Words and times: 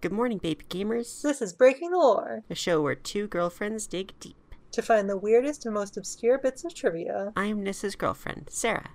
Good 0.00 0.12
morning, 0.12 0.38
baby 0.38 0.64
gamers. 0.70 1.22
This 1.22 1.42
is 1.42 1.52
Breaking 1.52 1.90
the 1.90 1.96
Lore, 1.98 2.44
a 2.48 2.54
show 2.54 2.80
where 2.80 2.94
two 2.94 3.26
girlfriends 3.26 3.88
dig 3.88 4.12
deep. 4.20 4.36
to 4.70 4.80
find 4.80 5.10
the 5.10 5.16
weirdest 5.16 5.64
and 5.66 5.74
most 5.74 5.96
obscure 5.96 6.38
bits 6.38 6.64
of 6.64 6.72
trivia. 6.72 7.32
I'm 7.34 7.64
Nissa's 7.64 7.96
girlfriend, 7.96 8.46
Sarah. 8.48 8.90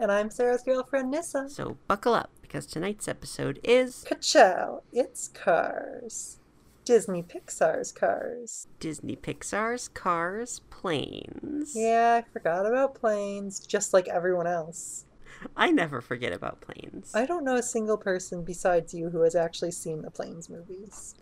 And 0.00 0.10
I'm 0.10 0.28
Sarah's 0.28 0.64
girlfriend, 0.64 1.12
Nissa. 1.12 1.48
So 1.48 1.76
buckle 1.86 2.14
up 2.14 2.30
because 2.42 2.66
tonight's 2.66 3.06
episode 3.06 3.60
is 3.62 4.04
Ka-chow, 4.08 4.82
it's 4.92 5.28
Cars. 5.28 6.40
Disney 6.84 7.22
Pixar's 7.22 7.92
Cars. 7.92 8.66
Disney 8.80 9.14
Pixar's 9.14 9.86
Cars 9.86 10.62
Planes. 10.70 11.74
Yeah, 11.76 12.20
I 12.24 12.32
forgot 12.32 12.66
about 12.66 12.96
planes, 12.96 13.60
just 13.64 13.92
like 13.94 14.08
everyone 14.08 14.48
else. 14.48 15.04
I 15.56 15.70
never 15.70 16.00
forget 16.00 16.32
about 16.32 16.60
planes. 16.60 17.12
I 17.14 17.26
don't 17.26 17.44
know 17.44 17.56
a 17.56 17.62
single 17.62 17.96
person 17.96 18.42
besides 18.44 18.94
you 18.94 19.10
who 19.10 19.22
has 19.22 19.34
actually 19.34 19.72
seen 19.72 20.02
the 20.02 20.10
Planes 20.10 20.48
movies. 20.48 21.14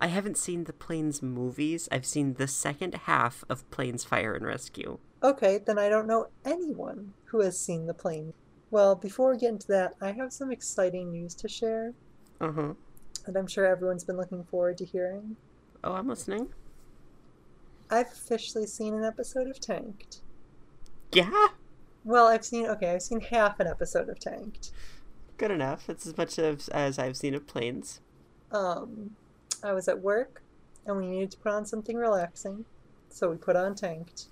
I 0.00 0.06
haven't 0.08 0.38
seen 0.38 0.64
the 0.64 0.72
Planes 0.72 1.22
movies. 1.22 1.88
I've 1.92 2.06
seen 2.06 2.34
the 2.34 2.48
second 2.48 2.94
half 2.94 3.44
of 3.48 3.68
Planes 3.70 4.04
Fire 4.04 4.34
and 4.34 4.46
Rescue. 4.46 4.98
Okay, 5.22 5.58
then 5.58 5.78
I 5.78 5.88
don't 5.88 6.06
know 6.06 6.28
anyone 6.44 7.12
who 7.26 7.40
has 7.40 7.58
seen 7.58 7.86
the 7.86 7.94
plane. 7.94 8.32
Well, 8.70 8.94
before 8.94 9.32
we 9.32 9.38
get 9.38 9.50
into 9.50 9.66
that, 9.68 9.94
I 10.00 10.12
have 10.12 10.32
some 10.32 10.50
exciting 10.50 11.10
news 11.12 11.34
to 11.36 11.48
share 11.48 11.92
Uh 12.40 12.52
huh. 12.52 12.72
that 13.26 13.36
I'm 13.36 13.46
sure 13.46 13.66
everyone's 13.66 14.04
been 14.04 14.16
looking 14.16 14.44
forward 14.44 14.78
to 14.78 14.84
hearing. 14.84 15.36
Oh, 15.82 15.92
I'm 15.92 16.08
listening. 16.08 16.48
I've 17.90 18.08
officially 18.08 18.66
seen 18.66 18.94
an 18.94 19.04
episode 19.04 19.48
of 19.48 19.60
Tanked. 19.60 20.20
Yeah, 21.12 21.48
Well, 22.06 22.28
I've 22.28 22.44
seen 22.44 22.66
okay, 22.68 22.92
I've 22.92 23.02
seen 23.02 23.20
half 23.20 23.58
an 23.58 23.66
episode 23.66 24.08
of 24.08 24.20
Tanked. 24.20 24.70
good 25.38 25.50
enough. 25.50 25.90
It's 25.90 26.06
as 26.06 26.16
much 26.16 26.38
as, 26.38 26.68
as 26.68 27.00
I've 27.00 27.16
seen 27.16 27.34
of 27.34 27.48
planes. 27.48 28.00
Um, 28.52 29.16
I 29.64 29.72
was 29.72 29.88
at 29.88 30.00
work 30.00 30.40
and 30.86 30.96
we 30.96 31.08
needed 31.08 31.32
to 31.32 31.36
put 31.38 31.50
on 31.50 31.66
something 31.66 31.96
relaxing, 31.96 32.64
so 33.10 33.28
we 33.28 33.36
put 33.36 33.56
on 33.56 33.74
Tanked. 33.74 34.26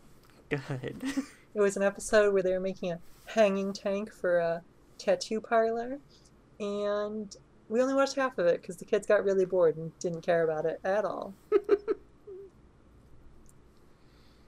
Good. 0.48 1.02
It 1.56 1.60
was 1.60 1.76
an 1.76 1.84
episode 1.84 2.32
where 2.32 2.42
they 2.42 2.50
were 2.50 2.58
making 2.58 2.90
a 2.90 2.98
hanging 3.26 3.72
tank 3.72 4.12
for 4.12 4.38
a 4.38 4.62
tattoo 4.98 5.40
parlor, 5.40 6.00
and 6.58 7.36
we 7.68 7.80
only 7.80 7.94
watched 7.94 8.16
half 8.16 8.38
of 8.38 8.46
it 8.46 8.60
because 8.60 8.78
the 8.78 8.84
kids 8.84 9.06
got 9.06 9.22
really 9.24 9.44
bored 9.44 9.76
and 9.76 9.96
didn't 10.00 10.22
care 10.22 10.42
about 10.42 10.66
it 10.66 10.80
at 10.82 11.04
all. 11.04 11.32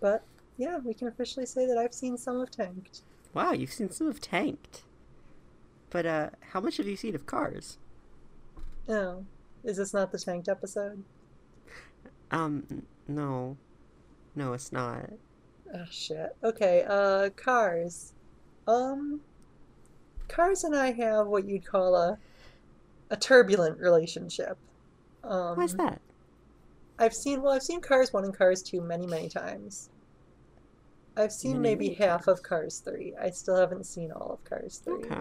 but 0.00 0.24
yeah, 0.56 0.78
we 0.78 0.94
can 0.94 1.06
officially 1.06 1.46
say 1.46 1.64
that 1.64 1.78
I've 1.78 1.94
seen 1.94 2.18
some 2.18 2.40
of 2.40 2.50
Tanked. 2.50 3.02
Wow, 3.36 3.52
you've 3.52 3.72
seen 3.72 3.90
some 3.90 4.08
of 4.08 4.20
Tanked. 4.20 4.82
But 5.90 6.06
uh, 6.06 6.30
how 6.52 6.60
much 6.60 6.78
have 6.78 6.86
you 6.86 6.96
seen 6.96 7.14
of 7.14 7.26
Cars? 7.26 7.78
Oh, 8.88 9.24
is 9.62 9.76
this 9.76 9.92
not 9.92 10.10
the 10.10 10.18
Tanked 10.18 10.48
episode? 10.48 11.04
Um, 12.30 12.86
no, 13.06 13.58
no, 14.34 14.54
it's 14.54 14.72
not. 14.72 15.10
Oh 15.74 15.84
shit. 15.90 16.34
Okay, 16.42 16.84
uh 16.88 17.30
Cars. 17.30 18.14
Um 18.66 19.20
Cars 20.28 20.64
and 20.64 20.74
I 20.74 20.92
have 20.92 21.26
what 21.26 21.44
you'd 21.44 21.66
call 21.66 21.94
a 21.96 22.18
a 23.10 23.16
turbulent 23.16 23.78
relationship. 23.78 24.56
Um 25.24 25.56
Why's 25.56 25.74
that? 25.74 26.00
I've 26.98 27.14
seen 27.14 27.42
well, 27.42 27.52
I've 27.52 27.62
seen 27.62 27.80
Cars 27.80 28.12
1 28.12 28.24
and 28.24 28.36
Cars 28.36 28.62
2 28.62 28.80
many, 28.80 29.06
many 29.06 29.28
times. 29.28 29.90
I've 31.16 31.32
seen 31.32 31.60
maybe 31.60 31.94
half 31.94 32.28
of 32.28 32.42
Cars 32.42 32.80
3. 32.80 33.14
I 33.20 33.30
still 33.30 33.56
haven't 33.56 33.86
seen 33.86 34.12
all 34.12 34.32
of 34.32 34.44
Cars 34.44 34.80
3. 34.84 34.94
Okay. 34.94 35.20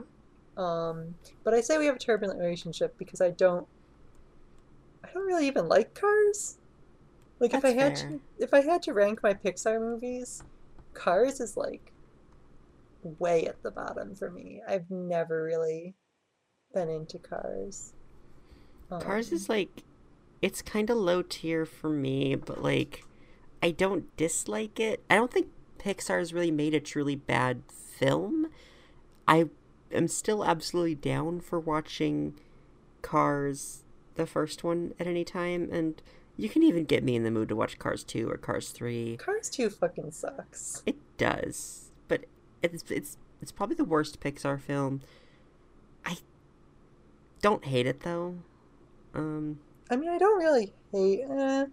Um 0.58 1.16
but 1.44 1.54
I 1.54 1.62
say 1.62 1.78
we 1.78 1.86
have 1.86 1.96
a 1.98 2.00
turbulent 2.00 2.40
relationship 2.40 2.98
because 2.98 3.22
I 3.22 3.32
don't 3.32 3.68
I 5.04 5.10
don't 5.14 5.26
really 5.28 5.48
even 5.48 5.68
like 5.68 5.94
Cars. 5.94 6.58
Like 7.40 7.54
if 7.54 7.66
I 7.66 7.72
had 7.72 7.98
fair. 7.98 8.10
to 8.10 8.22
if 8.40 8.54
I 8.54 8.62
had 8.62 8.82
to 8.84 8.94
rank 8.94 9.22
my 9.24 9.34
Pixar 9.34 9.80
movies, 9.80 10.44
Cars 10.94 11.40
is 11.40 11.58
like 11.58 11.92
way 13.20 13.46
at 13.46 13.62
the 13.64 13.72
bottom 13.72 14.16
for 14.16 14.32
me. 14.32 14.62
I've 14.68 14.90
never 14.90 15.44
really 15.44 15.96
been 16.74 16.90
into 16.90 17.20
Cars. 17.20 17.94
Cars 19.00 19.32
Um, 19.32 19.36
is 19.36 19.50
like, 19.50 19.84
it's 20.42 20.62
kind 20.62 20.90
of 20.90 20.98
low 20.98 21.22
tier 21.22 21.66
for 21.66 21.90
me, 21.90 22.36
but 22.36 22.62
like, 22.62 23.04
I 23.62 23.72
don't 23.72 24.16
dislike 24.18 24.80
it. 24.80 25.04
I 25.10 25.16
don't 25.16 25.32
think 25.32 25.48
Pixar's 25.86 26.34
really 26.34 26.52
made 26.52 26.74
a 26.74 26.80
truly 26.80 27.16
bad 27.16 27.62
film. 27.70 28.48
I 29.28 29.50
am 29.92 30.08
still 30.08 30.44
absolutely 30.44 30.96
down 30.96 31.40
for 31.42 31.60
watching 31.60 32.34
Cars, 33.04 33.84
the 34.16 34.26
first 34.26 34.64
one, 34.64 34.96
at 35.00 35.06
any 35.06 35.24
time, 35.24 35.70
and 35.72 36.02
you 36.38 36.50
can 36.50 36.64
even 36.64 36.86
get 36.86 37.04
me 37.04 37.16
in 37.16 37.24
the 37.24 37.30
mood 37.30 37.50
to 37.50 37.56
watch 37.56 37.78
Cars 37.78 38.04
2 38.04 38.28
or 38.28 38.38
Cars 38.38 38.70
3. 38.70 39.18
Cars 39.18 39.48
2 39.50 39.70
fucking 39.70 40.12
sucks. 40.12 40.82
It 40.88 40.98
does, 41.18 41.92
but 42.08 42.26
it's 42.64 42.84
it's 42.90 43.18
it's 43.42 43.52
probably 43.52 43.76
the 43.76 43.86
worst 43.86 44.20
Pixar 44.20 44.60
film. 44.60 45.02
I 46.04 46.18
don't 47.42 47.64
hate 47.64 47.86
it 47.86 48.02
though. 48.02 48.38
Um, 49.14 49.60
I 49.92 49.98
mean, 49.98 50.10
I 50.10 50.18
don't 50.18 50.40
really 50.40 50.74
hate. 50.92 51.22
Eh, 51.30 51.66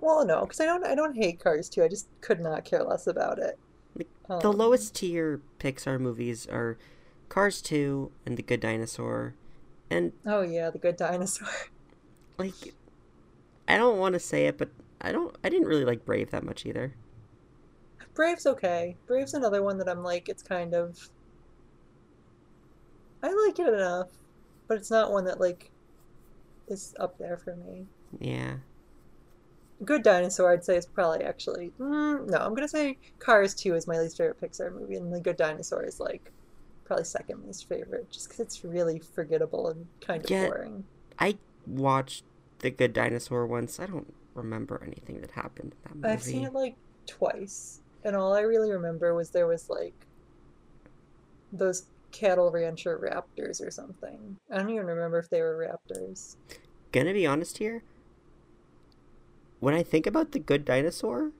well, 0.00 0.24
no, 0.24 0.42
because 0.42 0.60
I 0.60 0.66
don't. 0.66 0.84
I 0.84 0.94
don't 0.94 1.16
hate 1.16 1.40
Cars 1.40 1.68
2. 1.68 1.82
I 1.82 1.88
just 1.88 2.08
could 2.20 2.40
not 2.40 2.64
care 2.64 2.82
less 2.82 3.06
about 3.06 3.38
it. 3.38 3.58
Like, 3.96 4.08
the 4.40 4.50
Um, 4.50 4.56
lowest 4.56 4.94
tier 4.94 5.40
Pixar 5.58 5.98
movies 6.00 6.46
are 6.46 6.78
Cars 7.28 7.60
2 7.62 8.10
and 8.26 8.36
The 8.36 8.42
Good 8.42 8.60
Dinosaur. 8.60 9.34
And 9.90 10.12
Oh 10.26 10.42
yeah, 10.42 10.70
the 10.70 10.78
Good 10.78 10.96
Dinosaur. 10.96 11.48
like 12.38 12.74
I 13.66 13.76
don't 13.76 13.98
want 13.98 14.14
to 14.14 14.18
say 14.20 14.46
it, 14.46 14.58
but 14.58 14.70
I 15.00 15.12
don't 15.12 15.34
I 15.42 15.48
didn't 15.48 15.68
really 15.68 15.84
like 15.84 16.04
Brave 16.04 16.30
that 16.30 16.44
much 16.44 16.66
either. 16.66 16.94
Brave's 18.14 18.46
okay. 18.46 18.96
Brave's 19.06 19.34
another 19.34 19.62
one 19.62 19.78
that 19.78 19.88
I'm 19.88 20.02
like, 20.02 20.28
it's 20.28 20.42
kind 20.42 20.74
of. 20.74 21.08
I 23.22 23.32
like 23.32 23.58
it 23.58 23.72
enough, 23.72 24.10
but 24.66 24.76
it's 24.78 24.90
not 24.90 25.12
one 25.12 25.24
that 25.24 25.40
like 25.40 25.70
is 26.68 26.94
up 26.98 27.18
there 27.18 27.36
for 27.36 27.56
me. 27.56 27.86
Yeah. 28.18 28.56
Good 29.84 30.02
Dinosaur, 30.02 30.52
I'd 30.52 30.64
say, 30.64 30.76
is 30.76 30.86
probably 30.86 31.24
actually. 31.24 31.72
Mm, 31.78 32.28
no, 32.30 32.38
I'm 32.38 32.54
gonna 32.54 32.68
say 32.68 32.98
Cars 33.20 33.54
2 33.54 33.74
is 33.74 33.86
my 33.86 33.98
least 33.98 34.16
favorite 34.16 34.40
Pixar 34.40 34.72
movie, 34.72 34.96
and 34.96 35.12
The 35.12 35.20
Good 35.20 35.36
Dinosaur 35.36 35.84
is 35.84 36.00
like 36.00 36.32
probably 36.84 37.04
second 37.04 37.44
least 37.46 37.68
favorite, 37.68 38.10
just 38.10 38.28
because 38.28 38.40
it's 38.40 38.64
really 38.64 38.98
forgettable 38.98 39.68
and 39.68 39.86
kind 40.00 40.24
of 40.24 40.30
Yeah. 40.30 40.46
boring. 40.48 40.84
I 41.18 41.38
watched 41.66 42.24
The 42.60 42.70
Good 42.70 42.92
Dinosaur 42.92 43.46
once. 43.46 43.78
I 43.78 43.86
don't 43.86 44.12
remember 44.34 44.82
anything 44.84 45.20
that 45.20 45.32
happened 45.32 45.74
in 45.74 45.78
that 45.84 45.94
movie. 45.96 46.08
I've 46.08 46.22
seen 46.22 46.44
it 46.44 46.52
like 46.54 46.76
twice, 47.06 47.80
and 48.04 48.16
all 48.16 48.34
I 48.34 48.40
really 48.40 48.72
remember 48.72 49.14
was 49.14 49.30
there 49.30 49.46
was 49.46 49.68
like 49.68 49.94
those 51.52 51.86
cattle 52.10 52.50
rancher 52.50 52.98
raptors 52.98 53.64
or 53.64 53.70
something. 53.70 54.36
I 54.50 54.56
don't 54.58 54.70
even 54.70 54.86
remember 54.86 55.18
if 55.18 55.28
they 55.30 55.40
were 55.40 55.56
raptors. 55.56 56.36
Gonna 56.92 57.12
be 57.12 57.26
honest 57.26 57.58
here. 57.58 57.82
When 59.60 59.74
I 59.74 59.82
think 59.82 60.06
about 60.06 60.32
The 60.32 60.38
Good 60.38 60.64
Dinosaur, 60.64 61.32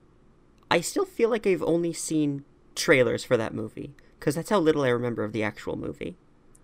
I 0.69 0.81
still 0.81 1.05
feel 1.05 1.29
like 1.29 1.47
I've 1.47 1.63
only 1.63 1.93
seen 1.93 2.43
trailers 2.75 3.23
for 3.23 3.37
that 3.37 3.53
movie 3.53 3.93
because 4.19 4.35
that's 4.35 4.49
how 4.49 4.59
little 4.59 4.83
I 4.83 4.89
remember 4.89 5.23
of 5.23 5.33
the 5.33 5.43
actual 5.43 5.75
movie. 5.75 6.17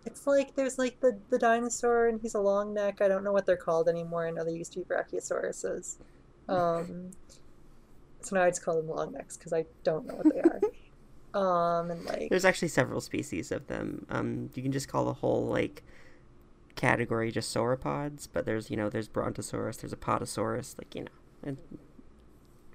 It's 0.05 0.27
like 0.27 0.55
there's 0.55 0.77
like 0.77 0.99
the 0.99 1.17
the 1.29 1.39
dinosaur 1.39 2.07
and 2.07 2.21
he's 2.21 2.35
a 2.35 2.39
long 2.39 2.73
neck. 2.73 3.01
I 3.01 3.07
don't 3.07 3.23
know 3.23 3.31
what 3.31 3.45
they're 3.45 3.57
called 3.57 3.89
anymore. 3.89 4.27
I 4.27 4.31
know 4.31 4.43
they 4.43 4.51
used 4.53 4.73
to 4.73 4.79
be 4.79 4.85
brachiosauruses. 4.85 5.97
Um, 6.47 7.09
so 8.21 8.35
now 8.35 8.43
I 8.43 8.49
just 8.51 8.63
call 8.63 8.75
them 8.75 8.87
long 8.87 9.13
necks 9.13 9.35
because 9.35 9.51
I 9.51 9.65
don't 9.83 10.05
know 10.05 10.13
what 10.13 10.31
they 10.31 10.41
are. 10.41 10.61
um, 11.79 11.89
and 11.89 12.05
like 12.05 12.29
There's 12.29 12.45
actually 12.45 12.67
several 12.67 13.01
species 13.01 13.51
of 13.51 13.65
them. 13.65 14.05
Um, 14.11 14.51
you 14.53 14.61
can 14.61 14.71
just 14.71 14.87
call 14.87 15.05
the 15.05 15.13
whole 15.13 15.47
like 15.47 15.81
category 16.75 17.31
just 17.31 17.51
sauropods, 17.51 18.27
but 18.31 18.45
there's 18.45 18.69
you 18.69 18.77
know 18.77 18.91
there's 18.91 19.07
Brontosaurus, 19.07 19.77
there's 19.77 19.93
Apatosaurus, 19.95 20.77
like 20.77 20.93
you 20.93 21.05
know. 21.05 21.11
And 21.45 21.57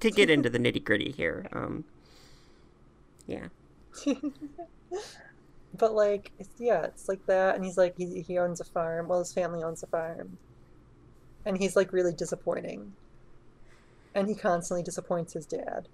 to 0.00 0.10
get 0.10 0.30
into 0.30 0.48
the 0.50 0.58
nitty 0.58 0.84
gritty 0.84 1.12
here, 1.12 1.46
um, 1.52 1.84
yeah, 3.26 3.48
But 5.74 5.94
like, 5.94 6.32
it's, 6.38 6.50
yeah, 6.60 6.84
it's 6.84 7.08
like 7.08 7.26
that, 7.26 7.54
and 7.56 7.64
he's 7.64 7.76
like, 7.78 7.96
he 7.96 8.22
he 8.22 8.38
owns 8.38 8.60
a 8.60 8.64
farm. 8.64 9.08
Well, 9.08 9.18
his 9.20 9.32
family 9.32 9.62
owns 9.62 9.82
a 9.82 9.86
farm, 9.88 10.38
and 11.44 11.58
he's 11.58 11.76
like 11.76 11.92
really 11.92 12.14
disappointing, 12.14 12.94
and 14.14 14.28
he 14.28 14.34
constantly 14.34 14.82
disappoints 14.82 15.32
his 15.34 15.46
dad, 15.46 15.88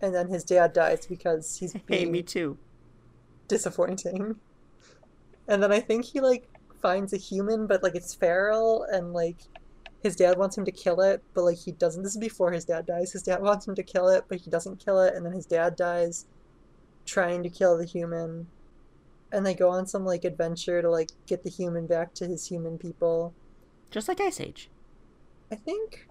and 0.00 0.14
then 0.14 0.28
his 0.28 0.44
dad 0.44 0.72
dies 0.72 1.06
because 1.06 1.56
he's 1.58 1.76
hey, 1.88 2.04
being 2.04 2.12
me 2.12 2.22
too. 2.22 2.58
disappointing, 3.48 4.36
and 5.48 5.62
then 5.62 5.72
I 5.72 5.80
think 5.80 6.04
he 6.06 6.20
like 6.20 6.48
finds 6.80 7.12
a 7.12 7.16
human, 7.18 7.66
but 7.66 7.82
like 7.82 7.94
it's 7.94 8.14
feral, 8.14 8.84
and 8.84 9.12
like 9.12 9.38
his 10.02 10.16
dad 10.16 10.38
wants 10.38 10.56
him 10.56 10.64
to 10.64 10.72
kill 10.72 11.00
it, 11.00 11.22
but 11.34 11.42
like 11.42 11.58
he 11.58 11.72
doesn't. 11.72 12.02
This 12.02 12.12
is 12.12 12.18
before 12.20 12.52
his 12.52 12.64
dad 12.64 12.86
dies. 12.86 13.12
His 13.12 13.22
dad 13.22 13.42
wants 13.42 13.66
him 13.66 13.74
to 13.74 13.82
kill 13.82 14.08
it, 14.08 14.24
but 14.28 14.40
he 14.40 14.50
doesn't 14.50 14.84
kill 14.84 15.00
it, 15.00 15.14
and 15.14 15.24
then 15.24 15.32
his 15.32 15.46
dad 15.46 15.76
dies 15.76 16.26
trying 17.06 17.42
to 17.42 17.48
kill 17.48 17.76
the 17.76 17.84
human 17.84 18.46
and 19.32 19.44
they 19.44 19.54
go 19.54 19.70
on 19.70 19.86
some 19.86 20.04
like 20.04 20.24
adventure 20.24 20.82
to 20.82 20.90
like 20.90 21.10
get 21.26 21.42
the 21.42 21.50
human 21.50 21.86
back 21.86 22.12
to 22.14 22.26
his 22.26 22.46
human 22.46 22.78
people 22.78 23.32
just 23.90 24.06
like 24.06 24.20
Ice 24.20 24.40
Age. 24.40 24.70
I 25.50 25.56
think 25.56 26.06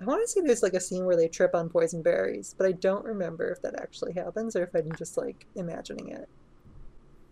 I 0.00 0.04
want 0.04 0.22
to 0.22 0.28
say 0.28 0.40
there's 0.40 0.62
like 0.62 0.74
a 0.74 0.80
scene 0.80 1.04
where 1.04 1.16
they 1.16 1.28
trip 1.28 1.54
on 1.54 1.68
poison 1.68 2.02
berries, 2.02 2.54
but 2.56 2.66
I 2.66 2.72
don't 2.72 3.04
remember 3.04 3.50
if 3.50 3.62
that 3.62 3.80
actually 3.80 4.14
happens 4.14 4.56
or 4.56 4.64
if 4.64 4.74
I'm 4.74 4.92
just 4.96 5.16
like 5.16 5.46
imagining 5.54 6.08
it. 6.08 6.28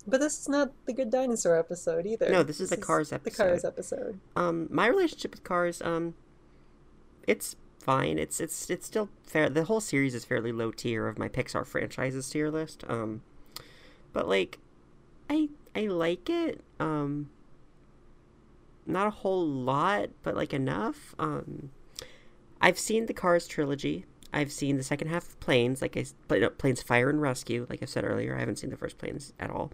But 0.06 0.20
this 0.20 0.40
is 0.40 0.48
not 0.48 0.72
the 0.86 0.92
Good 0.92 1.10
Dinosaur 1.10 1.58
episode 1.58 2.06
either. 2.06 2.30
No, 2.30 2.42
this 2.42 2.60
is 2.60 2.70
the 2.70 2.76
Cars 2.76 3.12
episode. 3.12 3.32
The 3.32 3.36
Cars 3.36 3.64
episode. 3.64 4.20
Um, 4.34 4.68
my 4.70 4.86
relationship 4.86 5.32
with 5.32 5.44
Cars, 5.44 5.82
um, 5.82 6.14
it's 7.26 7.56
fine. 7.78 8.18
It's 8.18 8.40
it's 8.40 8.70
it's 8.70 8.86
still 8.86 9.08
fair. 9.24 9.48
The 9.48 9.64
whole 9.64 9.80
series 9.80 10.14
is 10.14 10.24
fairly 10.24 10.52
low 10.52 10.70
tier 10.70 11.06
of 11.06 11.18
my 11.18 11.28
Pixar 11.28 11.66
franchises 11.66 12.28
tier 12.30 12.50
list. 12.50 12.84
Um, 12.88 13.22
but 14.12 14.28
like, 14.28 14.58
I 15.28 15.48
I 15.74 15.86
like 15.86 16.30
it. 16.30 16.62
Um, 16.78 17.30
not 18.86 19.06
a 19.06 19.10
whole 19.10 19.46
lot, 19.46 20.10
but 20.22 20.34
like 20.34 20.52
enough. 20.54 21.14
Um, 21.18 21.70
I've 22.60 22.78
seen 22.78 23.06
the 23.06 23.14
Cars 23.14 23.46
trilogy. 23.46 24.06
I've 24.32 24.52
seen 24.52 24.76
the 24.76 24.82
second 24.82 25.08
half 25.08 25.28
of 25.28 25.40
Planes, 25.40 25.82
like 25.82 25.96
I 25.96 26.04
no, 26.30 26.50
Planes 26.50 26.82
Fire 26.82 27.10
and 27.10 27.20
Rescue, 27.20 27.66
like 27.68 27.82
I 27.82 27.86
said 27.86 28.04
earlier. 28.04 28.36
I 28.36 28.40
haven't 28.40 28.56
seen 28.56 28.70
the 28.70 28.76
first 28.76 28.98
Planes 28.98 29.32
at 29.38 29.50
all. 29.50 29.72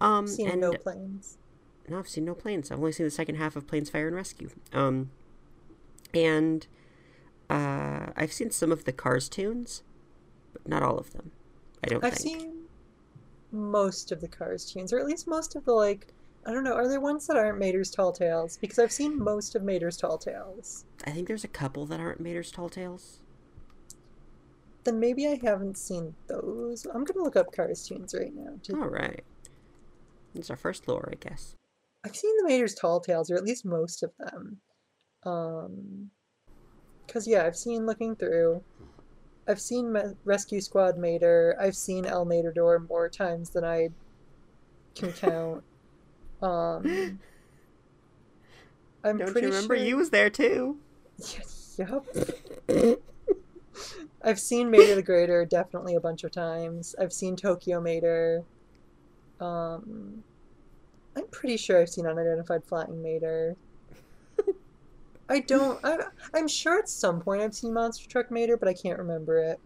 Um, 0.00 0.26
seen 0.26 0.48
and 0.48 0.60
no 0.60 0.72
planes. 0.72 1.38
no, 1.88 1.98
I've 1.98 2.08
seen 2.08 2.24
no 2.24 2.34
planes. 2.34 2.70
I've 2.70 2.78
only 2.78 2.92
seen 2.92 3.04
the 3.06 3.10
second 3.10 3.36
half 3.36 3.56
of 3.56 3.66
Planes, 3.66 3.90
Fire, 3.90 4.06
and 4.06 4.16
Rescue. 4.16 4.50
Um, 4.72 5.10
and 6.14 6.66
uh, 7.50 8.06
I've 8.16 8.32
seen 8.32 8.50
some 8.50 8.70
of 8.70 8.84
the 8.84 8.92
Cars 8.92 9.28
tunes, 9.28 9.82
but 10.52 10.68
not 10.68 10.82
all 10.82 10.98
of 10.98 11.12
them. 11.12 11.32
I 11.82 11.88
don't 11.88 12.04
I've 12.04 12.14
think. 12.14 12.40
seen 12.40 12.52
most 13.50 14.12
of 14.12 14.20
the 14.20 14.28
Cars 14.28 14.70
tunes, 14.70 14.92
or 14.92 14.98
at 14.98 15.06
least 15.06 15.26
most 15.26 15.56
of 15.56 15.64
the 15.64 15.72
like. 15.72 16.08
I 16.46 16.52
don't 16.52 16.64
know. 16.64 16.74
Are 16.74 16.88
there 16.88 17.00
ones 17.00 17.26
that 17.26 17.36
aren't 17.36 17.58
Mater's 17.58 17.90
Tall 17.90 18.12
Tales? 18.12 18.56
Because 18.58 18.78
I've 18.78 18.92
seen 18.92 19.18
most 19.22 19.54
of 19.54 19.62
Mater's 19.62 19.96
Tall 19.96 20.16
Tales. 20.16 20.84
I 21.06 21.10
think 21.10 21.26
there's 21.28 21.44
a 21.44 21.48
couple 21.48 21.84
that 21.86 22.00
aren't 22.00 22.20
Mater's 22.20 22.50
Tall 22.50 22.68
Tales. 22.68 23.18
Then 24.88 25.00
maybe 25.00 25.26
I 25.26 25.38
haven't 25.44 25.76
seen 25.76 26.14
those. 26.28 26.86
I'm 26.86 27.04
gonna 27.04 27.22
look 27.22 27.36
up 27.36 27.52
Cars 27.54 27.86
tunes 27.86 28.14
right 28.18 28.32
now. 28.34 28.54
All 28.80 28.88
right. 28.88 29.22
It's 30.34 30.48
our 30.48 30.56
first 30.56 30.88
lore, 30.88 31.10
I 31.12 31.16
guess. 31.16 31.56
I've 32.06 32.16
seen 32.16 32.34
the 32.38 32.44
Mater's 32.48 32.74
Tall 32.74 32.98
Tales, 32.98 33.30
or 33.30 33.34
at 33.34 33.44
least 33.44 33.66
most 33.66 34.02
of 34.02 34.12
them. 34.18 34.62
Um, 35.26 36.10
cause 37.06 37.26
yeah, 37.28 37.44
I've 37.44 37.54
seen 37.54 37.84
looking 37.84 38.16
through. 38.16 38.62
I've 39.46 39.60
seen 39.60 39.92
Ma- 39.92 40.14
Rescue 40.24 40.62
Squad 40.62 40.96
Mater. 40.96 41.54
I've 41.60 41.76
seen 41.76 42.06
El 42.06 42.24
Matador 42.24 42.78
more 42.88 43.10
times 43.10 43.50
than 43.50 43.64
I 43.64 43.90
can 44.94 45.12
count. 45.12 45.64
Um, 46.40 47.18
I'm 49.02 49.18
Don't 49.18 49.32
pretty 49.32 49.48
you 49.48 49.52
remember 49.52 49.76
sure. 49.76 49.84
you 49.84 49.96
was 49.98 50.08
there 50.08 50.30
too? 50.30 50.78
Yep. 51.78 52.06
I've 54.22 54.40
seen 54.40 54.70
Mater 54.70 54.94
the 54.94 55.02
Greater 55.02 55.44
definitely 55.44 55.94
a 55.94 56.00
bunch 56.00 56.24
of 56.24 56.32
times. 56.32 56.94
I've 57.00 57.12
seen 57.12 57.36
Tokyo 57.36 57.80
Mater. 57.80 58.42
Um, 59.40 60.24
I'm 61.16 61.26
pretty 61.28 61.56
sure 61.56 61.80
I've 61.80 61.88
seen 61.88 62.06
Unidentified 62.06 62.64
Flying 62.64 63.02
Mater. 63.02 63.56
I 65.28 65.40
don't. 65.40 65.78
I, 65.84 65.98
I'm 66.34 66.48
sure 66.48 66.78
at 66.78 66.88
some 66.88 67.20
point 67.20 67.42
I've 67.42 67.54
seen 67.54 67.72
Monster 67.72 68.08
Truck 68.08 68.30
Mater, 68.30 68.56
but 68.56 68.68
I 68.68 68.72
can't 68.72 68.98
remember 68.98 69.38
it. 69.38 69.60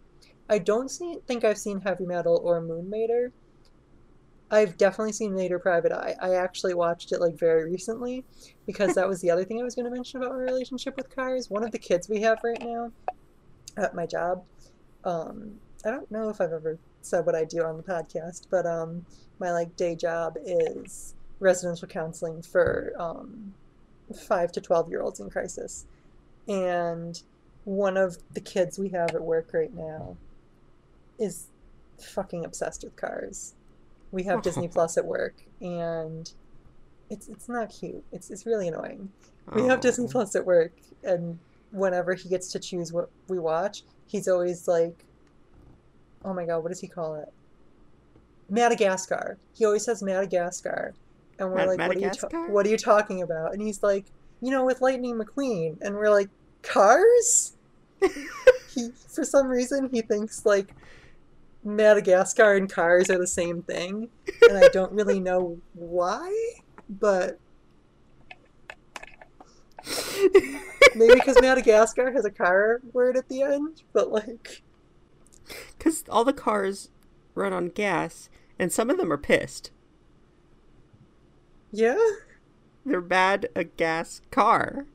I 0.49 0.59
don't 0.59 0.91
see, 0.91 1.19
think 1.27 1.45
I've 1.45 1.59
seen 1.59 1.81
Heavy 1.81 2.05
Metal 2.05 2.41
or 2.45 2.61
Moon 2.61 2.91
Mater. 2.91 3.33
I've 4.51 4.77
definitely 4.77 5.13
seen 5.13 5.35
Mater 5.35 5.59
Private 5.59 5.93
Eye. 5.93 6.15
I 6.21 6.35
actually 6.35 6.75
watched 6.75 7.13
it 7.13 7.21
like 7.21 7.39
very 7.39 7.65
recently 7.65 8.25
because 8.67 8.95
that 8.97 9.09
was 9.09 9.21
the 9.23 9.31
other 9.31 9.45
thing 9.45 9.61
I 9.61 9.65
was 9.65 9.75
going 9.75 9.87
to 9.87 9.91
mention 9.91 10.21
about 10.21 10.35
my 10.35 10.43
relationship 10.43 10.95
with 10.97 11.15
cars. 11.15 11.49
One 11.49 11.65
of 11.65 11.71
the 11.71 11.79
kids 11.79 12.09
we 12.09 12.21
have 12.21 12.39
right 12.45 12.61
now 12.61 12.93
at 13.77 13.95
my 13.95 14.07
job, 14.07 14.45
um, 15.05 15.53
I 15.85 15.91
don't 15.91 16.11
know 16.11 16.29
if 16.29 16.41
I've 16.41 16.53
ever 16.53 16.79
said 17.03 17.27
what 17.27 17.35
I 17.35 17.45
do 17.45 17.65
on 17.65 17.77
the 17.77 17.83
podcast, 17.83 18.47
but 18.51 18.67
um, 18.67 19.05
my 19.39 19.53
like 19.53 19.77
day 19.77 19.95
job 19.95 20.37
is 20.45 21.15
residential 21.41 21.89
counseling 21.89 22.43
for 22.43 22.93
um, 22.99 23.55
five 24.27 24.53
to 24.53 24.61
twelve 24.61 24.89
year 24.89 25.03
olds 25.03 25.21
in 25.21 25.31
crisis, 25.31 25.87
and 26.49 27.21
one 27.65 27.97
of 27.97 28.19
the 28.33 28.41
kids 28.41 28.79
we 28.79 28.89
have 28.91 29.11
at 29.15 29.23
work 29.23 29.51
right 29.53 29.75
now 29.75 30.17
is 31.19 31.47
fucking 31.99 32.45
obsessed 32.45 32.85
with 32.85 32.97
cars. 32.97 33.55
We 34.11 34.25
have 34.25 34.43
Disney 34.43 34.69
Plus 34.69 34.97
at 34.97 35.05
work, 35.05 35.35
and 35.61 36.31
it's 37.11 37.29
it's 37.29 37.49
not 37.49 37.71
cute. 37.71 38.05
It's 38.13 38.31
it's 38.31 38.47
really 38.47 38.69
annoying. 38.69 39.11
We 39.55 39.63
have 39.63 39.81
Disney 39.81 40.07
Oh. 40.07 40.13
Plus 40.13 40.37
at 40.37 40.47
work, 40.47 40.73
and 41.03 41.39
whenever 41.73 42.15
he 42.15 42.29
gets 42.29 42.53
to 42.53 42.59
choose 42.59 42.93
what 42.93 43.11
we 43.29 43.39
watch, 43.39 43.83
he's 44.07 44.29
always 44.29 44.69
like, 44.69 45.05
"Oh 46.25 46.33
my 46.33 46.45
god, 46.47 46.59
what 46.63 46.69
does 46.69 46.81
he 46.81 46.87
call 46.89 47.15
it? 47.17 47.33
Madagascar." 48.49 49.39
He 49.55 49.65
always 49.65 49.85
says 49.85 50.03
Madagascar, 50.03 50.95
and 51.39 51.51
we're 51.51 51.57
Mad- 51.57 51.69
like, 51.69 51.79
"What 51.79 51.97
are 51.97 52.01
you 52.01 52.11
ta- 52.11 52.47
What 52.49 52.67
are 52.67 52.71
you 52.71 52.77
talking 52.79 53.23
about?" 53.23 53.53
And 53.53 53.63
he's 53.63 53.83
like, 53.83 54.07
"You 54.41 54.51
know, 54.51 54.65
with 54.65 54.81
Lightning 54.81 55.17
McQueen," 55.19 55.79
and 55.81 55.95
we're 55.97 56.11
like, 56.11 56.29
"Cars." 56.63 57.55
he 58.75 58.91
for 59.09 59.25
some 59.25 59.47
reason 59.49 59.89
he 59.93 60.03
thinks 60.03 60.45
like 60.45 60.75
Madagascar 61.65 62.57
and 62.57 62.71
cars 62.71 63.09
are 63.11 63.19
the 63.19 63.27
same 63.27 63.63
thing, 63.63 64.09
and 64.49 64.59
I 64.59 64.69
don't 64.69 64.93
really 64.93 65.21
know 65.21 65.59
why, 65.75 66.55
but 66.89 67.39
maybe 70.97 71.15
because 71.17 71.41
Madagascar 71.41 72.13
has 72.13 72.25
a 72.25 72.31
car 72.31 72.81
word 72.93 73.17
at 73.17 73.29
the 73.29 73.43
end, 73.43 73.83
but 73.93 74.11
like 74.11 74.63
Because 75.79 76.05
all 76.09 76.25
the 76.25 76.33
cars 76.33 76.91
run 77.35 77.53
on 77.53 77.69
gas, 77.69 78.29
and 78.59 78.73
some 78.73 78.91
of 78.91 78.97
them 78.99 79.13
are 79.13 79.19
pissed. 79.19 79.71
yeah, 81.73 81.97
They're 82.85 83.01
bad 83.01 83.49
a 83.57 83.65
gas 83.65 84.21
car. 84.31 84.87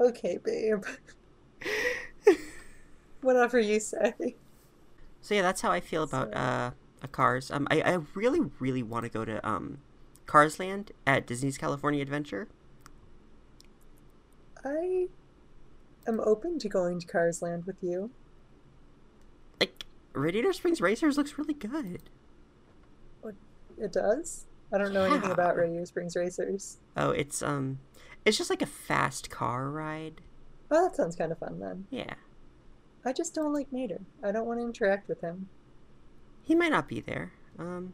okay, 0.00 0.38
babe, 0.42 0.84
whatever 3.20 3.58
you 3.60 3.80
say. 3.80 4.36
So 5.20 5.34
yeah, 5.34 5.42
that's 5.42 5.60
how 5.60 5.72
I 5.72 5.80
feel 5.80 6.02
about 6.02 6.34
uh, 6.34 6.70
a 7.02 7.08
Cars. 7.08 7.50
Um, 7.50 7.66
I, 7.70 7.80
I 7.82 7.98
really 8.14 8.40
really 8.58 8.82
want 8.82 9.04
to 9.04 9.08
go 9.10 9.24
to 9.24 9.46
um, 9.48 9.78
Cars 10.26 10.58
Land 10.58 10.92
at 11.06 11.26
Disney's 11.26 11.58
California 11.58 12.02
Adventure. 12.02 12.48
I 14.66 15.06
am 16.08 16.18
open 16.20 16.58
to 16.58 16.68
going 16.68 16.98
to 17.00 17.06
Cars 17.06 17.40
Land 17.40 17.64
with 17.66 17.76
you. 17.82 18.10
Like 19.60 19.84
Radiator 20.12 20.52
Springs 20.52 20.80
Racers 20.80 21.16
looks 21.16 21.38
really 21.38 21.54
good. 21.54 22.00
It 23.78 23.92
does. 23.92 24.46
I 24.72 24.78
don't 24.78 24.94
know 24.94 25.04
anything 25.04 25.30
about 25.30 25.54
Radiator 25.56 25.84
Springs 25.84 26.16
Racers. 26.16 26.78
Oh, 26.96 27.10
it's 27.10 27.42
um, 27.42 27.78
it's 28.24 28.38
just 28.38 28.48
like 28.50 28.62
a 28.62 28.66
fast 28.66 29.28
car 29.30 29.70
ride. 29.70 30.22
Oh, 30.70 30.82
that 30.82 30.96
sounds 30.96 31.14
kind 31.14 31.30
of 31.30 31.38
fun 31.38 31.60
then. 31.60 31.86
Yeah, 31.90 32.14
I 33.04 33.12
just 33.12 33.34
don't 33.34 33.52
like 33.52 33.70
Mater. 33.70 34.00
I 34.24 34.32
don't 34.32 34.46
want 34.46 34.60
to 34.60 34.64
interact 34.64 35.08
with 35.08 35.20
him. 35.20 35.48
he 36.42 36.54
might 36.54 36.70
not 36.70 36.88
be 36.88 37.00
there. 37.00 37.32
Um, 37.58 37.92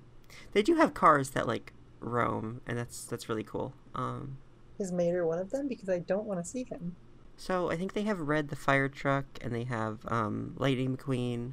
they 0.52 0.62
do 0.62 0.76
have 0.76 0.95
cars 0.95 1.31
that 1.31 1.49
like 1.49 1.73
roam, 1.99 2.61
and 2.67 2.79
that's 2.79 3.05
that's 3.05 3.29
really 3.29 3.45
cool. 3.45 3.75
Um, 3.95 4.38
Is 4.83 4.91
Mater 4.93 5.25
one 5.27 5.39
of 5.39 5.51
them? 5.51 5.69
Because 5.69 5.89
I 5.89 6.01
don't 6.01 6.25
want 6.27 6.43
to 6.45 6.49
see 6.51 6.65
him. 6.65 6.97
so 7.37 7.71
I 7.71 7.77
think 7.77 7.93
they 7.93 8.03
have 8.03 8.19
Red 8.21 8.49
the 8.49 8.57
fire 8.57 8.89
truck, 8.89 9.25
and 9.41 9.55
they 9.55 9.65
have 9.65 10.01
um, 10.09 10.55
Lightning 10.59 10.97
McQueen. 10.97 11.53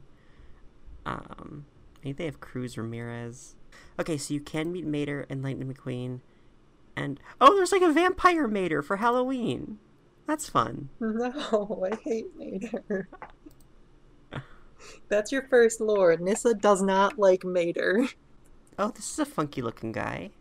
Um, 1.06 1.66
I 2.00 2.02
think 2.04 2.18
they 2.18 2.26
have 2.26 2.40
Cruz 2.40 2.78
Ramirez. 2.78 3.56
Okay, 4.00 4.18
so 4.18 4.34
you 4.34 4.40
can 4.40 4.72
meet 4.72 4.86
Mater 4.86 5.26
and 5.30 5.44
Lightning 5.44 5.72
McQueen, 5.72 6.22
and 6.96 7.20
oh, 7.40 7.56
there's 7.56 7.72
like 7.72 7.82
a 7.84 7.94
vampire 7.94 8.48
Mater 8.48 8.82
for 8.82 8.98
Halloween. 8.98 9.78
That's 10.26 10.50
fun. 10.50 10.90
No, 11.00 11.88
I 11.92 11.96
hate 12.04 12.28
Mater. 12.36 13.08
That's 15.10 15.32
your 15.32 15.44
first 15.44 15.82
lore. 15.82 16.16
Nissa 16.18 16.54
does 16.56 16.82
not 16.82 17.20
like 17.20 17.44
Mater. 17.44 18.08
Oh, 18.78 18.90
this 18.96 19.12
is 19.12 19.20
a 19.20 19.26
funky 19.26 19.62
looking 19.62 19.92
guy. 19.92 20.32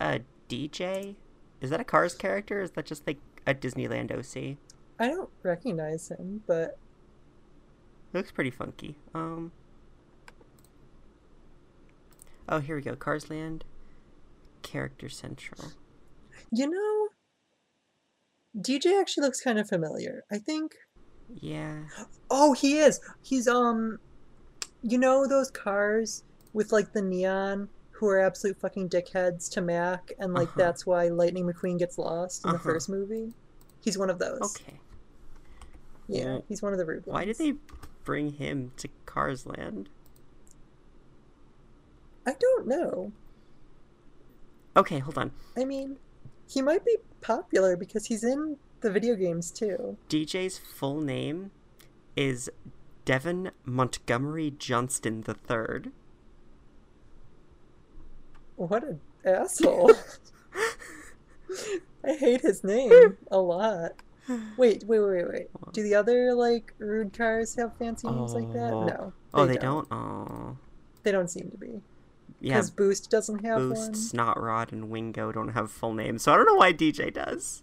A 0.00 0.20
DJ? 0.48 1.14
Is 1.60 1.70
that 1.70 1.80
a 1.80 1.84
Cars 1.84 2.14
character? 2.14 2.60
Or 2.60 2.62
is 2.62 2.70
that 2.72 2.86
just 2.86 3.06
like 3.06 3.18
a 3.46 3.54
Disneyland 3.54 4.10
OC? 4.12 4.56
I 4.98 5.08
don't 5.08 5.30
recognize 5.42 6.10
him, 6.10 6.42
but 6.46 6.78
looks 8.12 8.30
pretty 8.30 8.50
funky. 8.50 8.96
Um. 9.14 9.52
Oh, 12.48 12.58
here 12.58 12.76
we 12.76 12.82
go. 12.82 12.96
Cars 12.96 13.30
Land. 13.30 13.64
Character 14.62 15.08
Central. 15.08 15.72
you 16.52 16.68
know, 16.68 17.08
DJ 18.60 19.00
actually 19.00 19.24
looks 19.24 19.40
kind 19.40 19.58
of 19.58 19.68
familiar. 19.68 20.24
I 20.30 20.38
think. 20.38 20.72
Yeah. 21.40 21.84
Oh, 22.30 22.52
he 22.52 22.78
is. 22.78 23.00
He's 23.22 23.46
um, 23.48 23.98
you 24.82 24.98
know 24.98 25.26
those 25.26 25.50
cars 25.50 26.24
with 26.52 26.72
like 26.72 26.92
the 26.92 27.02
neon 27.02 27.68
who 28.00 28.08
are 28.08 28.18
absolute 28.18 28.58
fucking 28.58 28.88
dickheads 28.88 29.50
to 29.52 29.60
Mac, 29.60 30.12
and 30.18 30.32
like 30.34 30.48
Uh-huh. 30.48 30.56
that's 30.58 30.86
why 30.86 31.08
Lightning 31.08 31.44
McQueen 31.46 31.78
gets 31.78 31.98
lost 31.98 32.44
in 32.44 32.50
the 32.50 32.56
Uh-huh. 32.56 32.64
first 32.70 32.88
movie. 32.88 33.34
He's 33.82 33.98
one 33.98 34.08
of 34.10 34.18
those. 34.18 34.40
Okay. 34.40 34.80
Yeah, 36.08 36.24
Well, 36.24 36.44
he's 36.48 36.62
one 36.62 36.72
of 36.72 36.78
the 36.78 36.86
rude 36.86 37.06
ones. 37.06 37.14
Why 37.14 37.24
did 37.26 37.36
they 37.36 37.54
bring 38.04 38.32
him 38.32 38.72
to 38.78 38.88
Cars 39.06 39.46
Land? 39.46 39.90
I 42.26 42.34
don't 42.38 42.66
know. 42.66 43.12
Okay, 44.76 44.98
hold 44.98 45.18
on. 45.18 45.32
I 45.56 45.64
mean, 45.64 45.98
he 46.48 46.62
might 46.62 46.84
be 46.84 46.96
popular 47.20 47.76
because 47.76 48.06
he's 48.06 48.24
in 48.24 48.56
the 48.80 48.90
video 48.90 49.14
games 49.14 49.50
too. 49.50 49.96
DJ's 50.08 50.58
full 50.58 51.00
name 51.00 51.50
is 52.16 52.50
Devin 53.04 53.50
Montgomery 53.64 54.52
Johnston 54.58 55.22
III. 55.28 55.92
What 58.60 58.84
an 58.84 59.00
asshole. 59.24 59.90
I 62.04 62.12
hate 62.12 62.42
his 62.42 62.62
name 62.62 63.16
a 63.30 63.38
lot. 63.38 63.92
Wait, 64.58 64.84
wait, 64.86 65.00
wait, 65.00 65.28
wait. 65.28 65.48
Do 65.72 65.82
the 65.82 65.94
other 65.94 66.34
like 66.34 66.74
rude 66.78 67.14
cars 67.16 67.54
have 67.56 67.74
fancy 67.78 68.06
names 68.08 68.34
like 68.34 68.52
that? 68.52 68.70
Oh. 68.72 68.84
No. 68.84 69.12
Oh, 69.32 69.46
they 69.46 69.56
don't? 69.56 69.88
Oh. 69.90 70.58
They 71.04 71.10
don't 71.10 71.30
seem 71.30 71.50
to 71.50 71.56
be. 71.56 71.80
Yeah, 72.42 72.54
Because 72.56 72.70
Boost 72.70 73.10
doesn't 73.10 73.44
have 73.46 73.58
Boost, 73.58 74.14
one. 74.14 74.34
Snotrod, 74.34 74.72
and 74.72 74.90
Wingo 74.90 75.32
don't 75.32 75.54
have 75.54 75.70
full 75.70 75.94
names, 75.94 76.22
so 76.22 76.32
I 76.32 76.36
don't 76.36 76.46
know 76.46 76.54
why 76.56 76.74
DJ 76.74 77.12
does. 77.12 77.62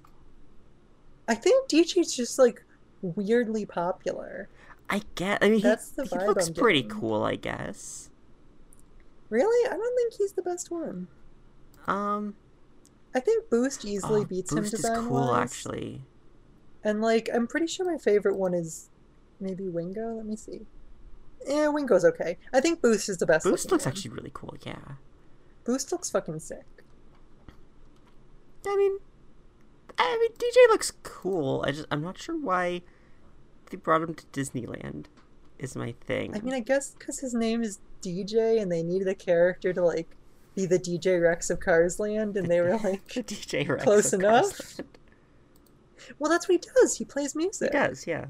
I 1.28 1.36
think 1.36 1.70
DJ's 1.70 2.16
just 2.16 2.40
like 2.40 2.64
weirdly 3.04 3.68
popular. 3.68 4.50
I 4.90 5.04
guess. 5.14 5.38
I 5.44 5.50
mean, 5.50 5.60
he, 5.60 5.64
That's 5.64 5.94
he 5.96 6.18
looks 6.18 6.48
I'm 6.48 6.54
pretty 6.56 6.82
getting. 6.82 7.00
cool, 7.00 7.24
I 7.24 7.36
guess. 7.36 8.10
Really? 9.30 9.70
I 9.70 9.76
don't 9.76 9.96
think 9.96 10.14
he's 10.14 10.34
the 10.34 10.42
best 10.42 10.72
one. 10.72 11.08
Um, 11.88 12.36
I 13.14 13.20
think 13.20 13.50
Boost 13.50 13.86
easily 13.86 14.22
oh, 14.22 14.26
beats 14.26 14.52
Boost 14.52 14.58
him 14.58 14.64
is 14.66 14.72
design 14.72 15.08
cool, 15.08 15.28
wise. 15.28 15.52
actually. 15.52 16.02
And 16.84 17.02
like, 17.02 17.30
I'm 17.34 17.48
pretty 17.48 17.68
sure 17.68 17.86
my 17.86 17.98
favorite 17.98 18.38
one 18.38 18.54
is 18.54 18.90
maybe 19.40 19.68
Wingo. 19.68 20.16
Let 20.16 20.26
me 20.26 20.36
see. 20.36 20.62
Yeah, 21.48 21.70
Wingo's 21.70 22.06
okay. 22.06 22.38
I 22.54 22.60
think 22.60 22.82
Boost 22.82 23.10
is 23.10 23.18
the 23.18 23.26
best. 23.26 23.46
Boost 23.46 23.72
looks 23.72 23.86
one. 23.86 23.92
actually 23.92 24.12
really 24.12 24.32
cool. 24.34 24.56
Yeah. 24.66 24.96
Boost 25.66 25.92
looks 25.92 26.10
fucking 26.10 26.40
sick. 26.40 26.66
I 28.66 28.76
mean, 28.76 28.98
I 29.98 30.18
mean, 30.20 30.32
DJ 30.34 30.70
looks 30.70 30.92
cool. 31.04 31.64
I 31.66 31.72
just 31.72 31.86
I'm 31.92 32.02
not 32.02 32.18
sure 32.18 32.38
why 32.38 32.82
they 33.70 33.78
brought 33.78 34.02
him 34.02 34.14
to 34.16 34.26
Disneyland. 34.28 35.06
Is 35.60 35.76
my 35.76 35.96
thing. 36.06 36.36
I 36.36 36.40
mean, 36.40 36.54
I 36.54 36.60
guess 36.60 36.96
because 36.98 37.20
his 37.20 37.34
name 37.34 37.64
is 37.64 37.80
DJ, 38.02 38.62
and 38.62 38.72
they 38.72 38.84
needed 38.84 39.08
a 39.08 39.16
character 39.16 39.74
to 39.74 39.82
like 39.84 40.08
be 40.56 40.66
the 40.66 40.80
DJ 40.80 41.22
Rex 41.22 41.50
of 41.50 41.60
Cars 41.60 42.00
Land, 42.00 42.36
and 42.38 42.50
they 42.50 42.62
were 42.62 42.78
like, 42.84 43.06
the 43.14 43.24
DJ 43.24 43.68
Rex 43.68 43.84
Close 43.84 44.14
enough. 44.14 44.80
"Well, 46.20 46.32
that's 46.32 46.48
what 46.48 46.54
he 46.64 46.70
does. 46.82 46.98
He 46.98 47.06
plays 47.06 47.36
music. 47.36 47.72
He 47.72 47.78
does, 47.78 48.08
yeah. 48.08 48.26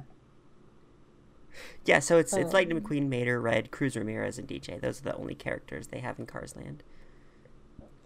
Yeah, 1.85 1.99
so 1.99 2.17
it's 2.17 2.33
it's 2.33 2.53
Lightning 2.53 2.77
Um, 2.77 2.83
McQueen, 2.83 3.07
Mater, 3.07 3.39
Red, 3.39 3.71
Cruz 3.71 3.95
Ramirez, 3.95 4.37
and 4.37 4.47
DJ. 4.47 4.79
Those 4.79 4.99
are 5.01 5.05
the 5.05 5.15
only 5.15 5.35
characters 5.35 5.87
they 5.87 5.99
have 5.99 6.19
in 6.19 6.25
Cars 6.25 6.55
Land. 6.55 6.83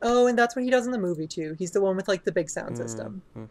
Oh, 0.04 0.28
and 0.28 0.38
that's 0.38 0.56
what 0.56 0.64
he 0.66 0.72
does 0.72 0.86
in 0.86 0.92
the 0.92 0.98
movie 1.00 1.28
too. 1.28 1.56
He's 1.60 1.72
the 1.72 1.82
one 1.82 1.96
with 1.96 2.08
like 2.08 2.24
the 2.24 2.32
big 2.32 2.50
sound 2.50 2.78
system. 2.78 3.22
Mhm. 3.38 3.48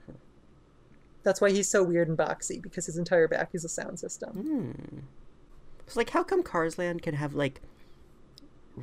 That's 1.22 1.40
why 1.40 1.50
he's 1.50 1.68
so 1.68 1.82
weird 1.82 2.08
and 2.08 2.16
boxy 2.16 2.62
because 2.62 2.86
his 2.86 2.96
entire 2.96 3.28
back 3.28 3.50
is 3.54 3.64
a 3.64 3.68
sound 3.68 3.98
system. 3.98 4.30
Hmm. 4.30 4.98
So, 5.86 5.98
like, 6.00 6.10
how 6.10 6.22
come 6.22 6.42
Cars 6.42 6.78
Land 6.78 7.02
can 7.02 7.14
have 7.14 7.34
like 7.34 7.60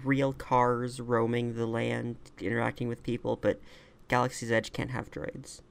real 0.05 0.33
cars 0.33 0.99
roaming 0.99 1.55
the 1.55 1.65
land, 1.65 2.17
interacting 2.39 2.87
with 2.87 3.03
people, 3.03 3.35
but 3.35 3.59
Galaxy's 4.07 4.51
Edge 4.51 4.71
can't 4.73 4.91
have 4.91 5.11
droids? 5.11 5.61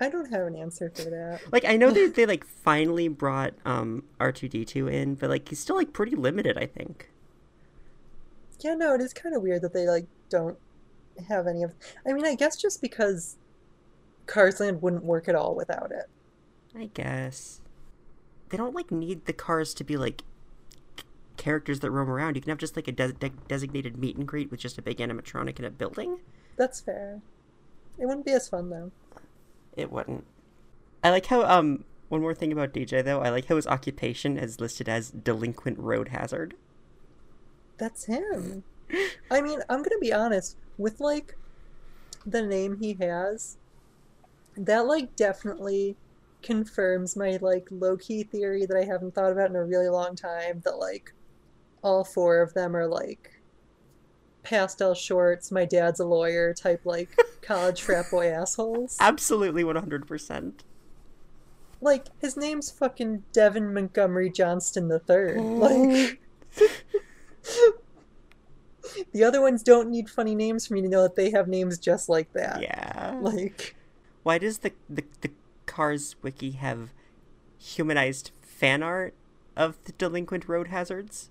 I 0.00 0.10
don't 0.10 0.30
have 0.30 0.46
an 0.46 0.56
answer 0.56 0.90
for 0.94 1.04
that. 1.04 1.40
Like, 1.52 1.64
I 1.64 1.76
know 1.76 1.90
they 1.90 2.06
they 2.08 2.26
like 2.26 2.44
finally 2.44 3.08
brought 3.08 3.54
um 3.64 4.04
R 4.20 4.32
two 4.32 4.48
D 4.48 4.64
two 4.64 4.88
in, 4.88 5.14
but 5.14 5.30
like 5.30 5.48
he's 5.48 5.58
still 5.58 5.76
like 5.76 5.92
pretty 5.92 6.16
limited. 6.16 6.58
I 6.58 6.66
think. 6.66 7.10
Yeah, 8.60 8.74
no, 8.74 8.94
it 8.94 9.00
is 9.00 9.12
kind 9.12 9.34
of 9.34 9.42
weird 9.42 9.62
that 9.62 9.72
they 9.72 9.86
like 9.86 10.06
don't 10.28 10.58
have 11.28 11.46
any 11.46 11.62
of. 11.62 11.74
I 12.06 12.12
mean, 12.12 12.26
I 12.26 12.34
guess 12.34 12.56
just 12.56 12.80
because 12.80 13.36
Cars 14.26 14.60
Land 14.60 14.82
wouldn't 14.82 15.04
work 15.04 15.28
at 15.28 15.34
all 15.34 15.54
without 15.54 15.90
it. 15.92 16.06
I 16.74 16.90
guess 16.92 17.60
they 18.50 18.56
don't 18.56 18.74
like 18.74 18.90
need 18.90 19.24
the 19.24 19.32
cars 19.32 19.72
to 19.74 19.84
be 19.84 19.96
like 19.96 20.22
characters 21.36 21.80
that 21.80 21.90
roam 21.90 22.10
around. 22.10 22.34
You 22.34 22.42
can 22.42 22.50
have 22.50 22.58
just 22.58 22.76
like 22.76 22.88
a 22.88 22.92
de- 22.92 23.12
de- 23.12 23.30
designated 23.48 23.96
meet 23.96 24.16
and 24.16 24.26
greet 24.26 24.50
with 24.50 24.60
just 24.60 24.78
a 24.78 24.82
big 24.82 24.98
animatronic 24.98 25.58
in 25.58 25.64
a 25.64 25.70
building. 25.70 26.20
That's 26.56 26.80
fair. 26.80 27.20
It 27.98 28.06
wouldn't 28.06 28.26
be 28.26 28.32
as 28.32 28.48
fun 28.48 28.70
though. 28.70 28.90
It 29.76 29.90
wouldn't. 29.90 30.24
I 31.02 31.10
like 31.10 31.26
how 31.26 31.42
um 31.42 31.84
one 32.08 32.20
more 32.20 32.34
thing 32.34 32.52
about 32.52 32.72
DJ 32.72 33.04
though. 33.04 33.20
I 33.20 33.30
like 33.30 33.46
how 33.46 33.56
his 33.56 33.66
occupation 33.66 34.38
is 34.38 34.60
listed 34.60 34.88
as 34.88 35.10
delinquent 35.10 35.78
road 35.78 36.08
hazard. 36.08 36.54
That's 37.78 38.04
him. 38.04 38.64
I 39.30 39.40
mean, 39.40 39.60
I'm 39.68 39.82
gonna 39.82 39.98
be 40.00 40.12
honest 40.12 40.56
with 40.78 41.00
like 41.00 41.36
the 42.24 42.42
name 42.42 42.78
he 42.80 42.94
has. 43.00 43.56
That 44.56 44.86
like 44.86 45.14
definitely 45.16 45.96
confirms 46.42 47.16
my 47.16 47.38
like 47.40 47.66
low 47.70 47.96
key 47.96 48.22
theory 48.22 48.66
that 48.66 48.76
I 48.76 48.84
haven't 48.84 49.14
thought 49.14 49.32
about 49.32 49.50
in 49.50 49.56
a 49.56 49.64
really 49.64 49.88
long 49.88 50.16
time. 50.16 50.62
That 50.64 50.78
like 50.78 51.12
all 51.82 52.04
four 52.04 52.42
of 52.42 52.54
them 52.54 52.76
are 52.76 52.86
like 52.86 53.40
pastel 54.42 54.94
shorts. 54.94 55.50
My 55.50 55.64
dad's 55.64 56.00
a 56.00 56.04
lawyer 56.04 56.54
type 56.54 56.82
like 56.84 57.16
college 57.42 57.82
frat 57.82 58.10
boy 58.10 58.28
assholes. 58.28 58.96
Absolutely 59.00 59.64
one 59.64 59.76
hundred 59.76 60.06
percent. 60.06 60.64
Like 61.80 62.06
his 62.20 62.36
name's 62.36 62.70
fucking 62.70 63.24
Devin 63.32 63.74
Montgomery 63.74 64.30
Johnston 64.30 64.88
the 64.88 64.98
third. 64.98 65.40
Like 65.40 66.20
the 69.12 69.24
other 69.24 69.42
ones 69.42 69.62
don't 69.62 69.90
need 69.90 70.08
funny 70.08 70.34
names 70.34 70.66
for 70.66 70.74
me 70.74 70.82
to 70.82 70.88
know 70.88 71.02
that 71.02 71.16
they 71.16 71.30
have 71.30 71.48
names 71.48 71.78
just 71.78 72.08
like 72.08 72.32
that. 72.32 72.62
Yeah. 72.62 73.18
Like 73.20 73.76
Why 74.22 74.38
does 74.38 74.58
the, 74.58 74.72
the 74.88 75.04
the 75.20 75.30
Cars 75.66 76.16
wiki 76.22 76.52
have 76.52 76.90
humanized 77.58 78.30
fan 78.40 78.82
art 78.82 79.14
of 79.56 79.76
the 79.84 79.92
delinquent 79.92 80.48
road 80.48 80.68
hazards? 80.68 81.30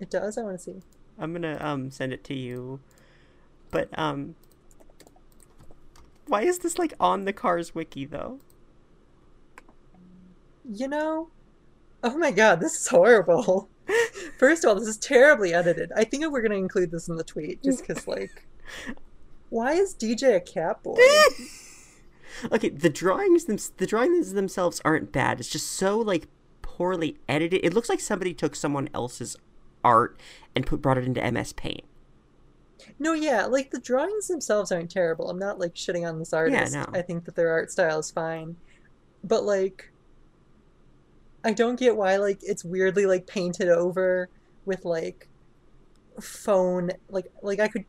It 0.00 0.10
does. 0.10 0.38
I 0.38 0.42
want 0.42 0.58
to 0.58 0.62
see. 0.62 0.82
I'm 1.18 1.32
gonna 1.32 1.58
um 1.60 1.90
send 1.90 2.12
it 2.12 2.24
to 2.24 2.34
you. 2.34 2.80
But 3.70 3.88
um 3.98 4.34
why 6.26 6.42
is 6.42 6.58
this 6.60 6.78
like 6.78 6.94
on 7.00 7.24
the 7.24 7.32
Cars 7.32 7.74
wiki 7.74 8.04
though? 8.04 8.38
You 10.70 10.88
know, 10.88 11.30
oh 12.04 12.18
my 12.18 12.30
god, 12.30 12.60
this 12.60 12.78
is 12.80 12.88
horrible. 12.88 13.68
First 14.38 14.64
of 14.64 14.68
all, 14.68 14.74
this 14.74 14.88
is 14.88 14.98
terribly 14.98 15.54
edited. 15.54 15.90
I 15.96 16.04
think 16.04 16.30
we're 16.30 16.42
gonna 16.42 16.56
include 16.56 16.90
this 16.90 17.08
in 17.08 17.16
the 17.16 17.24
tweet 17.24 17.62
just 17.62 17.86
because, 17.86 18.06
like, 18.06 18.46
why 19.48 19.72
is 19.72 19.94
DJ 19.94 20.36
a 20.36 20.40
cat 20.40 20.82
boy? 20.82 20.96
okay, 22.52 22.68
the 22.68 22.90
drawings 22.90 23.46
them- 23.46 23.58
the 23.78 23.86
drawings 23.86 24.34
themselves 24.34 24.82
aren't 24.84 25.10
bad. 25.10 25.40
It's 25.40 25.48
just 25.48 25.72
so 25.72 25.98
like 25.98 26.28
poorly 26.60 27.16
edited. 27.28 27.64
It 27.64 27.72
looks 27.72 27.88
like 27.88 28.00
somebody 28.00 28.34
took 28.34 28.54
someone 28.54 28.90
else's 28.92 29.36
art 29.84 30.20
and 30.54 30.66
put 30.66 30.80
brought 30.82 30.98
it 30.98 31.04
into 31.04 31.30
MS 31.32 31.52
Paint. 31.52 31.82
No, 32.98 33.12
yeah, 33.12 33.44
like 33.46 33.70
the 33.70 33.80
drawings 33.80 34.28
themselves 34.28 34.72
aren't 34.72 34.90
terrible. 34.90 35.28
I'm 35.30 35.38
not 35.38 35.58
like 35.58 35.74
shitting 35.74 36.08
on 36.08 36.18
this 36.18 36.32
artist. 36.32 36.72
no. 36.72 36.86
I 36.92 37.02
think 37.02 37.24
that 37.24 37.34
their 37.36 37.50
art 37.50 37.70
style 37.70 37.98
is 37.98 38.10
fine. 38.10 38.56
But 39.24 39.44
like 39.44 39.90
I 41.44 41.52
don't 41.52 41.78
get 41.78 41.96
why 41.96 42.16
like 42.16 42.38
it's 42.42 42.64
weirdly 42.64 43.06
like 43.06 43.26
painted 43.26 43.68
over 43.68 44.28
with 44.64 44.84
like 44.84 45.28
phone 46.20 46.90
like 47.08 47.30
like 47.42 47.60
I 47.60 47.68
could 47.68 47.84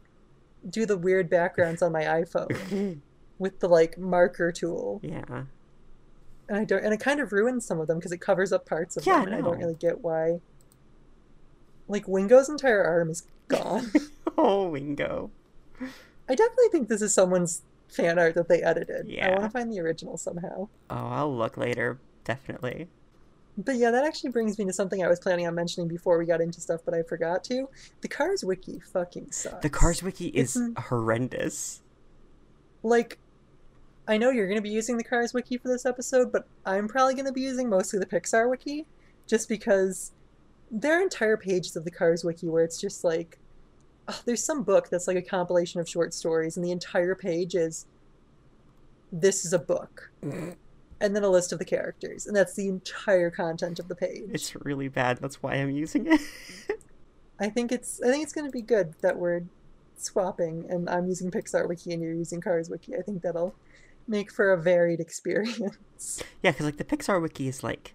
do 0.69 0.85
the 0.85 0.97
weird 0.97 1.29
backgrounds 1.29 1.81
on 1.81 1.91
my 1.91 2.03
iPhone 2.03 2.99
with 3.39 3.59
the 3.59 3.67
like 3.69 3.97
marker 3.97 4.51
tool. 4.51 4.99
yeah. 5.03 5.43
And 6.47 6.57
I 6.57 6.63
don't 6.65 6.83
and 6.83 6.93
it 6.93 6.99
kind 6.99 7.19
of 7.19 7.31
ruins 7.31 7.65
some 7.65 7.79
of 7.79 7.87
them 7.87 7.97
because 7.97 8.11
it 8.11 8.21
covers 8.21 8.51
up 8.51 8.65
parts 8.65 8.97
of 8.97 9.05
Yeah, 9.05 9.19
them 9.19 9.27
and 9.33 9.35
I 9.35 9.41
don't 9.41 9.59
really 9.59 9.75
get 9.75 10.01
why 10.01 10.41
like 11.89 12.07
Wingo's 12.07 12.47
entire 12.47 12.83
arm 12.83 13.09
is 13.09 13.23
gone. 13.49 13.91
Oh, 14.41 14.69
Wingo. 14.69 15.31
I 15.81 16.33
definitely 16.35 16.69
think 16.71 16.87
this 16.87 17.01
is 17.01 17.13
someone's 17.13 17.61
fan 17.89 18.17
art 18.17 18.35
that 18.35 18.47
they 18.47 18.61
edited. 18.61 19.09
Yeah. 19.09 19.27
I 19.27 19.31
want 19.31 19.43
to 19.43 19.49
find 19.49 19.69
the 19.69 19.81
original 19.81 20.15
somehow. 20.17 20.69
Oh, 20.89 20.95
I'll 20.95 21.35
look 21.35 21.57
later. 21.57 21.99
Definitely. 22.23 22.87
But 23.57 23.75
yeah, 23.75 23.91
that 23.91 24.05
actually 24.05 24.29
brings 24.29 24.57
me 24.57 24.63
to 24.63 24.71
something 24.71 25.03
I 25.03 25.09
was 25.09 25.19
planning 25.19 25.45
on 25.45 25.55
mentioning 25.55 25.89
before 25.89 26.17
we 26.17 26.25
got 26.25 26.39
into 26.39 26.61
stuff, 26.61 26.79
but 26.85 26.93
I 26.93 27.01
forgot 27.03 27.43
to. 27.45 27.67
The 27.99 28.07
Cars 28.07 28.45
Wiki 28.45 28.79
fucking 28.79 29.31
sucks. 29.33 29.61
The 29.61 29.69
Cars 29.69 30.01
wiki 30.01 30.27
is 30.29 30.55
It's- 30.55 30.85
horrendous. 30.85 31.81
Like, 32.81 33.17
I 34.07 34.17
know 34.17 34.29
you're 34.29 34.47
going 34.47 34.57
to 34.57 34.61
be 34.63 34.69
using 34.69 34.95
the 34.95 35.03
Cars 35.03 35.33
Wiki 35.33 35.57
for 35.57 35.67
this 35.67 35.85
episode, 35.85 36.31
but 36.31 36.47
I'm 36.65 36.87
probably 36.87 37.13
going 37.15 37.25
to 37.25 37.33
be 37.33 37.41
using 37.41 37.67
mostly 37.69 37.99
the 37.99 38.05
Pixar 38.05 38.49
Wiki, 38.49 38.85
just 39.27 39.49
because 39.49 40.13
there 40.71 40.99
are 40.99 41.01
entire 41.01 41.37
pages 41.37 41.75
of 41.75 41.83
the 41.83 41.91
Cars 41.91 42.23
Wiki 42.23 42.47
where 42.47 42.63
it's 42.63 42.79
just 42.79 43.03
like 43.03 43.39
oh, 44.09 44.21
there's 44.25 44.43
some 44.43 44.63
book 44.63 44.89
that's 44.89 45.07
like 45.07 45.17
a 45.17 45.21
compilation 45.21 45.79
of 45.79 45.87
short 45.87 46.13
stories, 46.13 46.57
and 46.57 46.65
the 46.65 46.71
entire 46.71 47.15
page 47.15 47.55
is 47.55 47.85
this 49.11 49.45
is 49.45 49.53
a 49.53 49.59
book, 49.59 50.11
mm. 50.23 50.55
and 50.99 51.15
then 51.15 51.23
a 51.23 51.29
list 51.29 51.51
of 51.51 51.59
the 51.59 51.65
characters, 51.65 52.25
and 52.25 52.35
that's 52.35 52.55
the 52.55 52.67
entire 52.67 53.29
content 53.29 53.79
of 53.79 53.87
the 53.87 53.95
page. 53.95 54.29
It's 54.31 54.55
really 54.55 54.87
bad. 54.87 55.17
That's 55.17 55.41
why 55.41 55.55
I'm 55.55 55.71
using 55.71 56.07
it. 56.07 56.21
I 57.39 57.49
think 57.49 57.71
it's 57.71 58.01
I 58.01 58.09
think 58.09 58.23
it's 58.23 58.33
gonna 58.33 58.49
be 58.49 58.61
good 58.61 58.95
that 59.01 59.17
we're 59.17 59.43
swapping, 59.95 60.65
and 60.69 60.89
I'm 60.89 61.07
using 61.07 61.31
Pixar 61.31 61.67
Wiki 61.67 61.93
and 61.93 62.01
you're 62.01 62.13
using 62.13 62.41
Cars 62.41 62.69
Wiki. 62.69 62.95
I 62.95 63.01
think 63.01 63.21
that'll 63.21 63.55
make 64.07 64.31
for 64.31 64.51
a 64.51 64.57
varied 64.57 64.99
experience. 64.99 66.23
yeah, 66.43 66.51
because 66.51 66.65
like 66.65 66.77
the 66.77 66.83
Pixar 66.83 67.21
wiki 67.21 67.47
is 67.47 67.63
like 67.63 67.93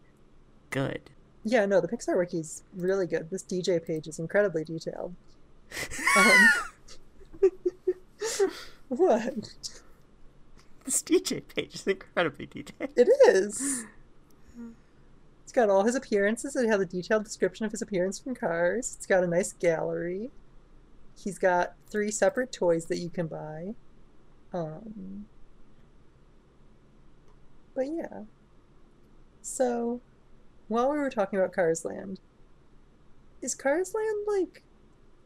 good. 0.71 1.11
Yeah, 1.45 1.67
no, 1.67 1.81
the 1.81 1.89
Pixar 1.89 2.17
wiki 2.19 2.39
is 2.39 2.63
really 2.75 3.07
good. 3.07 3.29
This 3.31 3.43
DJ 3.43 3.85
page 3.85 4.07
is 4.09 4.19
incredibly 4.19 4.65
detailed. 4.65 5.15
Um, 6.17 6.49
what? 8.89 9.55
This 10.85 11.03
DJ 11.03 11.43
page 11.55 11.75
is 11.75 11.87
incredibly 11.87 12.47
detailed. 12.47 12.91
It 12.97 13.09
is. 13.27 13.85
It's 15.43 15.53
got 15.53 15.69
all 15.69 15.85
his 15.85 15.95
appearances. 15.95 16.57
It 16.57 16.67
has 16.67 16.81
a 16.81 16.87
detailed 16.87 17.25
description 17.25 17.67
of 17.67 17.73
his 17.73 17.83
appearance 17.83 18.19
from 18.19 18.35
Cars. 18.35 18.95
It's 18.97 19.07
got 19.07 19.23
a 19.23 19.27
nice 19.27 19.53
gallery. 19.53 20.31
He's 21.17 21.39
got 21.39 21.75
three 21.91 22.11
separate 22.11 22.53
toys 22.53 22.87
that 22.87 22.99
you 22.99 23.11
can 23.11 23.27
buy. 23.27 23.75
Um, 24.53 25.27
but 27.75 27.87
yeah. 27.87 28.23
So, 29.43 30.01
while 30.69 30.91
we 30.91 30.99
were 30.99 31.11
talking 31.11 31.39
about 31.39 31.53
Cars 31.53 31.85
Land, 31.85 32.21
is 33.43 33.55
Cars 33.55 33.95
Land 33.95 34.19
like 34.27 34.63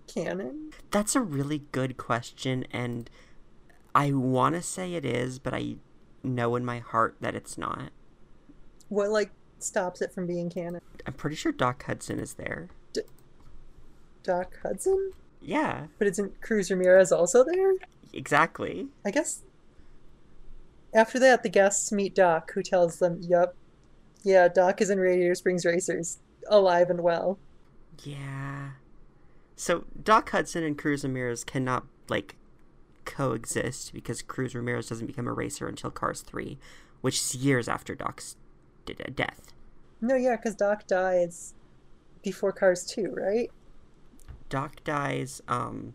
canon? 0.07 0.73
That's 0.91 1.15
a 1.15 1.21
really 1.21 1.63
good 1.73 1.97
question, 1.97 2.65
and 2.73 3.09
I 3.95 4.13
want 4.13 4.55
to 4.55 4.63
say 4.63 4.95
it 4.95 5.05
is, 5.05 5.39
but 5.39 5.55
I 5.55 5.77
know 6.23 6.57
in 6.57 6.65
my 6.65 6.79
heart 6.79 7.17
that 7.21 7.35
it's 7.35 7.57
not. 7.59 7.91
What 8.89 9.11
like 9.11 9.31
stops 9.59 10.01
it 10.03 10.13
from 10.13 10.27
being 10.27 10.51
canon? 10.51 10.81
I'm 11.07 11.13
pretty 11.15 11.37
sure 11.37 11.53
Doc 11.53 11.85
Hudson 11.85 12.19
is 12.19 12.35
there. 12.35 12.69
Doc 14.23 14.57
Hudson? 14.63 15.13
Yeah, 15.41 15.87
But 15.99 16.09
isn't 16.09 16.41
Cruz 16.43 16.71
Ramirez 16.71 17.13
also 17.13 17.45
there? 17.45 17.73
exactly. 18.13 18.89
I 19.05 19.11
guess. 19.11 19.43
After 20.93 21.19
that, 21.21 21.43
the 21.43 21.49
guests 21.49 21.93
meet 21.93 22.15
Doc, 22.15 22.51
who 22.53 22.63
tells 22.63 22.99
them, 22.99 23.21
"Yup, 23.23 23.55
yeah, 24.29 24.49
Doc 24.49 24.81
is 24.81 24.91
in 24.91 25.01
Radiator 25.01 25.35
Springs 25.35 25.65
Racers, 25.65 26.19
alive 26.49 26.91
and 26.91 27.01
well." 27.01 27.39
Yeah. 28.05 28.71
So 29.57 29.85
Doc 30.01 30.31
Hudson 30.31 30.63
and 30.63 30.79
Cruz 30.79 31.03
Ramirez 31.03 31.43
cannot 31.45 31.87
like 32.09 32.37
coexist 33.05 33.93
because 33.93 34.23
Cruz 34.23 34.55
Ramirez 34.55 34.89
doesn't 34.89 35.07
become 35.07 35.27
a 35.27 35.33
racer 35.33 35.67
until 35.67 35.91
Cars 35.91 36.21
3, 36.21 36.59
which 37.01 37.17
is 37.17 37.35
years 37.35 37.67
after 37.67 37.95
Doc's 37.95 38.37
d- 38.85 38.95
death. 39.15 39.53
No, 40.01 40.15
yeah, 40.15 40.37
because 40.37 40.55
Doc 40.55 40.87
dies 40.87 41.55
before 42.23 42.53
Cars 42.53 42.85
2, 42.85 43.15
right? 43.17 43.51
Doc 44.49 44.85
dies 44.85 45.43
um 45.49 45.95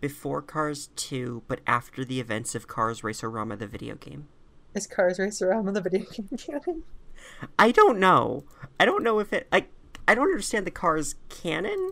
before 0.00 0.42
Cars 0.42 0.90
2, 0.96 1.42
but 1.48 1.60
after 1.66 2.04
the 2.04 2.20
events 2.20 2.54
of 2.54 2.68
Cars 2.68 3.02
Race-O-Rama 3.02 3.56
the 3.56 3.66
video 3.66 3.94
game. 3.94 4.28
Is 4.74 4.86
Cars 4.86 5.18
Race-O-Rama 5.18 5.72
the 5.72 5.80
video 5.80 6.04
game 6.12 6.28
canon? 6.36 6.82
I 7.58 7.70
don't 7.70 7.98
know. 7.98 8.44
I 8.80 8.84
don't 8.84 9.02
know 9.02 9.18
if 9.18 9.32
it 9.32 9.48
like 9.50 9.70
I 10.06 10.14
don't 10.14 10.28
understand 10.28 10.66
the 10.66 10.70
Cars 10.70 11.14
canon 11.28 11.90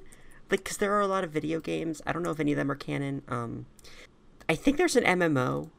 like 0.50 0.64
cuz 0.64 0.76
there 0.76 0.92
are 0.92 1.00
a 1.00 1.06
lot 1.06 1.24
of 1.24 1.30
video 1.30 1.60
games. 1.60 2.02
I 2.06 2.12
don't 2.12 2.22
know 2.22 2.30
if 2.30 2.40
any 2.40 2.52
of 2.52 2.56
them 2.56 2.70
are 2.70 2.76
canon. 2.76 3.22
Um 3.28 3.66
I 4.48 4.54
think 4.54 4.76
there's 4.76 4.96
an 4.96 5.04
MMO, 5.04 5.70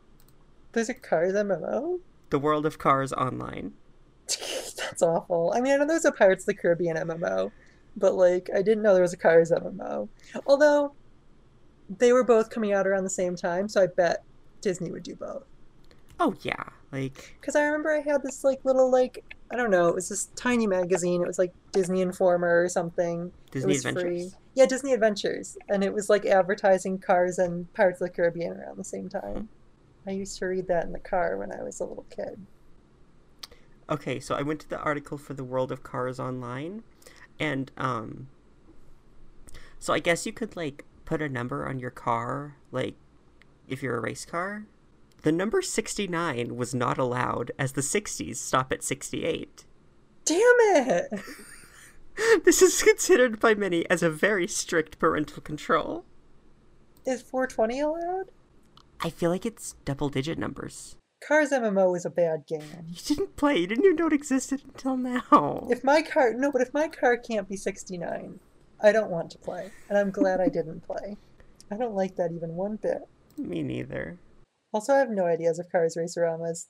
There's 0.73 0.89
a 0.89 0.93
Cars 0.93 1.33
MMO? 1.33 1.99
The 2.29 2.39
World 2.39 2.65
of 2.65 2.77
Cars 2.77 3.13
Online. 3.13 3.73
That's 4.27 5.01
awful. 5.01 5.53
I 5.55 5.61
mean, 5.61 5.73
I 5.73 5.77
know 5.77 5.87
there's 5.87 6.03
a 6.03 6.11
Pirates 6.11 6.43
of 6.43 6.47
the 6.47 6.53
Caribbean 6.53 6.97
MMO, 6.97 7.51
but 7.95 8.15
like, 8.15 8.49
I 8.53 8.61
didn't 8.61 8.83
know 8.83 8.93
there 8.93 9.01
was 9.01 9.13
a 9.13 9.17
Cars 9.17 9.51
MMO. 9.51 10.09
Although, 10.45 10.93
they 11.89 12.11
were 12.11 12.25
both 12.25 12.49
coming 12.49 12.73
out 12.73 12.85
around 12.85 13.05
the 13.05 13.09
same 13.09 13.37
time, 13.37 13.69
so 13.69 13.81
I 13.81 13.87
bet 13.87 14.23
Disney 14.59 14.91
would 14.91 15.03
do 15.03 15.15
both. 15.15 15.43
Oh 16.19 16.33
yeah, 16.41 16.63
like 16.91 17.35
Because 17.39 17.55
I 17.55 17.63
remember 17.63 17.91
I 17.91 18.01
had 18.01 18.23
this 18.23 18.43
like 18.43 18.63
little 18.65 18.91
like 18.91 19.23
I 19.51 19.55
don't 19.55 19.71
know, 19.71 19.87
it 19.87 19.95
was 19.95 20.09
this 20.09 20.25
tiny 20.35 20.67
magazine. 20.67 21.21
It 21.21 21.27
was 21.27 21.39
like 21.39 21.53
Disney 21.71 22.01
Informer 22.01 22.63
or 22.63 22.69
something. 22.69 23.31
Disney 23.51 23.75
Adventures. 23.75 24.01
free. 24.03 24.31
Yeah, 24.55 24.65
Disney 24.65 24.93
Adventures, 24.93 25.57
and 25.69 25.83
it 25.83 25.93
was 25.93 26.09
like 26.09 26.25
advertising 26.25 26.97
Cars 26.99 27.37
and 27.37 27.71
Pirates 27.73 28.01
of 28.01 28.07
the 28.07 28.13
Caribbean 28.13 28.57
around 28.57 28.77
the 28.77 28.83
same 28.83 29.07
time. 29.07 29.49
I 30.07 30.11
used 30.11 30.37
to 30.39 30.45
read 30.45 30.67
that 30.67 30.85
in 30.85 30.93
the 30.93 30.99
car 30.99 31.37
when 31.37 31.51
I 31.51 31.61
was 31.63 31.79
a 31.79 31.85
little 31.85 32.05
kid. 32.09 32.45
Okay, 33.89 34.19
so 34.19 34.35
I 34.35 34.41
went 34.41 34.59
to 34.61 34.69
the 34.69 34.79
article 34.79 35.17
for 35.17 35.33
the 35.33 35.43
World 35.43 35.71
of 35.71 35.83
Cars 35.83 36.19
online, 36.19 36.83
and 37.39 37.71
um, 37.77 38.27
so 39.79 39.93
I 39.93 39.99
guess 39.99 40.25
you 40.25 40.33
could 40.33 40.55
like 40.55 40.83
put 41.05 41.21
a 41.21 41.29
number 41.29 41.67
on 41.67 41.79
your 41.79 41.91
car, 41.91 42.55
like 42.71 42.95
if 43.67 43.83
you're 43.83 43.97
a 43.97 44.01
race 44.01 44.25
car. 44.25 44.65
The 45.27 45.33
number 45.33 45.61
sixty 45.61 46.07
nine 46.07 46.55
was 46.55 46.73
not 46.73 46.97
allowed, 46.97 47.51
as 47.59 47.73
the 47.73 47.81
sixties 47.81 48.39
stop 48.39 48.71
at 48.71 48.81
sixty 48.81 49.25
eight. 49.25 49.65
Damn 50.23 50.39
it! 50.39 51.21
This 52.45 52.61
is 52.61 52.81
considered 52.81 53.37
by 53.41 53.53
many 53.53 53.85
as 53.89 54.01
a 54.01 54.09
very 54.09 54.47
strict 54.47 54.99
parental 54.99 55.41
control. 55.41 56.05
Is 57.05 57.21
420 57.21 57.81
allowed? 57.81 58.25
I 59.01 59.09
feel 59.09 59.29
like 59.29 59.45
it's 59.45 59.75
double 59.83 60.07
digit 60.07 60.39
numbers. 60.39 60.95
Cars 61.27 61.51
MMO 61.51 61.97
is 61.97 62.05
a 62.05 62.09
bad 62.09 62.47
game. 62.47 62.85
You 62.87 63.01
didn't 63.05 63.35
play. 63.35 63.57
You 63.57 63.67
didn't 63.67 63.83
even 63.83 63.97
know 63.97 64.07
it 64.07 64.13
existed 64.13 64.61
until 64.63 64.95
now. 64.95 65.67
If 65.69 65.83
my 65.83 66.01
car 66.01 66.33
no, 66.33 66.53
but 66.53 66.61
if 66.61 66.73
my 66.73 66.87
car 66.87 67.17
can't 67.17 67.49
be 67.49 67.57
69, 67.57 68.39
I 68.81 68.91
don't 68.93 69.11
want 69.11 69.29
to 69.31 69.37
play, 69.37 69.71
and 69.89 69.97
I'm 69.97 70.09
glad 70.09 70.39
I 70.39 70.47
didn't 70.47 70.87
play. 70.87 71.17
I 71.69 71.75
don't 71.75 71.95
like 71.95 72.15
that 72.15 72.31
even 72.31 72.55
one 72.55 72.77
bit. 72.77 73.01
Me 73.37 73.61
neither. 73.61 74.19
Also, 74.77 74.93
I 74.93 74.99
have 74.99 75.09
no 75.09 75.25
ideas 75.25 75.57
if 75.57 75.71
Cars 75.71 75.97
Race-O-Rama's 75.97 76.67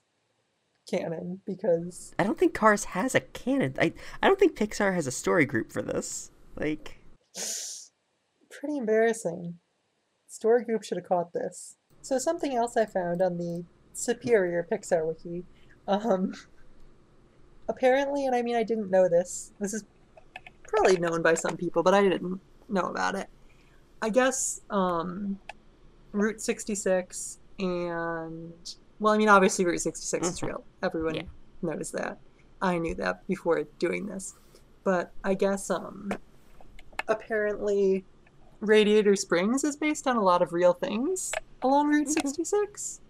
canon 0.90 1.42
because 1.44 2.14
I 2.18 2.24
don't 2.24 2.38
think 2.38 2.54
Cars 2.54 2.84
has 2.84 3.14
a 3.14 3.20
canon. 3.20 3.74
I 3.78 3.92
I 4.22 4.26
don't 4.28 4.40
think 4.40 4.56
Pixar 4.56 4.94
has 4.94 5.06
a 5.06 5.10
story 5.10 5.44
group 5.44 5.70
for 5.70 5.82
this. 5.82 6.30
Like, 6.56 7.02
pretty 8.50 8.78
embarrassing. 8.78 9.56
Story 10.26 10.64
group 10.64 10.84
should 10.84 10.96
have 10.96 11.06
caught 11.06 11.34
this. 11.34 11.76
So 12.00 12.16
something 12.16 12.54
else 12.54 12.78
I 12.78 12.86
found 12.86 13.20
on 13.20 13.36
the 13.36 13.66
superior 13.92 14.66
Pixar 14.72 15.06
wiki. 15.06 15.44
Um, 15.86 16.32
apparently, 17.68 18.24
and 18.24 18.34
I 18.34 18.40
mean 18.40 18.56
I 18.56 18.62
didn't 18.62 18.90
know 18.90 19.06
this. 19.06 19.52
This 19.60 19.74
is 19.74 19.84
probably 20.66 20.96
known 20.96 21.20
by 21.20 21.34
some 21.34 21.58
people, 21.58 21.82
but 21.82 21.92
I 21.92 22.00
didn't 22.00 22.40
know 22.70 22.88
about 22.88 23.16
it. 23.16 23.28
I 24.00 24.08
guess 24.08 24.62
um, 24.70 25.38
Route 26.12 26.40
66 26.40 27.40
and 27.58 28.74
well, 29.00 29.14
I 29.14 29.18
mean 29.18 29.28
obviously 29.28 29.64
Route 29.64 29.80
66 29.80 30.28
is 30.28 30.40
Mhm. 30.40 30.46
real. 30.48 30.64
Everyone 30.82 31.14
Yeah. 31.14 31.22
knows 31.62 31.90
that. 31.92 32.18
I 32.60 32.78
knew 32.78 32.94
that 32.96 33.26
before 33.26 33.62
doing 33.78 34.06
this. 34.06 34.34
But 34.84 35.12
I 35.24 35.34
guess 35.34 35.70
um 35.70 36.10
apparently 37.08 38.04
Radiator 38.60 39.14
Springs 39.16 39.62
is 39.64 39.76
based 39.76 40.06
on 40.08 40.16
a 40.16 40.22
lot 40.22 40.42
of 40.42 40.52
real 40.52 40.72
things 40.72 41.30
along 41.62 41.88
Route 41.88 42.08
Mhm. 42.08 42.12
66. 42.12 43.00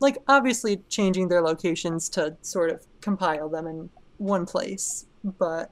Like, 0.00 0.22
obviously, 0.28 0.78
changing 0.88 1.28
their 1.28 1.42
locations 1.42 2.08
to 2.10 2.34
sort 2.40 2.70
of 2.70 2.86
compile 3.02 3.50
them 3.50 3.66
in 3.66 3.90
one 4.16 4.46
place, 4.46 5.06
but 5.22 5.70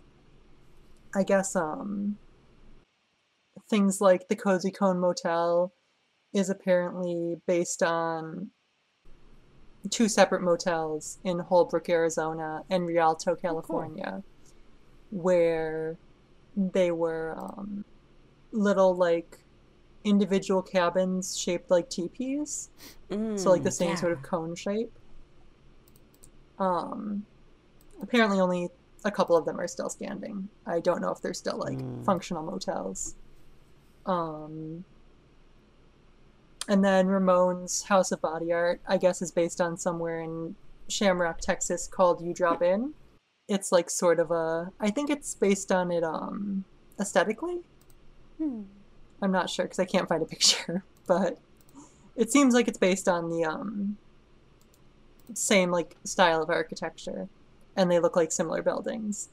I 1.14 1.22
guess, 1.22 1.56
um, 1.56 2.18
things 3.70 4.02
like 4.02 4.28
the 4.28 4.36
Cozy 4.36 4.70
Cone 4.70 4.98
Motel 5.00 5.72
is 6.34 6.50
apparently 6.50 7.36
based 7.46 7.82
on 7.82 8.50
two 9.90 10.08
separate 10.08 10.42
motels 10.42 11.18
in 11.24 11.38
Holbrook, 11.38 11.88
Arizona, 11.88 12.62
and 12.68 12.86
Rialto, 12.86 13.34
California, 13.36 14.22
where 15.10 15.96
they 16.56 16.90
were 16.90 17.36
um, 17.38 17.84
little 18.52 18.94
like 18.96 19.38
individual 20.04 20.62
cabins 20.62 21.36
shaped 21.38 21.70
like 21.70 21.88
teepees, 21.90 22.70
so 23.34 23.50
like 23.50 23.62
the 23.62 23.70
Mm, 23.70 23.72
same 23.72 23.96
sort 23.96 24.12
of 24.12 24.22
cone 24.22 24.54
shape. 24.56 24.92
Um, 26.58 27.26
apparently, 28.02 28.40
only 28.40 28.68
a 29.04 29.10
couple 29.10 29.36
of 29.36 29.44
them 29.44 29.60
are 29.60 29.68
still 29.68 29.88
standing. 29.90 30.50
I 30.66 30.80
don't 30.80 31.00
know 31.00 31.10
if 31.12 31.20
they're 31.22 31.34
still 31.34 31.58
like 31.58 31.78
Mm. 31.78 32.04
functional 32.04 32.42
motels. 32.44 33.14
Um, 34.06 34.84
and 36.68 36.84
then 36.84 37.06
Ramon's 37.06 37.82
House 37.82 38.12
of 38.12 38.20
Body 38.20 38.52
Art, 38.52 38.80
I 38.86 38.98
guess, 38.98 39.22
is 39.22 39.32
based 39.32 39.60
on 39.60 39.78
somewhere 39.78 40.20
in 40.20 40.54
Shamrock, 40.88 41.40
Texas, 41.40 41.88
called 41.88 42.22
U-Drop 42.22 42.62
Inn. 42.62 42.92
It's 43.48 43.72
like 43.72 43.88
sort 43.88 44.20
of 44.20 44.30
a. 44.30 44.70
I 44.78 44.90
think 44.90 45.08
it's 45.08 45.34
based 45.34 45.72
on 45.72 45.90
it 45.90 46.04
um 46.04 46.64
aesthetically. 47.00 47.60
Hmm. 48.36 48.62
I'm 49.22 49.32
not 49.32 49.48
sure 49.48 49.64
because 49.64 49.78
I 49.78 49.86
can't 49.86 50.08
find 50.08 50.22
a 50.22 50.26
picture, 50.34 50.84
but 51.06 51.38
it 52.14 52.30
seems 52.30 52.52
like 52.52 52.68
it's 52.68 52.78
based 52.78 53.08
on 53.08 53.30
the 53.30 53.44
um, 53.44 53.96
same 55.32 55.70
like 55.70 55.96
style 56.04 56.42
of 56.42 56.50
architecture, 56.50 57.28
and 57.76 57.90
they 57.90 57.98
look 57.98 58.16
like 58.16 58.30
similar 58.30 58.60
buildings. 58.60 59.30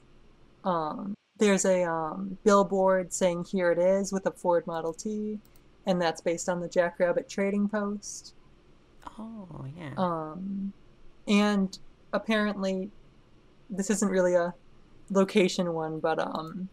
Um, 0.64 1.14
there's 1.38 1.66
a 1.66 1.84
um, 1.84 2.38
billboard 2.44 3.12
saying 3.12 3.44
"Here 3.44 3.70
it 3.70 3.78
is" 3.78 4.10
with 4.12 4.24
a 4.24 4.30
Ford 4.30 4.66
Model 4.66 4.94
T, 4.94 5.38
and 5.86 6.00
that's 6.00 6.20
based 6.20 6.48
on 6.48 6.60
the 6.60 6.68
Jackrabbit 6.68 7.28
Trading 7.28 7.68
Post. 7.68 8.34
Oh 9.18 9.64
yeah. 9.76 9.92
Um, 9.96 10.72
and 11.28 11.78
apparently, 12.12 12.90
this 13.70 13.90
isn't 13.90 14.10
really 14.10 14.34
a 14.34 14.54
location 15.10 15.72
one, 15.72 16.00
but 16.00 16.18
um, 16.18 16.68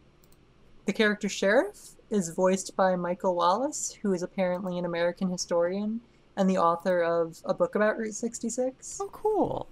the 0.85 0.93
character 0.93 1.29
Sheriff 1.29 1.95
is 2.09 2.29
voiced 2.29 2.75
by 2.75 2.95
Michael 2.95 3.35
Wallis, 3.35 3.97
who 4.01 4.13
is 4.13 4.23
apparently 4.23 4.77
an 4.77 4.85
American 4.85 5.29
historian 5.29 6.01
and 6.35 6.49
the 6.49 6.57
author 6.57 7.01
of 7.01 7.39
a 7.45 7.53
book 7.53 7.75
about 7.75 7.97
Route 7.97 8.13
66. 8.13 8.99
oh 9.01 9.09
cool. 9.11 9.67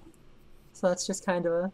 So 0.73 0.87
that's 0.87 1.05
just 1.05 1.25
kind 1.25 1.45
of 1.45 1.53
a 1.53 1.71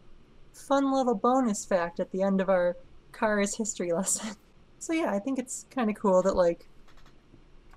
fun 0.52 0.92
little 0.92 1.14
bonus 1.14 1.64
fact 1.64 2.00
at 2.00 2.10
the 2.10 2.22
end 2.22 2.40
of 2.40 2.48
our 2.48 2.76
Cars 3.12 3.56
history 3.56 3.92
lesson. 3.92 4.34
So 4.80 4.92
yeah, 4.92 5.10
I 5.12 5.18
think 5.18 5.40
it's 5.40 5.66
kind 5.70 5.90
of 5.90 5.96
cool 5.96 6.22
that 6.22 6.36
like 6.36 6.68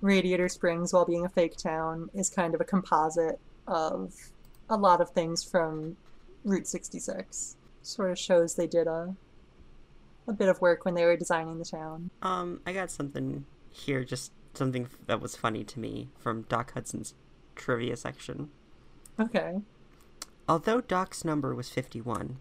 Radiator 0.02 0.48
Springs, 0.48 0.92
while 0.92 1.06
being 1.06 1.24
a 1.24 1.28
fake 1.28 1.56
town, 1.56 2.10
is 2.12 2.28
kind 2.28 2.54
of 2.54 2.60
a 2.60 2.64
composite 2.64 3.40
of 3.66 4.12
a 4.68 4.76
lot 4.76 5.00
of 5.00 5.10
things 5.10 5.42
from 5.44 5.96
Route 6.44 6.66
66. 6.66 7.56
Sort 7.82 8.10
of 8.10 8.18
shows 8.18 8.54
they 8.54 8.66
did 8.66 8.86
a 8.86 9.14
a 10.28 10.32
bit 10.32 10.48
of 10.48 10.60
work 10.60 10.84
when 10.84 10.94
they 10.94 11.04
were 11.04 11.16
designing 11.16 11.58
the 11.58 11.64
town. 11.64 12.10
Um, 12.22 12.60
I 12.64 12.72
got 12.72 12.90
something 12.90 13.44
here, 13.70 14.04
just 14.04 14.32
something 14.54 14.88
that 15.06 15.20
was 15.20 15.34
funny 15.34 15.64
to 15.64 15.80
me 15.80 16.10
from 16.18 16.42
Doc 16.42 16.74
Hudson's 16.74 17.14
trivia 17.56 17.96
section. 17.96 18.50
Okay. 19.18 19.60
Although 20.48 20.80
Doc's 20.80 21.24
number 21.24 21.54
was 21.54 21.70
51, 21.70 22.36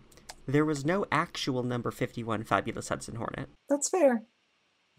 there 0.48 0.66
was 0.66 0.86
no 0.86 1.06
actual 1.12 1.64
number 1.64 1.90
51 1.90 2.44
Fabulous 2.44 2.90
Hudson 2.90 3.16
Hornet. 3.16 3.50
That's 3.70 3.90
fair. 3.90 4.24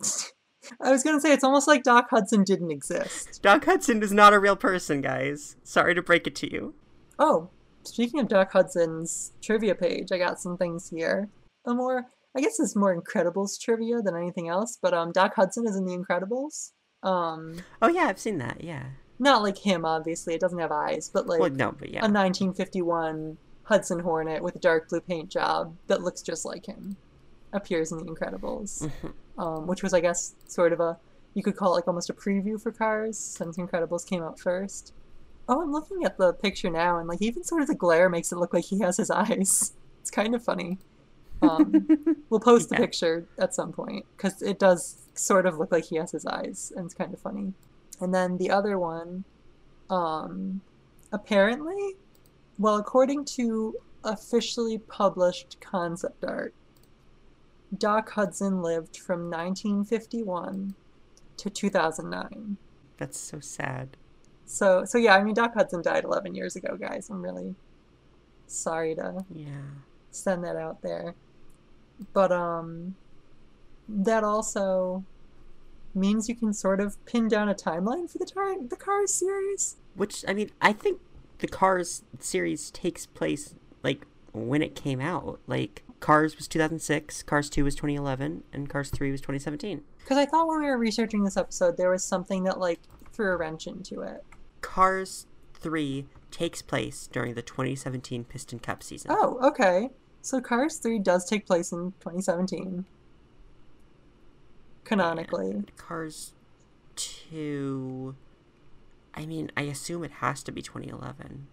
I 0.80 0.90
was 0.90 1.02
gonna 1.02 1.20
say 1.20 1.32
it's 1.32 1.44
almost 1.44 1.68
like 1.68 1.82
Doc 1.82 2.08
Hudson 2.10 2.44
didn't 2.44 2.70
exist. 2.70 3.42
Doc 3.42 3.64
Hudson 3.64 4.02
is 4.02 4.12
not 4.12 4.32
a 4.32 4.38
real 4.38 4.56
person, 4.56 5.00
guys. 5.00 5.56
Sorry 5.64 5.94
to 5.94 6.02
break 6.02 6.26
it 6.26 6.34
to 6.36 6.52
you. 6.52 6.74
Oh, 7.18 7.50
speaking 7.84 8.20
of 8.20 8.28
Doc 8.28 8.52
Hudson's 8.52 9.32
trivia 9.42 9.74
page, 9.74 10.08
I 10.12 10.18
got 10.18 10.40
some 10.40 10.56
things 10.56 10.88
here. 10.90 11.28
A 11.66 11.74
more, 11.74 12.06
I 12.36 12.40
guess 12.40 12.58
it's 12.58 12.76
more 12.76 12.98
Incredibles 13.00 13.60
trivia 13.60 14.02
than 14.02 14.16
anything 14.16 14.48
else, 14.48 14.78
but 14.80 14.94
um, 14.94 15.12
Doc 15.12 15.34
Hudson 15.36 15.66
is 15.66 15.76
in 15.76 15.84
the 15.84 15.96
Incredibles. 15.96 16.72
Um, 17.02 17.62
Oh 17.80 17.88
yeah, 17.88 18.04
I've 18.04 18.18
seen 18.18 18.38
that. 18.38 18.62
Yeah. 18.62 18.84
not 19.18 19.42
like 19.42 19.58
him, 19.58 19.84
obviously. 19.84 20.34
It 20.34 20.40
doesn't 20.40 20.58
have 20.58 20.72
eyes, 20.72 21.10
but 21.12 21.26
like 21.26 21.40
well, 21.40 21.50
no, 21.50 21.72
but 21.72 21.90
yeah. 21.90 22.00
a 22.00 22.10
1951 22.10 23.36
Hudson 23.64 24.00
Hornet 24.00 24.42
with 24.42 24.56
a 24.56 24.60
dark 24.60 24.88
blue 24.88 25.00
paint 25.00 25.30
job 25.30 25.76
that 25.86 26.02
looks 26.02 26.22
just 26.22 26.44
like 26.44 26.66
him 26.66 26.96
appears 27.52 27.92
in 27.92 27.98
the 27.98 28.04
Incredibles, 28.04 28.88
Mhm. 29.02 29.12
um, 29.38 29.66
which 29.66 29.82
was, 29.82 29.92
I 29.94 30.00
guess, 30.00 30.34
sort 30.46 30.72
of 30.72 30.80
a 30.80 30.98
you 31.34 31.42
could 31.42 31.56
call 31.56 31.72
it 31.72 31.76
like 31.76 31.88
almost 31.88 32.10
a 32.10 32.14
preview 32.14 32.60
for 32.60 32.70
Cars 32.70 33.16
since 33.18 33.56
Incredibles 33.56 34.06
came 34.06 34.22
out 34.22 34.38
first. 34.38 34.92
Oh, 35.48 35.62
I'm 35.62 35.72
looking 35.72 36.04
at 36.04 36.18
the 36.18 36.34
picture 36.34 36.68
now, 36.68 36.98
and 36.98 37.08
like 37.08 37.22
even 37.22 37.42
sort 37.42 37.62
of 37.62 37.68
the 37.68 37.74
glare 37.74 38.08
makes 38.10 38.32
it 38.32 38.36
look 38.36 38.52
like 38.52 38.64
he 38.66 38.80
has 38.80 38.96
his 38.98 39.10
eyes. 39.10 39.72
It's 40.02 40.10
kind 40.10 40.34
of 40.34 40.42
funny. 40.42 40.78
Um, 41.42 41.86
we'll 42.28 42.40
post 42.40 42.68
the 42.70 42.74
picture 42.76 43.24
at 43.38 43.54
some 43.54 43.72
point 43.72 44.04
because 44.16 44.42
it 44.42 44.58
does 44.58 44.96
sort 45.14 45.46
of 45.46 45.58
look 45.58 45.70
like 45.70 45.84
he 45.84 45.94
has 45.96 46.10
his 46.10 46.26
eyes, 46.26 46.72
and 46.76 46.84
it's 46.86 46.94
kind 46.94 47.14
of 47.14 47.20
funny. 47.20 47.54
And 48.00 48.12
then 48.12 48.36
the 48.36 48.50
other 48.50 48.78
one, 48.80 49.22
um, 49.90 50.60
apparently, 51.12 51.96
well, 52.58 52.76
according 52.76 53.24
to 53.36 53.76
officially 54.04 54.78
published 54.78 55.56
concept 55.60 56.24
art, 56.24 56.52
Doc 57.76 58.10
Hudson 58.12 58.62
lived 58.62 58.96
from 58.96 59.30
1951 59.30 60.74
to 61.38 61.50
2009. 61.50 62.56
That's 62.98 63.18
so 63.18 63.40
sad. 63.40 63.96
So, 64.44 64.84
so 64.84 64.98
yeah, 64.98 65.16
I 65.16 65.24
mean, 65.24 65.34
Doc 65.34 65.54
Hudson 65.54 65.82
died 65.82 66.04
11 66.04 66.34
years 66.34 66.56
ago, 66.56 66.76
guys. 66.76 67.08
I'm 67.10 67.22
really 67.22 67.54
sorry 68.46 68.94
to 68.96 69.24
Yeah. 69.30 69.62
send 70.10 70.44
that 70.44 70.56
out 70.56 70.82
there. 70.82 71.14
But 72.12 72.32
um 72.32 72.96
that 73.88 74.24
also 74.24 75.04
means 75.94 76.28
you 76.28 76.34
can 76.34 76.52
sort 76.52 76.80
of 76.80 77.02
pin 77.06 77.28
down 77.28 77.48
a 77.48 77.54
timeline 77.54 78.10
for 78.10 78.18
the 78.18 78.24
tar- 78.26 78.62
the 78.62 78.76
Cars 78.76 79.12
series. 79.12 79.76
Which 79.94 80.24
I 80.28 80.34
mean, 80.34 80.50
I 80.60 80.72
think 80.72 81.00
the 81.38 81.48
Cars 81.48 82.02
series 82.18 82.70
takes 82.70 83.06
place 83.06 83.54
like 83.82 84.06
when 84.32 84.62
it 84.62 84.74
came 84.74 85.00
out. 85.00 85.40
Like 85.46 85.82
Cars 86.02 86.36
was 86.36 86.48
2006, 86.48 87.22
Cars 87.22 87.48
2 87.48 87.62
was 87.62 87.76
2011, 87.76 88.42
and 88.52 88.68
Cars 88.68 88.90
3 88.90 89.12
was 89.12 89.20
2017. 89.20 89.82
Because 89.98 90.18
I 90.18 90.26
thought 90.26 90.48
when 90.48 90.60
we 90.60 90.66
were 90.66 90.76
researching 90.76 91.22
this 91.22 91.36
episode, 91.36 91.76
there 91.76 91.90
was 91.90 92.02
something 92.02 92.42
that 92.42 92.58
like 92.58 92.80
threw 93.12 93.32
a 93.32 93.36
wrench 93.36 93.68
into 93.68 94.00
it. 94.02 94.24
Cars 94.62 95.26
3 95.54 96.06
takes 96.32 96.60
place 96.60 97.08
during 97.12 97.34
the 97.34 97.42
2017 97.42 98.24
Piston 98.24 98.58
Cup 98.58 98.82
season. 98.82 99.12
Oh, 99.14 99.38
okay. 99.48 99.90
So 100.22 100.40
Cars 100.40 100.78
3 100.78 100.98
does 100.98 101.24
take 101.24 101.46
place 101.46 101.70
in 101.70 101.92
2017. 102.00 102.84
Canonically. 104.82 105.50
And 105.50 105.76
Cars 105.76 106.32
2 106.96 108.16
I 109.14 109.26
mean, 109.26 109.52
I 109.56 109.62
assume 109.62 110.02
it 110.02 110.12
has 110.12 110.42
to 110.42 110.52
be 110.52 110.62
2011. 110.62 111.46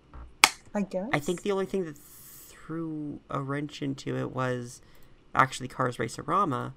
I 0.74 0.82
guess. 0.82 1.10
I 1.14 1.20
think 1.20 1.44
the 1.44 1.52
only 1.52 1.66
thing 1.66 1.86
that 1.86 1.98
threw 2.70 3.20
a 3.32 3.42
wrench 3.42 3.82
into 3.82 4.16
it 4.16 4.32
was 4.32 4.80
actually 5.34 5.68
Cars 5.68 5.98
Race-O-Rama. 5.98 6.76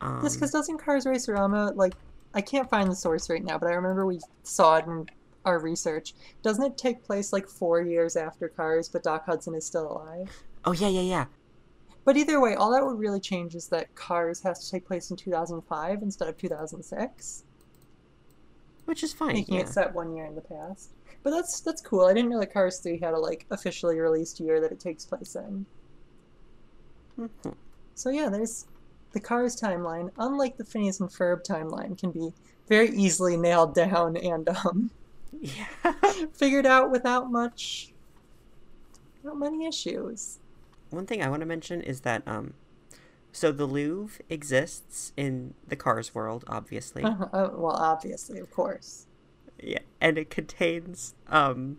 Um, 0.00 0.20
Just 0.22 0.36
because 0.36 0.52
doesn't 0.52 0.78
Cars 0.78 1.06
Race-O-Rama 1.06 1.72
like 1.74 1.94
I 2.34 2.40
can't 2.40 2.70
find 2.70 2.88
the 2.88 2.94
source 2.94 3.28
right 3.28 3.42
now, 3.42 3.58
but 3.58 3.68
I 3.68 3.72
remember 3.72 4.06
we 4.06 4.20
saw 4.44 4.76
it 4.76 4.86
in 4.86 5.08
our 5.44 5.58
research. 5.58 6.14
Doesn't 6.44 6.62
it 6.62 6.78
take 6.78 7.02
place 7.02 7.32
like 7.32 7.48
four 7.48 7.82
years 7.82 8.14
after 8.14 8.48
Cars, 8.48 8.88
but 8.88 9.02
Doc 9.02 9.26
Hudson 9.26 9.56
is 9.56 9.66
still 9.66 9.90
alive? 9.90 10.30
oh 10.64 10.72
yeah, 10.72 10.86
yeah, 10.88 11.00
yeah. 11.00 11.24
But 12.04 12.16
either 12.16 12.40
way, 12.40 12.54
all 12.54 12.70
that 12.70 12.86
would 12.86 13.00
really 13.00 13.18
change 13.18 13.56
is 13.56 13.66
that 13.68 13.92
Cars 13.96 14.40
has 14.44 14.64
to 14.64 14.70
take 14.70 14.86
place 14.86 15.10
in 15.10 15.16
2005 15.16 16.00
instead 16.00 16.28
of 16.28 16.38
2006, 16.38 17.42
Which 18.84 19.02
is 19.02 19.12
fine. 19.12 19.34
making 19.34 19.56
yeah. 19.56 19.62
it 19.62 19.68
set 19.68 19.92
one 19.92 20.14
year 20.14 20.26
in 20.26 20.36
the 20.36 20.42
past. 20.42 20.90
But 21.22 21.30
that's 21.30 21.60
that's 21.60 21.82
cool. 21.82 22.06
I 22.06 22.14
didn't 22.14 22.30
know 22.30 22.40
that 22.40 22.52
Cars 22.52 22.78
3 22.78 22.98
had 22.98 23.14
a 23.14 23.18
like 23.18 23.44
officially 23.50 23.98
released 23.98 24.40
year 24.40 24.60
that 24.60 24.72
it 24.72 24.80
takes 24.80 25.04
place 25.04 25.34
in. 25.34 25.66
Mhm. 27.18 27.54
So 27.94 28.10
yeah, 28.10 28.28
there's 28.28 28.66
the 29.12 29.20
Cars 29.20 29.60
timeline. 29.60 30.10
Unlike 30.18 30.56
the 30.56 30.64
Phineas 30.64 31.00
and 31.00 31.08
Ferb 31.10 31.44
timeline, 31.44 31.98
can 31.98 32.12
be 32.12 32.32
very 32.68 32.90
easily 32.90 33.36
nailed 33.36 33.74
down 33.74 34.16
and 34.16 34.48
um, 34.48 34.90
Yeah. 35.40 35.66
figured 36.32 36.66
out 36.66 36.90
without 36.90 37.30
much, 37.30 37.92
without 39.22 39.38
many 39.38 39.66
issues. 39.66 40.38
One 40.90 41.06
thing 41.06 41.22
I 41.22 41.28
want 41.28 41.40
to 41.40 41.46
mention 41.46 41.80
is 41.82 42.00
that 42.02 42.22
um, 42.26 42.54
so 43.32 43.50
the 43.52 43.66
Louvre 43.66 44.22
exists 44.30 45.12
in 45.16 45.54
the 45.66 45.76
Cars 45.76 46.14
world, 46.14 46.44
obviously. 46.46 47.02
Uh-huh. 47.02 47.26
Uh, 47.32 47.50
well, 47.54 47.76
obviously, 47.76 48.38
of 48.38 48.50
course. 48.50 49.06
Yeah, 49.62 49.80
and 50.00 50.18
it 50.18 50.30
contains 50.30 51.14
um 51.28 51.78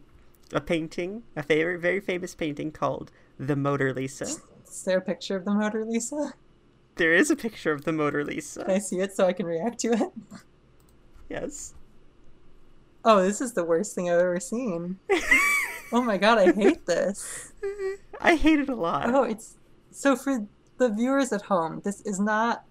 a 0.53 0.61
painting, 0.61 1.23
a 1.35 1.43
very 1.43 1.77
very 1.77 1.99
famous 1.99 2.35
painting 2.35 2.71
called 2.71 3.11
the 3.37 3.55
Motor 3.55 3.93
Lisa. 3.93 4.25
Is 4.25 4.83
there 4.85 4.97
a 4.97 5.01
picture 5.01 5.35
of 5.35 5.45
the 5.45 5.53
motor, 5.53 5.83
Lisa? 5.83 6.33
There 6.95 7.13
is 7.13 7.31
a 7.31 7.35
picture 7.35 7.71
of 7.71 7.85
the 7.85 7.91
Motor 7.91 8.23
Lisa. 8.23 8.63
Can 8.65 8.71
I 8.75 8.79
see 8.79 8.99
it 8.99 9.15
so 9.15 9.25
I 9.25 9.33
can 9.33 9.45
react 9.45 9.79
to 9.79 9.93
it? 9.93 10.11
Yes. 11.29 11.73
Oh, 13.05 13.21
this 13.21 13.39
is 13.39 13.53
the 13.53 13.63
worst 13.63 13.95
thing 13.95 14.09
I've 14.09 14.19
ever 14.19 14.39
seen. 14.39 14.99
Oh 15.91 16.03
my 16.03 16.17
god, 16.17 16.37
I 16.37 16.51
hate 16.51 16.85
this. 16.85 17.51
I 18.21 18.35
hate 18.35 18.59
it 18.59 18.69
a 18.69 18.75
lot. 18.75 19.09
Oh, 19.09 19.23
it's 19.23 19.57
so 19.89 20.15
for 20.15 20.45
the 20.77 20.89
viewers 20.89 21.33
at 21.33 21.41
home, 21.41 21.81
this 21.83 22.01
is 22.01 22.19
not 22.19 22.63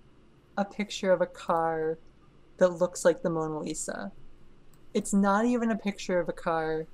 a 0.57 0.65
picture 0.65 1.11
of 1.11 1.21
a 1.21 1.27
car 1.27 1.99
that 2.59 2.69
looks 2.69 3.05
like 3.05 3.23
the 3.23 3.31
Mona 3.31 3.59
Lisa. 3.59 4.13
It's 4.95 5.13
not 5.13 5.45
even 5.45 5.71
a 5.71 5.77
picture 5.77 6.19
of 6.19 6.29
a 6.29 6.33
car 6.33 6.87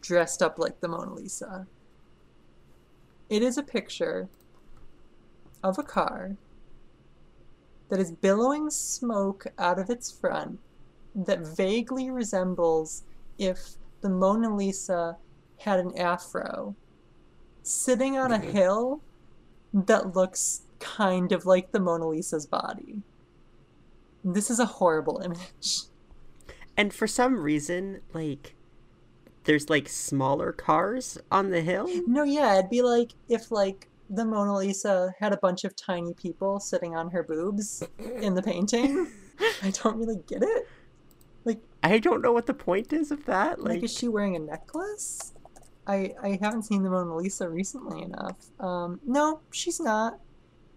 dressed 0.00 0.42
up 0.42 0.58
like 0.58 0.80
the 0.80 0.88
Mona 0.88 1.14
Lisa. 1.14 1.66
It 3.28 3.42
is 3.42 3.58
a 3.58 3.62
picture 3.62 4.28
of 5.62 5.78
a 5.78 5.82
car 5.82 6.36
that 7.88 7.98
is 8.00 8.12
billowing 8.12 8.70
smoke 8.70 9.46
out 9.58 9.78
of 9.78 9.90
its 9.90 10.10
front 10.10 10.58
that 11.14 11.40
vaguely 11.40 12.10
resembles 12.10 13.02
if 13.38 13.76
the 14.00 14.08
Mona 14.08 14.54
Lisa 14.54 15.16
had 15.58 15.80
an 15.80 15.96
afro 15.98 16.74
sitting 17.62 18.16
on 18.16 18.32
a 18.32 18.38
Mhm. 18.38 18.50
hill 18.52 19.00
that 19.72 20.14
looks 20.14 20.62
kind 20.78 21.32
of 21.32 21.44
like 21.44 21.72
the 21.72 21.80
Mona 21.80 22.06
Lisa's 22.08 22.46
body. 22.46 23.02
This 24.24 24.50
is 24.50 24.58
a 24.60 24.66
horrible 24.66 25.18
image. 25.24 25.82
And 26.78 26.94
for 26.94 27.08
some 27.08 27.40
reason, 27.40 28.00
like, 28.14 28.54
there's 29.44 29.68
like 29.68 29.88
smaller 29.88 30.52
cars 30.52 31.18
on 31.30 31.50
the 31.50 31.60
hill. 31.60 31.88
No, 32.06 32.22
yeah, 32.22 32.58
it'd 32.58 32.70
be 32.70 32.82
like 32.82 33.14
if 33.28 33.50
like 33.50 33.88
the 34.08 34.24
Mona 34.24 34.56
Lisa 34.56 35.12
had 35.18 35.32
a 35.32 35.36
bunch 35.38 35.64
of 35.64 35.74
tiny 35.74 36.14
people 36.14 36.60
sitting 36.60 36.94
on 36.94 37.10
her 37.10 37.22
boobs 37.24 37.82
in 37.98 38.34
the 38.34 38.42
painting. 38.42 39.10
I 39.62 39.70
don't 39.70 39.98
really 39.98 40.20
get 40.28 40.42
it. 40.42 40.68
Like, 41.44 41.60
I 41.82 41.98
don't 41.98 42.22
know 42.22 42.32
what 42.32 42.46
the 42.46 42.54
point 42.54 42.92
is 42.92 43.10
of 43.10 43.24
that. 43.26 43.58
like, 43.58 43.76
Like, 43.76 43.82
is 43.82 43.96
she 43.96 44.06
wearing 44.08 44.36
a 44.36 44.38
necklace? 44.38 45.32
I 45.86 46.14
I 46.22 46.38
haven't 46.40 46.62
seen 46.62 46.84
the 46.84 46.90
Mona 46.90 47.16
Lisa 47.16 47.48
recently 47.48 48.02
enough. 48.02 48.36
Um, 48.60 49.00
no, 49.04 49.40
she's 49.50 49.80
not. 49.80 50.20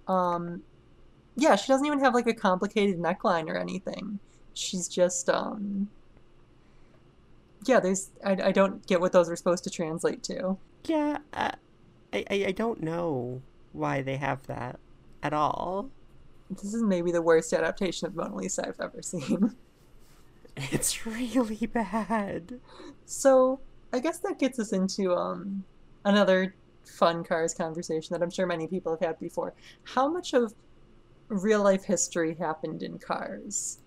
Um, 0.07 0.63
yeah, 1.35 1.55
she 1.55 1.67
doesn't 1.67 1.85
even 1.85 1.99
have 1.99 2.15
like 2.15 2.27
a 2.27 2.33
complicated 2.33 2.97
neckline 2.97 3.49
or 3.49 3.57
anything. 3.57 4.19
She's 4.53 4.87
just 4.87 5.29
um. 5.29 5.89
Yeah, 7.65 7.79
there's 7.79 8.09
I, 8.25 8.31
I 8.31 8.51
don't 8.51 8.85
get 8.87 8.99
what 8.99 9.11
those 9.11 9.29
are 9.29 9.35
supposed 9.35 9.63
to 9.65 9.69
translate 9.69 10.23
to. 10.23 10.57
yeah, 10.85 11.19
uh, 11.33 11.51
I, 12.11 12.25
I 12.29 12.45
I 12.47 12.51
don't 12.51 12.81
know 12.81 13.41
why 13.71 14.01
they 14.01 14.17
have 14.17 14.45
that 14.47 14.79
at 15.23 15.33
all. 15.33 15.89
This 16.49 16.73
is 16.73 16.83
maybe 16.83 17.11
the 17.11 17.21
worst 17.21 17.53
adaptation 17.53 18.07
of 18.07 18.15
Mona 18.15 18.35
Lisa 18.35 18.67
I've 18.67 18.79
ever 18.81 19.01
seen. 19.01 19.55
It's 20.57 21.05
really 21.05 21.65
bad. 21.65 22.59
So 23.05 23.61
I 23.93 23.99
guess 23.99 24.19
that 24.19 24.37
gets 24.37 24.59
us 24.59 24.73
into 24.73 25.13
um 25.15 25.63
another 26.03 26.55
fun 26.85 27.23
cars 27.23 27.53
conversation 27.53 28.13
that 28.13 28.21
I'm 28.21 28.29
sure 28.29 28.45
many 28.45 28.67
people 28.67 28.91
have 28.91 28.99
had 28.99 29.19
before. 29.19 29.53
How 29.83 30.09
much 30.09 30.33
of 30.33 30.53
real 31.29 31.63
life 31.63 31.85
history 31.85 32.35
happened 32.35 32.83
in 32.83 32.99
cars? 32.99 33.79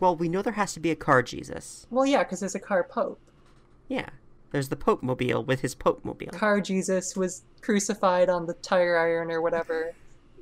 Well, 0.00 0.16
we 0.16 0.28
know 0.28 0.42
there 0.42 0.54
has 0.54 0.74
to 0.74 0.80
be 0.80 0.90
a 0.90 0.96
car 0.96 1.22
Jesus. 1.22 1.86
Well, 1.90 2.06
yeah, 2.06 2.24
because 2.24 2.40
there's 2.40 2.54
a 2.54 2.60
car 2.60 2.84
pope. 2.84 3.20
Yeah. 3.88 4.08
There's 4.54 4.68
the 4.68 4.76
Pope 4.76 5.02
Mobile 5.02 5.42
with 5.42 5.62
his 5.62 5.74
Pope 5.74 6.04
Mobile. 6.04 6.28
Car 6.28 6.60
Jesus 6.60 7.16
was 7.16 7.42
crucified 7.60 8.28
on 8.28 8.46
the 8.46 8.54
tire 8.54 8.96
iron 8.96 9.32
or 9.32 9.42
whatever, 9.42 9.92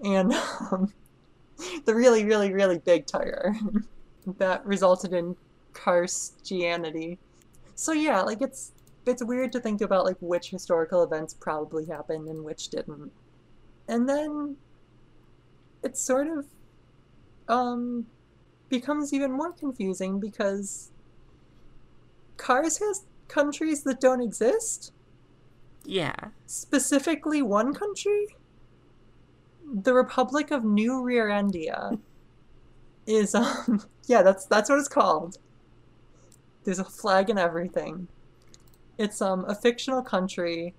and 0.05 0.35
um, 0.71 0.93
the 1.87 1.95
really, 1.95 2.25
really, 2.25 2.53
really 2.53 2.79
big 2.79 3.07
tire 3.07 3.55
iron 3.55 3.87
that 4.39 4.67
resulted 4.67 5.15
in 5.15 5.35
Christianity. 5.73 7.19
So 7.75 7.93
yeah, 7.93 8.21
like 8.21 8.43
it's 8.43 8.73
it's 9.07 9.25
weird 9.25 9.51
to 9.53 9.61
think 9.61 9.81
about 9.81 10.05
like 10.05 10.19
which 10.21 10.51
historical 10.51 11.03
events 11.03 11.33
probably 11.33 11.87
happened 11.87 12.29
and 12.29 12.45
which 12.45 12.69
didn't, 12.69 13.11
and 13.89 14.07
then 14.07 14.57
it's 15.83 16.01
sort 16.03 16.27
of 16.27 16.45
um 17.49 18.07
becomes 18.73 19.13
even 19.13 19.31
more 19.31 19.53
confusing 19.53 20.19
because 20.19 20.91
Cars 22.39 22.79
has 22.79 23.05
countries 23.29 23.83
that 23.83 24.01
don't 24.01 24.23
exist? 24.23 24.93
Yeah. 25.85 26.15
specifically 26.47 27.43
one 27.43 27.75
country? 27.75 28.29
The 29.71 29.93
republic 29.93 30.51
of 30.51 30.65
new 30.65 31.03
rearendia 31.03 31.99
is 33.07 33.35
um 33.35 33.85
yeah 34.07 34.23
that's 34.23 34.47
that's 34.47 34.71
what 34.71 34.79
it's 34.79 34.89
called. 34.89 35.37
There's 36.65 36.79
a 36.79 36.85
flag 36.85 37.29
and 37.29 37.39
everything. 37.39 38.09
It's 38.97 39.21
um 39.21 39.45
a 39.47 39.55
fictional 39.55 40.03
country 40.03 40.75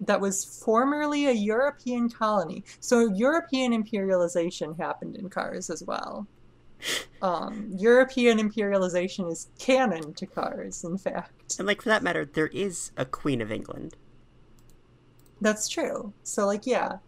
that 0.00 0.20
was 0.20 0.44
formerly 0.44 1.26
a 1.26 1.32
european 1.32 2.08
colony 2.08 2.64
so 2.80 3.08
european 3.14 3.72
imperialization 3.72 4.76
happened 4.78 5.16
in 5.16 5.28
cars 5.28 5.70
as 5.70 5.82
well 5.84 6.26
um 7.22 7.68
european 7.76 8.38
imperialization 8.38 9.30
is 9.30 9.48
canon 9.58 10.14
to 10.14 10.26
cars 10.26 10.84
in 10.84 10.96
fact 10.96 11.56
And 11.58 11.66
like 11.66 11.82
for 11.82 11.88
that 11.88 12.02
matter, 12.02 12.24
there 12.24 12.48
is 12.48 12.92
a 12.96 13.04
Queen 13.04 13.40
of 13.40 13.50
England. 13.50 13.96
That's 15.40 15.68
true. 15.68 16.12
So 16.22 16.46
like 16.46 16.66
yeah. 16.66 16.98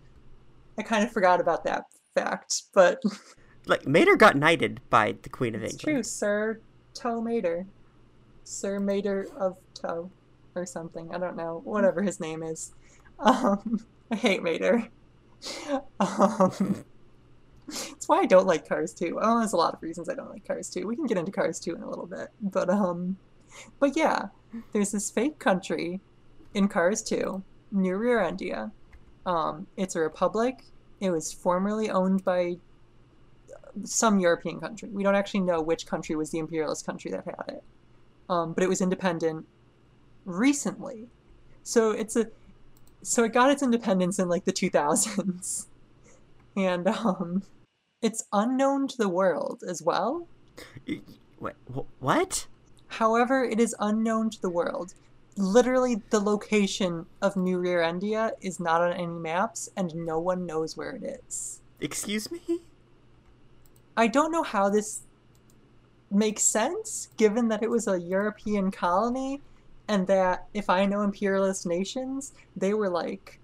I 0.78 0.82
kind 0.82 1.04
of 1.04 1.12
forgot 1.12 1.40
about 1.40 1.64
that 1.64 1.84
fact, 2.14 2.62
but 2.72 3.02
Like 3.66 3.86
Mater 3.86 4.16
got 4.16 4.36
knighted 4.36 4.80
by 4.90 5.12
the 5.22 5.28
Queen 5.28 5.54
of 5.54 5.62
it's 5.62 5.74
England. 5.74 5.80
true, 5.96 6.02
Sir 6.02 6.60
Tow 6.94 7.20
Mater. 7.20 7.66
Sir 8.44 8.80
Mater 8.80 9.28
of 9.36 9.56
Toe 9.74 10.10
or 10.54 10.66
something. 10.66 11.14
I 11.14 11.18
don't 11.18 11.36
know. 11.36 11.60
Whatever 11.64 12.02
his 12.02 12.18
name 12.20 12.42
is. 12.42 12.72
Um 13.20 13.86
I 14.10 14.16
hate 14.16 14.42
Mater. 14.42 14.88
Um 16.00 16.84
It's 17.68 18.08
why 18.08 18.18
I 18.20 18.26
don't 18.26 18.46
like 18.46 18.68
Cars 18.68 18.92
2. 18.92 19.18
Oh, 19.22 19.38
there's 19.38 19.52
a 19.52 19.56
lot 19.56 19.74
of 19.74 19.82
reasons 19.82 20.08
I 20.08 20.14
don't 20.14 20.30
like 20.30 20.46
Cars 20.46 20.68
2. 20.70 20.86
We 20.86 20.96
can 20.96 21.06
get 21.06 21.18
into 21.18 21.32
Cars 21.32 21.60
2 21.60 21.74
in 21.76 21.82
a 21.82 21.88
little 21.88 22.06
bit. 22.06 22.28
But 22.40 22.68
um 22.70 23.16
but 23.78 23.96
yeah, 23.96 24.28
there's 24.72 24.92
this 24.92 25.10
fake 25.10 25.38
country 25.38 26.00
in 26.54 26.68
Cars 26.68 27.02
2, 27.02 27.42
New 27.72 27.96
Rearendia. 27.96 28.70
Um, 29.26 29.66
it's 29.76 29.96
a 29.96 30.00
republic. 30.00 30.64
It 31.00 31.10
was 31.10 31.32
formerly 31.32 31.90
owned 31.90 32.24
by 32.24 32.58
some 33.84 34.18
European 34.18 34.60
country. 34.60 34.88
We 34.88 35.02
don't 35.02 35.14
actually 35.14 35.40
know 35.40 35.60
which 35.60 35.86
country 35.86 36.16
was 36.16 36.30
the 36.30 36.38
imperialist 36.38 36.86
country 36.86 37.10
that 37.12 37.24
had 37.24 37.56
it. 37.56 37.64
Um, 38.28 38.52
but 38.52 38.62
it 38.62 38.68
was 38.68 38.80
independent 38.80 39.46
recently. 40.24 41.08
So 41.62 41.90
it's 41.90 42.16
a 42.16 42.26
so 43.02 43.24
it 43.24 43.32
got 43.32 43.50
its 43.50 43.62
independence 43.62 44.18
in 44.18 44.28
like 44.28 44.44
the 44.44 44.52
2000s. 44.52 45.66
And 46.56 46.88
um 46.88 47.44
it's 48.02 48.24
unknown 48.32 48.88
to 48.88 48.98
the 48.98 49.08
world 49.08 49.62
as 49.66 49.80
well. 49.80 50.26
What? 51.38 51.54
What? 52.00 52.46
However, 52.88 53.44
it 53.44 53.60
is 53.60 53.74
unknown 53.78 54.30
to 54.30 54.42
the 54.42 54.50
world. 54.50 54.94
Literally, 55.36 56.02
the 56.10 56.20
location 56.20 57.06
of 57.22 57.36
New 57.36 57.58
Rearendia 57.58 58.32
is 58.40 58.58
not 58.58 58.82
on 58.82 58.92
any 58.92 59.06
maps, 59.06 59.70
and 59.76 59.94
no 59.94 60.18
one 60.18 60.44
knows 60.44 60.76
where 60.76 60.90
it 60.90 61.22
is. 61.28 61.60
Excuse 61.80 62.30
me? 62.30 62.60
I 63.96 64.06
don't 64.06 64.32
know 64.32 64.42
how 64.42 64.68
this 64.68 65.02
makes 66.10 66.42
sense, 66.42 67.08
given 67.16 67.48
that 67.48 67.62
it 67.62 67.70
was 67.70 67.86
a 67.86 68.00
European 68.00 68.70
colony, 68.70 69.40
and 69.90 70.06
that 70.06 70.46
if 70.54 70.70
I 70.70 70.86
know 70.86 71.02
imperialist 71.02 71.66
nations, 71.66 72.32
they 72.54 72.74
were 72.74 72.88
like 72.88 73.40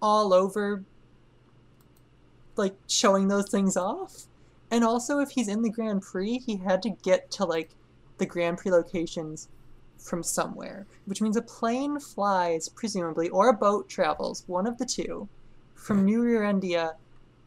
all 0.00 0.32
over, 0.32 0.84
like 2.54 2.76
showing 2.86 3.26
those 3.26 3.50
things 3.50 3.76
off. 3.76 4.26
And 4.70 4.84
also, 4.84 5.18
if 5.18 5.30
he's 5.30 5.48
in 5.48 5.62
the 5.62 5.68
Grand 5.68 6.02
Prix, 6.02 6.38
he 6.38 6.58
had 6.58 6.80
to 6.82 6.90
get 6.90 7.28
to 7.32 7.44
like 7.44 7.70
the 8.18 8.26
Grand 8.26 8.58
Prix 8.58 8.70
locations 8.70 9.48
from 9.98 10.22
somewhere, 10.22 10.86
which 11.06 11.20
means 11.20 11.36
a 11.36 11.42
plane 11.42 11.98
flies, 11.98 12.68
presumably, 12.68 13.28
or 13.30 13.48
a 13.48 13.52
boat 13.52 13.88
travels, 13.88 14.44
one 14.46 14.68
of 14.68 14.78
the 14.78 14.86
two, 14.86 15.28
from 15.74 15.98
hmm. 15.98 16.04
New 16.04 16.22
Rearendia 16.22 16.92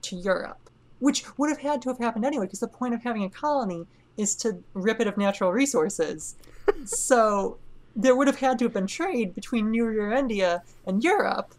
to 0.01 0.17
Europe, 0.17 0.69
which 0.99 1.23
would 1.37 1.49
have 1.49 1.59
had 1.59 1.81
to 1.83 1.89
have 1.89 1.97
happened 1.97 2.25
anyway, 2.25 2.45
because 2.45 2.59
the 2.59 2.67
point 2.67 2.93
of 2.93 3.03
having 3.03 3.23
a 3.23 3.29
colony 3.29 3.87
is 4.17 4.35
to 4.35 4.61
rip 4.73 4.99
it 4.99 5.07
of 5.07 5.15
natural 5.15 5.53
resources. 5.53 6.35
so 6.83 7.57
there 7.95 8.15
would 8.15 8.28
have 8.28 8.39
had 8.39 8.60
to 8.60 8.65
have 8.65 8.73
been 8.73 8.88
trade 8.88 9.36
between 9.36 9.71
New 9.71 9.86
Rearendia 9.86 10.62
and 10.86 11.04
Europe, 11.04 11.54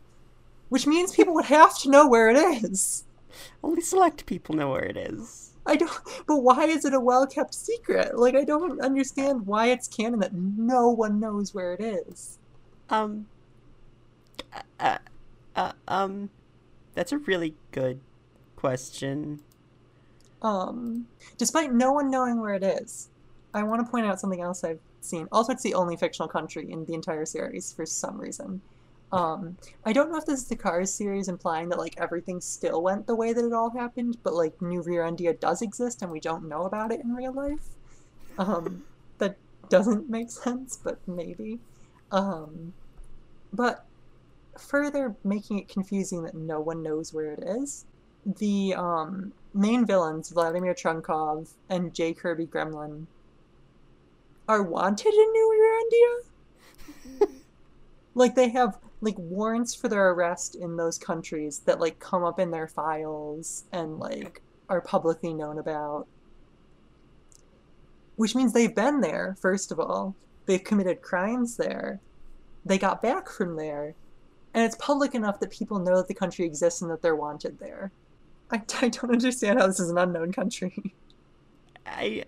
which 0.68 0.86
means 0.86 1.14
people 1.14 1.34
would 1.34 1.46
have 1.46 1.78
to 1.78 1.90
know 1.90 2.08
where 2.08 2.30
it 2.30 2.64
is. 2.64 3.04
Only 3.62 3.82
select 3.82 4.26
people 4.26 4.54
know 4.54 4.70
where 4.70 4.84
it 4.84 4.96
is. 4.96 5.52
I 5.66 5.76
don't. 5.76 5.92
But 6.26 6.38
why 6.38 6.64
is 6.64 6.84
it 6.84 6.94
a 6.94 7.00
well 7.00 7.26
kept 7.26 7.54
secret? 7.54 8.18
Like 8.18 8.34
I 8.34 8.44
don't 8.44 8.80
understand 8.80 9.46
why 9.46 9.66
it's 9.66 9.88
canon 9.88 10.20
that 10.20 10.34
no 10.34 10.88
one 10.88 11.20
knows 11.20 11.54
where 11.54 11.74
it 11.74 11.80
is. 11.80 12.38
Um. 12.88 13.26
Uh, 14.78 14.98
uh, 15.54 15.72
um. 15.86 16.30
That's 16.94 17.12
a 17.12 17.18
really 17.18 17.54
good 17.70 18.00
question. 18.56 19.40
Um, 20.42 21.06
despite 21.38 21.72
no 21.72 21.92
one 21.92 22.10
knowing 22.10 22.40
where 22.40 22.54
it 22.54 22.62
is, 22.62 23.08
I 23.54 23.62
want 23.62 23.84
to 23.84 23.90
point 23.90 24.06
out 24.06 24.20
something 24.20 24.40
else 24.40 24.64
I've 24.64 24.80
seen. 25.04 25.28
Also, 25.32 25.52
it's 25.52 25.62
the 25.62 25.74
only 25.74 25.96
fictional 25.96 26.28
country 26.28 26.70
in 26.70 26.84
the 26.84 26.94
entire 26.94 27.26
series 27.26 27.72
for 27.72 27.86
some 27.86 28.20
reason. 28.20 28.60
Um, 29.12 29.56
I 29.84 29.92
don't 29.92 30.12
know 30.12 30.18
if 30.18 30.26
this 30.26 30.40
is 30.42 30.48
the 30.48 30.56
Cars 30.56 30.92
series 30.92 31.28
implying 31.28 31.68
that 31.70 31.78
like 31.78 31.94
everything 31.98 32.40
still 32.40 32.82
went 32.82 33.06
the 33.06 33.14
way 33.16 33.32
that 33.32 33.44
it 33.44 33.52
all 33.52 33.70
happened, 33.70 34.18
but 34.22 34.34
like 34.34 34.60
New 34.62 34.82
Rearendia 34.82 35.38
does 35.38 35.62
exist 35.62 36.02
and 36.02 36.12
we 36.12 36.20
don't 36.20 36.48
know 36.48 36.64
about 36.64 36.92
it 36.92 37.00
in 37.00 37.14
real 37.14 37.32
life. 37.32 37.74
Um, 38.38 38.84
that 39.18 39.36
doesn't 39.68 40.08
make 40.08 40.30
sense, 40.30 40.78
but 40.82 40.98
maybe. 41.08 41.58
Um, 42.12 42.72
but 43.52 43.84
further 44.58 45.16
making 45.24 45.58
it 45.58 45.68
confusing 45.68 46.22
that 46.22 46.34
no 46.34 46.60
one 46.60 46.82
knows 46.82 47.12
where 47.12 47.32
it 47.32 47.42
is, 47.44 47.86
the 48.24 48.74
um, 48.74 49.32
main 49.54 49.86
villains, 49.86 50.30
Vladimir 50.30 50.74
Trunkov 50.74 51.48
and 51.68 51.94
J. 51.94 52.14
Curby 52.14 52.48
Gremlin, 52.48 53.06
are 54.50 54.64
wanted 54.64 55.14
in 55.14 55.32
New 55.32 56.22
Rearendia. 57.20 57.28
like 58.16 58.34
they 58.34 58.48
have 58.48 58.78
like 59.00 59.14
warrants 59.16 59.76
for 59.76 59.86
their 59.86 60.10
arrest 60.10 60.56
in 60.56 60.76
those 60.76 60.98
countries 60.98 61.60
that 61.66 61.78
like 61.78 62.00
come 62.00 62.24
up 62.24 62.40
in 62.40 62.50
their 62.50 62.66
files 62.66 63.62
and 63.70 64.00
like 64.00 64.42
are 64.68 64.80
publicly 64.80 65.32
known 65.32 65.60
about. 65.60 66.08
Which 68.16 68.34
means 68.34 68.52
they've 68.52 68.74
been 68.74 69.00
there, 69.00 69.36
first 69.40 69.70
of 69.70 69.78
all. 69.78 70.16
They've 70.46 70.62
committed 70.62 71.00
crimes 71.00 71.56
there. 71.56 72.00
They 72.64 72.76
got 72.76 73.00
back 73.00 73.28
from 73.28 73.54
there. 73.54 73.94
And 74.52 74.64
it's 74.64 74.74
public 74.80 75.14
enough 75.14 75.38
that 75.38 75.52
people 75.52 75.78
know 75.78 75.98
that 75.98 76.08
the 76.08 76.14
country 76.14 76.44
exists 76.44 76.82
and 76.82 76.90
that 76.90 77.02
they're 77.02 77.14
wanted 77.14 77.60
there. 77.60 77.92
I, 78.50 78.60
I 78.82 78.88
don't 78.88 79.12
understand 79.12 79.60
how 79.60 79.68
this 79.68 79.78
is 79.78 79.90
an 79.90 79.98
unknown 79.98 80.32
country. 80.32 80.92
I 81.86 82.24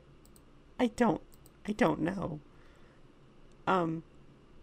I 0.79 0.87
don't 0.87 1.21
I 1.67 1.73
don't 1.73 2.01
know. 2.01 2.41
Um 3.67 4.03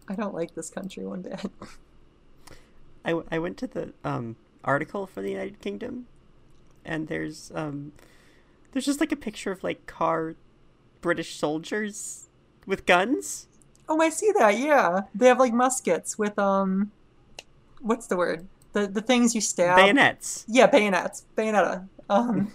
I 0.08 0.14
don't 0.14 0.34
like 0.34 0.54
this 0.54 0.70
country 0.70 1.06
one 1.06 1.22
bit. 1.22 1.40
I, 3.04 3.20
I 3.30 3.38
went 3.38 3.56
to 3.58 3.66
the 3.66 3.92
um 4.04 4.36
article 4.64 5.06
for 5.06 5.22
the 5.22 5.30
United 5.30 5.60
Kingdom 5.60 6.06
and 6.84 7.08
there's 7.08 7.50
um 7.54 7.92
there's 8.72 8.86
just 8.86 9.00
like 9.00 9.12
a 9.12 9.16
picture 9.16 9.50
of 9.50 9.64
like 9.64 9.86
car 9.86 10.34
British 11.00 11.36
soldiers 11.36 12.28
with 12.66 12.86
guns. 12.86 13.46
Oh, 13.88 14.00
I 14.00 14.10
see 14.10 14.32
that. 14.38 14.58
Yeah, 14.58 15.02
they 15.14 15.26
have 15.26 15.38
like 15.38 15.52
muskets 15.52 16.18
with 16.18 16.38
um, 16.38 16.92
what's 17.80 18.06
the 18.06 18.16
word? 18.16 18.46
The 18.72 18.86
the 18.86 19.02
things 19.02 19.34
you 19.34 19.40
stab. 19.40 19.76
Bayonets. 19.76 20.44
Yeah, 20.46 20.66
bayonets. 20.66 21.24
Bayonetta. 21.36 21.88
Um. 22.08 22.52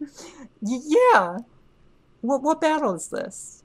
yeah. 0.62 1.38
What 2.20 2.42
what 2.42 2.60
battle 2.60 2.94
is 2.94 3.08
this? 3.08 3.62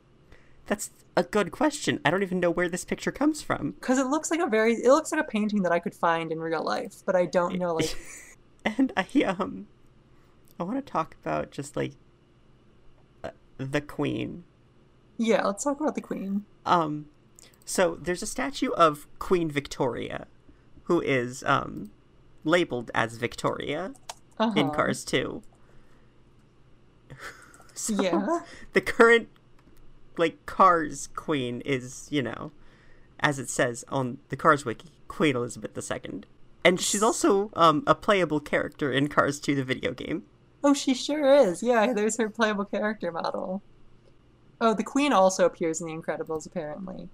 That's 0.68 0.90
a 1.18 1.24
good 1.24 1.52
question. 1.52 2.00
I 2.04 2.10
don't 2.10 2.24
even 2.24 2.40
know 2.40 2.50
where 2.52 2.68
this 2.70 2.84
picture 2.86 3.12
comes 3.12 3.42
from. 3.42 3.72
Because 3.72 3.98
it 4.00 4.08
looks 4.08 4.32
like 4.32 4.40
a 4.40 4.48
very 4.48 4.74
it 4.74 4.88
looks 4.90 5.12
like 5.12 5.22
a 5.22 5.26
painting 5.26 5.62
that 5.64 5.72
I 5.72 5.80
could 5.80 5.94
find 5.96 6.32
in 6.32 6.40
real 6.40 6.64
life, 6.64 7.04
but 7.06 7.16
I 7.16 7.26
don't 7.26 7.58
know 7.60 7.76
like. 7.76 7.96
and 8.66 8.92
I 8.98 9.06
um 9.24 9.68
I 10.60 10.64
want 10.64 10.84
to 10.84 10.92
talk 10.92 11.16
about 11.22 11.52
just 11.52 11.76
like 11.76 11.94
uh, 13.24 13.32
the 13.58 13.82
queen. 13.82 14.44
Yeah, 15.18 15.46
let's 15.46 15.64
talk 15.64 15.80
about 15.80 15.96
the 15.96 16.02
queen. 16.02 16.46
Um 16.66 17.08
so 17.66 17.98
there's 18.02 18.22
a 18.22 18.28
statue 18.28 18.72
of 18.72 19.08
Queen 19.20 19.50
Victoria 19.50 20.28
who 20.84 21.02
is 21.02 21.44
um 21.46 21.92
labeled 22.44 22.92
as 22.94 23.18
Victoria 23.18 23.94
Uh-huh. 24.38 24.54
in 24.56 24.70
Cars 24.72 25.04
2. 25.06 25.42
So, 27.76 28.02
Yeah. 28.02 28.40
The 28.74 28.82
current 28.82 29.30
like 30.18 30.46
Cars 30.46 31.10
queen 31.16 31.62
is, 31.62 32.08
you 32.10 32.22
know, 32.24 32.52
as 33.20 33.38
it 33.40 33.50
says 33.50 33.84
on 33.90 34.18
the 34.30 34.36
Cars 34.38 34.66
wiki, 34.66 34.90
Queen 35.08 35.36
Elizabeth 35.36 35.78
II. 35.78 36.22
And 36.64 36.82
she's 36.82 37.04
also 37.04 37.52
um, 37.56 37.84
a 37.86 37.94
playable 37.94 38.40
character 38.40 38.92
in 38.92 39.08
Cars 39.08 39.40
2 39.40 39.54
the 39.56 39.64
video 39.64 39.92
game. 39.92 40.24
Oh, 40.64 40.74
she 40.74 40.96
sure 40.96 41.32
is. 41.36 41.62
Yeah, 41.62 41.94
there's 41.94 42.18
her 42.18 42.30
playable 42.30 42.66
character 42.66 43.12
model. 43.12 43.62
Oh, 44.60 44.74
the 44.74 44.84
queen 44.84 45.14
also 45.14 45.46
appears 45.46 45.80
in 45.80 45.88
The 45.88 45.94
Incredibles, 45.94 46.48
apparently. 46.48 47.08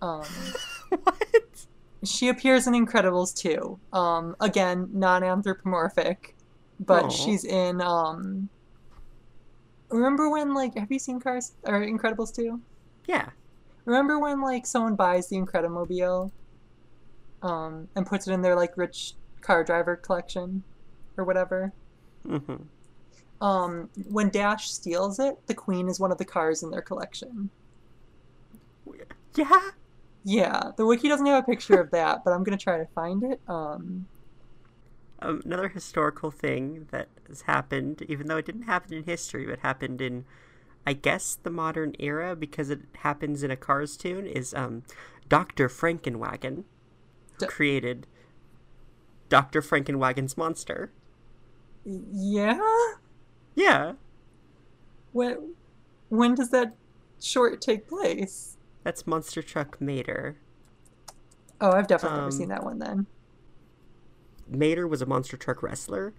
Um, 0.00 0.24
what? 0.88 1.66
she 2.02 2.28
appears 2.28 2.66
in 2.66 2.72
Incredibles 2.72 3.34
too. 3.36 3.78
Um, 3.92 4.36
again, 4.40 4.88
non-anthropomorphic, 4.92 6.34
but 6.80 7.04
Aw. 7.04 7.08
she's 7.10 7.44
in. 7.44 7.82
Um, 7.82 8.48
remember 9.90 10.30
when 10.30 10.54
like 10.54 10.76
have 10.76 10.90
you 10.90 10.98
seen 10.98 11.20
Cars 11.20 11.52
or 11.64 11.80
Incredibles 11.80 12.34
two? 12.34 12.62
Yeah. 13.06 13.30
Remember 13.86 14.18
when 14.18 14.40
like 14.40 14.66
someone 14.66 14.96
buys 14.96 15.28
the 15.28 15.36
Incredimobile, 15.36 16.32
um, 17.42 17.88
and 17.94 18.06
puts 18.06 18.26
it 18.26 18.32
in 18.32 18.42
their 18.42 18.56
like 18.56 18.76
rich 18.76 19.14
car 19.40 19.64
driver 19.64 19.96
collection, 19.96 20.64
or 21.16 21.24
whatever. 21.24 21.74
hmm 22.26 22.56
Um, 23.40 23.90
when 23.94 24.30
Dash 24.30 24.70
steals 24.70 25.18
it, 25.18 25.36
the 25.46 25.54
Queen 25.54 25.88
is 25.88 26.00
one 26.00 26.12
of 26.12 26.18
the 26.18 26.24
cars 26.24 26.62
in 26.62 26.70
their 26.70 26.82
collection. 26.82 27.50
Yeah. 29.36 29.70
Yeah, 30.24 30.70
the 30.76 30.86
wiki 30.86 31.08
doesn't 31.08 31.26
have 31.26 31.42
a 31.44 31.46
picture 31.46 31.80
of 31.80 31.90
that, 31.90 32.20
but 32.24 32.32
I'm 32.32 32.44
gonna 32.44 32.56
try 32.56 32.78
to 32.78 32.86
find 32.94 33.22
it. 33.24 33.40
Um, 33.46 34.08
Um, 35.20 35.42
another 35.44 35.68
historical 35.68 36.30
thing 36.30 36.86
that 36.90 37.08
has 37.28 37.42
happened, 37.42 38.02
even 38.08 38.28
though 38.28 38.36
it 38.38 38.46
didn't 38.46 38.62
happen 38.62 38.92
in 38.94 39.04
history, 39.04 39.46
but 39.46 39.60
happened 39.60 40.00
in, 40.00 40.24
I 40.86 40.94
guess, 40.94 41.36
the 41.36 41.50
modern 41.50 41.94
era 41.98 42.36
because 42.36 42.70
it 42.70 42.82
happens 42.96 43.42
in 43.42 43.50
a 43.50 43.56
Cars 43.56 43.96
tune, 43.96 44.26
is 44.26 44.54
um, 44.54 44.84
Dr. 45.28 45.68
Frankenwagon 45.68 46.64
D- 47.38 47.46
created 47.46 48.06
Dr. 49.28 49.60
Frankenwagon's 49.60 50.36
monster. 50.38 50.90
yeah. 51.84 52.58
Yeah, 53.54 53.94
When 55.12 55.54
when 56.10 56.34
does 56.34 56.50
that 56.50 56.76
short 57.20 57.60
take 57.62 57.88
place? 57.88 58.58
that's 58.84 59.06
Monster 59.06 59.42
Truck 59.42 59.80
Mater. 59.80 60.36
Oh, 61.60 61.72
I've 61.72 61.86
definitely 61.88 62.16
never 62.16 62.30
Um, 62.30 62.30
seen 62.30 62.48
that 62.50 62.62
one 62.64 62.78
then. 62.78 63.06
Mater 64.48 64.86
was 64.86 65.02
a 65.02 65.06
monster 65.06 65.36
truck 65.36 65.62
wrestler, 65.62 66.14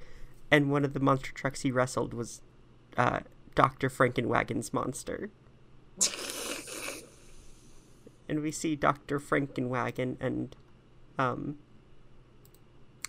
and 0.51 0.71
one 0.71 0.85
of 0.85 0.93
the 0.93 0.99
monster 0.99 1.31
trucks 1.31 1.61
he 1.61 1.71
wrestled 1.71 2.13
was 2.13 2.41
uh, 2.97 3.19
Dr. 3.55 3.89
Frankenwagon's 3.89 4.73
monster. 4.73 5.29
and 8.29 8.41
we 8.41 8.51
see 8.51 8.75
Dr. 8.75 9.19
Frankenwagon, 9.19 10.17
and 10.19 10.55
um, 11.17 11.57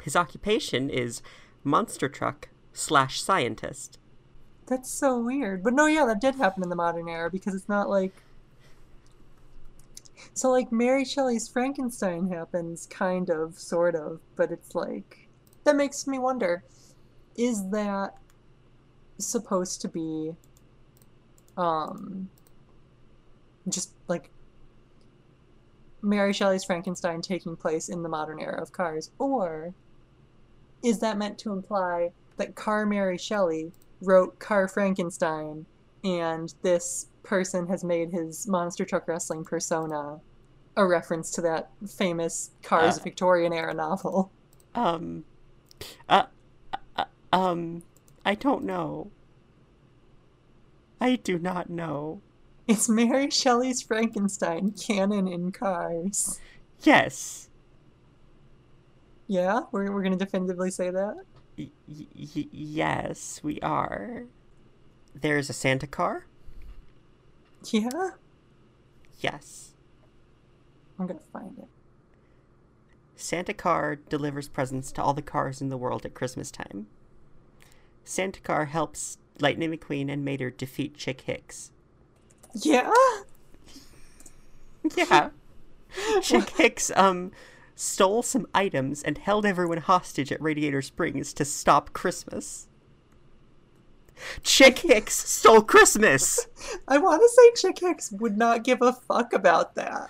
his 0.03 0.17
occupation 0.17 0.91
is 0.91 1.23
monster 1.65 2.09
truck 2.09 2.49
slash 2.73 3.21
scientist. 3.21 3.99
That's 4.67 4.91
so 4.91 5.19
weird. 5.19 5.63
But 5.63 5.75
no, 5.75 5.87
yeah, 5.87 6.07
that 6.07 6.21
did 6.21 6.37
happen 6.37 6.63
in 6.63 6.69
the 6.69 6.77
modern 6.77 7.09
era 7.09 7.31
because 7.31 7.55
it's 7.55 7.69
not 7.69 7.89
like. 7.89 8.13
So, 10.33 10.51
like, 10.51 10.73
Mary 10.73 11.05
Shelley's 11.05 11.47
Frankenstein 11.47 12.29
happens, 12.31 12.87
kind 12.87 13.31
of, 13.31 13.59
sort 13.59 13.95
of, 13.95 14.21
but 14.35 14.51
it's 14.51 14.75
like. 14.75 15.29
That 15.65 15.77
makes 15.77 16.07
me 16.07 16.19
wonder 16.19 16.65
is 17.37 17.69
that 17.71 18.17
supposed 19.19 19.81
to 19.83 19.89
be. 19.89 20.35
Um. 21.57 22.29
Just 23.69 23.93
like. 24.09 24.31
Mary 26.03 26.33
Shelley's 26.33 26.63
Frankenstein 26.63 27.21
taking 27.21 27.57
place 27.57 27.89
in 27.89 28.03
the 28.05 28.09
modern 28.09 28.39
era 28.39 28.63
of 28.63 28.71
cars? 28.71 29.11
Or 29.19 29.75
is 30.85 31.01
that 31.01 31.19
meant 31.19 31.37
to 31.39 31.53
imply 31.53 32.13
that 32.37 32.55
Car 32.55 32.87
Mary 32.87 33.19
Shelley 33.19 33.73
wrote 34.01 34.39
Car 34.39 34.69
Frankenstein, 34.69 35.67
and 36.05 36.55
this 36.63 37.07
person 37.25 37.67
has 37.67 37.83
made 37.83 38.11
his 38.13 38.47
monster 38.47 38.85
truck 38.85 39.09
wrestling 39.09 39.43
persona 39.43 40.21
a 40.77 40.87
reference 40.87 41.31
to 41.33 41.41
that 41.41 41.71
famous 41.89 42.51
Cars 42.63 42.99
Uh. 42.99 43.03
Victorian 43.03 43.53
era 43.53 43.75
novel. 43.75 44.31
Um, 44.77 45.25
uh, 46.09 46.25
um, 47.33 47.83
I 48.25 48.35
don't 48.35 48.65
know. 48.65 49.11
I 51.01 51.17
do 51.17 51.39
not 51.39 51.69
know. 51.71 52.21
Is 52.67 52.89
Mary 52.89 53.31
Shelley's 53.31 53.83
Frankenstein 53.83 54.73
canon 54.73 55.29
in 55.29 55.53
Cars? 55.53 56.41
Yes. 56.83 57.49
Yeah, 59.29 59.61
we're, 59.73 59.93
we're 59.93 60.03
gonna 60.03 60.17
definitively 60.17 60.71
say 60.71 60.91
that. 60.91 61.17
Y- 61.59 61.71
y- 61.89 62.49
yes, 62.53 63.41
we 63.43 63.61
are. 63.61 64.25
There's 65.15 65.49
a 65.49 65.53
Santa 65.55 65.87
car? 65.87 66.27
Yeah, 67.71 68.11
Yes. 69.21 69.73
I'm 70.99 71.07
gonna 71.07 71.21
find 71.33 71.59
it. 71.59 71.69
Santa 73.17 73.55
Car 73.55 73.97
delivers 73.97 74.49
presents 74.49 74.93
to 74.93 75.03
all 75.03 75.15
the 75.15 75.23
cars 75.23 75.61
in 75.63 75.69
the 75.71 75.77
world 75.79 76.05
at 76.05 76.15
Christmas 76.15 76.51
time. 76.51 76.87
Santa 78.07 78.41
Car 78.41 78.67
helps 78.67 79.19
Lightning 79.41 79.71
McQueen 79.77 80.11
and 80.11 80.25
Mater 80.25 80.51
defeat 80.51 80.97
Chick 80.97 81.23
Hicks. 81.23 81.71
Yeah, 82.55 82.91
Yeah. 84.97 85.31
Chick 86.23 86.51
Hicks 86.51 86.91
um 86.95 87.33
stole 87.75 88.23
some 88.23 88.47
items 88.55 89.03
and 89.03 89.19
held 89.19 89.45
everyone 89.45 89.79
hostage 89.79 90.33
at 90.33 90.41
Radiator 90.41 90.81
Springs 90.81 91.33
to 91.35 91.45
stop 91.45 91.93
Christmas. 91.93 92.69
Chick 94.43 94.79
Hicks 94.79 95.15
stole 95.29 95.61
Christmas. 95.63 96.47
I 96.89 96.97
want 96.99 97.21
to 97.21 97.29
say 97.29 97.69
Chick 97.69 97.81
Hicks 97.81 98.11
would 98.13 98.39
not 98.39 98.65
give 98.65 98.81
a 98.81 98.93
fuck 98.93 99.33
about 99.35 99.75
that. 99.75 100.09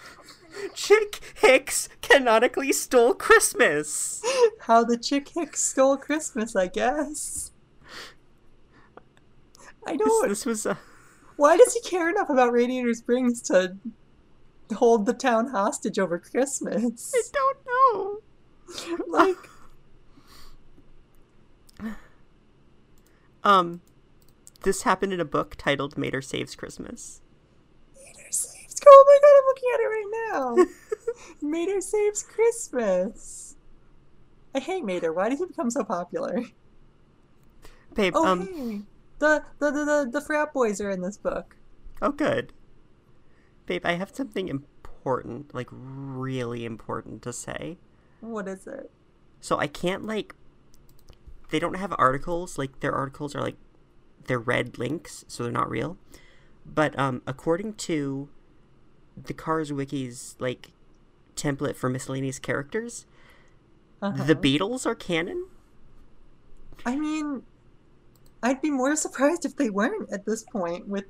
Chick 0.74 1.20
Hicks 1.36 1.88
canonically 2.03 2.72
stole 2.72 3.14
Christmas. 3.14 4.22
How 4.61 4.84
the 4.84 4.97
Chick 4.97 5.30
Hicks 5.30 5.62
stole 5.62 5.97
Christmas, 5.97 6.55
I 6.55 6.68
guess. 6.68 7.51
I 9.87 9.93
This, 9.97 9.99
don't. 9.99 10.28
this 10.28 10.47
was 10.47 10.66
a 10.66 10.78
Why 11.37 11.57
does 11.57 11.72
he 11.74 11.80
care 11.80 12.09
enough 12.11 12.28
about 12.30 12.53
Radiator 12.53 12.93
Springs 12.95 13.41
to 13.43 13.76
hold 14.74 15.07
the 15.07 15.14
town 15.14 15.49
hostage 15.49 15.99
over 15.99 16.18
Christmas? 16.18 17.12
I 17.14 17.22
don't 17.32 17.59
know. 17.66 18.97
like, 19.09 19.37
Um, 23.45 23.80
this 24.62 24.82
happened 24.82 25.12
in 25.12 25.20
a 25.20 25.24
book 25.24 25.55
titled 25.57 25.97
Mater 25.97 26.20
Saves 26.20 26.57
Christmas. 26.57 27.20
Mater 27.95 28.32
saves. 28.32 28.80
Oh 28.84 29.05
my 29.07 29.18
god, 29.22 29.37
I'm 29.39 29.47
looking 29.47 29.70
at 29.74 29.80
it 29.80 29.87
right 29.87 30.11
now. 30.32 30.66
Mater 31.49 31.80
saves 31.80 32.22
Christmas. 32.24 33.55
I 34.55 34.59
hate 34.59 34.84
Mater. 34.84 35.12
Why 35.12 35.28
did 35.28 35.39
he 35.39 35.47
become 35.47 35.70
so 35.70 35.84
popular? 35.84 36.43
Babe, 37.95 38.14
Oh 38.16 38.26
um, 38.26 38.41
hey, 38.53 38.80
the, 39.19 39.43
the 39.59 39.71
the 39.71 39.85
the 39.85 40.09
the 40.12 40.21
frat 40.21 40.53
boys 40.53 40.81
are 40.81 40.91
in 40.91 41.01
this 41.03 41.17
book. 41.17 41.57
oh 42.03 42.11
good. 42.12 42.53
Babe, 43.67 43.85
I 43.85 43.93
have 43.95 44.14
something 44.14 44.49
important, 44.49 45.55
like 45.55 45.69
really 45.73 46.64
important 46.64 47.23
to 47.23 47.33
say. 47.33 47.79
What 48.21 48.47
is 48.49 48.67
it? 48.67 48.91
So 49.41 49.59
I 49.59 49.67
can't 49.67 50.05
like 50.05 50.35
they 51.51 51.59
don't 51.59 51.75
have 51.75 51.95
articles, 51.99 52.59
like 52.59 52.81
their 52.81 52.93
articles 52.93 53.35
are 53.35 53.41
like 53.41 53.57
they're 54.27 54.39
red 54.39 54.79
links, 54.79 55.25
so 55.29 55.43
they're 55.45 55.53
not 55.53 55.71
real. 55.71 55.97
But 56.64 56.99
um 56.99 57.23
according 57.27 57.75
to 57.75 58.29
the 59.17 59.33
Cars 59.35 59.73
Wiki's 59.73 60.37
like 60.39 60.73
template 61.37 61.77
for 61.77 61.89
miscellaneous 61.89 62.39
characters, 62.39 63.07
Uh-huh. 64.03 64.25
the 64.25 64.35
Beatles 64.35 64.87
are 64.87 64.95
canon? 64.95 65.47
I 66.85 66.97
mean, 66.97 67.43
I'd 68.47 68.62
be 68.62 68.70
more 68.70 68.94
surprised 68.94 69.44
if 69.44 69.57
they 69.57 69.70
weren't 69.70 70.09
at 70.12 70.24
this 70.24 70.44
point 70.44 70.86
with 70.86 71.05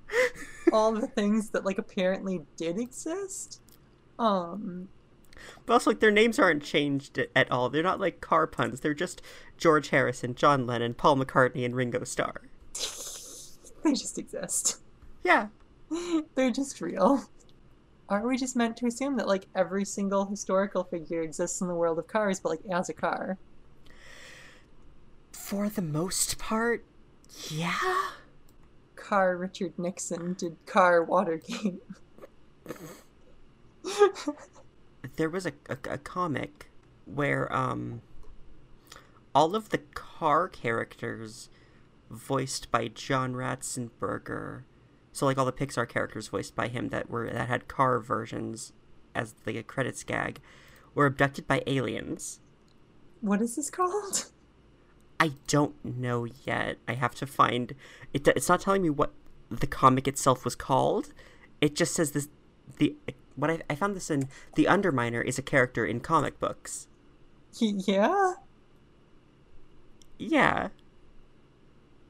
all 0.73 0.93
the 0.93 1.07
things 1.07 1.51
that 1.51 1.67
like 1.67 1.77
apparently 1.77 2.41
did 2.57 2.79
exist. 2.79 3.61
Um, 4.19 4.89
But 5.67 5.75
also 5.75 5.91
like 5.91 6.01
their 6.01 6.11
names 6.11 6.39
aren't 6.39 6.63
changed 6.63 7.19
at 7.37 7.51
all. 7.53 7.69
They're 7.69 7.83
not 7.83 8.01
like 8.01 8.23
car 8.23 8.47
puns. 8.47 8.81
They're 8.81 8.95
just 8.95 9.21
George 9.59 9.91
Harrison, 9.91 10.35
John 10.35 10.67
Lennon, 10.67 10.95
Paul 10.95 11.17
McCartney, 11.19 11.67
and 11.67 11.77
Ringo 11.77 12.05
Starr. 12.05 12.41
they 12.73 13.91
just 13.93 14.17
exist. 14.19 14.79
Yeah. 15.23 15.49
They're 16.35 16.51
just 16.51 16.81
real. 16.81 17.23
Aren't 18.09 18.27
we 18.27 18.39
just 18.39 18.57
meant 18.57 18.79
to 18.79 18.87
assume 18.87 19.17
that 19.19 19.29
like 19.29 19.47
every 19.55 19.85
single 19.85 20.25
historical 20.25 20.85
figure 20.85 21.21
exists 21.21 21.61
in 21.61 21.69
the 21.69 21.75
world 21.75 21.99
of 21.99 22.07
cars, 22.07 22.41
but 22.41 22.49
like 22.49 22.61
as 22.73 22.89
a 22.89 22.95
car? 22.95 23.37
For 25.33 25.69
the 25.69 25.83
most 25.83 26.39
part, 26.39 26.83
yeah. 27.51 28.11
Car 28.95 29.37
Richard 29.37 29.79
Nixon 29.79 30.35
did 30.35 30.57
car 30.67 31.03
Watergate. 31.03 31.83
there 35.17 35.31
was 35.31 35.47
a, 35.47 35.53
a, 35.69 35.77
a 35.91 35.99
comic 35.99 36.71
where 37.05 37.53
um 37.55 38.03
all 39.35 39.55
of 39.55 39.69
the 39.69 39.79
car 39.79 40.49
characters 40.49 41.49
voiced 42.11 42.71
by 42.71 42.89
John 42.89 43.35
Ratzenberger 43.35 44.65
so 45.13 45.25
like 45.25 45.39
all 45.39 45.45
the 45.45 45.53
Pixar 45.53 45.89
characters 45.89 46.29
voiced 46.29 46.57
by 46.57 46.69
him 46.69 46.89
that 46.89 47.09
were 47.09 47.31
that 47.31 47.49
had 47.49 47.69
car 47.69 48.01
versions 48.01 48.73
as 49.15 49.35
the 49.45 49.63
credits 49.63 50.03
gag 50.03 50.41
were 50.95 51.07
abducted 51.07 51.47
by 51.47 51.63
aliens. 51.67 52.41
what 53.21 53.41
is 53.41 53.57
this 53.57 53.71
called? 53.71 54.27
I 55.19 55.33
don't 55.47 55.75
know 55.85 56.27
yet. 56.45 56.79
I 56.87 56.95
have 56.95 57.15
to 57.17 57.27
find 57.27 57.75
it. 58.13 58.27
It's 58.29 58.49
not 58.49 58.61
telling 58.61 58.83
me 58.83 58.91
what 58.91 59.13
the 59.51 59.67
comic 59.67 60.07
itself 60.07 60.45
was 60.45 60.55
called. 60.55 61.13
It 61.61 61.75
just 61.75 61.95
says 61.95 62.13
this. 62.13 62.29
The 62.79 62.97
what 63.37 63.51
I, 63.51 63.61
I 63.71 63.75
found 63.75 63.95
this 63.97 64.11
in 64.11 64.29
the 64.57 64.65
Underminer 64.65 65.25
is 65.25 65.39
a 65.39 65.43
character 65.43 65.87
in 65.87 66.01
comic 66.01 66.39
books. 66.41 66.89
Yeah. 67.59 68.35
Yeah. 70.19 70.69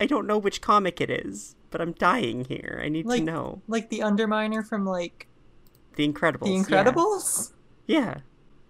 I 0.01 0.07
don't 0.07 0.27
know 0.27 0.39
which 0.39 0.61
comic 0.61 1.01
it 1.01 1.11
is, 1.11 1.57
but 1.71 1.81
I'm 1.81 1.93
dying 1.93 2.45
here. 2.45 2.81
I 2.85 2.89
need 2.89 3.07
Like- 3.07 3.21
to 3.21 3.25
know. 3.25 3.63
Like 3.67 3.91
the 3.91 4.01
Underminer 4.01 4.67
from 4.67 4.85
like 4.85 5.27
The 5.97 6.07
Incredibles. 6.07 6.41
The 6.45 6.51
yeah. 6.53 6.85
Incredibles? 6.85 7.53
Yeah. 7.87 8.15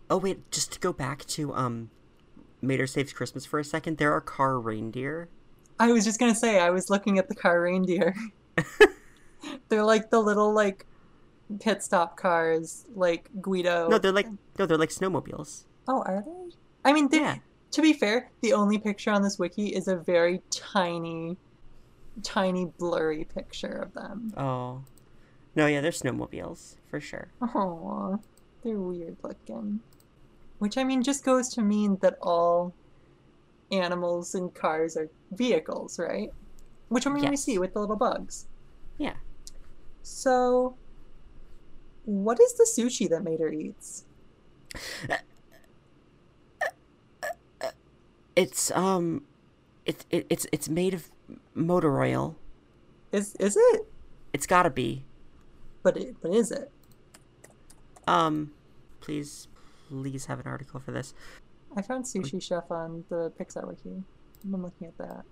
Oh 0.09 0.19
wait, 0.19 0.51
just 0.51 0.73
to 0.73 0.81
go 0.81 0.93
back 0.93 1.25
to 1.27 1.53
um 1.55 1.91
Mater 2.63 2.87
Saves 2.87 3.13
Christmas 3.13 3.45
for 3.47 3.59
a 3.59 3.65
second, 3.65 3.99
there 3.99 4.13
are 4.13 4.21
car 4.21 4.59
reindeer. 4.59 5.29
I 5.79 5.93
was 5.93 6.05
just 6.05 6.19
gonna 6.19 6.35
say 6.35 6.59
I 6.61 6.71
was 6.71 6.89
looking 6.91 7.19
at 7.19 7.29
the 7.29 7.35
car 7.35 7.61
reindeer. 7.61 8.15
they're 9.69 9.85
like 9.85 10.11
the 10.11 10.21
little 10.21 10.53
like 10.53 10.87
pit 11.61 11.83
stop 11.83 12.17
cars, 12.17 12.87
like 12.95 13.29
Guido. 13.41 13.89
No, 13.89 13.99
they're 13.99 14.13
like 14.13 14.29
no, 14.59 14.67
they're 14.67 14.79
like 14.79 14.91
snowmobiles. 14.91 15.65
Oh, 15.89 16.03
are 16.07 16.25
they? 16.27 16.55
I 16.85 16.93
mean, 16.93 17.09
they, 17.09 17.19
Yeah. 17.19 17.37
to 17.73 17.83
be 17.83 17.93
fair, 17.93 18.31
the 18.41 18.53
only 18.53 18.79
picture 18.79 19.11
on 19.11 19.23
this 19.23 19.39
wiki 19.39 19.69
is 19.69 19.87
a 19.89 19.97
very 19.97 20.41
tiny, 20.51 21.37
tiny 22.23 22.65
blurry 22.79 23.25
picture 23.25 23.69
of 23.83 23.93
them. 23.93 24.33
Oh. 24.37 24.83
No, 25.55 25.67
yeah, 25.67 25.81
they're 25.81 25.91
snowmobiles, 25.91 26.77
for 26.91 27.01
sure. 27.01 27.29
Oh, 27.41 28.21
they're 28.63 28.79
weird 28.79 29.17
looking. 29.23 29.81
Which 30.59 30.79
I 30.79 30.85
mean 30.85 31.03
just 31.03 31.25
goes 31.25 31.49
to 31.51 31.63
mean 31.63 31.99
that 32.01 32.17
all 32.23 32.73
animals 33.71 34.35
and 34.35 34.55
cars 34.55 34.97
are 34.97 35.09
vehicles, 35.33 35.99
right? 35.99 36.33
Which 36.89 37.07
I 37.07 37.11
mean 37.11 37.29
we 37.29 37.37
see 37.37 37.59
with 37.59 37.75
the 37.75 37.81
little 37.81 37.97
bugs. 37.97 38.47
Yeah. 38.97 39.15
So, 40.03 40.77
what 42.05 42.41
is 42.41 42.55
the 42.55 42.65
sushi 42.65 43.09
that 43.11 43.25
Mater 43.25 43.51
eats? 43.51 44.05
It's 48.37 48.71
um 48.73 49.23
it, 49.87 50.05
it 50.11 50.27
it's 50.29 50.47
it's 50.53 50.69
made 50.69 50.93
of 50.93 51.11
motor 51.55 52.01
oil. 52.01 52.37
Is 53.11 53.35
is 53.37 53.57
it? 53.57 53.89
It's 54.35 54.47
gotta 54.47 54.69
be. 54.69 55.05
But 55.83 55.97
it, 55.97 56.17
but 56.21 56.35
is 56.35 56.53
it? 56.53 56.71
Um 58.07 58.53
please 59.01 59.49
please 59.89 60.27
have 60.27 60.41
an 60.41 60.47
article 60.47 60.81
for 60.81 60.93
this. 60.93 61.15
I 61.77 61.83
found 61.83 62.05
Sushi 62.05 62.41
Chef 62.43 62.71
on 62.71 63.05
the 63.09 63.33
Pixar 63.39 63.67
wiki. 63.67 64.03
I'm 64.45 64.63
looking 64.63 64.87
at 64.87 64.97
that. 64.99 65.25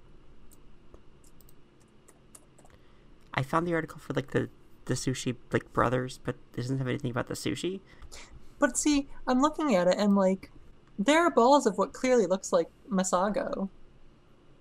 I 3.33 3.43
found 3.43 3.67
the 3.67 3.75
article 3.75 3.99
for 3.99 4.13
like 4.13 4.31
the 4.31 4.49
the 4.87 4.95
sushi 4.95 5.35
like 5.53 5.73
brothers, 5.73 6.21
but 6.25 6.37
it 6.53 6.57
doesn't 6.57 6.79
have 6.79 6.87
anything 6.89 7.11
about 7.11 7.27
the 7.29 7.35
sushi. 7.35 7.81
But 8.59 8.77
see, 8.77 9.09
I'm 9.27 9.41
looking 9.41 9.75
at 9.75 9.89
it 9.89 9.97
and 9.99 10.15
like 10.15 10.51
there 10.99 11.21
are 11.21 11.31
balls 11.31 11.67
of 11.67 11.77
what 11.79 11.93
clearly 11.93 12.27
looks 12.27 12.53
like 12.53 12.69
masago. 12.91 13.69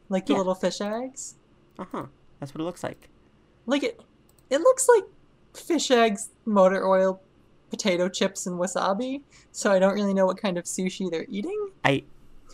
Like 0.10 0.26
the 0.26 0.34
Yeah. 0.34 0.38
little 0.40 0.56
fish 0.56 0.82
eggs. 0.82 1.36
Uh-huh. 1.78 2.06
That's 2.40 2.54
what 2.54 2.62
it 2.62 2.66
looks 2.66 2.84
like. 2.84 3.10
Like 3.66 3.84
it 3.84 4.00
it 4.50 4.60
looks 4.62 4.88
like 4.88 5.04
fish 5.54 5.92
eggs, 5.92 6.30
motor 6.46 6.86
oil, 6.88 7.22
potato 7.74 8.08
chips, 8.08 8.46
and 8.46 8.60
wasabi. 8.60 9.22
So 9.52 9.72
I 9.72 9.80
don't 9.80 9.96
really 9.96 10.14
know 10.14 10.28
what 10.28 10.38
kind 10.38 10.60
of 10.60 10.66
sushi 10.66 11.10
they're 11.10 11.26
eating. 11.28 11.70
I 11.84 12.04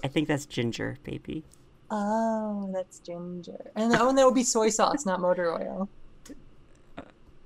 I 0.02 0.08
think 0.08 0.30
that's 0.30 0.46
ginger, 0.46 0.98
baby. 1.04 1.44
Oh, 1.92 2.70
that's 2.74 3.00
ginger. 3.00 3.72
And 3.76 3.94
oh, 3.96 4.08
and 4.10 4.18
that 4.18 4.26
would 4.26 4.36
be 4.36 4.44
soy 4.44 4.70
sauce, 4.70 5.06
not 5.06 5.20
motor 5.20 5.52
oil. 5.54 5.90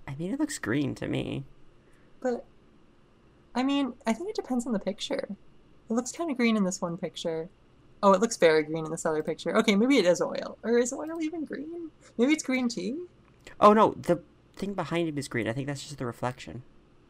I 0.08 0.16
mean 0.16 0.32
it 0.32 0.40
looks 0.40 0.60
green 0.60 0.94
to 0.96 1.08
me. 1.08 1.46
But 2.22 2.46
I 3.56 3.64
mean, 3.64 3.94
I 4.06 4.14
think 4.14 4.30
it 4.30 4.36
depends 4.36 4.68
on 4.68 4.74
the 4.74 4.80
picture. 4.80 5.28
It 5.90 5.94
looks 5.94 6.12
kind 6.12 6.30
of 6.30 6.38
green 6.38 6.56
in 6.56 6.64
this 6.64 6.80
one 6.80 6.98
picture. 6.98 7.50
Oh, 8.04 8.14
it 8.14 8.22
looks 8.22 8.38
very 8.38 8.64
green 8.64 8.86
in 8.86 8.92
this 8.92 9.06
other 9.06 9.24
picture. 9.24 9.58
Okay, 9.58 9.76
maybe 9.76 9.98
it 9.98 10.06
is 10.06 10.22
oil. 10.22 10.58
Or 10.62 10.78
is 10.78 10.94
oil 10.94 11.22
even 11.22 11.46
green? 11.46 11.90
Maybe 12.18 12.34
it's 12.34 12.44
green 12.44 12.68
tea? 12.68 12.98
Oh 13.60 13.74
no, 13.74 13.96
the 14.00 14.22
thing 14.56 14.74
behind 14.74 15.08
him 15.10 15.18
is 15.18 15.28
green. 15.28 15.48
I 15.48 15.54
think 15.54 15.68
that's 15.68 15.84
just 15.84 15.98
the 15.98 16.06
reflection. 16.06 16.64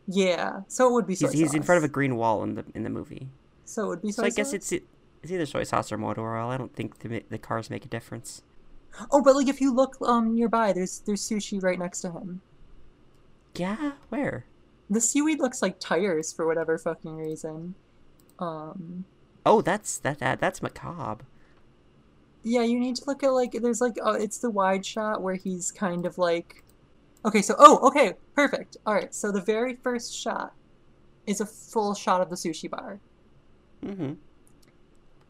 Yeah. 0.07 0.61
So 0.67 0.89
it 0.89 0.93
would 0.93 1.07
be 1.07 1.15
soy 1.15 1.27
He's, 1.27 1.39
he's 1.39 1.53
in 1.53 1.63
front 1.63 1.77
of 1.77 1.83
a 1.83 1.91
green 1.91 2.15
wall 2.15 2.43
in 2.43 2.55
the 2.55 2.65
in 2.75 2.83
the 2.83 2.89
movie. 2.89 3.29
So 3.65 3.85
it 3.85 3.87
would 3.87 4.01
be 4.01 4.11
So 4.11 4.23
I 4.23 4.29
guess 4.29 4.53
it's 4.53 4.71
it's 4.71 5.31
either 5.31 5.45
soy 5.45 5.63
sauce 5.63 5.91
or 5.91 5.97
motor 5.97 6.21
oil. 6.21 6.49
I 6.49 6.57
don't 6.57 6.75
think 6.75 6.99
the 6.99 7.23
the 7.29 7.37
cars 7.37 7.69
make 7.69 7.85
a 7.85 7.89
difference. 7.89 8.41
Oh, 9.11 9.21
but 9.21 9.35
like 9.35 9.47
if 9.47 9.61
you 9.61 9.73
look 9.73 9.97
um 10.01 10.35
nearby, 10.35 10.73
there's 10.73 10.99
there's 10.99 11.27
sushi 11.27 11.61
right 11.61 11.79
next 11.79 12.01
to 12.01 12.11
him. 12.11 12.41
Yeah, 13.55 13.93
where? 14.09 14.45
The 14.89 15.01
seaweed 15.01 15.39
looks 15.39 15.61
like 15.61 15.79
tires 15.79 16.33
for 16.33 16.45
whatever 16.45 16.77
fucking 16.77 17.15
reason. 17.15 17.75
Um 18.39 19.05
Oh, 19.45 19.61
that's 19.61 19.97
that, 19.99 20.19
that 20.19 20.39
that's 20.39 20.61
macabre. 20.61 21.25
Yeah, 22.43 22.63
you 22.63 22.79
need 22.79 22.97
to 22.97 23.03
look 23.07 23.23
at 23.23 23.29
like 23.29 23.53
there's 23.53 23.81
like 23.81 23.97
uh, 24.03 24.17
it's 24.19 24.37
the 24.37 24.49
wide 24.49 24.85
shot 24.85 25.21
where 25.21 25.35
he's 25.35 25.71
kind 25.71 26.05
of 26.05 26.17
like 26.17 26.63
Okay, 27.25 27.41
so 27.41 27.55
oh, 27.57 27.87
okay, 27.87 28.13
perfect. 28.35 28.77
All 28.85 28.93
right. 28.93 29.13
So 29.13 29.31
the 29.31 29.41
very 29.41 29.75
first 29.75 30.13
shot 30.13 30.53
is 31.25 31.39
a 31.39 31.45
full 31.45 31.93
shot 31.93 32.21
of 32.21 32.29
the 32.29 32.35
sushi 32.35 32.69
bar. 32.69 32.99
Mm-hmm. 33.83 34.13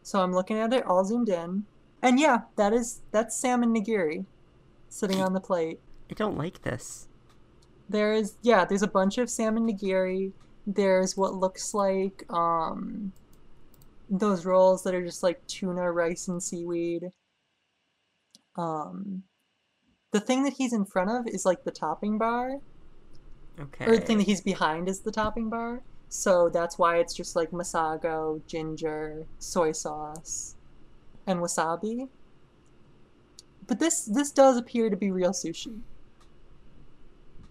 So 0.02 0.20
I'm 0.20 0.32
looking 0.32 0.58
at 0.58 0.72
it 0.72 0.84
all 0.84 1.04
zoomed 1.04 1.28
in. 1.28 1.64
And 2.02 2.20
yeah, 2.20 2.40
that 2.56 2.72
is 2.72 3.00
that's 3.12 3.36
salmon 3.36 3.74
nigiri 3.74 4.26
sitting 4.88 5.20
on 5.22 5.32
the 5.32 5.40
plate. 5.40 5.80
I 6.10 6.14
don't 6.14 6.36
like 6.36 6.62
this. 6.62 7.08
There 7.88 8.12
is 8.12 8.34
yeah, 8.42 8.64
there's 8.64 8.82
a 8.82 8.88
bunch 8.88 9.18
of 9.18 9.30
salmon 9.30 9.66
nigiri. 9.66 10.32
There's 10.66 11.16
what 11.16 11.34
looks 11.34 11.74
like 11.74 12.24
um 12.30 13.12
those 14.10 14.44
rolls 14.44 14.82
that 14.82 14.94
are 14.94 15.04
just 15.04 15.22
like 15.22 15.46
tuna, 15.46 15.90
rice, 15.90 16.28
and 16.28 16.42
seaweed. 16.42 17.10
Um, 18.56 19.22
the 20.14 20.20
thing 20.20 20.44
that 20.44 20.52
he's 20.52 20.72
in 20.72 20.84
front 20.84 21.10
of 21.10 21.26
is 21.26 21.44
like 21.44 21.64
the 21.64 21.72
topping 21.72 22.18
bar, 22.18 22.60
Okay. 23.58 23.84
or 23.84 23.96
the 23.96 24.00
thing 24.00 24.18
that 24.18 24.28
he's 24.28 24.40
behind 24.40 24.88
is 24.88 25.00
the 25.00 25.10
topping 25.10 25.50
bar. 25.50 25.82
So 26.08 26.48
that's 26.48 26.78
why 26.78 26.98
it's 26.98 27.14
just 27.14 27.34
like 27.34 27.50
masago, 27.50 28.40
ginger, 28.46 29.26
soy 29.40 29.72
sauce, 29.72 30.54
and 31.26 31.40
wasabi. 31.40 32.08
But 33.66 33.80
this 33.80 34.04
this 34.04 34.30
does 34.30 34.56
appear 34.56 34.88
to 34.88 34.96
be 34.96 35.10
real 35.10 35.32
sushi. 35.32 35.80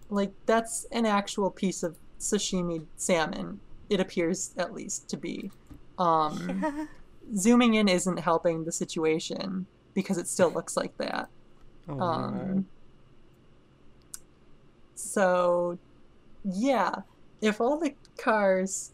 Like 0.09 0.32
that's 0.45 0.86
an 0.89 1.05
actual 1.05 1.51
piece 1.51 1.84
of 1.84 1.97
sashimi 2.18 2.86
salmon. 2.95 3.59
It 3.89 3.99
appears 3.99 4.53
at 4.57 4.74
least 4.74 5.09
to 5.09 5.18
be. 5.18 5.51
Um, 5.99 6.88
zooming 7.36 7.74
in 7.74 7.89
isn't 7.89 8.20
helping 8.22 8.64
the 8.64 8.72
situation 8.72 9.66
because 9.93 10.18
it 10.18 10.30
still 10.30 10.49
looks 10.49 10.78
like 10.78 10.95
that. 10.97 11.28
Oh, 11.89 11.99
Um, 11.99 12.65
so, 14.95 15.77
yeah, 16.43 16.93
if 17.41 17.59
all 17.61 17.77
the 17.79 17.93
cars 18.17 18.91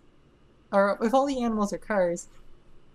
are, 0.72 0.98
if 1.02 1.14
all 1.14 1.26
the 1.26 1.42
animals 1.44 1.72
are 1.74 1.78
cars, 1.78 2.28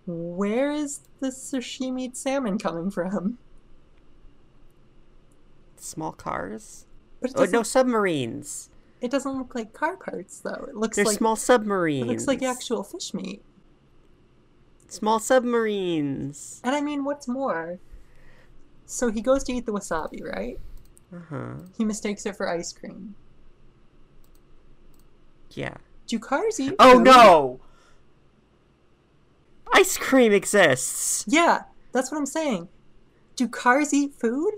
where 0.06 0.70
is 0.70 1.00
the 1.20 1.28
sashimi 1.28 2.14
salmon 2.14 2.58
coming 2.58 2.90
from? 2.90 3.38
small 5.76 6.12
cars. 6.12 6.86
But 7.20 7.32
Oh 7.36 7.44
no, 7.44 7.62
submarines. 7.62 8.70
it 9.02 9.10
doesn't 9.10 9.36
look 9.36 9.54
like 9.54 9.74
car 9.74 9.96
parts 9.98 10.40
though. 10.40 10.64
It 10.68 10.76
looks 10.76 10.96
They're 10.96 11.04
like 11.04 11.18
small 11.18 11.36
submarines. 11.36 12.04
it 12.04 12.08
looks 12.08 12.26
like 12.26 12.42
actual 12.42 12.82
fish 12.82 13.12
meat. 13.12 13.42
small 14.88 15.18
submarines. 15.18 16.62
And 16.64 16.74
I 16.74 16.80
mean, 16.80 17.04
what's 17.04 17.28
more? 17.28 17.78
So 18.86 19.10
he 19.10 19.20
goes 19.20 19.44
to 19.44 19.52
eat 19.52 19.66
the 19.66 19.72
wasabi, 19.72 20.22
right? 20.22 20.58
Uh 21.14 21.20
huh. 21.28 21.54
He 21.76 21.84
mistakes 21.84 22.26
it 22.26 22.36
for 22.36 22.48
ice 22.48 22.72
cream. 22.72 23.14
Yeah. 25.50 25.74
Do 26.06 26.18
cars 26.18 26.60
eat? 26.60 26.74
Oh 26.78 26.96
food? 26.96 27.04
no! 27.04 27.60
Ice 29.72 29.96
cream 29.96 30.32
exists. 30.32 31.24
Yeah, 31.26 31.62
that's 31.92 32.10
what 32.10 32.18
I'm 32.18 32.26
saying. 32.26 32.68
Do 33.36 33.48
cars 33.48 33.94
eat 33.94 34.14
food? 34.14 34.54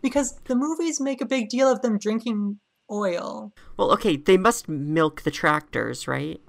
Because 0.00 0.38
the 0.44 0.54
movies 0.54 1.00
make 1.00 1.20
a 1.20 1.26
big 1.26 1.48
deal 1.48 1.70
of 1.70 1.82
them 1.82 1.98
drinking 1.98 2.58
oil. 2.90 3.52
Well, 3.76 3.92
okay, 3.92 4.16
they 4.16 4.36
must 4.36 4.68
milk 4.68 5.22
the 5.22 5.30
tractors, 5.30 6.08
right? 6.08 6.40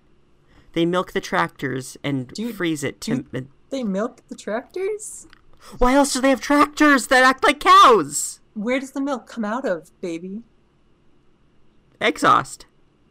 They 0.73 0.85
milk 0.85 1.13
the 1.13 1.21
tractors 1.21 1.97
and 2.03 2.27
Dude, 2.29 2.55
freeze 2.55 2.83
it 2.83 3.01
to. 3.01 3.25
They 3.69 3.83
milk 3.83 4.21
the 4.29 4.35
tractors? 4.35 5.27
Why 5.77 5.93
else 5.93 6.13
do 6.13 6.21
they 6.21 6.29
have 6.29 6.41
tractors 6.41 7.07
that 7.07 7.23
act 7.23 7.43
like 7.43 7.59
cows? 7.59 8.39
Where 8.53 8.79
does 8.79 8.91
the 8.91 9.01
milk 9.01 9.27
come 9.27 9.45
out 9.45 9.65
of, 9.65 9.91
baby? 10.01 10.43
Exhaust. 12.01 12.65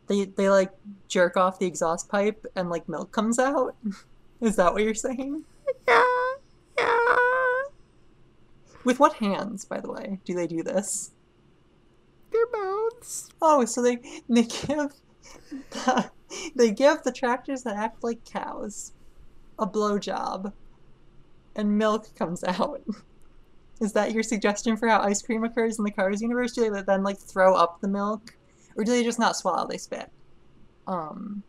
They 0.06 0.24
they 0.24 0.48
like 0.48 0.72
jerk 1.08 1.36
off 1.36 1.58
the 1.58 1.66
exhaust 1.66 2.08
pipe 2.08 2.46
and 2.56 2.70
like 2.70 2.88
milk 2.88 3.12
comes 3.12 3.38
out? 3.38 3.76
Is 4.40 4.56
that 4.56 4.72
what 4.72 4.82
you're 4.82 4.94
saying? 4.94 5.44
Yeah, 5.86 6.04
yeah. 6.78 7.16
With 8.84 9.00
what 9.00 9.14
hands, 9.14 9.64
by 9.64 9.80
the 9.80 9.90
way, 9.90 10.20
do 10.24 10.34
they 10.34 10.46
do 10.46 10.62
this? 10.62 11.10
Their 12.30 12.46
mouths. 12.52 13.30
Oh, 13.42 13.64
so 13.64 13.82
they 13.82 13.98
they 14.28 14.44
give 14.44 14.94
the, 15.70 16.10
they 16.54 16.70
give 16.70 17.02
the 17.02 17.12
tractors 17.12 17.62
that 17.64 17.76
act 17.76 18.02
like 18.02 18.24
cows 18.24 18.92
a 19.58 19.66
blowjob, 19.66 20.52
and 21.58 21.76
milk 21.76 22.14
comes 22.14 22.42
out. 22.44 22.80
Is 23.80 23.92
that 23.92 24.12
your 24.12 24.22
suggestion 24.22 24.76
for 24.76 24.88
how 24.88 25.00
ice 25.00 25.22
cream 25.22 25.44
occurs 25.44 25.78
in 25.78 25.84
the 25.84 25.90
Cars 25.90 26.22
universe? 26.22 26.52
Do 26.52 26.68
they 26.68 26.82
then 26.82 27.02
like 27.02 27.18
throw 27.18 27.54
up 27.54 27.80
the 27.80 27.88
milk, 27.88 28.34
or 28.76 28.84
do 28.84 28.90
they 28.90 29.04
just 29.04 29.18
not 29.18 29.36
swallow? 29.36 29.68
They 29.68 29.76
spit. 29.76 30.10
Um, 30.86 31.42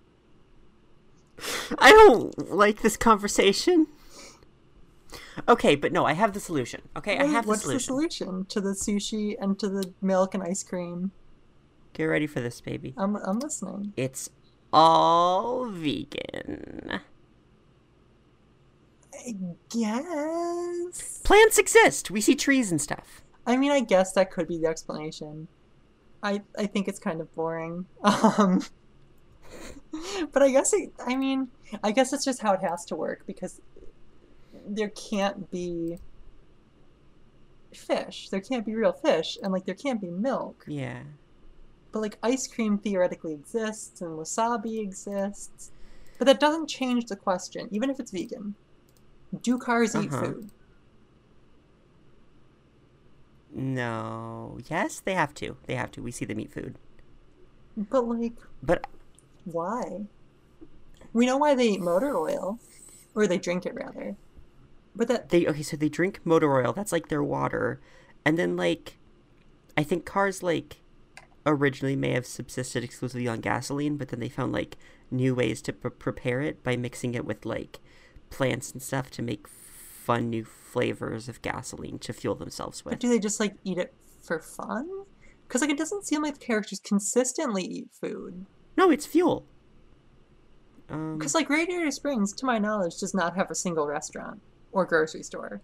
I 1.80 1.92
don't 1.92 2.52
like 2.52 2.82
this 2.82 2.98
conversation. 2.98 3.88
Okay, 5.48 5.76
but 5.76 5.92
no, 5.92 6.06
I 6.06 6.14
have 6.14 6.34
the 6.34 6.40
solution. 6.40 6.82
Okay, 6.98 7.18
I 7.18 7.26
have 7.26 7.46
the 7.46 7.50
what's 7.50 7.62
solution. 7.62 7.78
the 7.78 8.02
solution 8.10 8.46
to 8.46 8.62
the 8.62 8.72
sushi 8.72 9.36
and 9.40 9.58
to 9.58 9.70
the 9.70 9.94
milk 10.02 10.34
and 10.36 10.44
ice 10.44 10.62
cream? 10.64 11.12
Get 11.94 12.04
ready 12.04 12.28
for 12.28 12.42
this, 12.42 12.62
baby. 12.62 12.94
I'm 12.98 13.16
I'm 13.16 13.40
listening. 13.40 13.94
It's 13.98 14.30
all 14.72 15.66
vegan. 15.66 17.00
I 19.26 19.36
guess. 19.70 21.20
Plants 21.24 21.58
exist. 21.58 22.12
We 22.12 22.22
see 22.22 22.36
trees 22.36 22.72
and 22.72 22.82
stuff. 22.82 23.22
I 23.46 23.58
mean, 23.58 23.72
I 23.72 23.82
guess 23.82 24.14
that 24.14 24.32
could 24.32 24.48
be 24.48 24.58
the 24.58 24.68
explanation. 24.68 25.48
I 26.22 26.42
I 26.58 26.66
think 26.66 26.88
it's 26.88 27.00
kind 27.00 27.22
of 27.22 27.34
boring. 27.36 27.86
Um, 28.04 28.62
but 30.32 30.44
I 30.44 30.52
guess 30.52 30.74
it, 30.74 30.92
I 31.06 31.16
mean, 31.16 31.48
I 31.84 31.92
guess 31.92 32.14
it's 32.14 32.24
just 32.24 32.42
how 32.42 32.54
it 32.54 32.62
has 32.62 32.86
to 32.86 32.96
work 32.96 33.24
because 33.26 33.60
there 34.68 34.90
can't 34.90 35.50
be 35.50 35.98
fish. 37.74 38.30
There 38.30 38.42
can't 38.42 38.66
be 38.66 38.76
real 38.76 38.92
fish, 38.92 39.38
and 39.42 39.52
like 39.52 39.66
there 39.66 39.76
can't 39.76 40.02
be 40.02 40.10
milk. 40.10 40.66
Yeah. 40.68 41.00
But 41.92 42.02
like 42.02 42.20
ice 42.22 42.48
cream 42.48 42.78
theoretically 42.78 43.34
exists, 43.34 44.02
and 44.02 44.12
wasabi 44.12 44.80
exists. 44.80 45.72
But 46.20 46.26
that 46.26 46.40
doesn't 46.40 46.68
change 46.68 47.06
the 47.06 47.16
question, 47.16 47.68
even 47.72 47.90
if 47.90 48.00
it's 48.00 48.12
vegan. 48.12 48.56
Do 49.42 49.58
cars 49.58 49.96
eat 49.96 50.12
Uh-huh. 50.12 50.26
food? 50.26 50.50
No. 53.54 54.58
Yes, 54.70 55.00
they 55.00 55.14
have 55.14 55.34
to. 55.36 55.58
They 55.66 55.76
have 55.76 55.92
to. 55.92 56.02
We 56.02 56.12
see 56.12 56.26
them 56.26 56.40
eat 56.40 56.52
food. 56.52 56.76
But 57.76 58.08
like, 58.08 58.34
But 58.62 58.88
Why? 59.46 60.06
We 61.14 61.26
know 61.26 61.38
why 61.38 61.56
they 61.56 61.70
eat 61.70 61.82
motor 61.82 62.16
oil, 62.16 62.60
or 63.16 63.26
they 63.26 63.40
drink 63.40 63.66
it 63.66 63.74
rather. 63.74 64.16
But 64.96 65.08
that 65.08 65.30
they 65.30 65.48
okay, 65.48 65.64
so 65.64 65.76
they 65.78 65.90
drink 65.90 66.20
motor 66.24 66.56
oil. 66.56 66.74
That's 66.74 66.92
like 66.92 67.08
their 67.08 67.24
water. 67.24 67.80
And 68.26 68.38
then 68.38 68.56
like 68.56 68.98
I 69.76 69.84
think 69.84 70.06
cars 70.06 70.44
like 70.44 70.78
originally 71.46 71.96
may 71.96 72.12
have 72.12 72.28
subsisted 72.28 72.84
exclusively 72.84 73.28
on 73.28 73.40
gasoline, 73.40 73.98
but 73.98 74.10
then 74.10 74.20
they 74.20 74.30
found 74.30 74.52
like 74.52 74.78
new 75.10 75.34
ways 75.34 75.62
to 75.64 75.74
pre- 75.74 75.90
prepare 75.90 76.42
it 76.42 76.64
by 76.64 76.76
mixing 76.76 77.16
it 77.16 77.26
with 77.26 77.46
like 77.46 77.80
plants 78.30 78.72
and 78.72 78.82
stuff 78.82 79.10
to 79.12 79.22
make 79.22 79.48
fun 79.48 80.30
new 80.30 80.44
flavors 80.46 81.28
of 81.30 81.42
gasoline 81.42 82.00
to 82.00 82.14
fuel 82.14 82.36
themselves 82.36 82.84
with. 82.86 82.94
but 82.94 83.00
do 83.00 83.10
they 83.10 83.20
just 83.20 83.40
like 83.40 83.56
eat 83.64 83.78
it 83.78 83.94
for 84.22 84.40
fun? 84.40 84.88
Because 85.48 85.62
like 85.62 85.70
it 85.72 85.78
doesn't 85.78 86.06
seem 86.06 86.22
like 86.22 86.38
the 86.40 86.46
characters 86.46 86.80
consistently 86.80 87.64
eat 87.64 87.90
food. 88.00 88.46
No, 88.78 88.92
it's 88.92 89.06
fuel. 89.06 89.46
Um, 90.90 91.18
Because 91.18 91.36
like 91.36 91.50
Radiator 91.50 91.92
Springs, 91.92 92.34
to 92.34 92.46
my 92.46 92.58
knowledge, 92.60 92.98
does 93.00 93.14
not 93.14 93.36
have 93.36 93.50
a 93.52 93.56
single 93.56 93.86
restaurant 93.88 94.42
or 94.72 94.86
grocery 94.86 95.24
store. 95.24 95.62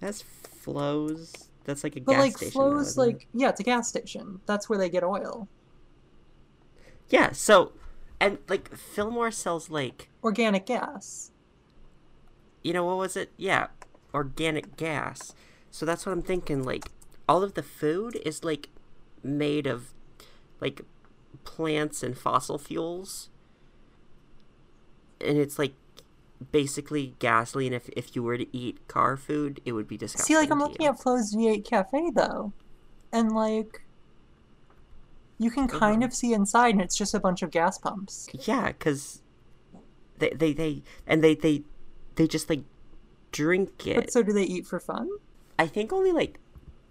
that's 0.00 0.22
Flo's. 0.22 1.48
That's 1.64 1.84
like 1.84 1.96
a 1.96 2.00
But 2.00 2.12
gas 2.12 2.20
like 2.20 2.36
station. 2.36 2.52
Flo's 2.52 2.72
though, 2.96 3.02
isn't 3.02 3.06
like 3.14 3.28
yeah, 3.34 3.48
it's 3.50 3.60
a 3.60 3.64
gas 3.64 3.88
station. 3.88 4.40
That's 4.46 4.68
where 4.68 4.78
they 4.78 4.88
get 4.90 5.04
oil. 5.04 5.48
Yeah, 7.10 7.32
so 7.32 7.72
and 8.20 8.38
like 8.48 8.74
Fillmore 8.76 9.30
sells 9.30 9.70
like 9.70 10.08
Organic 10.22 10.66
gas. 10.66 11.30
you 12.62 12.72
know 12.72 12.84
what 12.84 12.98
was 12.98 13.16
it? 13.16 13.30
Yeah, 13.36 13.68
organic 14.14 14.76
gas. 14.76 15.34
So 15.70 15.86
that's 15.86 16.04
what 16.04 16.12
I'm 16.12 16.22
thinking. 16.22 16.62
Like 16.62 16.86
all 17.28 17.42
of 17.42 17.54
the 17.54 17.62
food 17.62 18.18
is 18.24 18.44
like 18.44 18.68
made 19.22 19.66
of 19.66 19.92
like 20.60 20.82
plants 21.44 22.02
and 22.02 22.16
fossil 22.16 22.58
fuels, 22.58 23.30
and 25.20 25.38
it's 25.38 25.58
like 25.58 25.74
basically 26.52 27.14
gasoline. 27.18 27.72
If 27.72 27.88
if 27.90 28.14
you 28.14 28.22
were 28.22 28.36
to 28.36 28.56
eat 28.56 28.86
car 28.88 29.16
food, 29.16 29.60
it 29.64 29.72
would 29.72 29.88
be 29.88 29.96
disgusting. 29.96 30.34
See, 30.34 30.40
like 30.40 30.50
I'm 30.50 30.58
looking 30.58 30.82
you. 30.82 30.90
at 30.90 31.00
Flo's 31.00 31.34
V8 31.34 31.64
Cafe 31.64 32.10
though, 32.14 32.52
and 33.12 33.32
like 33.32 33.82
you 35.40 35.50
can 35.50 35.66
kind 35.66 36.02
Uh-huh. 36.02 36.08
of 36.08 36.14
see 36.14 36.32
inside, 36.34 36.74
and 36.74 36.82
it's 36.82 36.96
just 36.96 37.14
a 37.14 37.18
bunch 37.20 37.42
of 37.42 37.50
gas 37.50 37.78
pumps. 37.78 38.28
Yeah, 38.46 38.68
because 38.68 39.22
they 40.18 40.30
they 40.30 40.52
they 40.52 40.82
and 41.06 41.24
they 41.24 41.34
they 41.34 41.62
they 42.16 42.28
just 42.28 42.48
like 42.50 42.62
drink 43.32 43.86
it. 43.86 43.96
But 43.96 44.12
so 44.12 44.22
do 44.22 44.32
they 44.32 44.44
eat 44.44 44.66
for 44.66 44.78
fun? 44.78 45.08
I 45.58 45.66
think 45.66 45.92
only 45.92 46.12
like 46.12 46.38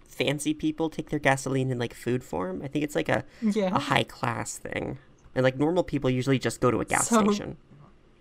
fancy 0.06 0.52
people 0.52 0.90
take 0.90 1.08
their 1.10 1.18
gasoline 1.20 1.70
in 1.70 1.78
like 1.78 1.94
food 1.94 2.22
form. 2.24 2.60
I 2.62 2.68
think 2.68 2.84
it's 2.84 2.94
like 2.96 3.08
a 3.08 3.24
Yeah. 3.40 3.74
a 3.74 3.78
high 3.78 4.02
class 4.04 4.58
thing. 4.58 4.98
And 5.34 5.44
like 5.44 5.56
normal 5.58 5.84
people 5.84 6.10
usually 6.10 6.38
just 6.40 6.60
go 6.60 6.70
to 6.70 6.80
a 6.80 6.84
gas 6.84 7.08
So- 7.08 7.22
station. 7.24 7.56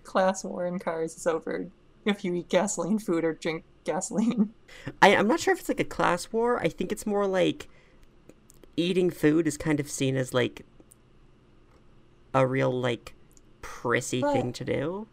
Class 0.03 0.43
war 0.43 0.65
in 0.65 0.79
cars 0.79 1.15
is 1.17 1.27
over 1.27 1.67
if 2.05 2.23
you 2.23 2.33
eat 2.33 2.49
gasoline 2.49 2.97
food 2.99 3.23
or 3.23 3.33
drink 3.33 3.63
gasoline. 3.83 4.53
I, 5.01 5.15
I'm 5.15 5.27
not 5.27 5.39
sure 5.39 5.53
if 5.53 5.59
it's 5.59 5.69
like 5.69 5.79
a 5.79 5.83
class 5.97 6.31
war. 6.31 6.59
I 6.59 6.67
think 6.69 6.91
it's 6.91 7.05
more 7.05 7.27
like 7.27 7.67
eating 8.79 9.09
food 9.09 9.47
is 9.47 9.57
kind 9.57 9.79
of 9.79 9.89
seen 9.89 10.15
as 10.15 10.33
like 10.33 10.65
a 12.33 12.45
real 12.47 12.71
like 12.71 13.13
prissy 13.61 14.21
But- 14.21 14.33
thing 14.33 14.53
to 14.53 14.63
do. 14.65 15.07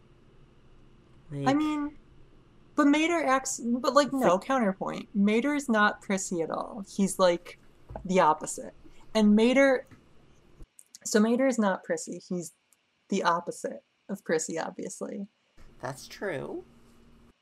I 1.32 1.54
mean, 1.54 1.96
But 2.76 2.86
Mater 2.86 3.24
acts, 3.24 3.58
but 3.64 3.94
like 3.94 4.12
no 4.12 4.38
counterpoint. 4.38 5.08
Mater 5.14 5.54
is 5.54 5.68
not 5.68 6.00
prissy 6.02 6.42
at 6.42 6.50
all. 6.50 6.84
He's 6.86 7.18
like 7.18 7.58
the 8.04 8.20
opposite. 8.20 8.74
And 9.14 9.34
Mater, 9.34 9.86
so 11.04 11.18
Mater 11.18 11.46
is 11.46 11.58
not 11.58 11.82
prissy. 11.82 12.20
He's 12.28 12.52
the 13.08 13.22
opposite 13.24 13.82
of 14.08 14.22
prissy, 14.24 14.58
obviously. 14.58 15.26
That's 15.80 16.06
true. 16.06 16.64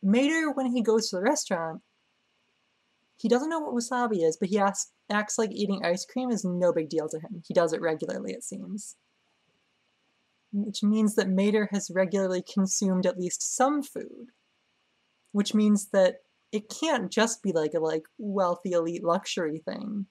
Mater, 0.02 0.50
when 0.52 0.66
he 0.66 0.80
goes 0.82 1.10
to 1.10 1.16
the 1.16 1.22
restaurant, 1.22 1.82
he 3.16 3.28
doesn't 3.28 3.48
know 3.48 3.60
what 3.60 3.74
wasabi 3.74 4.26
is, 4.26 4.36
but 4.36 4.48
he 4.48 4.58
asks, 4.58 4.92
acts 5.10 5.38
like 5.38 5.52
eating 5.52 5.84
ice 5.84 6.04
cream 6.04 6.30
is 6.30 6.44
no 6.44 6.72
big 6.72 6.88
deal 6.88 7.08
to 7.08 7.18
him. 7.18 7.42
He 7.46 7.54
does 7.54 7.72
it 7.72 7.80
regularly, 7.80 8.32
it 8.32 8.42
seems. 8.42 8.96
Which 10.52 10.82
means 10.82 11.14
that 11.16 11.28
Mater 11.28 11.68
has 11.72 11.90
regularly 11.92 12.42
consumed 12.42 13.06
at 13.06 13.18
least 13.18 13.56
some 13.56 13.82
food. 13.82 14.28
Which 15.32 15.54
means 15.54 15.88
that 15.90 16.18
it 16.52 16.68
can't 16.68 17.10
just 17.10 17.42
be 17.42 17.52
like 17.52 17.74
a 17.74 17.80
like 17.80 18.04
wealthy 18.18 18.72
elite 18.72 19.02
luxury 19.02 19.58
thing. 19.58 20.06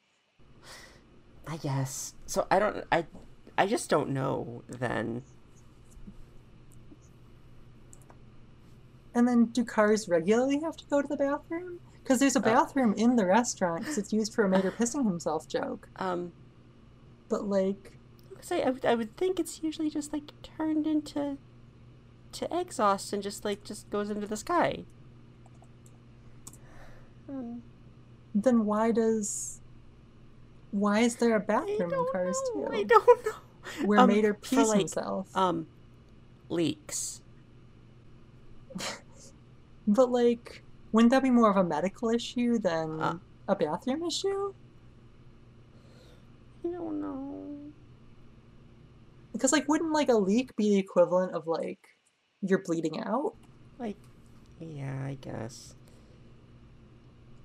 I 1.47 1.58
guess. 1.58 2.14
So 2.26 2.47
I 2.51 2.60
don't 2.60 2.84
I 2.91 3.06
I 3.58 3.68
just 3.68 3.89
don't 3.89 4.10
know 4.10 4.64
then. 4.68 5.24
And 9.16 9.28
then 9.28 9.45
do 9.45 9.64
cars 9.64 10.10
regularly 10.10 10.60
have 10.62 10.76
to 10.78 10.86
go 10.89 11.01
to 11.01 11.08
the 11.08 11.16
bathroom? 11.16 11.80
Because 12.04 12.20
there's 12.20 12.36
a 12.36 12.41
bathroom 12.41 12.93
in 12.97 13.16
the 13.16 13.26
restaurant 13.26 13.82
because 13.82 13.97
it's 13.97 14.12
used 14.12 14.34
for 14.34 14.43
a 14.43 14.49
Mater 14.49 14.72
pissing 14.72 15.06
himself 15.06 15.47
joke. 15.47 15.88
Um 15.97 16.34
But 17.30 17.47
like, 17.47 17.93
I, 18.51 18.62
I, 18.62 18.70
would, 18.70 18.86
I 18.86 18.95
would 18.95 19.16
think 19.16 19.39
it's 19.39 19.64
usually 19.64 19.89
just 19.89 20.12
like 20.12 20.32
turned 20.43 20.86
into 20.86 21.38
to 22.34 22.47
exhaust 22.60 23.14
and 23.14 23.24
just 23.24 23.45
like 23.45 23.64
just 23.64 23.89
goes 23.89 24.10
into 24.10 24.28
the 24.28 24.38
sky. 24.38 24.84
Um, 27.30 27.64
then 28.36 28.66
why 28.66 28.91
does 28.91 29.62
why 30.72 30.99
is 31.01 31.16
there 31.18 31.36
a 31.36 31.39
bathroom 31.39 31.93
in 31.93 32.06
Cars 32.12 32.38
know. 32.56 32.68
too? 32.68 32.74
I 32.74 32.84
don't 32.84 33.26
know. 33.26 33.86
Where 33.86 33.99
Um, 33.99 34.10
Mater 34.10 34.34
pees 34.34 34.68
like, 34.68 34.80
himself. 34.80 35.28
Um, 35.36 35.68
leaks. 36.49 37.22
but 39.88 40.12
like, 40.12 40.64
wouldn't 40.94 41.12
that 41.12 41.24
be 41.24 41.32
more 41.32 41.50
of 41.52 41.58
a 41.58 41.64
medical 41.64 42.10
issue 42.10 42.58
than 42.60 43.02
Uh. 43.02 43.18
a 43.50 43.56
bathroom 43.56 44.04
issue? 44.04 44.54
I 46.66 46.70
don't 46.72 47.02
know. 47.02 47.74
Because 49.34 49.52
like, 49.52 49.68
wouldn't 49.68 49.91
like 49.91 50.10
a 50.10 50.14
leak 50.14 50.56
be 50.56 50.70
the 50.70 50.78
equivalent 50.80 51.34
of 51.34 51.48
like 51.48 51.80
you're 52.41 52.64
bleeding 52.64 53.02
out? 53.02 53.36
Like, 53.80 53.98
yeah, 54.60 55.04
I 55.06 55.16
guess. 55.16 55.76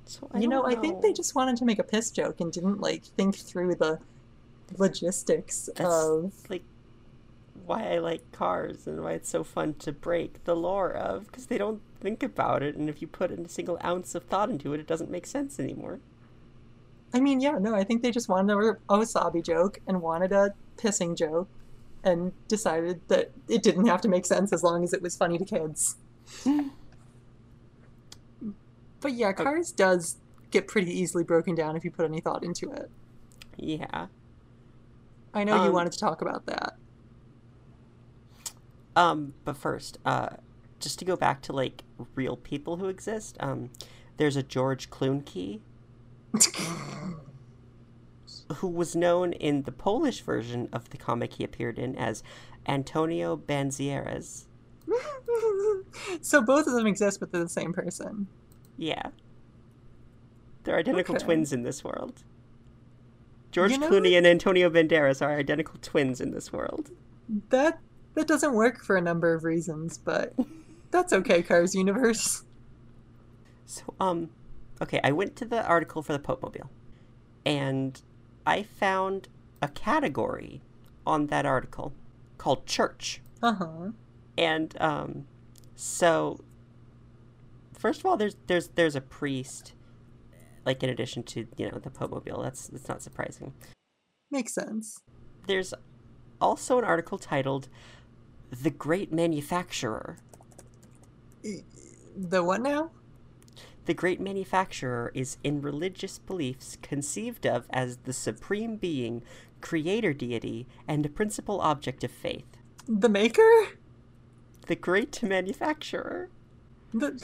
So 0.05 0.29
I 0.33 0.41
you 0.41 0.49
know, 0.49 0.63
don't 0.63 0.73
I 0.79 0.81
think 0.81 1.03
they 1.03 1.13
just 1.13 1.35
wanted 1.35 1.57
to 1.57 1.65
make 1.65 1.79
a 1.79 1.85
piss 1.85 2.11
joke 2.11 2.41
and 2.41 2.53
didn't 2.53 2.81
like 2.81 3.05
think 3.05 3.37
through 3.37 3.75
the 3.77 3.99
logistics 4.77 5.69
That's 5.77 5.89
of 5.89 6.33
like 6.49 6.65
why 7.67 7.95
I 7.95 7.99
like 7.99 8.31
cars 8.33 8.87
and 8.87 9.03
why 9.03 9.13
it's 9.13 9.29
so 9.29 9.45
fun 9.45 9.75
to 9.81 9.93
break 9.93 10.45
the 10.45 10.57
lore 10.57 10.91
of 10.93 11.27
because 11.27 11.47
they 11.47 11.59
don't 11.59 11.83
think 12.01 12.23
about 12.23 12.63
it, 12.63 12.77
and 12.77 12.89
if 12.89 13.01
you 13.03 13.09
put 13.09 13.31
a 13.31 13.49
single 13.49 13.79
ounce 13.85 14.15
of 14.15 14.25
thought 14.25 14.51
into 14.51 14.73
it, 14.73 14.81
it 14.81 14.87
doesn't 14.87 15.11
make 15.11 15.27
sense 15.27 15.59
anymore. 15.59 16.01
I 17.13 17.21
mean, 17.21 17.41
yeah, 17.41 17.59
no, 17.59 17.75
I 17.75 17.85
think 17.85 18.03
they 18.03 18.11
just 18.11 18.29
wanted 18.29 18.53
a, 18.53 18.77
a 18.93 18.99
wasabi 18.99 19.45
joke 19.45 19.81
and 19.87 20.03
wanted 20.03 20.33
a 20.33 20.55
pissing 20.77 21.17
joke 21.17 21.49
and 22.05 22.33
decided 22.49 23.01
that 23.09 23.31
it 23.49 23.63
didn't 23.63 23.87
have 23.87 24.01
to 24.03 24.09
make 24.09 24.27
sense 24.27 24.53
as 24.53 24.63
long 24.63 24.85
as 24.85 24.93
it 24.93 25.03
was 25.03 25.17
funny 25.17 25.39
to 25.39 25.45
kids. 25.45 25.97
but 29.01 29.13
yeah, 29.13 29.33
Cars 29.33 29.73
does 29.73 30.17
get 30.51 30.69
pretty 30.69 30.93
easily 30.93 31.25
broken 31.25 31.55
down 31.55 31.77
if 31.77 31.85
you 31.85 31.91
put 31.91 32.05
any 32.05 32.21
thought 32.21 32.45
into 32.45 32.71
it. 32.73 32.91
Yeah. 33.57 34.07
I 35.35 35.45
know 35.45 35.57
you 35.57 35.69
Um, 35.69 35.73
wanted 35.73 35.93
to 35.93 35.99
talk 35.99 36.23
about 36.23 36.47
that. 36.47 36.77
Um, 38.97 39.35
but 39.45 39.57
first, 39.57 39.99
uh, 40.05 40.31
just 40.81 40.99
to 40.99 41.05
go 41.05 41.17
back 41.17 41.43
to 41.43 41.53
like 41.53 41.83
real 42.15 42.37
people 42.37 42.77
who 42.77 42.87
exist, 42.89 43.37
um, 43.41 43.71
there's 44.17 44.37
a 44.37 44.43
George 44.43 44.91
Klunkey 44.91 45.61
who 48.57 48.69
was 48.69 48.97
known 48.97 49.33
in 49.35 49.63
the 49.63 49.73
Polish 49.73 50.23
version 50.23 50.69
of 50.73 50.89
the 50.91 50.97
comic 50.97 51.35
he 51.35 51.45
appeared 51.45 51.79
in 51.79 51.95
as 51.97 52.23
Antonio 52.67 53.37
Banzieres. 53.37 54.45
so 56.23 56.41
both 56.41 56.67
of 56.67 56.73
them 56.75 56.87
exist, 56.87 57.21
but 57.21 57.31
they're 57.31 57.43
the 57.43 57.49
same 57.49 57.73
person. 57.73 58.27
Yeah. 58.77 59.09
They're 60.65 60.79
identical 60.79 61.17
Okay. 61.17 61.25
twins 61.25 61.53
in 61.53 61.63
this 61.63 61.85
world. 61.85 62.23
George 63.53 63.73
You 63.73 63.79
know- 63.79 63.91
Clooney 63.91 64.17
and 64.17 64.27
Antonio 64.27 64.69
Banderas 64.71 65.23
are 65.23 65.39
identical 65.39 65.77
twins 65.81 66.21
in 66.21 66.31
this 66.31 66.53
world. 66.53 66.91
That 67.51 67.81
that 68.15 68.27
doesn't 68.27 68.55
work 68.55 68.83
for 68.83 68.97
a 68.97 69.01
number 69.01 69.33
of 69.35 69.45
reasons, 69.45 69.99
but 69.99 70.35
that's 70.91 71.13
okay, 71.13 71.43
Cars 71.43 71.75
universe. 71.75 72.45
So, 73.67 73.83
um, 74.01 74.31
okay, 74.81 75.01
I 75.05 75.13
went 75.13 75.37
to 75.37 75.45
the 75.45 75.65
article 75.65 76.03
for 76.03 76.13
the 76.13 76.19
Pope 76.19 76.43
Mobile, 76.43 76.71
and 77.45 78.01
I 78.47 78.63
found 78.63 79.29
a 79.61 79.69
category 79.69 80.63
on 81.07 81.27
that 81.27 81.45
article 81.45 81.93
called 82.39 82.67
church. 82.67 83.21
Uh 83.43 83.55
huh. 83.55 83.91
And 84.37 84.75
um, 84.81 85.27
so 85.75 86.41
first 87.79 88.01
of 88.01 88.07
all, 88.07 88.17
there's 88.17 88.37
there's 88.47 88.69
there's 88.69 88.97
a 88.97 89.01
priest, 89.01 89.73
like 90.65 90.83
in 90.83 90.91
addition 90.91 91.23
to 91.25 91.47
you 91.57 91.71
know 91.71 91.79
the 91.79 91.91
Pope 91.91 92.11
Mobile. 92.11 92.43
That's 92.43 92.69
that's 92.69 92.89
not 92.89 93.03
surprising. 93.03 93.55
Makes 94.31 94.55
sense. 94.55 94.99
There's 95.47 95.73
also 96.41 96.79
an 96.79 96.85
article 96.85 97.19
titled 97.19 97.69
"The 98.51 98.71
Great 98.71 99.13
Manufacturer." 99.13 100.19
The 101.43 102.43
what 102.43 102.61
now? 102.61 102.91
The 103.87 103.95
great 103.95 104.21
manufacturer 104.21 105.11
is 105.15 105.39
in 105.43 105.63
religious 105.63 106.19
beliefs 106.19 106.77
conceived 106.83 107.47
of 107.47 107.67
as 107.71 107.99
the 108.05 108.13
supreme 108.13 108.77
being, 108.77 109.23
creator 109.61 110.13
deity, 110.13 110.67
and 110.87 111.15
principal 111.15 111.61
object 111.61 112.05
of 112.05 112.11
faith. 112.11 112.45
The 112.87 113.09
maker? 113.09 113.69
The 114.67 114.77
great 114.77 115.23
manufacturer. 115.23 116.29
The 116.93 117.23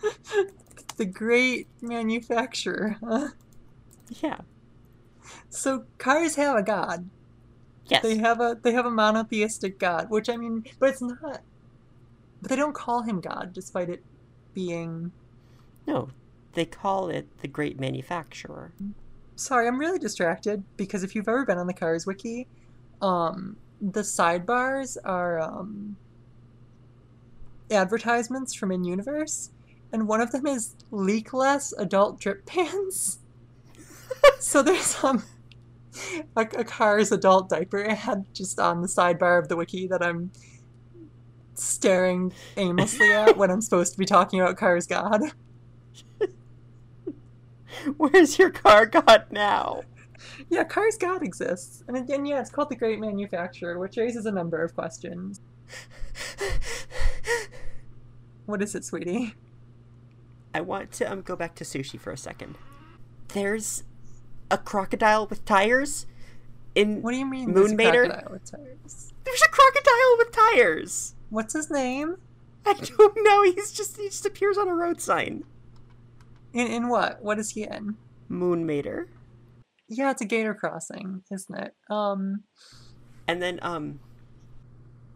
the 0.96 1.04
great 1.04 1.68
manufacturer. 1.80 2.96
Huh? 3.00 3.28
Yeah. 4.20 4.38
So 5.48 5.84
cars 5.98 6.34
have 6.36 6.56
a 6.56 6.62
god. 6.62 7.08
Yes. 7.86 8.02
They 8.02 8.18
have 8.18 8.40
a 8.40 8.58
they 8.60 8.72
have 8.72 8.86
a 8.86 8.90
monotheistic 8.90 9.78
god, 9.78 10.10
which 10.10 10.28
I 10.28 10.36
mean, 10.36 10.64
but 10.78 10.90
it's 10.90 11.02
not. 11.02 11.42
But 12.40 12.48
they 12.48 12.56
don't 12.56 12.74
call 12.74 13.02
him 13.02 13.20
god, 13.20 13.52
despite 13.52 13.90
it 13.90 14.02
being. 14.54 15.12
No, 15.86 16.10
they 16.54 16.64
call 16.64 17.08
it 17.08 17.26
the 17.40 17.48
great 17.48 17.78
manufacturer. 17.78 18.72
Sorry, 19.36 19.66
I'm 19.66 19.78
really 19.78 19.98
distracted 19.98 20.64
because 20.76 21.02
if 21.02 21.14
you've 21.14 21.28
ever 21.28 21.44
been 21.44 21.58
on 21.58 21.66
the 21.66 21.74
Cars 21.74 22.06
wiki, 22.06 22.46
um, 23.00 23.56
the 23.80 24.02
sidebars 24.02 24.96
are 25.04 25.40
um, 25.40 25.96
advertisements 27.70 28.54
from 28.54 28.72
in 28.72 28.84
universe, 28.84 29.50
and 29.92 30.06
one 30.06 30.20
of 30.20 30.32
them 30.32 30.46
is 30.46 30.74
leakless 30.90 31.72
adult 31.78 32.20
drip 32.20 32.44
pans. 32.46 33.18
so 34.38 34.62
there's 34.62 35.02
um 35.02 35.22
a, 36.36 36.42
a 36.42 36.64
Cars 36.64 37.12
adult 37.12 37.48
diaper 37.48 37.88
ad 37.88 38.24
just 38.34 38.58
on 38.58 38.82
the 38.82 38.88
sidebar 38.88 39.38
of 39.38 39.48
the 39.48 39.56
wiki 39.56 39.86
that 39.86 40.02
I'm 40.02 40.30
staring 41.60 42.32
aimlessly 42.56 43.10
at 43.12 43.36
when 43.36 43.50
I'm 43.50 43.60
supposed 43.60 43.92
to 43.92 43.98
be 43.98 44.06
talking 44.06 44.40
about 44.40 44.56
Cars 44.56 44.86
God. 44.86 45.22
Where's 47.96 48.38
your 48.38 48.50
car 48.50 48.86
god 48.86 49.26
now? 49.30 49.82
Yeah, 50.48 50.64
Cars 50.64 50.96
God 50.98 51.22
exists. 51.22 51.84
And 51.88 51.96
again, 51.96 52.26
yeah, 52.26 52.40
it's 52.40 52.50
called 52.50 52.68
the 52.70 52.76
Great 52.76 52.98
Manufacturer, 52.98 53.78
which 53.78 53.96
raises 53.96 54.26
a 54.26 54.32
number 54.32 54.62
of 54.62 54.74
questions. 54.74 55.40
What 58.46 58.62
is 58.62 58.74
it, 58.74 58.84
sweetie? 58.84 59.34
I 60.52 60.60
want 60.60 60.90
to 60.92 61.04
um, 61.04 61.22
go 61.22 61.36
back 61.36 61.54
to 61.56 61.64
sushi 61.64 62.00
for 62.00 62.10
a 62.10 62.16
second. 62.16 62.56
There's 63.28 63.84
a 64.50 64.58
crocodile 64.58 65.28
with 65.28 65.44
tires 65.44 66.06
in 66.74 67.02
What 67.02 67.12
do 67.12 67.18
you 67.18 67.26
mean? 67.26 67.52
Moon 67.52 67.54
there's 67.54 67.72
a 67.72 67.76
Mater? 67.76 68.06
crocodile 68.06 68.32
with 68.32 68.50
tires? 68.50 69.12
There's 69.24 69.42
a 69.42 69.48
crocodile 69.48 70.16
with 70.18 70.32
tires. 70.32 71.14
What's 71.30 71.54
his 71.54 71.70
name? 71.70 72.16
I 72.66 72.74
don't 72.74 73.16
know. 73.22 73.42
He's 73.44 73.72
just 73.72 73.96
he 73.96 74.08
just 74.08 74.26
appears 74.26 74.58
on 74.58 74.68
a 74.68 74.74
road 74.74 75.00
sign. 75.00 75.44
In 76.52 76.66
in 76.66 76.88
what? 76.88 77.22
What 77.22 77.38
is 77.38 77.50
he 77.50 77.62
in? 77.64 77.96
Moon 78.28 78.66
Mater. 78.66 79.08
Yeah, 79.88 80.10
it's 80.10 80.20
a 80.20 80.26
gator 80.26 80.54
crossing, 80.54 81.22
isn't 81.32 81.58
it? 81.58 81.74
Um, 81.88 82.44
And 83.26 83.40
then 83.42 83.58
um 83.62 84.00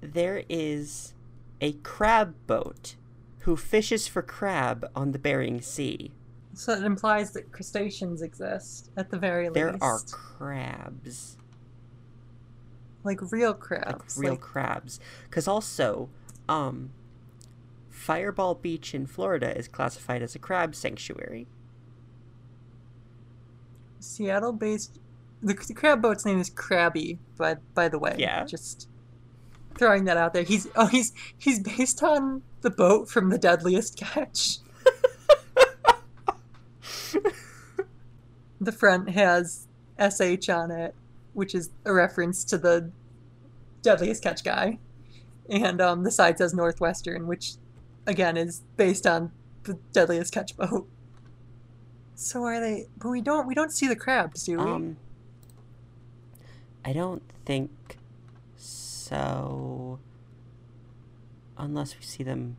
there 0.00 0.44
is 0.48 1.14
a 1.60 1.72
crab 1.74 2.34
boat 2.46 2.96
who 3.40 3.56
fishes 3.56 4.06
for 4.06 4.22
crab 4.22 4.86
on 4.94 5.12
the 5.12 5.18
Bering 5.18 5.60
Sea. 5.60 6.12
So 6.54 6.72
it 6.72 6.82
implies 6.84 7.32
that 7.32 7.52
crustaceans 7.52 8.22
exist 8.22 8.90
at 8.96 9.10
the 9.10 9.18
very 9.18 9.48
There 9.48 9.72
least. 9.72 9.80
There 9.80 9.88
are 9.88 10.00
crabs, 10.10 11.36
like 13.04 13.20
real 13.30 13.54
crabs, 13.54 14.16
like 14.16 14.24
real 14.24 14.32
like- 14.32 14.40
crabs. 14.40 14.98
Because 15.28 15.46
also, 15.46 16.08
um, 16.48 16.90
Fireball 17.90 18.54
Beach 18.56 18.94
in 18.94 19.06
Florida 19.06 19.56
is 19.56 19.68
classified 19.68 20.22
as 20.22 20.34
a 20.34 20.38
crab 20.38 20.74
sanctuary. 20.74 21.46
Seattle-based. 24.00 24.98
The, 25.42 25.54
the 25.54 25.74
crab 25.74 26.02
boat's 26.02 26.24
name 26.26 26.40
is 26.40 26.50
Crabby. 26.50 27.18
By 27.36 27.56
by 27.74 27.88
the 27.88 27.98
way, 27.98 28.16
Yeah. 28.18 28.44
Just 28.44 28.88
throwing 29.78 30.04
that 30.04 30.16
out 30.16 30.32
there. 30.32 30.42
He's 30.42 30.66
oh 30.76 30.86
he's 30.86 31.12
he's 31.38 31.60
based 31.60 32.02
on 32.02 32.42
the 32.62 32.70
boat 32.70 33.08
from 33.10 33.30
the 33.30 33.38
Deadliest 33.38 33.96
Catch. 33.96 34.58
the 38.60 38.72
front 38.72 39.10
has 39.10 39.66
sh 39.98 40.48
on 40.48 40.70
it, 40.70 40.94
which 41.34 41.54
is 41.54 41.70
a 41.84 41.92
reference 41.92 42.44
to 42.44 42.58
the 42.58 42.90
Deadliest 43.82 44.22
Catch 44.22 44.42
guy, 44.44 44.78
and 45.50 45.80
um, 45.80 46.04
the 46.04 46.10
side 46.10 46.38
says 46.38 46.54
Northwestern, 46.54 47.26
which 47.26 47.54
again 48.06 48.36
is 48.36 48.62
based 48.76 49.06
on 49.06 49.30
the 49.64 49.78
Deadliest 49.92 50.32
Catch 50.32 50.56
boat. 50.56 50.88
So 52.14 52.44
are 52.44 52.60
they? 52.60 52.86
But 52.96 53.10
we 53.10 53.20
don't 53.20 53.46
we 53.46 53.54
don't 53.54 53.72
see 53.72 53.86
the 53.88 53.96
crabs, 53.96 54.44
do 54.44 54.56
we? 54.56 54.62
Um, 54.64 54.96
I 56.84 56.92
don't 56.92 57.22
think 57.44 57.70
so. 58.56 59.98
Unless 61.58 61.96
we 61.98 62.04
see 62.04 62.22
them 62.22 62.56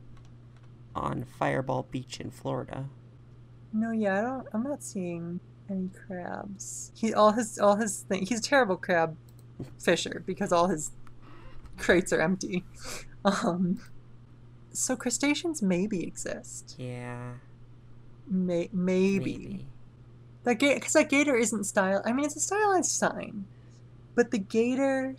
on 0.95 1.25
Fireball 1.25 1.87
Beach 1.91 2.19
in 2.19 2.31
Florida. 2.31 2.85
no, 3.73 3.91
yeah, 3.91 4.19
I 4.19 4.21
don't. 4.21 4.47
I'm 4.53 4.63
not 4.63 4.83
seeing 4.83 5.39
any 5.69 5.89
crabs. 6.07 6.91
He 6.95 7.13
all 7.13 7.31
his 7.31 7.57
all 7.59 7.75
his 7.75 8.01
thing. 8.01 8.25
He's 8.25 8.39
a 8.39 8.43
terrible 8.43 8.77
crab 8.77 9.15
fisher 9.79 10.23
because 10.25 10.51
all 10.51 10.67
his 10.67 10.91
crates 11.77 12.11
are 12.13 12.21
empty. 12.21 12.63
Um, 13.25 13.79
so 14.71 14.95
crustaceans 14.95 15.63
maybe 15.63 16.03
exist. 16.05 16.75
Yeah, 16.77 17.31
May, 18.29 18.69
maybe. 18.71 19.37
maybe. 19.37 19.65
That 20.43 20.59
gator, 20.59 20.75
because 20.75 20.93
that 20.93 21.09
gator 21.09 21.35
isn't 21.35 21.63
style. 21.63 22.03
I 22.05 22.13
mean, 22.13 22.23
it's 22.25 22.35
a 22.35 22.39
stylized 22.39 22.91
sign, 22.91 23.45
but 24.13 24.29
the 24.29 24.37
gator 24.37 25.15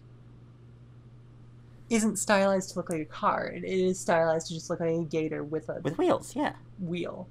isn't 1.90 2.16
stylized 2.20 2.70
to 2.70 2.76
look 2.78 2.90
like 2.90 3.00
a 3.00 3.04
car. 3.06 3.48
It 3.48 3.64
is 3.64 3.98
stylized 3.98 4.46
to 4.48 4.54
just 4.54 4.70
look 4.70 4.78
like 4.78 4.90
a 4.90 5.02
gator 5.02 5.42
with 5.42 5.68
a 5.68 5.80
With 5.82 5.98
wheels, 5.98 6.36
yeah. 6.36 6.52
wheel, 6.78 7.26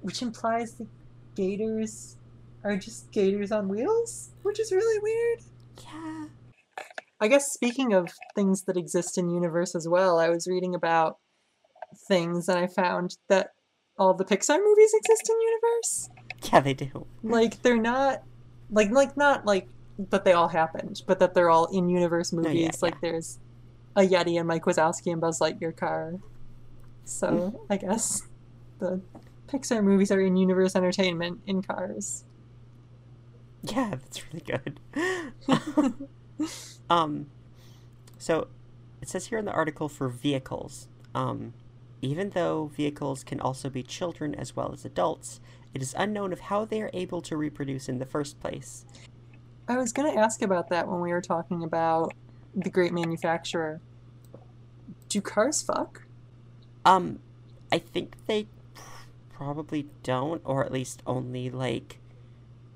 which 0.00 0.22
implies 0.22 0.72
the 0.72 0.86
gators 1.34 2.16
are 2.64 2.76
just 2.76 3.10
gators 3.12 3.50
on 3.52 3.68
wheels, 3.68 4.30
which 4.42 4.60
is 4.60 4.72
really 4.72 4.98
weird. 5.00 5.40
Yeah. 5.84 6.26
I 7.20 7.28
guess 7.28 7.52
speaking 7.52 7.92
of 7.92 8.08
things 8.34 8.62
that 8.64 8.76
exist 8.76 9.16
in 9.18 9.30
universe 9.30 9.74
as 9.74 9.88
well, 9.88 10.18
I 10.18 10.28
was 10.28 10.46
reading 10.48 10.74
about 10.74 11.18
things 12.08 12.48
and 12.48 12.58
I 12.58 12.66
found 12.66 13.16
that 13.28 13.50
all 13.98 14.14
the 14.14 14.24
Pixar 14.24 14.58
movies 14.58 14.92
exist 14.94 15.30
in 15.30 15.36
universe. 15.40 16.10
Yeah, 16.52 16.60
they 16.60 16.74
do. 16.74 17.06
like 17.22 17.62
they're 17.62 17.76
not 17.80 18.22
like 18.70 18.90
like 18.90 19.16
not 19.16 19.44
like 19.46 19.68
that 20.10 20.24
they 20.24 20.32
all 20.32 20.48
happened, 20.48 21.02
but 21.06 21.18
that 21.20 21.34
they're 21.34 21.50
all 21.50 21.66
in 21.66 21.88
universe 21.88 22.32
No, 22.32 22.42
yeah, 22.48 22.48
movies. 22.66 22.82
Like 22.82 23.00
there's 23.00 23.38
a 23.94 24.00
Yeti 24.02 24.38
and 24.38 24.48
Mike 24.48 24.64
Wazowski 24.64 25.12
and 25.12 25.20
Buzz 25.20 25.38
Lightyear 25.40 25.76
car. 25.76 26.14
So 27.04 27.28
Mm. 27.28 27.66
I 27.70 27.76
guess 27.76 28.22
the 28.78 29.00
Pixar 29.52 29.84
movies 29.84 30.10
are 30.10 30.20
in 30.20 30.36
universe 30.36 30.74
entertainment 30.74 31.40
in 31.46 31.62
cars. 31.62 32.24
Yeah, 33.62 33.90
that's 33.90 34.22
really 34.32 34.44
good. 34.44 34.80
um, 36.90 37.26
so 38.18 38.48
it 39.00 39.08
says 39.08 39.26
here 39.26 39.38
in 39.38 39.44
the 39.44 39.52
article 39.52 39.88
for 39.88 40.08
vehicles, 40.08 40.88
um, 41.14 41.52
even 42.00 42.30
though 42.30 42.70
vehicles 42.74 43.22
can 43.22 43.40
also 43.40 43.68
be 43.68 43.82
children 43.82 44.34
as 44.34 44.56
well 44.56 44.72
as 44.72 44.84
adults, 44.84 45.40
it 45.74 45.82
is 45.82 45.94
unknown 45.98 46.32
of 46.32 46.40
how 46.40 46.64
they 46.64 46.82
are 46.82 46.90
able 46.92 47.20
to 47.22 47.36
reproduce 47.36 47.88
in 47.88 47.98
the 47.98 48.06
first 48.06 48.40
place. 48.40 48.84
I 49.68 49.76
was 49.76 49.92
gonna 49.92 50.14
ask 50.14 50.42
about 50.42 50.68
that 50.70 50.88
when 50.88 51.00
we 51.00 51.12
were 51.12 51.20
talking 51.20 51.62
about 51.62 52.14
the 52.54 52.70
great 52.70 52.92
manufacturer. 52.92 53.80
Do 55.08 55.20
cars 55.20 55.62
fuck? 55.62 56.02
Um, 56.84 57.20
I 57.70 57.78
think 57.78 58.16
they 58.26 58.48
probably 59.44 59.88
don't, 60.02 60.40
or 60.44 60.64
at 60.64 60.72
least 60.72 61.02
only 61.06 61.50
like 61.50 61.98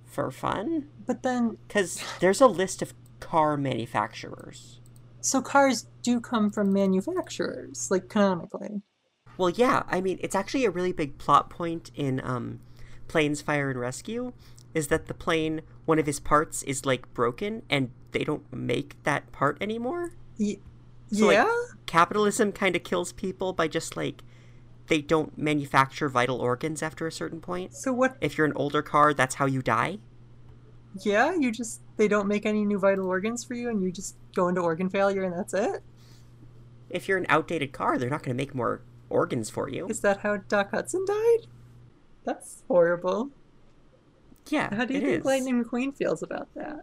for 0.04 0.30
fun, 0.30 0.88
But 1.06 1.22
then 1.22 1.58
because 1.68 2.02
there's 2.20 2.40
a 2.40 2.46
list 2.46 2.82
of 2.82 2.94
car 3.20 3.56
manufacturers. 3.56 4.80
so 5.20 5.42
cars 5.42 5.86
do 6.02 6.20
come 6.20 6.50
from 6.50 6.72
manufacturers, 6.72 7.88
like 7.90 8.08
canonically. 8.08 8.82
Well, 9.36 9.50
yeah, 9.50 9.82
I 9.88 10.00
mean, 10.00 10.18
it's 10.22 10.34
actually 10.34 10.64
a 10.64 10.70
really 10.70 10.92
big 10.92 11.18
plot 11.18 11.50
point 11.50 11.90
in 11.94 12.20
um, 12.24 12.60
Planes, 13.08 13.42
Fire, 13.42 13.70
and 13.70 13.78
Rescue 13.78 14.32
is 14.74 14.88
that 14.88 15.06
the 15.06 15.14
plane, 15.14 15.62
one 15.84 15.98
of 15.98 16.06
his 16.06 16.20
parts 16.20 16.62
is 16.62 16.84
like 16.86 17.12
broken 17.14 17.62
and 17.70 17.90
they 18.12 18.24
don't 18.24 18.50
make 18.52 19.02
that 19.04 19.30
part 19.32 19.56
anymore. 19.60 20.12
Y- 20.38 20.58
So, 21.12 21.26
like, 21.26 21.34
yeah? 21.34 21.54
Capitalism 21.86 22.52
kind 22.52 22.74
of 22.76 22.82
kills 22.82 23.12
people 23.12 23.52
by 23.52 23.68
just 23.68 23.96
like 23.96 24.22
they 24.86 25.00
don't 25.00 25.36
manufacture 25.36 26.08
vital 26.08 26.40
organs 26.40 26.82
after 26.82 27.06
a 27.06 27.12
certain 27.12 27.40
point. 27.40 27.74
so 27.74 27.92
what 27.92 28.16
If 28.20 28.36
you're 28.38 28.46
an 28.46 28.52
older 28.56 28.82
car, 28.82 29.12
that's 29.14 29.36
how 29.36 29.46
you 29.46 29.62
die. 29.62 29.98
Yeah, 31.00 31.34
you 31.34 31.52
just 31.52 31.82
they 31.96 32.08
don't 32.08 32.26
make 32.28 32.46
any 32.46 32.64
new 32.64 32.78
vital 32.78 33.06
organs 33.06 33.44
for 33.44 33.54
you, 33.54 33.68
and 33.68 33.82
you 33.82 33.92
just 33.92 34.16
go 34.34 34.48
into 34.48 34.60
organ 34.62 34.88
failure, 34.88 35.22
and 35.24 35.36
that's 35.36 35.52
it. 35.54 35.82
If 36.88 37.08
you're 37.08 37.18
an 37.18 37.26
outdated 37.28 37.72
car, 37.72 37.98
they're 37.98 38.08
not 38.10 38.22
going 38.22 38.36
to 38.36 38.40
make 38.42 38.54
more 38.54 38.82
organs 39.10 39.50
for 39.50 39.68
you. 39.68 39.86
Is 39.88 40.00
that 40.00 40.18
how 40.20 40.38
Doc 40.38 40.70
Hudson 40.70 41.04
died? 41.06 41.46
That's 42.24 42.62
horrible. 42.68 43.30
Yeah, 44.48 44.74
How 44.74 44.84
do 44.84 44.94
you 44.94 45.00
think 45.00 45.18
is. 45.20 45.24
Lightning 45.24 45.64
McQueen 45.64 45.94
feels 45.96 46.22
about 46.22 46.48
that? 46.54 46.80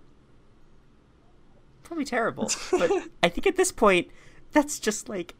Probably 1.84 2.06
terrible. 2.06 2.52
But 2.72 2.92
I 3.22 3.30
think 3.30 3.48
at 3.48 3.56
this 3.56 3.72
point, 3.72 4.10
that's 4.52 4.80
just 4.80 5.08
like 5.10 5.36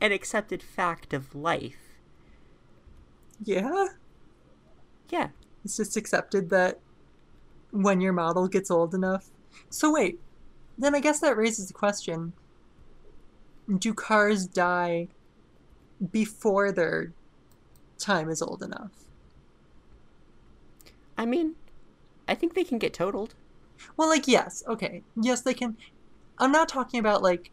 an 0.00 0.12
accepted 0.12 0.62
fact 0.62 1.12
of 1.12 1.34
life. 1.34 1.87
Yeah, 3.44 3.86
Yeah. 5.10 5.28
it's 5.64 5.76
just 5.76 5.96
accepted 5.96 6.50
that 6.50 6.80
when 7.70 8.00
your 8.00 8.12
model 8.12 8.48
gets 8.48 8.70
old 8.70 8.94
enough. 8.94 9.30
So 9.70 9.92
wait, 9.92 10.18
then 10.76 10.94
I 10.94 11.00
guess 11.00 11.20
that 11.20 11.36
raises 11.36 11.68
the 11.68 11.74
question: 11.74 12.32
Do 13.78 13.94
cars 13.94 14.46
die 14.46 15.08
before 16.12 16.72
their 16.72 17.12
time 17.98 18.28
is 18.30 18.42
old 18.42 18.62
enough? 18.62 18.90
I 21.16 21.26
mean, 21.26 21.54
I 22.28 22.34
think 22.34 22.54
they 22.54 22.64
can 22.64 22.78
get 22.78 22.94
totaled. 22.94 23.34
Well, 23.96 24.08
like, 24.08 24.28
yes, 24.28 24.62
okay. 24.68 25.02
Yes, 25.20 25.42
they 25.42 25.54
can. 25.54 25.76
I'm 26.38 26.52
not 26.52 26.68
talking 26.68 27.00
about, 27.00 27.22
like, 27.22 27.50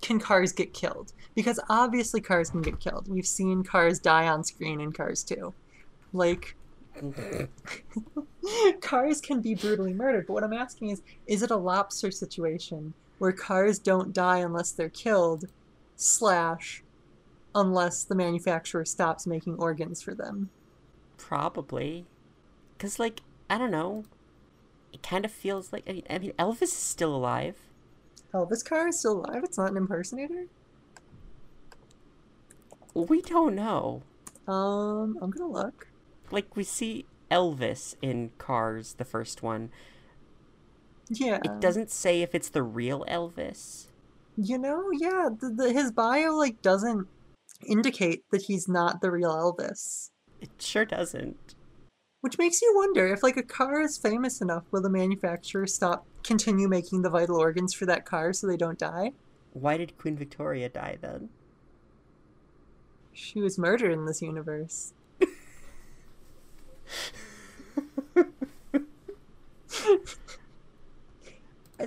can 0.00 0.18
cars 0.18 0.52
get 0.52 0.72
killed? 0.72 1.12
Because 1.34 1.60
obviously 1.68 2.20
cars 2.20 2.50
can 2.50 2.62
get 2.62 2.80
killed. 2.80 3.08
We've 3.08 3.26
seen 3.26 3.62
cars 3.62 3.98
die 3.98 4.26
on 4.26 4.44
screen 4.44 4.80
in 4.80 4.92
Cars 4.92 5.22
too. 5.22 5.54
Like, 6.12 6.56
cars 8.80 9.20
can 9.20 9.40
be 9.40 9.54
brutally 9.54 9.94
murdered, 9.94 10.26
but 10.26 10.34
what 10.34 10.44
I'm 10.44 10.52
asking 10.52 10.90
is 10.90 11.02
is 11.26 11.42
it 11.42 11.50
a 11.50 11.56
lobster 11.56 12.10
situation 12.10 12.94
where 13.18 13.32
cars 13.32 13.78
don't 13.78 14.12
die 14.12 14.38
unless 14.38 14.72
they're 14.72 14.88
killed, 14.88 15.44
slash, 15.96 16.82
unless 17.54 18.04
the 18.04 18.14
manufacturer 18.14 18.84
stops 18.84 19.26
making 19.26 19.56
organs 19.56 20.02
for 20.02 20.14
them? 20.14 20.50
Probably. 21.16 22.06
Because, 22.76 22.98
like, 22.98 23.20
I 23.48 23.58
don't 23.58 23.70
know. 23.70 24.04
It 24.92 25.02
kind 25.02 25.24
of 25.24 25.30
feels 25.30 25.72
like. 25.72 25.88
I 25.88 25.92
mean, 25.92 26.02
I 26.10 26.18
mean, 26.18 26.32
Elvis 26.38 26.62
is 26.62 26.72
still 26.72 27.14
alive. 27.14 27.56
Elvis 28.32 28.64
car 28.64 28.88
is 28.88 28.98
still 28.98 29.24
alive? 29.24 29.42
It's 29.44 29.58
not 29.58 29.70
an 29.70 29.76
impersonator? 29.76 30.46
We 32.94 33.22
don't 33.22 33.54
know. 33.54 34.02
Um, 34.46 35.16
I'm 35.20 35.30
gonna 35.30 35.50
look. 35.50 35.88
Like, 36.30 36.56
we 36.56 36.64
see 36.64 37.06
Elvis 37.30 37.94
in 38.02 38.30
Cars, 38.38 38.94
the 38.94 39.04
first 39.04 39.42
one. 39.42 39.70
Yeah. 41.08 41.38
It 41.44 41.60
doesn't 41.60 41.90
say 41.90 42.22
if 42.22 42.34
it's 42.34 42.50
the 42.50 42.62
real 42.62 43.04
Elvis. 43.08 43.86
You 44.36 44.58
know, 44.58 44.90
yeah, 44.92 45.28
the, 45.40 45.50
the, 45.50 45.72
his 45.72 45.90
bio 45.92 46.34
like 46.36 46.62
doesn't 46.62 47.06
indicate 47.66 48.22
that 48.30 48.42
he's 48.42 48.68
not 48.68 49.00
the 49.00 49.10
real 49.10 49.32
Elvis, 49.34 50.10
It 50.40 50.50
sure 50.58 50.84
doesn't. 50.84 51.54
which 52.22 52.38
makes 52.38 52.62
you 52.62 52.72
wonder 52.74 53.06
if 53.12 53.22
like 53.22 53.36
a 53.36 53.42
car 53.42 53.80
is 53.80 53.98
famous 53.98 54.40
enough, 54.40 54.64
will 54.70 54.82
the 54.82 54.88
manufacturer 54.90 55.66
stop 55.66 56.06
continue 56.22 56.68
making 56.68 57.02
the 57.02 57.10
vital 57.10 57.36
organs 57.36 57.74
for 57.74 57.86
that 57.86 58.04
car 58.04 58.32
so 58.32 58.46
they 58.46 58.56
don't 58.56 58.78
die? 58.78 59.12
Why 59.52 59.76
did 59.76 59.98
Queen 59.98 60.16
Victoria 60.16 60.68
die 60.68 60.98
then? 61.00 61.30
She 63.12 63.40
was 63.40 63.58
murdered 63.58 63.92
in 63.92 64.06
this 64.06 64.22
universe. 64.22 64.92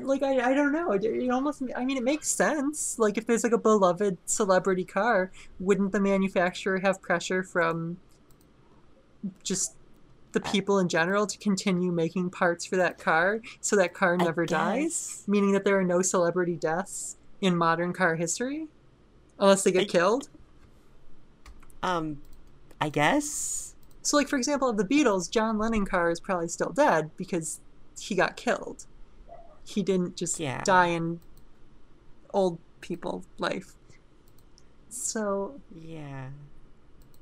Like 0.02 0.24
I, 0.24 0.52
I 0.52 0.54
don't 0.54 0.72
know 0.72 0.92
it, 0.92 1.06
it 1.06 1.30
almost 1.30 1.62
i 1.76 1.86
mean 1.86 1.98
it 1.98 2.04
makes 2.04 2.28
sense 2.28 2.98
like 2.98 3.18
if 3.18 3.28
there's 3.28 3.44
like 3.44 3.54
a 3.54 3.60
beloved 3.60 4.18
celebrity 4.26 4.84
car 4.84 5.32
wouldn't 5.60 5.92
the 5.92 6.00
manufacturer 6.00 6.80
have 6.80 7.02
pressure 7.02 7.44
from 7.44 7.98
just 9.44 9.76
the 10.34 10.42
people 10.42 10.80
in 10.80 10.88
general 10.90 11.26
to 11.28 11.38
continue 11.38 11.92
making 11.92 12.30
parts 12.30 12.66
for 12.66 12.76
that 12.76 12.98
car 12.98 13.40
so 13.62 13.76
that 13.76 13.94
car 13.94 14.18
never 14.18 14.46
dies 14.46 15.24
meaning 15.28 15.52
that 15.54 15.64
there 15.64 15.78
are 15.80 15.84
no 15.84 16.02
celebrity 16.02 16.56
deaths 16.56 17.18
in 17.42 17.56
modern 17.56 17.94
car 17.94 18.16
history 18.16 18.68
unless 19.40 19.64
they 19.64 19.72
get 19.72 19.84
I- 19.84 19.86
killed 19.86 20.30
Um, 21.82 22.22
I 22.82 22.90
guess. 22.90 23.76
so 24.02 24.18
like 24.18 24.28
for 24.28 24.38
example 24.38 24.68
of 24.70 24.78
the 24.78 24.84
beatles 24.86 25.30
john 25.30 25.58
lennon 25.58 25.86
car 25.86 26.10
is 26.10 26.20
probably 26.20 26.48
still 26.48 26.70
dead 26.72 27.12
because 27.18 27.60
he 28.00 28.16
got 28.16 28.36
killed 28.36 28.86
he 29.66 29.82
didn't 29.84 30.18
just 30.18 30.40
Yeah. 30.40 30.62
die 30.64 30.88
in 30.88 31.20
old 32.34 32.58
people 32.82 33.24
life 33.38 33.74
so 34.90 35.60
Yeah. 35.76 36.30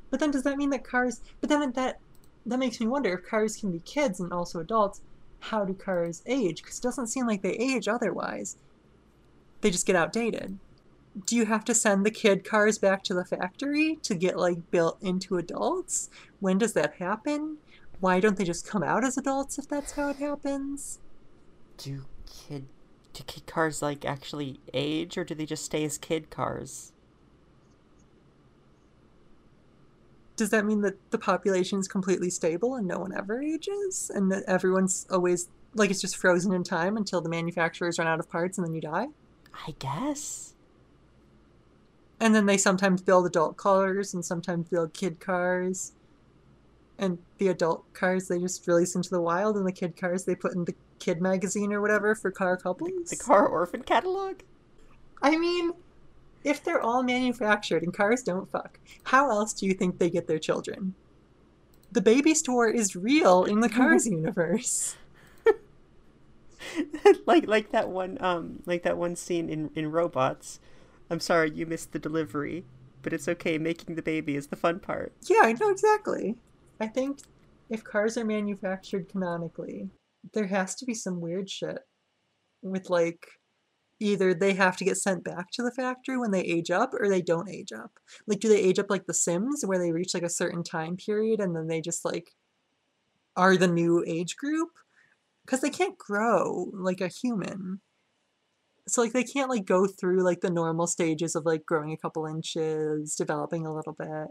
but 0.09 0.19
then 0.19 0.31
does 0.31 0.43
that 0.43 0.57
mean 0.57 0.69
that 0.71 0.83
cars 0.83 1.21
but 1.39 1.49
then 1.49 1.71
that 1.73 1.99
that 2.45 2.59
makes 2.59 2.79
me 2.79 2.87
wonder 2.87 3.13
if 3.13 3.27
cars 3.27 3.57
can 3.57 3.71
be 3.71 3.79
kids 3.79 4.19
and 4.19 4.31
also 4.31 4.59
adults 4.59 5.01
how 5.41 5.65
do 5.65 5.73
cars 5.73 6.21
age? 6.25 6.61
Because 6.61 6.77
it 6.77 6.83
doesn't 6.83 7.07
seem 7.07 7.27
like 7.27 7.41
they 7.41 7.53
age 7.53 7.87
otherwise. 7.87 8.57
They 9.61 9.71
just 9.71 9.87
get 9.87 9.95
outdated. 9.95 10.57
Do 11.25 11.35
you 11.35 11.45
have 11.45 11.65
to 11.65 11.73
send 11.73 12.05
the 12.05 12.11
kid 12.11 12.45
cars 12.45 12.77
back 12.77 13.03
to 13.03 13.13
the 13.13 13.25
factory 13.25 13.97
to 14.03 14.15
get 14.15 14.37
like 14.37 14.71
built 14.71 14.97
into 15.01 15.37
adults? 15.37 16.09
When 16.39 16.57
does 16.57 16.73
that 16.73 16.93
happen? 16.95 17.57
Why 17.99 18.19
don't 18.19 18.37
they 18.37 18.45
just 18.45 18.67
come 18.67 18.81
out 18.81 19.03
as 19.03 19.17
adults 19.17 19.59
if 19.59 19.67
that's 19.67 19.91
how 19.91 20.09
it 20.09 20.17
happens? 20.17 20.99
Do 21.77 22.05
kid 22.25 22.67
do 23.13 23.23
kid 23.23 23.45
cars 23.45 23.81
like 23.81 24.05
actually 24.05 24.59
age 24.73 25.17
or 25.17 25.25
do 25.25 25.35
they 25.35 25.45
just 25.45 25.65
stay 25.65 25.83
as 25.83 25.97
kid 25.97 26.29
cars? 26.29 26.93
Does 30.41 30.49
that 30.49 30.65
mean 30.65 30.81
that 30.81 30.95
the 31.11 31.19
population 31.19 31.77
is 31.77 31.87
completely 31.87 32.31
stable 32.31 32.73
and 32.73 32.87
no 32.87 32.97
one 32.97 33.15
ever 33.15 33.43
ages 33.43 34.09
and 34.15 34.31
that 34.31 34.43
everyone's 34.47 35.05
always 35.11 35.49
like 35.75 35.91
it's 35.91 36.01
just 36.01 36.17
frozen 36.17 36.51
in 36.51 36.63
time 36.63 36.97
until 36.97 37.21
the 37.21 37.29
manufacturers 37.29 37.99
run 37.99 38.07
out 38.07 38.19
of 38.19 38.27
parts 38.27 38.57
and 38.57 38.65
then 38.65 38.73
you 38.73 38.81
die 38.81 39.05
I 39.67 39.75
guess. 39.77 40.55
and 42.19 42.33
then 42.33 42.47
they 42.47 42.57
sometimes 42.57 43.03
build 43.03 43.27
adult 43.27 43.55
cars 43.55 44.15
and 44.15 44.25
sometimes 44.25 44.67
build 44.67 44.95
kid 44.95 45.19
cars 45.19 45.91
and 46.97 47.19
the 47.37 47.49
adult 47.49 47.93
cars 47.93 48.27
they 48.27 48.39
just 48.39 48.65
release 48.65 48.95
into 48.95 49.11
the 49.11 49.21
wild 49.21 49.57
and 49.57 49.67
the 49.67 49.71
kid 49.71 49.95
cars 49.95 50.25
they 50.25 50.33
put 50.33 50.55
in 50.55 50.65
the 50.65 50.73
kid 50.97 51.21
magazine 51.21 51.71
or 51.71 51.81
whatever 51.81 52.15
for 52.15 52.31
car 52.31 52.57
couples 52.57 53.11
The 53.11 53.15
car 53.15 53.45
orphan 53.47 53.83
catalog? 53.83 54.39
i 55.21 55.37
mean 55.37 55.71
if 56.43 56.63
they're 56.63 56.81
all 56.81 57.03
manufactured 57.03 57.83
and 57.83 57.93
cars 57.93 58.23
don't 58.23 58.49
fuck 58.49 58.79
how 59.03 59.29
else 59.29 59.53
do 59.53 59.65
you 59.65 59.73
think 59.73 59.97
they 59.97 60.09
get 60.09 60.27
their 60.27 60.39
children 60.39 60.93
the 61.91 62.01
baby 62.01 62.33
store 62.33 62.69
is 62.69 62.95
real 62.95 63.43
in 63.43 63.59
the 63.59 63.69
cars 63.69 64.05
universe 64.07 64.95
like 67.25 67.47
like 67.47 67.71
that 67.71 67.89
one 67.89 68.17
um 68.21 68.61
like 68.65 68.83
that 68.83 68.97
one 68.97 69.15
scene 69.15 69.49
in 69.49 69.69
in 69.75 69.91
robots. 69.91 70.59
I'm 71.09 71.19
sorry 71.19 71.51
you 71.51 71.65
missed 71.65 71.91
the 71.91 71.99
delivery, 71.99 72.65
but 73.01 73.13
it's 73.13 73.27
okay. 73.27 73.57
Making 73.57 73.95
the 73.95 74.01
baby 74.01 74.35
is 74.35 74.47
the 74.47 74.55
fun 74.55 74.79
part. 74.79 75.11
Yeah, 75.29 75.41
I 75.43 75.53
know 75.53 75.69
exactly. 75.69 76.35
I 76.79 76.87
think 76.87 77.19
if 77.69 77.83
cars 77.83 78.17
are 78.17 78.25
manufactured 78.25 79.09
canonically, 79.09 79.89
there 80.33 80.47
has 80.47 80.75
to 80.75 80.85
be 80.85 80.93
some 80.93 81.19
weird 81.19 81.49
shit 81.49 81.79
with 82.61 82.89
like 82.89 83.25
either 84.01 84.33
they 84.33 84.53
have 84.53 84.75
to 84.77 84.85
get 84.85 84.97
sent 84.97 85.23
back 85.23 85.51
to 85.51 85.63
the 85.63 85.71
factory 85.71 86.17
when 86.17 86.31
they 86.31 86.41
age 86.41 86.71
up 86.71 86.93
or 86.93 87.07
they 87.07 87.21
don't 87.21 87.49
age 87.49 87.71
up. 87.71 87.99
Like 88.27 88.39
do 88.39 88.49
they 88.49 88.59
age 88.59 88.79
up 88.79 88.89
like 88.89 89.05
the 89.05 89.13
Sims 89.13 89.63
where 89.65 89.79
they 89.79 89.91
reach 89.91 90.13
like 90.13 90.23
a 90.23 90.29
certain 90.29 90.63
time 90.63 90.97
period 90.97 91.39
and 91.39 91.55
then 91.55 91.67
they 91.67 91.81
just 91.81 92.03
like 92.03 92.31
are 93.35 93.55
the 93.55 93.67
new 93.67 94.03
age 94.05 94.35
group? 94.35 94.69
Cuz 95.47 95.61
they 95.61 95.69
can't 95.69 95.97
grow 95.97 96.71
like 96.73 97.01
a 97.01 97.07
human. 97.07 97.81
So 98.87 99.01
like 99.01 99.13
they 99.13 99.23
can't 99.23 99.49
like 99.49 99.65
go 99.65 99.87
through 99.87 100.23
like 100.23 100.41
the 100.41 100.49
normal 100.49 100.87
stages 100.87 101.35
of 101.35 101.45
like 101.45 101.65
growing 101.65 101.91
a 101.91 101.97
couple 101.97 102.25
inches, 102.25 103.15
developing 103.15 103.65
a 103.65 103.73
little 103.73 103.93
bit 103.93 104.27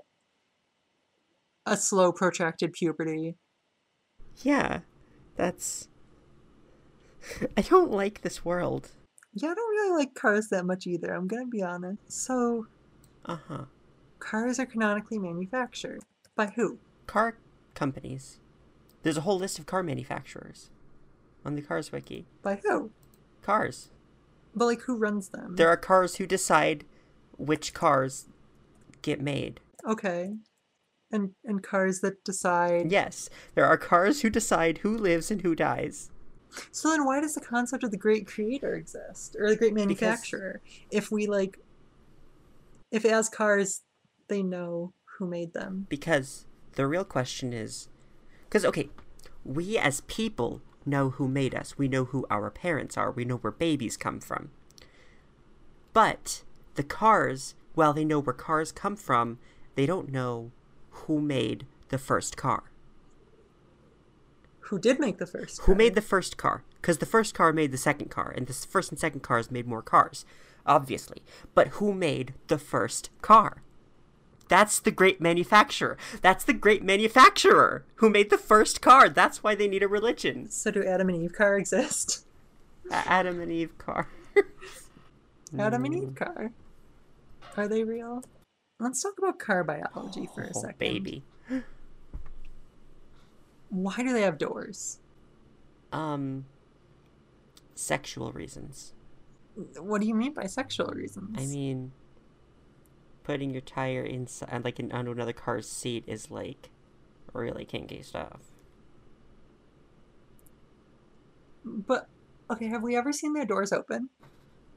a 1.66 1.77
slow 1.77 2.12
protracted 2.12 2.73
puberty. 2.73 3.37
Yeah, 4.43 4.81
that's. 5.37 5.89
I 7.57 7.62
don't 7.62 7.91
like 7.91 8.23
this 8.23 8.45
world. 8.45 8.91
Yeah, 9.33 9.51
I 9.51 9.55
don't 9.55 9.70
really 9.70 9.97
like 9.99 10.14
cars 10.14 10.49
that 10.51 10.64
much 10.66 10.87
either, 10.87 11.12
I'm 11.14 11.26
gonna 11.28 11.47
be 11.47 11.62
honest. 11.62 12.01
So, 12.09 12.66
Uh 13.24 13.39
huh. 13.49 13.64
cars 14.18 14.59
are 14.59 14.66
canonically 14.66 15.18
manufactured. 15.18 16.01
By 16.37 16.47
who? 16.47 16.78
Car 17.07 17.37
companies. 17.74 18.39
There's 19.03 19.16
a 19.16 19.22
whole 19.22 19.39
list 19.39 19.59
of 19.59 19.66
car 19.66 19.83
manufacturers 19.83 20.70
on 21.45 21.55
the 21.55 21.62
Cars 21.62 21.91
Wiki. 21.93 22.26
By 22.43 22.61
who? 22.64 22.91
Cars. 23.43 23.91
But 24.55 24.66
like 24.66 24.83
who 24.83 24.97
runs 24.97 25.28
them? 25.28 25.57
There 25.57 25.68
are 25.68 25.76
cars 25.76 26.16
who 26.16 26.26
decide 26.26 26.85
which 27.39 27.72
cars 27.72 28.26
get 29.03 29.20
made. 29.20 29.61
Okay. 29.89 30.35
And 31.12 31.31
and 31.45 31.62
cars 31.62 32.01
that 32.01 32.22
decide. 32.24 32.91
Yes, 32.93 33.31
there 33.55 33.64
are 33.66 33.76
cars 33.78 34.20
who 34.22 34.31
decide 34.31 34.78
who 34.78 34.97
lives 34.97 35.31
and 35.31 35.43
who 35.43 35.55
dies. 35.55 36.11
So 36.72 36.90
then 36.90 37.05
why 37.05 37.20
does 37.20 37.34
the 37.34 37.40
concept 37.40 37.84
of 37.84 37.90
the 37.90 37.96
great 37.96 38.26
creator 38.26 38.74
exist? 38.74 39.36
Or 39.38 39.51
the 39.51 39.57
great 39.57 39.74
manufacturer? 39.74 40.61
If 40.90 41.11
we 41.11 41.26
like 41.26 41.59
if 42.90 43.05
as 43.05 43.28
cars 43.28 43.82
they 44.28 44.42
know 44.42 44.92
who 45.18 45.26
made 45.26 45.53
them. 45.53 45.86
Because 45.88 46.46
the 46.74 46.86
real 46.86 47.05
question 47.05 47.53
is 47.53 47.88
because, 48.44 48.64
okay, 48.64 48.88
we 49.44 49.78
as 49.78 50.01
people 50.03 50.62
know 50.86 51.11
who 51.11 51.28
made 51.28 51.55
us. 51.55 51.78
We 51.78 51.88
know 51.88 52.07
who 52.07 52.26
our 52.30 52.51
parents 52.51 52.96
are. 52.96 53.11
We 53.11 53.24
know 53.24 53.36
where 53.36 53.53
babies 53.53 53.96
come 53.96 54.20
from. 54.20 54.51
But 55.92 56.42
the 56.74 56.82
cars, 56.82 57.55
while 57.74 57.92
they 57.92 58.05
know 58.05 58.20
where 58.20 58.34
cars 58.34 58.72
come 58.72 58.96
from, 58.96 59.38
they 59.74 59.86
don't 59.86 60.11
know 60.11 60.51
who 60.90 61.20
made 61.20 61.66
the 61.88 61.98
first 61.98 62.36
car. 62.36 62.70
Who 64.71 64.79
did 64.79 65.01
make 65.01 65.18
the 65.18 65.27
first 65.27 65.62
Who 65.62 65.75
made 65.75 65.97
the 65.97 66.01
first 66.01 66.37
car? 66.37 66.62
Because 66.81 66.99
the 66.99 67.07
first 67.07 67.35
car 67.35 67.53
made 67.53 67.73
the 67.73 67.77
second 67.77 68.09
car, 68.09 68.31
and 68.31 68.47
the 68.47 68.53
first 68.53 68.93
and 68.93 69.01
second 69.01 69.21
cars 69.21 69.51
made 69.51 69.66
more 69.66 69.83
cars, 69.83 70.25
obviously. 70.64 71.25
But 71.57 71.68
who 71.68 71.93
made 71.93 72.35
the 72.47 72.57
first 72.57 73.11
car? 73.21 73.64
That's 74.49 74.79
the 74.79 74.93
great 74.93 75.21
manufacturer. 75.21 75.99
That's 76.23 76.45
the 76.45 76.53
great 76.53 76.85
manufacturer 76.85 77.85
who 77.97 78.11
made 78.11 78.31
the 78.31 78.39
first 78.39 78.81
car. 78.81 79.09
That's 79.09 79.43
why 79.43 79.57
they 79.57 79.66
need 79.66 79.83
a 79.83 79.89
religion. 79.89 80.49
So 80.51 80.71
do 80.71 80.85
Adam 80.85 81.09
and 81.09 81.21
Eve 81.25 81.33
car 81.33 81.57
exist? 81.59 82.25
Adam 82.93 83.41
and 83.41 83.51
Eve 83.51 83.77
car. 83.77 84.09
Adam 85.59 85.85
and 85.85 85.95
mm. 85.95 86.03
Eve 86.03 86.14
car. 86.14 86.53
Are 87.57 87.66
they 87.66 87.83
real? 87.83 88.23
Let's 88.79 89.03
talk 89.03 89.14
about 89.18 89.41
car 89.41 89.64
biology 89.64 90.29
for 90.33 90.43
a 90.45 90.51
Oh, 90.55 90.61
second. 90.61 90.79
baby. 90.79 91.25
Why 93.71 93.97
do 93.99 94.12
they 94.12 94.23
have 94.23 94.39
doors? 94.39 94.99
Um, 95.93 96.45
sexual 97.75 98.33
reasons. 98.33 98.93
What 99.79 100.01
do 100.01 100.07
you 100.07 100.14
mean 100.14 100.35
by 100.35 100.47
sexual 100.47 100.87
reasons? 100.89 101.37
I 101.39 101.47
mean, 101.47 101.93
putting 103.25 103.51
your 103.51 103.61
tire 103.61 104.03
inside, 104.03 104.64
like 104.64 104.79
in, 104.79 104.93
onto 104.93 105.11
another 105.11 105.33
car's 105.33 105.68
seat, 105.68 106.05
is 106.07 106.31
like 106.31 106.71
really 107.33 107.64
kinky 107.64 108.03
stuff. 108.03 108.41
but 111.64 112.09
okay, 112.51 112.66
have 112.66 112.83
we 112.83 112.97
ever 112.97 113.12
seen 113.12 113.33
their 113.33 113.45
doors 113.45 113.73
open? 113.73 114.09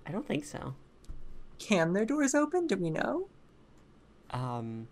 I 0.06 0.12
don't 0.12 0.28
think 0.28 0.46
so. 0.46 0.76
Can 1.60 1.94
their 1.94 2.06
doors 2.06 2.36
open? 2.36 2.68
Do 2.68 2.76
we 2.78 2.89
know? 2.89 3.28
Um, 4.32 4.88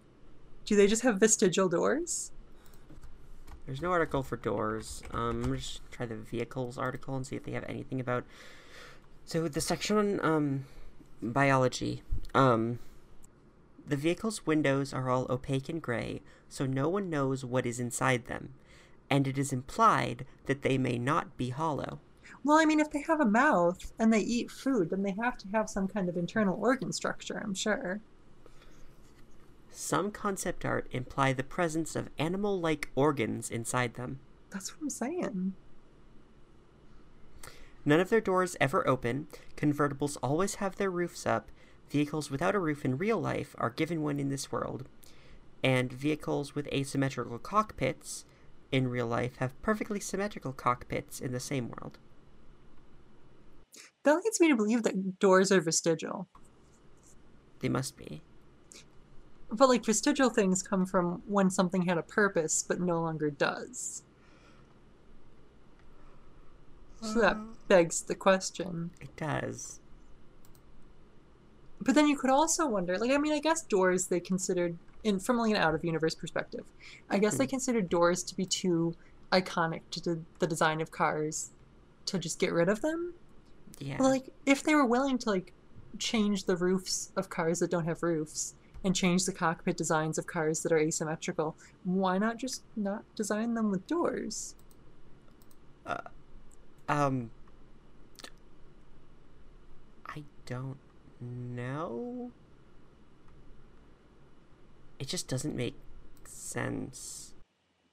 Do 0.66 0.76
they 0.76 0.88
just 0.88 1.02
have 1.04 1.20
vestigial 1.20 1.68
doors? 1.68 2.32
There's 3.66 3.82
no 3.82 3.92
article 3.92 4.24
for 4.24 4.38
doors. 4.38 5.04
Um, 5.12 5.44
I'm 5.44 5.56
just 5.56 5.82
try 5.92 6.06
the 6.06 6.16
vehicles 6.16 6.78
article 6.78 7.16
and 7.16 7.26
see 7.26 7.36
if 7.36 7.44
they 7.44 7.52
have 7.52 7.66
anything 7.68 8.00
about. 8.00 8.26
So 9.26 9.48
the 9.48 9.62
section 9.62 9.98
on 9.98 10.26
um, 10.26 10.66
biology. 11.22 12.04
Um, 12.34 12.80
the 13.88 13.96
vehicle's 13.96 14.46
windows 14.46 14.94
are 14.94 15.10
all 15.10 15.28
opaque 15.30 15.70
and 15.70 15.82
gray, 15.82 16.22
so 16.50 16.66
no 16.66 16.88
one 16.90 17.10
knows 17.10 17.44
what 17.44 17.66
is 17.66 17.80
inside 17.80 18.28
them, 18.28 18.54
and 19.10 19.28
it 19.28 19.38
is 19.38 19.52
implied 19.52 20.26
that 20.46 20.62
they 20.62 20.78
may 20.78 20.98
not 20.98 21.38
be 21.38 21.50
hollow. 21.50 22.00
Well, 22.44 22.58
I 22.58 22.66
mean, 22.66 22.80
if 22.80 22.90
they 22.90 23.02
have 23.02 23.20
a 23.20 23.26
mouth 23.26 23.92
and 24.00 24.12
they 24.12 24.20
eat 24.20 24.50
food, 24.50 24.90
then 24.90 25.04
they 25.04 25.16
have 25.22 25.38
to 25.40 25.48
have 25.50 25.70
some 25.70 25.88
kind 25.88 26.10
of 26.10 26.18
internal 26.18 26.58
organ 26.60 26.92
structure, 26.92 27.42
I'm 27.44 27.54
sure. 27.54 28.02
Some 29.72 30.12
concept 30.12 30.66
art 30.66 30.88
imply 30.92 31.32
the 31.34 31.44
presence 31.44 31.96
of 31.96 32.10
animal 32.20 32.60
like 32.60 32.90
organs 32.94 33.50
inside 33.50 33.96
them. 33.96 34.20
That's 34.52 34.72
what 34.72 34.84
I'm 34.84 34.90
saying. 34.90 35.54
None 37.84 38.00
of 38.00 38.10
their 38.10 38.22
doors 38.22 38.58
ever 38.60 38.88
open, 38.88 39.28
convertibles 39.56 40.18
always 40.22 40.56
have 40.56 40.76
their 40.76 40.92
roofs 40.92 41.26
up, 41.26 41.50
vehicles 41.90 42.30
without 42.30 42.54
a 42.54 42.60
roof 42.60 42.86
in 42.86 42.98
real 42.98 43.20
life 43.20 43.56
are 43.58 43.70
given 43.70 44.04
one 44.04 44.20
in 44.20 44.30
this 44.30 44.52
world, 44.52 44.88
and 45.64 45.92
vehicles 45.92 46.54
with 46.54 46.68
asymmetrical 46.68 47.40
cockpits 47.40 48.26
in 48.72 48.90
real 48.90 49.08
life 49.08 49.38
have 49.38 49.60
perfectly 49.62 50.00
symmetrical 50.00 50.54
cockpits 50.54 51.20
in 51.20 51.32
the 51.32 51.40
same 51.40 51.70
world. 51.70 51.98
That 54.04 54.16
leads 54.16 54.40
me 54.40 54.50
to 54.50 54.56
believe 54.56 54.84
that 54.84 55.20
doors 55.20 55.52
are 55.52 55.62
vestigial. 55.62 56.28
They 57.60 57.70
must 57.70 57.98
be. 57.98 58.22
But 59.52 59.70
like 59.70 59.86
vestigial 59.86 60.30
things 60.30 60.64
come 60.64 60.86
from 60.86 61.22
when 61.28 61.50
something 61.50 61.84
had 61.84 61.98
a 61.98 62.04
purpose 62.04 62.64
but 62.68 62.80
no 62.80 63.02
longer 63.02 63.30
does. 63.30 64.04
So 67.02 67.20
that 67.20 67.34
uh-huh. 67.34 67.44
begs 67.68 68.02
the 68.02 68.16
question. 68.16 68.92
It 69.02 69.16
does. 69.18 69.80
But 71.82 71.96
then 71.96 72.08
you 72.08 72.16
could 72.16 72.30
also 72.30 72.68
wonder, 72.68 72.98
like 72.98 73.12
I 73.12 73.18
mean, 73.18 73.34
I 73.34 73.40
guess 73.40 73.64
doors 73.64 74.08
they 74.08 74.20
considered 74.20 74.78
in 75.04 75.20
from 75.20 75.38
like 75.38 75.52
an 75.52 75.58
out 75.58 75.74
of 75.74 75.84
universe 75.84 76.14
perspective. 76.14 76.66
I 77.10 77.18
guess 77.18 77.38
they 77.38 77.46
hmm. 77.46 77.52
considered 77.52 77.90
doors 77.90 78.24
to 78.24 78.36
be 78.36 78.46
too 78.46 78.96
iconic 79.32 79.82
to 79.92 80.02
the, 80.02 80.20
the 80.40 80.48
design 80.48 80.80
of 80.80 80.92
cars 80.92 81.50
to 82.06 82.20
just 82.20 82.40
get 82.40 82.54
rid 82.54 82.70
of 82.70 82.82
them. 82.82 83.14
Yeah. 83.80 83.98
But 83.98 84.06
like 84.06 84.26
if 84.46 84.62
they 84.64 84.76
were 84.76 84.86
willing 84.86 85.18
to 85.20 85.30
like 85.30 85.54
change 85.98 86.46
the 86.46 86.56
roofs 86.56 87.12
of 87.16 87.30
cars 87.30 87.60
that 87.60 87.72
don't 87.72 87.86
have 87.86 88.04
roofs 88.04 88.54
and 88.84 88.96
change 88.96 89.26
the 89.26 89.34
cockpit 89.34 89.78
designs 89.78 90.18
of 90.18 90.28
cars 90.28 90.64
that 90.64 90.72
are 90.72 90.80
asymmetrical, 90.80 91.56
why 91.84 92.18
not 92.18 92.38
just 92.38 92.64
not 92.76 93.04
design 93.16 93.54
them 93.54 93.72
with 93.72 93.86
doors? 93.88 94.56
Um, 96.88 97.32
I 100.06 100.24
don't 100.46 100.78
know. 101.20 102.32
It 105.00 105.08
just 105.08 105.28
doesn't 105.28 105.56
make 105.56 105.76
sense. 106.26 107.34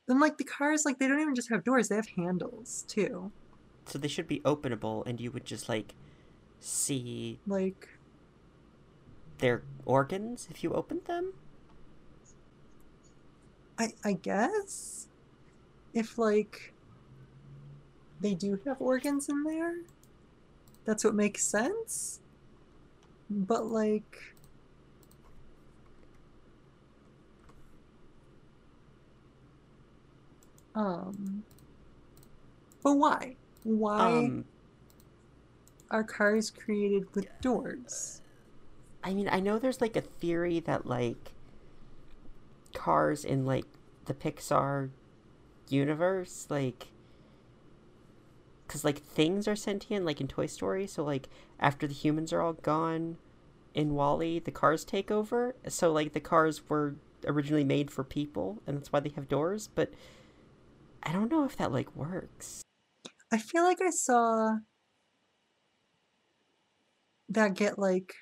Then, 0.06 0.20
like 0.20 0.38
the 0.38 0.44
cars, 0.44 0.84
like 0.84 0.98
they 0.98 1.06
don't 1.06 1.20
even 1.20 1.34
just 1.34 1.50
have 1.50 1.64
doors; 1.64 1.88
they 1.88 1.96
have 1.96 2.08
handles 2.16 2.84
too. 2.88 3.30
So 3.86 3.98
they 3.98 4.08
should 4.08 4.26
be 4.26 4.40
openable, 4.40 5.06
and 5.06 5.20
you 5.20 5.30
would 5.30 5.44
just 5.44 5.68
like 5.68 5.94
see 6.60 7.38
Like 7.46 7.88
their 9.38 9.62
organs 9.84 10.48
if 10.50 10.62
you 10.64 10.72
opened 10.72 11.04
them. 11.06 11.34
I 13.78 13.94
I 14.04 14.12
guess 14.14 15.08
if 15.94 16.18
like 16.18 16.74
they 18.20 18.34
do 18.34 18.60
have 18.66 18.80
organs 18.80 19.28
in 19.28 19.44
there, 19.44 19.74
that's 20.84 21.04
what 21.04 21.14
makes 21.14 21.44
sense. 21.44 22.20
But 23.30 23.66
like 23.66 24.36
um 30.74 31.44
but 32.82 32.94
why? 32.94 33.36
Why 33.64 34.32
Um, 34.32 34.44
are 35.90 36.02
cars 36.04 36.50
created 36.50 37.14
with 37.14 37.26
doors? 37.40 38.22
I 39.02 39.14
mean, 39.14 39.28
I 39.30 39.40
know 39.40 39.58
there's 39.58 39.80
like 39.80 39.96
a 39.96 40.00
theory 40.00 40.60
that 40.60 40.86
like 40.86 41.32
cars 42.74 43.24
in 43.24 43.46
like 43.46 43.64
the 44.06 44.14
Pixar 44.14 44.90
universe, 45.68 46.46
like, 46.50 46.88
because 48.66 48.84
like 48.84 48.98
things 48.98 49.48
are 49.48 49.56
sentient, 49.56 50.04
like 50.04 50.20
in 50.20 50.28
Toy 50.28 50.46
Story. 50.46 50.86
So 50.86 51.04
like 51.04 51.28
after 51.58 51.86
the 51.86 51.94
humans 51.94 52.32
are 52.32 52.40
all 52.40 52.54
gone 52.54 53.16
in 53.74 53.94
WALL-E, 53.94 54.40
the 54.40 54.50
cars 54.50 54.84
take 54.84 55.10
over. 55.10 55.54
So 55.68 55.92
like 55.92 56.12
the 56.12 56.20
cars 56.20 56.68
were 56.68 56.96
originally 57.26 57.64
made 57.64 57.90
for 57.90 58.04
people, 58.04 58.62
and 58.66 58.76
that's 58.76 58.92
why 58.92 59.00
they 59.00 59.10
have 59.10 59.28
doors. 59.28 59.68
But 59.74 59.92
I 61.02 61.12
don't 61.12 61.30
know 61.30 61.44
if 61.44 61.56
that 61.56 61.72
like 61.72 61.94
works. 61.94 62.62
I 63.32 63.38
feel 63.38 63.62
like 63.62 63.80
I 63.80 63.90
saw 63.90 64.56
that 67.28 67.54
get 67.54 67.78
like 67.78 68.14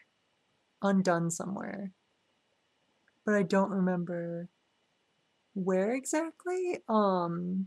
undone 0.87 1.31
somewhere. 1.31 1.93
But 3.25 3.35
I 3.35 3.43
don't 3.43 3.71
remember 3.71 4.49
where 5.55 5.95
exactly. 5.95 6.79
Um 6.89 7.67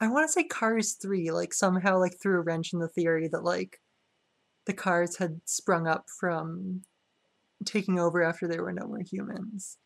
I 0.00 0.08
want 0.08 0.28
to 0.28 0.32
say 0.32 0.44
Cars 0.44 0.92
3 0.92 1.30
like 1.30 1.54
somehow 1.54 1.98
like 1.98 2.20
threw 2.20 2.38
a 2.38 2.42
wrench 2.42 2.72
in 2.72 2.78
the 2.78 2.88
theory 2.88 3.28
that 3.28 3.44
like 3.44 3.80
the 4.66 4.72
cars 4.72 5.16
had 5.16 5.40
sprung 5.44 5.86
up 5.86 6.06
from 6.18 6.82
taking 7.64 7.98
over 7.98 8.22
after 8.22 8.48
there 8.48 8.62
were 8.62 8.72
no 8.72 8.86
more 8.86 9.00
humans. 9.00 9.78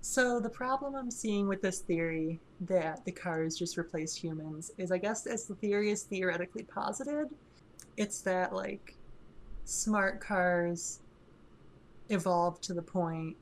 So 0.00 0.40
the 0.40 0.50
problem 0.50 0.96
I'm 0.96 1.10
seeing 1.10 1.46
with 1.46 1.62
this 1.62 1.80
theory 1.80 2.40
that 2.62 3.04
the 3.04 3.12
cars 3.12 3.56
just 3.56 3.76
replaced 3.76 4.18
humans 4.18 4.72
is 4.78 4.90
I 4.90 4.98
guess 4.98 5.26
as 5.26 5.46
the 5.46 5.54
theory 5.54 5.90
is 5.90 6.02
theoretically 6.02 6.64
posited, 6.64 7.28
it's 7.96 8.20
that 8.22 8.52
like 8.52 8.96
smart 9.64 10.20
cars 10.20 11.00
evolved 12.08 12.62
to 12.64 12.74
the 12.74 12.82
point 12.82 13.36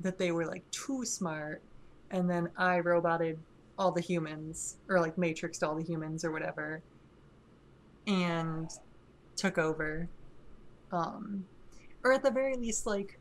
that 0.00 0.18
they 0.18 0.32
were 0.32 0.46
like 0.46 0.68
too 0.70 1.04
smart 1.04 1.62
and 2.10 2.28
then 2.28 2.48
I 2.56 2.80
roboted 2.80 3.38
all 3.78 3.90
the 3.90 4.00
humans 4.00 4.76
or 4.88 5.00
like 5.00 5.16
matrixed 5.16 5.62
all 5.62 5.74
the 5.74 5.82
humans 5.82 6.24
or 6.24 6.30
whatever 6.30 6.82
and 8.06 8.70
took 9.36 9.58
over. 9.58 10.08
Um 10.92 11.44
or 12.04 12.12
at 12.12 12.22
the 12.22 12.30
very 12.30 12.54
least 12.56 12.86
like 12.86 13.18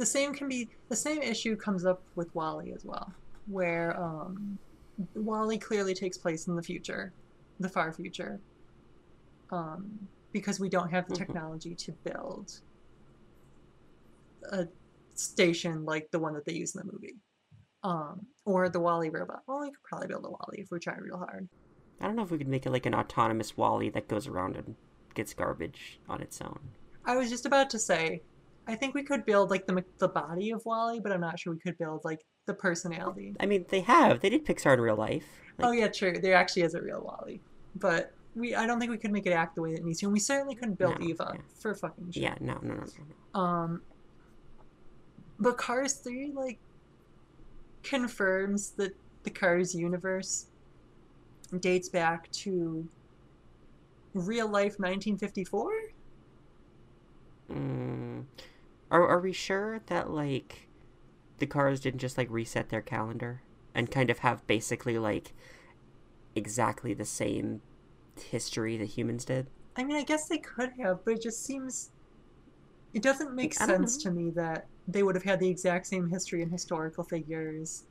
the 0.00 0.06
same 0.06 0.32
can 0.32 0.48
be 0.48 0.66
the 0.88 0.96
same 0.96 1.20
issue 1.20 1.54
comes 1.54 1.84
up 1.84 2.00
with 2.16 2.34
WALL-E 2.34 2.72
as 2.72 2.86
well, 2.86 3.12
where 3.46 3.94
um, 4.00 4.58
WALL-E 5.14 5.58
clearly 5.58 5.92
takes 5.92 6.16
place 6.16 6.46
in 6.46 6.56
the 6.56 6.62
future, 6.62 7.12
the 7.60 7.68
far 7.68 7.92
future, 7.92 8.40
um, 9.50 10.08
because 10.32 10.60
we 10.60 10.68
don't 10.68 10.90
have 10.90 11.06
the 11.08 11.14
Mhm. 11.14 11.18
technology 11.18 11.74
to 11.74 11.92
build 12.04 12.60
a 14.52 14.66
station 15.14 15.84
like 15.84 16.10
the 16.10 16.18
one 16.18 16.34
that 16.34 16.44
they 16.44 16.54
use 16.54 16.74
in 16.74 16.86
the 16.86 16.92
movie, 16.92 17.16
um, 17.82 18.26
or 18.44 18.68
the 18.68 18.80
WALL-E 18.80 19.10
robot. 19.10 19.42
Well, 19.46 19.60
we 19.60 19.66
could 19.70 19.82
probably 19.84 20.08
build 20.08 20.24
a 20.24 20.30
WALL-E 20.30 20.60
if 20.60 20.70
we 20.70 20.78
try 20.78 20.96
real 20.98 21.18
hard. 21.18 21.48
I 22.00 22.06
don't 22.06 22.16
know 22.16 22.22
if 22.22 22.30
we 22.30 22.38
could 22.38 22.48
make 22.48 22.64
it 22.64 22.70
like 22.70 22.86
an 22.86 22.94
autonomous 22.94 23.56
WALL-E 23.56 23.90
that 23.90 24.08
goes 24.08 24.26
around 24.26 24.56
and 24.56 24.76
gets 25.14 25.34
garbage 25.34 26.00
on 26.08 26.22
its 26.22 26.40
own. 26.40 26.58
I 27.04 27.16
was 27.16 27.28
just 27.28 27.44
about 27.44 27.68
to 27.70 27.78
say, 27.78 28.22
I 28.66 28.76
think 28.76 28.94
we 28.94 29.02
could 29.02 29.26
build 29.26 29.50
like 29.50 29.66
the 29.66 29.84
the 29.98 30.08
body 30.08 30.50
of 30.52 30.62
WALL-E, 30.64 31.00
but 31.00 31.12
I'm 31.12 31.20
not 31.20 31.38
sure 31.38 31.52
we 31.52 31.58
could 31.60 31.76
build 31.76 32.02
like 32.04 32.20
the 32.46 32.54
personality. 32.54 33.34
I 33.40 33.46
mean, 33.46 33.66
they 33.68 33.80
have. 33.80 34.20
They 34.20 34.30
did 34.30 34.46
Pixar 34.46 34.74
in 34.74 34.80
real 34.80 34.96
life. 34.96 35.26
Like, 35.58 35.68
oh 35.68 35.72
yeah, 35.72 35.88
true. 35.88 36.14
There 36.20 36.34
actually 36.34 36.62
is 36.62 36.74
a 36.74 36.80
real 36.80 37.02
WALL-E, 37.02 37.40
but 37.74 38.12
we 38.34 38.54
I 38.54 38.66
don't 38.66 38.78
think 38.78 38.90
we 38.90 38.98
could 38.98 39.12
make 39.12 39.26
it 39.26 39.32
act 39.32 39.54
the 39.56 39.62
way 39.62 39.74
it 39.74 39.84
needs 39.84 40.00
to, 40.00 40.06
and 40.06 40.12
we 40.12 40.20
certainly 40.20 40.54
couldn't 40.54 40.78
build 40.78 41.00
No, 41.00 41.06
Eva 41.06 41.32
yeah. 41.34 41.40
for 41.58 41.74
fucking 41.74 42.12
sure. 42.12 42.22
Yeah, 42.22 42.34
no, 42.40 42.58
no, 42.62 42.74
no, 42.74 42.80
no. 42.80 42.86
no. 43.34 43.40
Um, 43.40 43.82
but 45.38 45.58
Cars 45.58 45.94
Three 45.94 46.32
like 46.34 46.58
confirms 47.82 48.70
that 48.72 48.94
the 49.22 49.30
Cars 49.30 49.74
universe 49.74 50.46
dates 51.58 51.88
back 51.88 52.30
to 52.32 52.88
real 54.14 54.46
life 54.46 54.78
1954. 54.78 55.72
Mm. 57.50 58.24
Are 58.90 59.08
are 59.08 59.20
we 59.20 59.32
sure 59.32 59.80
that 59.86 60.10
like 60.10 60.68
the 61.38 61.46
cars 61.46 61.80
didn't 61.80 62.00
just 62.00 62.18
like 62.18 62.30
reset 62.30 62.68
their 62.68 62.82
calendar 62.82 63.42
and 63.74 63.90
kind 63.90 64.10
of 64.10 64.18
have 64.18 64.46
basically 64.46 64.98
like 64.98 65.32
exactly 66.36 66.94
the 66.94 67.04
same 67.04 67.62
history 68.18 68.76
that 68.76 68.86
humans 68.86 69.24
did? 69.24 69.46
I 69.76 69.84
mean, 69.84 69.96
I 69.96 70.02
guess 70.02 70.28
they 70.28 70.38
could 70.38 70.72
have, 70.80 71.04
but 71.04 71.14
it 71.14 71.22
just 71.22 71.44
seems 71.44 71.90
it 72.92 73.02
doesn't 73.02 73.34
make 73.34 73.54
sense 73.54 73.96
to 73.98 74.10
me 74.10 74.30
that 74.30 74.66
they 74.88 75.02
would 75.02 75.14
have 75.14 75.24
had 75.24 75.38
the 75.38 75.48
exact 75.48 75.86
same 75.86 76.08
history 76.08 76.42
and 76.42 76.50
historical 76.50 77.04
figures 77.04 77.84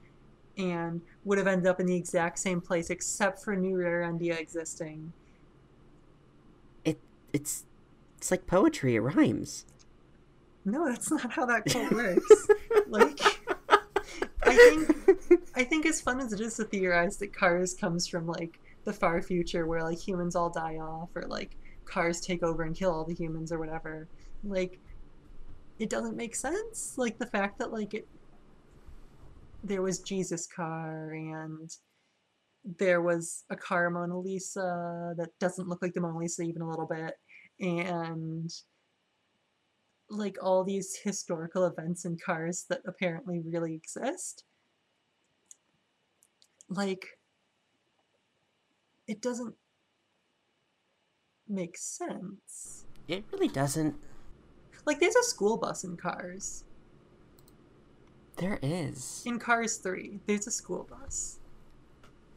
and 0.57 1.01
would 1.23 1.37
have 1.37 1.47
ended 1.47 1.67
up 1.67 1.79
in 1.79 1.85
the 1.85 1.95
exact 1.95 2.37
same 2.37 2.59
place 2.59 2.89
except 2.89 3.41
for 3.41 3.55
New 3.55 3.77
Rarendia 3.77 4.37
existing. 4.39 5.13
It 6.83 6.99
it's 7.31 7.65
it's 8.17 8.29
like 8.31 8.45
poetry. 8.45 8.95
It 8.95 8.99
rhymes. 8.99 9.65
No, 10.65 10.85
that's 10.85 11.09
not 11.09 11.31
how 11.31 11.45
that 11.45 11.63
quote 11.71 11.91
works. 11.93 12.47
like 12.87 13.19
I 14.43 14.55
think 14.55 15.41
I 15.55 15.63
think 15.63 15.85
as 15.85 16.01
fun 16.01 16.19
as 16.19 16.33
it 16.33 16.41
is 16.41 16.55
to 16.55 16.65
theorize 16.65 17.17
that 17.17 17.33
cars 17.33 17.73
comes 17.73 18.07
from 18.07 18.27
like 18.27 18.59
the 18.89 18.93
far 18.93 19.21
future 19.21 19.67
where 19.67 19.83
like 19.83 19.99
humans 19.99 20.35
all 20.35 20.49
die 20.49 20.77
off 20.77 21.09
or 21.15 21.21
like 21.27 21.55
cars 21.85 22.19
take 22.19 22.41
over 22.41 22.63
and 22.63 22.75
kill 22.75 22.91
all 22.91 23.05
the 23.05 23.13
humans 23.13 23.51
or 23.51 23.59
whatever. 23.59 24.07
Like 24.43 24.79
it 25.77 25.91
doesn't 25.91 26.17
make 26.17 26.35
sense. 26.35 26.95
Like 26.97 27.19
the 27.19 27.27
fact 27.27 27.59
that 27.59 27.71
like 27.71 27.93
it 27.93 28.07
there 29.63 29.83
was 29.83 29.99
Jesus 29.99 30.47
car 30.47 31.11
and 31.11 31.69
there 32.79 33.03
was 33.03 33.43
a 33.51 33.55
car 33.55 33.91
Mona 33.91 34.17
Lisa 34.17 35.13
that 35.17 35.37
doesn't 35.39 35.67
look 35.67 35.83
like 35.83 35.93
the 35.93 36.01
Mona 36.01 36.17
Lisa 36.17 36.41
even 36.41 36.63
a 36.63 36.69
little 36.69 36.87
bit 36.87 37.13
and 37.59 38.51
like 40.09 40.37
all 40.41 40.63
these 40.63 40.97
historical 41.03 41.65
events 41.65 42.05
and 42.05 42.19
cars 42.19 42.65
that 42.69 42.81
apparently 42.87 43.39
really 43.45 43.75
exist 43.75 44.45
like 46.69 47.18
it 49.09 49.21
doesn't 49.21 49.55
make 51.47 51.75
sense 51.77 52.85
It 53.07 53.23
really 53.33 53.47
doesn't. 53.47 53.95
like 54.85 54.99
there's 54.99 55.15
a 55.15 55.23
school 55.23 55.57
bus 55.57 55.83
in 55.83 55.97
cars 55.97 56.63
There 58.37 58.59
is. 58.61 59.23
in 59.25 59.39
cars 59.39 59.77
3 59.77 60.19
there's 60.27 60.45
a 60.47 60.51
school 60.51 60.87
bus 60.89 61.39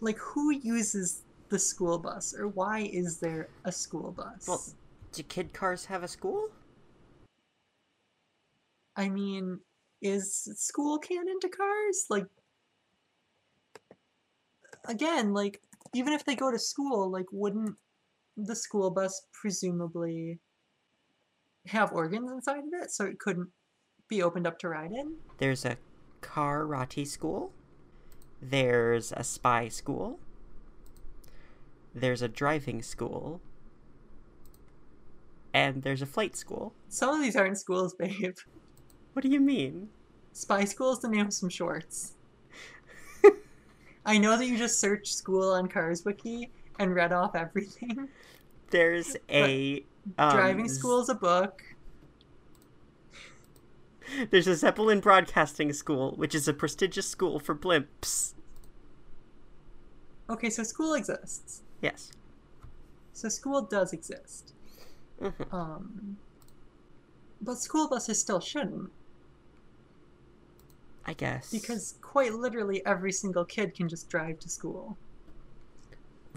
like 0.00 0.18
who 0.18 0.50
uses 0.62 1.22
the 1.50 1.58
school 1.58 1.98
bus 1.98 2.34
or 2.34 2.48
why 2.48 2.80
is 2.80 3.18
there 3.20 3.48
a 3.66 3.70
school 3.72 4.10
bus 4.12 4.48
Well, 4.48 4.62
do 5.12 5.22
kid 5.22 5.52
cars 5.52 5.84
have 5.84 6.02
a 6.02 6.08
school? 6.08 6.48
I 8.96 9.08
mean, 9.10 9.60
is 10.00 10.48
school 10.56 10.98
canon 10.98 11.38
to 11.40 11.48
cars? 11.50 12.06
Like, 12.10 12.26
again, 14.86 15.32
like, 15.34 15.60
even 15.94 16.12
if 16.12 16.24
they 16.24 16.34
go 16.34 16.50
to 16.50 16.58
school, 16.58 17.10
like, 17.10 17.26
wouldn't 17.32 17.76
the 18.36 18.56
school 18.56 18.90
bus 18.90 19.26
presumably 19.32 20.40
have 21.66 21.92
organs 21.92 22.30
inside 22.30 22.58
of 22.58 22.82
it 22.82 22.90
so 22.90 23.04
it 23.04 23.18
couldn't 23.18 23.48
be 24.08 24.22
opened 24.22 24.46
up 24.46 24.58
to 24.58 24.68
ride 24.68 24.92
in? 24.92 25.16
There's 25.38 25.64
a 25.64 25.76
karate 26.20 27.06
school. 27.06 27.52
There's 28.40 29.12
a 29.12 29.22
spy 29.22 29.68
school. 29.68 30.18
There's 31.94 32.22
a 32.22 32.28
driving 32.28 32.82
school. 32.82 33.40
And 35.54 35.82
there's 35.82 36.02
a 36.02 36.06
flight 36.06 36.36
school. 36.36 36.72
Some 36.88 37.14
of 37.14 37.22
these 37.22 37.36
aren't 37.36 37.58
schools, 37.58 37.94
babe. 37.94 38.36
What 39.12 39.22
do 39.22 39.28
you 39.28 39.40
mean? 39.40 39.90
Spy 40.32 40.64
school 40.64 40.92
is 40.92 41.00
the 41.00 41.08
name 41.08 41.26
of 41.26 41.34
some 41.34 41.50
shorts. 41.50 42.14
I 44.05 44.18
know 44.18 44.36
that 44.36 44.46
you 44.46 44.59
just 44.59 44.80
searched 44.80 45.14
school 45.14 45.53
on 45.53 45.68
Cars 45.68 46.05
Wiki 46.05 46.50
and 46.78 46.94
read 46.94 47.12
off 47.12 47.34
everything. 47.34 48.09
There's 48.70 49.16
a 49.28 49.84
um, 50.18 50.32
Driving 50.32 50.68
school 50.68 51.00
is 51.00 51.09
a 51.09 51.14
book. 51.14 51.62
There's 54.30 54.46
a 54.46 54.57
Zeppelin 54.57 55.00
Broadcasting 55.00 55.72
School, 55.72 56.12
which 56.16 56.34
is 56.34 56.48
a 56.48 56.53
prestigious 56.53 57.09
school 57.09 57.38
for 57.38 57.55
blimps. 57.55 58.34
Okay, 60.28 60.50
so 60.50 60.62
school 60.62 60.94
exists. 60.94 61.62
Yes. 61.80 62.12
So 63.12 63.28
school 63.28 63.62
does 63.62 63.92
exist. 63.92 64.55
Mhm. 65.20 65.53
Um, 65.53 66.16
but 67.40 67.59
school 67.59 67.88
buses 67.88 68.20
still 68.20 68.40
shouldn't, 68.40 68.90
I 71.05 71.14
guess. 71.14 71.50
because 71.50 71.94
quite 72.00 72.32
literally 72.34 72.84
every 72.86 73.12
single 73.12 73.44
kid 73.44 73.74
can 73.74 73.88
just 73.88 74.09
drive 74.09 74.38
to 74.40 74.48
school. 74.48 74.96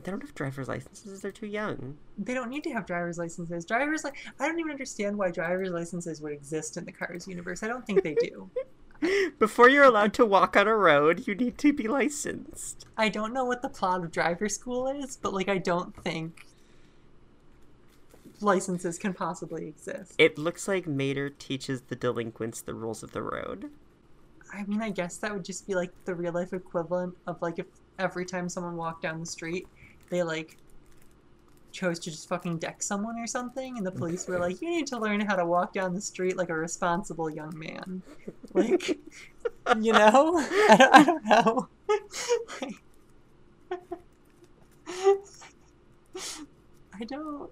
they 0.04 0.12
don't 0.12 0.22
have 0.22 0.36
driver's 0.36 0.68
licenses, 0.68 1.22
they're 1.22 1.32
too 1.32 1.48
young. 1.48 1.98
They 2.18 2.34
don't 2.34 2.50
need 2.50 2.64
to 2.64 2.72
have 2.72 2.86
driver's 2.86 3.18
licenses. 3.18 3.66
Drivers 3.66 4.04
like 4.04 4.16
I 4.40 4.48
don't 4.48 4.60
even 4.60 4.72
understand 4.72 5.18
why 5.18 5.32
driver's 5.32 5.70
licenses 5.70 6.22
would 6.22 6.34
exist 6.34 6.78
in 6.78 6.86
the 6.86 6.92
Cars 6.92 7.28
universe. 7.28 7.64
I 7.64 7.68
don't 7.68 7.86
think 7.86 8.04
they 8.04 8.16
do. 8.16 8.50
Before 9.40 9.70
you're 9.70 9.84
allowed 9.84 10.14
to 10.16 10.26
walk 10.26 10.56
on 10.56 10.68
a 10.68 10.76
road, 10.76 11.28
you 11.28 11.36
need 11.36 11.58
to 11.60 11.74
be 11.74 11.88
licensed. 11.88 12.86
I 12.98 13.10
don't 13.10 13.34
know 13.34 13.46
what 13.46 13.62
the 13.62 13.70
plot 13.70 14.04
of 14.04 14.12
driver 14.12 14.50
school 14.50 14.88
is, 14.88 15.18
but 15.18 15.34
like 15.34 15.50
I 15.50 15.58
don't 15.58 15.96
think 16.04 16.46
licenses 18.42 18.98
can 18.98 19.14
possibly 19.14 19.68
exist. 19.68 20.14
It 20.18 20.38
looks 20.38 20.68
like 20.68 20.88
Mater 20.88 21.30
teaches 21.30 21.82
the 21.82 21.96
delinquents 21.96 22.62
the 22.62 22.74
rules 22.74 23.04
of 23.04 23.12
the 23.12 23.22
road. 23.22 23.70
I 24.54 24.64
mean, 24.64 24.82
I 24.82 24.90
guess 24.90 25.18
that 25.18 25.34
would 25.34 25.46
just 25.46 25.68
be 25.68 25.76
like 25.76 25.92
the 26.06 26.16
real 26.16 26.34
life 26.34 26.54
equivalent 26.54 27.16
of 27.28 27.42
like 27.42 27.60
if 27.60 27.66
every 28.00 28.26
time 28.26 28.50
someone 28.50 28.76
walked 28.76 29.02
down 29.02 29.20
the 29.20 29.26
street, 29.26 29.68
they 30.10 30.24
like 30.24 30.58
chose 31.72 32.00
to 32.00 32.10
just 32.10 32.30
fucking 32.30 32.58
deck 32.58 32.82
someone 32.82 33.20
or 33.20 33.28
something, 33.28 33.78
and 33.78 33.86
the 33.86 33.92
police 33.92 34.28
were 34.28 34.40
like, 34.40 34.62
"You 34.62 34.70
need 34.70 34.88
to 34.88 34.98
learn 34.98 35.20
how 35.20 35.36
to 35.36 35.46
walk 35.46 35.74
down 35.74 35.94
the 35.94 36.02
street 36.02 36.38
like 36.38 36.50
a 36.50 36.56
responsible 36.56 37.30
young 37.30 37.58
man." 37.58 38.02
Like, 38.54 38.98
you 39.82 39.92
know, 39.92 40.38
I 40.38 40.76
don't, 40.78 40.94
I 40.94 41.04
don't 41.04 41.26
know. 41.26 41.68
I 46.98 47.04
don't. 47.06 47.52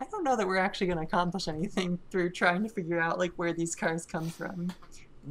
I 0.00 0.04
don't 0.06 0.24
know 0.24 0.36
that 0.36 0.46
we're 0.46 0.58
actually 0.58 0.88
going 0.88 0.98
to 0.98 1.04
accomplish 1.04 1.48
anything 1.48 1.98
through 2.10 2.30
trying 2.30 2.62
to 2.64 2.68
figure 2.68 3.00
out 3.00 3.18
like 3.18 3.32
where 3.36 3.52
these 3.52 3.74
cars 3.74 4.04
come 4.04 4.28
from 4.28 4.72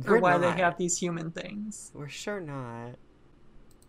or 0.05 0.13
We're 0.13 0.19
why 0.19 0.37
they 0.39 0.47
have 0.57 0.77
these 0.77 0.97
human 0.97 1.31
things. 1.31 1.91
We're 1.93 2.09
sure 2.09 2.39
not. 2.39 2.95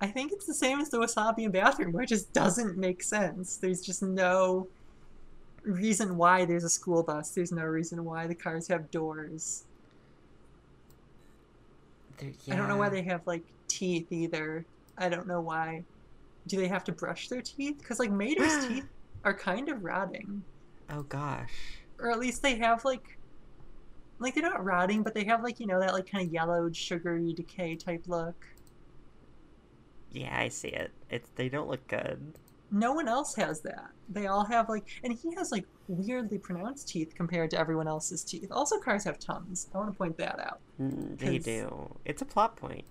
I 0.00 0.08
think 0.08 0.32
it's 0.32 0.44
the 0.44 0.54
same 0.54 0.78
as 0.80 0.90
the 0.90 0.98
wasabi 0.98 1.44
and 1.44 1.52
bathroom, 1.52 1.92
where 1.92 2.02
it 2.02 2.08
just 2.08 2.32
doesn't 2.34 2.76
make 2.76 3.02
sense. 3.02 3.56
There's 3.56 3.80
just 3.80 4.02
no 4.02 4.68
reason 5.62 6.18
why 6.18 6.44
there's 6.44 6.64
a 6.64 6.68
school 6.68 7.02
bus. 7.02 7.30
There's 7.30 7.50
no 7.52 7.64
reason 7.64 8.04
why 8.04 8.26
the 8.26 8.34
cars 8.34 8.68
have 8.68 8.90
doors. 8.90 9.64
They're- 12.18 12.32
I 12.50 12.56
don't 12.56 12.68
know 12.68 12.76
why 12.76 12.88
they 12.88 13.02
have 13.02 13.26
like 13.26 13.44
teeth 13.68 14.10
either. 14.12 14.64
I 14.98 15.08
don't 15.08 15.26
know 15.26 15.40
why. 15.40 15.84
Do 16.46 16.56
they 16.58 16.68
have 16.68 16.84
to 16.84 16.92
brush 16.92 17.28
their 17.28 17.42
teeth? 17.42 17.78
Because 17.78 17.98
like 17.98 18.10
Mater's 18.10 18.66
teeth 18.68 18.86
are 19.24 19.34
kind 19.34 19.68
of 19.68 19.82
rotting, 19.84 20.42
Oh 20.90 21.02
gosh. 21.02 21.52
or 21.98 22.10
at 22.10 22.18
least 22.18 22.42
they 22.42 22.56
have 22.56 22.84
like, 22.84 23.18
like 24.18 24.34
they're 24.34 24.42
not 24.42 24.64
rotting, 24.64 25.02
but 25.02 25.14
they 25.14 25.24
have 25.24 25.42
like 25.42 25.60
you 25.60 25.66
know 25.66 25.80
that 25.80 25.92
like 25.92 26.10
kind 26.10 26.26
of 26.26 26.32
yellowed, 26.32 26.76
sugary 26.76 27.32
decay 27.32 27.76
type 27.76 28.04
look. 28.06 28.46
Yeah, 30.12 30.38
I 30.38 30.48
see 30.48 30.68
it. 30.68 30.92
It's 31.10 31.28
they 31.36 31.48
don't 31.48 31.68
look 31.68 31.86
good. 31.88 32.34
No 32.70 32.92
one 32.92 33.06
else 33.08 33.34
has 33.36 33.60
that. 33.62 33.90
They 34.08 34.26
all 34.26 34.44
have 34.44 34.68
like, 34.68 34.84
and 35.04 35.12
he 35.12 35.34
has 35.36 35.52
like 35.52 35.64
weirdly 35.88 36.38
pronounced 36.38 36.88
teeth 36.88 37.12
compared 37.14 37.50
to 37.50 37.58
everyone 37.58 37.86
else's 37.86 38.24
teeth. 38.24 38.48
Also, 38.50 38.78
cars 38.80 39.04
have 39.04 39.18
tongues. 39.18 39.68
I 39.74 39.78
want 39.78 39.92
to 39.92 39.96
point 39.96 40.16
that 40.18 40.40
out. 40.40 40.58
Mm, 40.80 41.16
They 41.18 41.38
do. 41.38 41.96
It's 42.04 42.22
a 42.22 42.24
plot 42.24 42.56
point. 42.56 42.84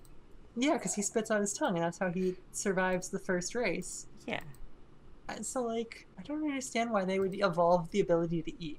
Yeah, 0.56 0.74
because 0.74 0.94
he 0.94 1.02
spits 1.02 1.30
out 1.30 1.40
his 1.42 1.52
tongue, 1.52 1.76
and 1.76 1.84
that's 1.84 1.98
how 1.98 2.10
he 2.10 2.36
survives 2.52 3.10
the 3.10 3.18
first 3.18 3.54
race. 3.54 4.06
Yeah. 4.26 4.40
Uh, 5.28 5.42
So, 5.42 5.62
like, 5.62 6.06
I 6.18 6.22
don't 6.22 6.44
understand 6.44 6.90
why 6.90 7.04
they 7.04 7.18
would 7.18 7.34
evolve 7.34 7.90
the 7.90 8.00
ability 8.00 8.42
to 8.42 8.62
eat. 8.62 8.78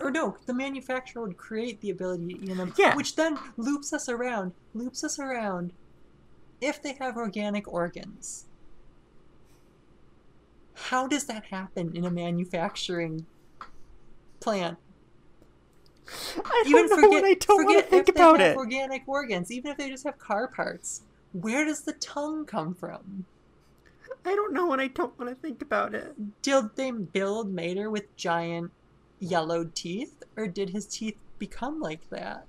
Or 0.00 0.10
no, 0.10 0.36
the 0.46 0.54
manufacturer 0.54 1.22
would 1.22 1.36
create 1.36 1.80
the 1.80 1.90
ability 1.90 2.28
to 2.34 2.40
eat 2.44 2.56
them, 2.56 2.72
Yeah. 2.76 2.94
which 2.96 3.16
then 3.16 3.38
loops 3.56 3.92
us 3.92 4.08
around, 4.08 4.52
loops 4.74 5.02
us 5.04 5.18
around. 5.18 5.72
If 6.60 6.82
they 6.82 6.94
have 6.94 7.16
organic 7.16 7.66
organs, 7.72 8.46
how 10.74 11.06
does 11.06 11.24
that 11.26 11.46
happen 11.46 11.94
in 11.96 12.04
a 12.04 12.10
manufacturing 12.10 13.26
plant? 14.40 14.78
I 16.44 16.64
Even 16.66 16.86
don't 16.88 17.00
know 17.00 17.08
forget, 17.08 17.24
I 17.24 17.34
don't 17.34 17.56
want 17.64 17.68
forget 17.68 17.84
to 17.84 17.90
think 17.90 18.08
if 18.08 18.14
they 18.14 18.20
about 18.22 18.40
have 18.40 18.52
it. 18.52 18.56
organic 18.56 19.08
organs, 19.08 19.50
even 19.50 19.72
if 19.72 19.76
they 19.76 19.88
just 19.88 20.04
have 20.04 20.18
car 20.18 20.46
parts. 20.48 21.02
Where 21.32 21.64
does 21.64 21.82
the 21.82 21.92
tongue 21.92 22.46
come 22.46 22.74
from? 22.74 23.26
I 24.24 24.34
don't 24.34 24.52
know 24.52 24.72
and 24.72 24.80
I 24.80 24.88
don't 24.88 25.16
want 25.18 25.30
to 25.30 25.36
think 25.36 25.62
about 25.62 25.94
it. 25.94 26.14
Did 26.42 26.74
they 26.74 26.90
build 26.90 27.52
Mater 27.52 27.90
with 27.90 28.16
giant 28.16 28.72
yellowed 29.20 29.74
teeth, 29.74 30.22
or 30.36 30.46
did 30.46 30.70
his 30.70 30.86
teeth 30.86 31.16
become 31.38 31.80
like 31.80 32.08
that? 32.10 32.46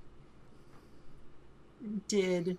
Did 2.08 2.58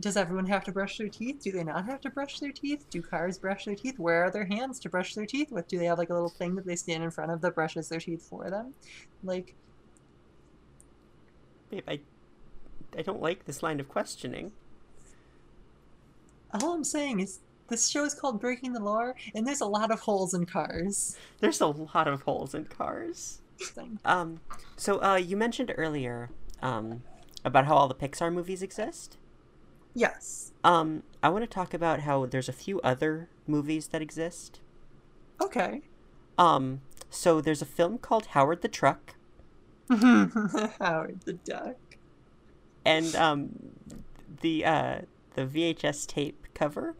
does 0.00 0.16
everyone 0.16 0.46
have 0.46 0.64
to 0.64 0.72
brush 0.72 0.98
their 0.98 1.08
teeth? 1.08 1.40
Do 1.42 1.52
they 1.52 1.62
not 1.62 1.86
have 1.86 2.00
to 2.00 2.10
brush 2.10 2.40
their 2.40 2.50
teeth? 2.50 2.90
Do 2.90 3.00
cars 3.00 3.38
brush 3.38 3.64
their 3.64 3.76
teeth? 3.76 3.98
Where 3.98 4.24
are 4.24 4.30
their 4.30 4.44
hands 4.44 4.80
to 4.80 4.88
brush 4.88 5.14
their 5.14 5.26
teeth 5.26 5.52
with? 5.52 5.68
Do 5.68 5.78
they 5.78 5.84
have 5.84 5.98
like 5.98 6.10
a 6.10 6.14
little 6.14 6.28
thing 6.28 6.56
that 6.56 6.66
they 6.66 6.76
stand 6.76 7.04
in 7.04 7.10
front 7.10 7.30
of 7.30 7.40
that 7.40 7.54
brushes 7.54 7.88
their 7.88 8.00
teeth 8.00 8.26
for 8.28 8.50
them? 8.50 8.74
Like, 9.22 9.54
Babe, 11.70 11.84
I 11.88 12.00
I 12.98 13.02
don't 13.02 13.22
like 13.22 13.44
this 13.44 13.62
line 13.62 13.80
of 13.80 13.88
questioning. 13.88 14.52
All 16.60 16.74
I'm 16.74 16.84
saying 16.84 17.20
is 17.20 17.40
this 17.68 17.88
show 17.88 18.04
is 18.04 18.14
called 18.14 18.40
Breaking 18.40 18.72
the 18.72 18.80
Law, 18.80 19.12
and 19.34 19.46
there's 19.46 19.60
a 19.60 19.66
lot 19.66 19.90
of 19.90 20.00
holes 20.00 20.34
in 20.34 20.44
cars. 20.46 21.16
There's 21.40 21.60
a 21.60 21.66
lot 21.68 22.08
of 22.08 22.22
holes 22.22 22.54
in 22.54 22.64
cars. 22.66 23.40
Um, 24.04 24.40
so 24.76 25.00
uh, 25.02 25.16
you 25.16 25.36
mentioned 25.36 25.72
earlier 25.76 26.30
um, 26.60 27.02
about 27.44 27.66
how 27.66 27.76
all 27.76 27.88
the 27.88 27.94
Pixar 27.94 28.32
movies 28.32 28.62
exist. 28.62 29.16
Yes. 29.94 30.52
Um, 30.64 31.02
I 31.22 31.28
want 31.28 31.44
to 31.44 31.46
talk 31.46 31.72
about 31.72 32.00
how 32.00 32.26
there's 32.26 32.48
a 32.48 32.52
few 32.52 32.80
other 32.80 33.28
movies 33.46 33.88
that 33.88 34.02
exist. 34.02 34.60
Okay. 35.40 35.82
Um, 36.38 36.80
so 37.10 37.40
there's 37.40 37.62
a 37.62 37.66
film 37.66 37.98
called 37.98 38.26
Howard 38.26 38.62
the 38.62 38.68
Truck, 38.68 39.14
Howard 39.90 41.20
the 41.24 41.38
Duck. 41.44 41.76
and 42.84 43.14
um, 43.16 43.50
the 44.40 44.64
uh, 44.64 44.98
the 45.34 45.44
VHS 45.46 46.06
tape 46.06 46.41
cover 46.54 46.96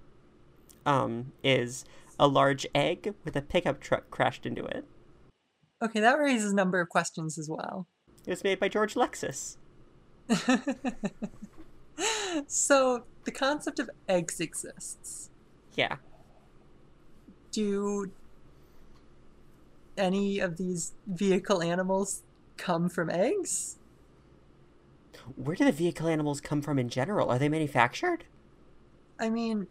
um, 0.87 1.33
is 1.43 1.85
a 2.19 2.27
large 2.27 2.67
egg 2.75 3.15
with 3.25 3.37
a 3.37 3.43
pickup 3.43 3.81
truck 3.81 4.11
crashed 4.11 4.47
into 4.47 4.65
it. 4.65 4.85
Okay, 5.83 6.01
that 6.01 6.19
raises 6.19 6.53
a 6.53 6.55
number 6.55 6.81
of 6.81 6.89
questions 6.89 7.39
as 7.39 7.49
well. 7.49 7.89
It 8.27 8.31
was 8.31 8.45
made 8.45 8.61
by 8.61 8.69
George 8.69 8.95
Lexus. 8.95 9.57
so 12.47 13.05
the 13.25 13.33
concept 13.33 13.79
of 13.81 13.91
eggs 14.09 14.39
exists. 14.41 15.31
Yeah. 15.75 15.97
Do 17.51 18.13
any 19.97 20.39
of 20.39 20.57
these 20.57 20.93
vehicle 21.07 21.63
animals 21.63 22.23
come 22.57 22.89
from 22.89 23.11
eggs? 23.11 23.79
Where 25.37 25.57
do 25.57 25.65
the 25.65 25.73
vehicle 25.73 26.09
animals 26.09 26.41
come 26.41 26.63
from 26.63 26.79
in 26.79 26.89
general? 26.89 27.31
Are 27.31 27.39
they 27.39 27.49
manufactured? 27.49 28.25
I 29.23 29.31
mean, 29.31 29.69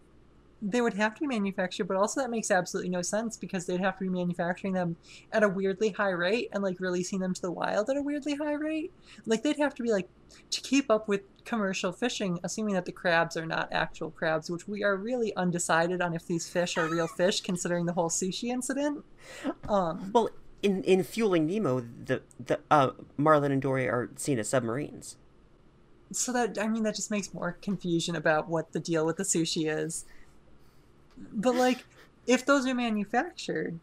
they 0.62 0.80
would 0.80 0.94
have 0.94 1.16
to 1.16 1.22
be 1.22 1.28
manufactured, 1.28 1.86
but 1.86 1.98
also 1.98 2.22
that 2.22 2.30
makes 2.30 2.52
absolutely 2.52 2.90
no 2.90 3.02
sense 3.02 3.36
because 3.36 3.66
they'd 3.66 3.80
have 3.80 3.98
to 3.98 4.04
be 4.04 4.10
manufacturing 4.10 4.74
them 4.74 4.96
at 5.32 5.44
a 5.44 5.50
weirdly 5.50 5.90
high 5.90 6.12
rate 6.12 6.50
and 6.54 6.64
like 6.64 6.80
releasing 6.80 7.20
them 7.20 7.34
to 7.34 7.42
the 7.42 7.52
wild 7.52 7.90
at 7.90 7.98
a 7.98 8.02
weirdly 8.02 8.36
high 8.36 8.54
rate. 8.54 8.92
Like 9.26 9.44
they'd 9.44 9.58
have 9.58 9.74
to 9.76 9.84
be 9.84 9.92
like 9.92 10.08
to 10.52 10.62
keep 10.62 10.90
up 10.90 11.08
with 11.08 11.22
commercial 11.46 11.92
fishing, 11.92 12.40
assuming 12.44 12.76
that 12.76 12.86
the 12.86 12.92
crabs 12.92 13.36
are 13.36 13.46
not 13.46 13.70
actual 13.72 14.12
crabs, 14.12 14.50
which 14.50 14.68
we 14.68 14.84
are 14.84 14.96
really 14.96 15.36
undecided 15.36 16.00
on 16.00 16.14
if 16.14 16.28
these 16.28 16.48
fish 16.48 16.78
are 16.78 16.88
real 16.88 17.08
fish, 17.08 17.42
considering 17.42 17.86
the 17.86 17.94
whole 17.94 18.10
sushi 18.10 18.50
incident. 18.50 19.04
Um, 19.68 20.12
Well, 20.14 20.30
in 20.62 20.84
in 20.84 21.04
Fueling 21.04 21.48
Nemo, 21.48 21.82
the 21.82 22.22
the 22.40 22.60
uh, 22.70 22.92
Marlin 23.18 23.52
and 23.52 23.62
Dory 23.62 23.90
are 23.90 24.10
seen 24.16 24.38
as 24.40 24.50
submarines. 24.50 25.18
So 26.12 26.34
that 26.34 26.58
I 26.60 26.68
mean 26.68 26.84
that 26.84 26.96
just 26.96 27.12
makes 27.12 27.34
more 27.34 27.58
confusion 27.62 28.16
about 28.16 28.50
what 28.50 28.72
the 28.74 28.80
deal 28.80 29.06
with 29.06 29.18
the 29.18 29.24
sushi 29.24 29.72
is. 29.72 30.06
But 31.34 31.56
like, 31.56 31.86
if 32.28 32.46
those 32.46 32.66
are 32.68 32.74
manufactured, 32.74 33.80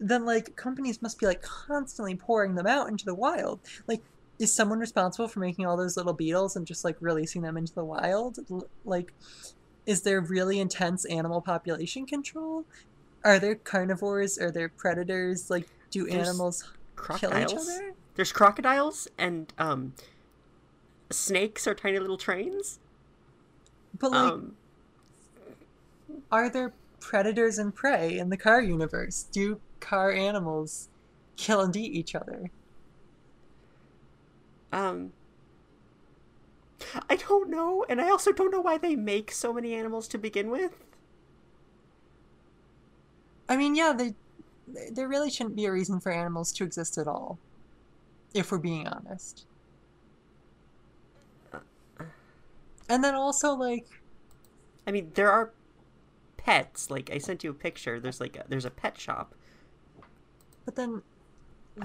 then 0.00 0.24
like 0.24 0.56
companies 0.56 1.02
must 1.02 1.18
be 1.18 1.26
like 1.26 1.42
constantly 1.42 2.14
pouring 2.14 2.54
them 2.54 2.66
out 2.66 2.88
into 2.88 3.04
the 3.04 3.14
wild. 3.14 3.60
Like, 3.86 4.02
is 4.38 4.52
someone 4.52 4.78
responsible 4.78 5.28
for 5.28 5.40
making 5.40 5.66
all 5.66 5.76
those 5.76 5.96
little 5.96 6.12
beetles 6.12 6.56
and 6.56 6.66
just 6.66 6.84
like 6.84 6.96
releasing 7.00 7.42
them 7.42 7.56
into 7.56 7.74
the 7.74 7.84
wild? 7.84 8.38
Like, 8.84 9.12
is 9.86 10.02
there 10.02 10.20
really 10.20 10.60
intense 10.60 11.04
animal 11.06 11.40
population 11.40 12.06
control? 12.06 12.64
Are 13.24 13.38
there 13.38 13.56
carnivores? 13.56 14.38
Are 14.38 14.50
there 14.50 14.68
predators? 14.68 15.50
Like, 15.50 15.68
do 15.90 16.06
There's 16.06 16.28
animals 16.28 16.62
kill 16.62 17.30
each 17.30 17.48
Crocodiles. 17.56 17.68
other? 17.68 17.94
There's 18.14 18.32
crocodiles 18.32 19.08
and 19.18 19.52
um, 19.58 19.94
snakes 21.10 21.66
are 21.66 21.74
tiny 21.74 21.98
little 21.98 22.18
trains. 22.18 22.80
But 23.98 24.12
like, 24.12 24.34
Um, 24.34 24.56
are 26.30 26.48
there 26.50 26.74
predators 27.00 27.58
and 27.58 27.74
prey 27.74 28.18
in 28.18 28.30
the 28.30 28.36
car 28.36 28.60
universe? 28.62 29.24
Do 29.30 29.60
car 29.80 30.10
animals 30.12 30.88
kill 31.36 31.60
and 31.60 31.74
eat 31.76 31.92
each 31.94 32.14
other? 32.14 32.50
um, 34.72 35.12
I 37.08 37.16
don't 37.16 37.50
know, 37.50 37.84
and 37.88 38.00
I 38.00 38.08
also 38.10 38.30
don't 38.32 38.50
know 38.52 38.60
why 38.60 38.78
they 38.78 38.94
make 38.94 39.32
so 39.32 39.52
many 39.52 39.74
animals 39.74 40.06
to 40.08 40.18
begin 40.18 40.50
with. 40.50 40.84
I 43.48 43.56
mean, 43.56 43.74
yeah, 43.74 43.92
they, 43.92 44.14
they- 44.66 44.90
there 44.92 45.08
really 45.08 45.30
shouldn't 45.30 45.56
be 45.56 45.66
a 45.66 45.72
reason 45.72 46.00
for 46.00 46.12
animals 46.12 46.52
to 46.54 46.64
exist 46.64 46.98
at 46.98 47.08
all, 47.08 47.40
if 48.34 48.52
we're 48.52 48.58
being 48.60 48.88
honest. 48.88 49.47
And 52.88 53.04
then 53.04 53.14
also, 53.14 53.52
like, 53.52 53.86
I 54.86 54.90
mean, 54.90 55.10
there 55.14 55.30
are 55.30 55.52
pets. 56.36 56.90
Like 56.90 57.10
I 57.12 57.18
sent 57.18 57.44
you 57.44 57.50
a 57.50 57.54
picture. 57.54 58.00
There's 58.00 58.20
like 58.20 58.36
a, 58.36 58.44
there's 58.48 58.64
a 58.64 58.70
pet 58.70 58.98
shop. 58.98 59.34
but 60.64 60.76
then 60.76 61.02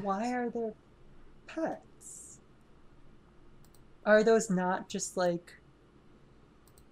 why 0.01 0.31
are 0.31 0.49
there 0.49 0.73
pets? 1.47 2.39
Are 4.05 4.23
those 4.23 4.49
not 4.49 4.89
just 4.89 5.17
like. 5.17 5.53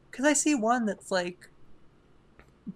Because 0.10 0.26
I 0.26 0.34
see 0.34 0.56
one 0.56 0.86
that's 0.86 1.10
like 1.12 1.50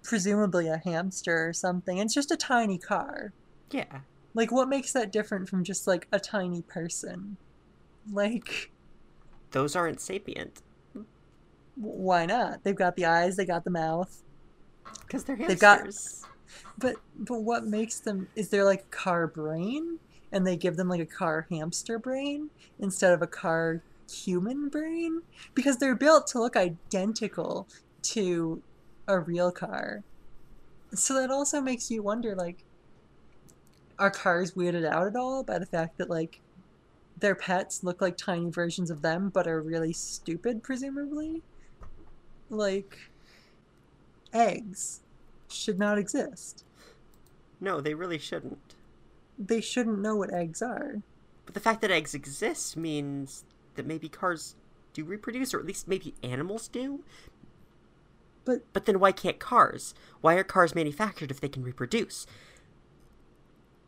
presumably 0.02 0.68
a 0.68 0.78
hamster 0.78 1.48
or 1.48 1.52
something. 1.52 1.98
It's 1.98 2.14
just 2.14 2.30
a 2.30 2.36
tiny 2.36 2.78
car. 2.78 3.32
Yeah. 3.70 4.00
Like, 4.34 4.52
what 4.52 4.68
makes 4.68 4.92
that 4.92 5.12
different 5.12 5.48
from 5.48 5.64
just 5.64 5.86
like 5.86 6.06
a 6.12 6.20
tiny 6.20 6.62
person? 6.62 7.36
Like, 8.10 8.70
Those 9.50 9.74
aren't 9.74 10.00
sapient 10.00 10.62
why 11.76 12.26
not? 12.26 12.64
They've 12.64 12.74
got 12.74 12.96
the 12.96 13.06
eyes, 13.06 13.36
they 13.36 13.44
got 13.46 13.64
the 13.64 13.70
mouth. 13.70 14.22
because 15.02 15.24
they're 15.24 15.36
They've 15.36 15.58
got- 15.58 15.88
But 16.78 16.96
but 17.18 17.40
what 17.42 17.64
makes 17.66 18.00
them? 18.00 18.28
Is 18.36 18.48
there 18.50 18.64
like 18.64 18.82
a 18.82 18.96
car 18.96 19.26
brain, 19.26 19.98
and 20.32 20.46
they 20.46 20.56
give 20.56 20.76
them 20.76 20.88
like 20.88 21.00
a 21.00 21.06
car 21.06 21.46
hamster 21.50 21.98
brain 21.98 22.50
instead 22.78 23.12
of 23.12 23.22
a 23.22 23.26
car 23.26 23.82
human 24.10 24.68
brain? 24.68 25.22
Because 25.54 25.78
they're 25.78 25.94
built 25.94 26.26
to 26.28 26.38
look 26.38 26.56
identical 26.56 27.66
to 28.02 28.62
a 29.08 29.18
real 29.20 29.50
car. 29.52 30.02
So 30.94 31.14
that 31.14 31.30
also 31.30 31.60
makes 31.60 31.90
you 31.90 32.02
wonder, 32.02 32.34
like, 32.34 32.64
are 33.98 34.10
cars 34.10 34.52
weirded 34.52 34.86
out 34.86 35.06
at 35.06 35.16
all 35.16 35.42
by 35.42 35.58
the 35.58 35.66
fact 35.66 35.98
that 35.98 36.10
like 36.10 36.40
their 37.18 37.34
pets 37.34 37.82
look 37.82 38.00
like 38.02 38.16
tiny 38.16 38.50
versions 38.50 38.90
of 38.90 39.00
them, 39.02 39.30
but 39.30 39.46
are 39.46 39.60
really 39.62 39.92
stupid, 39.92 40.62
presumably? 40.62 41.42
Like, 42.48 43.10
eggs 44.32 45.00
should 45.48 45.78
not 45.78 45.98
exist. 45.98 46.64
No, 47.60 47.80
they 47.80 47.94
really 47.94 48.18
shouldn't. 48.18 48.74
They 49.38 49.60
shouldn't 49.60 50.00
know 50.00 50.16
what 50.16 50.32
eggs 50.32 50.62
are. 50.62 51.02
But 51.44 51.54
the 51.54 51.60
fact 51.60 51.80
that 51.80 51.90
eggs 51.90 52.14
exist 52.14 52.76
means 52.76 53.44
that 53.74 53.86
maybe 53.86 54.08
cars 54.08 54.56
do 54.92 55.04
reproduce, 55.04 55.52
or 55.52 55.60
at 55.60 55.66
least 55.66 55.88
maybe 55.88 56.14
animals 56.22 56.68
do. 56.68 57.04
But 58.44 58.62
But 58.72 58.86
then 58.86 59.00
why 59.00 59.12
can't 59.12 59.38
cars? 59.38 59.94
Why 60.20 60.34
are 60.34 60.44
cars 60.44 60.74
manufactured 60.74 61.30
if 61.30 61.40
they 61.40 61.48
can 61.48 61.62
reproduce? 61.62 62.26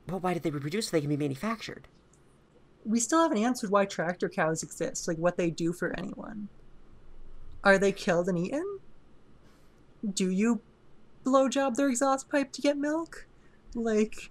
Well, 0.09 0.21
why 0.21 0.35
did 0.35 0.43
they 0.43 0.51
reproduce 0.51 0.89
so 0.89 0.97
they 0.97 1.01
can 1.01 1.11
be 1.11 1.17
manufactured? 1.17 1.89
we 2.89 3.01
still 3.01 3.21
haven't 3.21 3.39
answered 3.39 3.71
why 3.71 3.85
tractor 3.85 4.29
cows 4.29 4.63
exist, 4.63 5.07
like 5.07 5.19
what 5.19 5.37
they 5.37 5.51
do 5.51 5.73
for 5.73 5.97
anyone. 5.99 6.49
Are 7.65 7.79
they 7.79 7.93
killed 7.93 8.29
and 8.29 8.39
eaten? 8.39 8.79
Do 10.13 10.31
you 10.31 10.61
blowjob 11.25 11.75
their 11.75 11.89
exhaust 11.89 12.29
pipe 12.29 12.53
to 12.53 12.63
get 12.63 12.77
milk? 12.77 13.27
Like, 13.75 14.31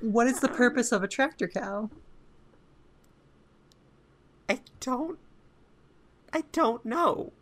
what 0.00 0.26
is 0.26 0.40
the 0.40 0.48
purpose 0.48 0.92
of 0.92 1.02
a 1.02 1.08
tractor 1.08 1.48
cow? 1.48 1.90
I 4.48 4.60
don't. 4.80 5.18
I 6.32 6.44
don't 6.52 6.84
know. 6.84 7.32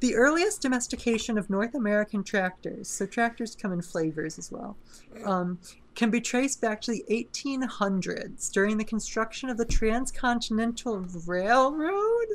The 0.00 0.16
earliest 0.16 0.62
domestication 0.62 1.38
of 1.38 1.48
North 1.48 1.74
American 1.74 2.24
tractors, 2.24 2.88
so 2.88 3.06
tractors 3.06 3.54
come 3.54 3.72
in 3.72 3.82
flavors 3.82 4.38
as 4.38 4.50
well, 4.50 4.76
um, 5.24 5.60
can 5.94 6.10
be 6.10 6.20
traced 6.20 6.60
back 6.60 6.80
to 6.82 6.90
the 6.90 7.04
1800s 7.08 8.50
during 8.50 8.78
the 8.78 8.84
construction 8.84 9.48
of 9.48 9.58
the 9.58 9.64
Transcontinental 9.64 10.98
Railroad. 11.26 12.26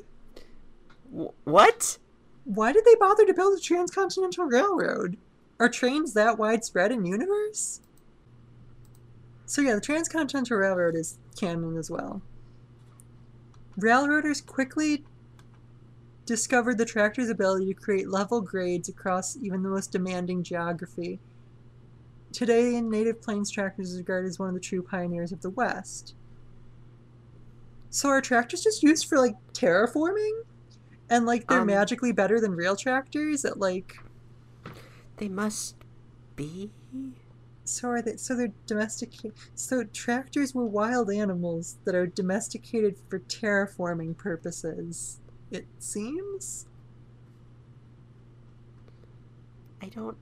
What? 1.10 1.98
Why 2.44 2.72
did 2.72 2.86
they 2.86 2.96
bother 2.96 3.26
to 3.26 3.34
build 3.34 3.58
a 3.58 3.62
transcontinental 3.62 4.46
railroad? 4.46 5.18
Are 5.60 5.70
trains 5.70 6.14
that 6.14 6.38
widespread 6.38 6.92
in 6.92 7.06
universe? 7.06 7.82
So 9.46 9.62
yeah, 9.62 9.76
the 9.76 9.82
transcontinental 9.82 10.58
railroad 10.58 10.96
is 10.96 11.18
canon 11.38 11.78
as 11.78 11.90
well. 11.90 12.22
Railroaders 13.78 14.42
quickly 14.42 15.04
discovered 16.26 16.78
the 16.78 16.86
tractor's 16.86 17.30
ability 17.30 17.68
to 17.68 17.74
create 17.74 18.10
level 18.10 18.42
grades 18.42 18.90
across 18.90 19.38
even 19.38 19.64
the 19.64 19.70
most 19.70 19.92
demanding 19.92 20.44
geography. 20.44 21.20
Today, 22.34 22.76
in 22.76 22.90
native 22.90 23.22
plains 23.22 23.50
tractors 23.50 23.92
is 23.92 23.98
regarded 23.98 24.28
as 24.28 24.38
one 24.38 24.50
of 24.50 24.54
the 24.54 24.60
true 24.60 24.84
pioneers 24.84 25.32
of 25.32 25.42
the 25.42 25.50
West. 25.50 26.14
So 27.90 28.10
are 28.10 28.22
tractors 28.22 28.64
just 28.64 28.84
used 28.84 29.08
for 29.08 29.18
like 29.18 29.36
terraforming? 29.54 30.42
And 31.10 31.26
like 31.26 31.48
they're 31.48 31.62
Um, 31.62 31.68
magically 31.68 32.12
better 32.12 32.40
than 32.40 32.52
real 32.56 32.76
tractors 32.76 33.46
at 33.46 33.60
like 33.60 33.98
They 35.18 35.28
must 35.28 35.76
be. 36.36 36.72
so 37.66 37.90
are 37.90 38.02
they 38.02 38.16
so 38.18 38.36
they're 38.36 38.54
domesticated 38.66 39.34
so 39.54 39.84
tractors 39.84 40.56
were 40.56 40.66
wild 40.66 41.12
animals 41.12 41.78
that 41.84 41.96
are 41.96 42.08
domesticated 42.08 42.98
for 43.10 43.20
terraforming 43.20 44.16
purposes 44.18 45.20
it 45.52 45.68
seems 45.80 46.66
I 49.82 49.88
don't 49.90 50.18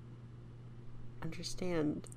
understand. 1.21 2.07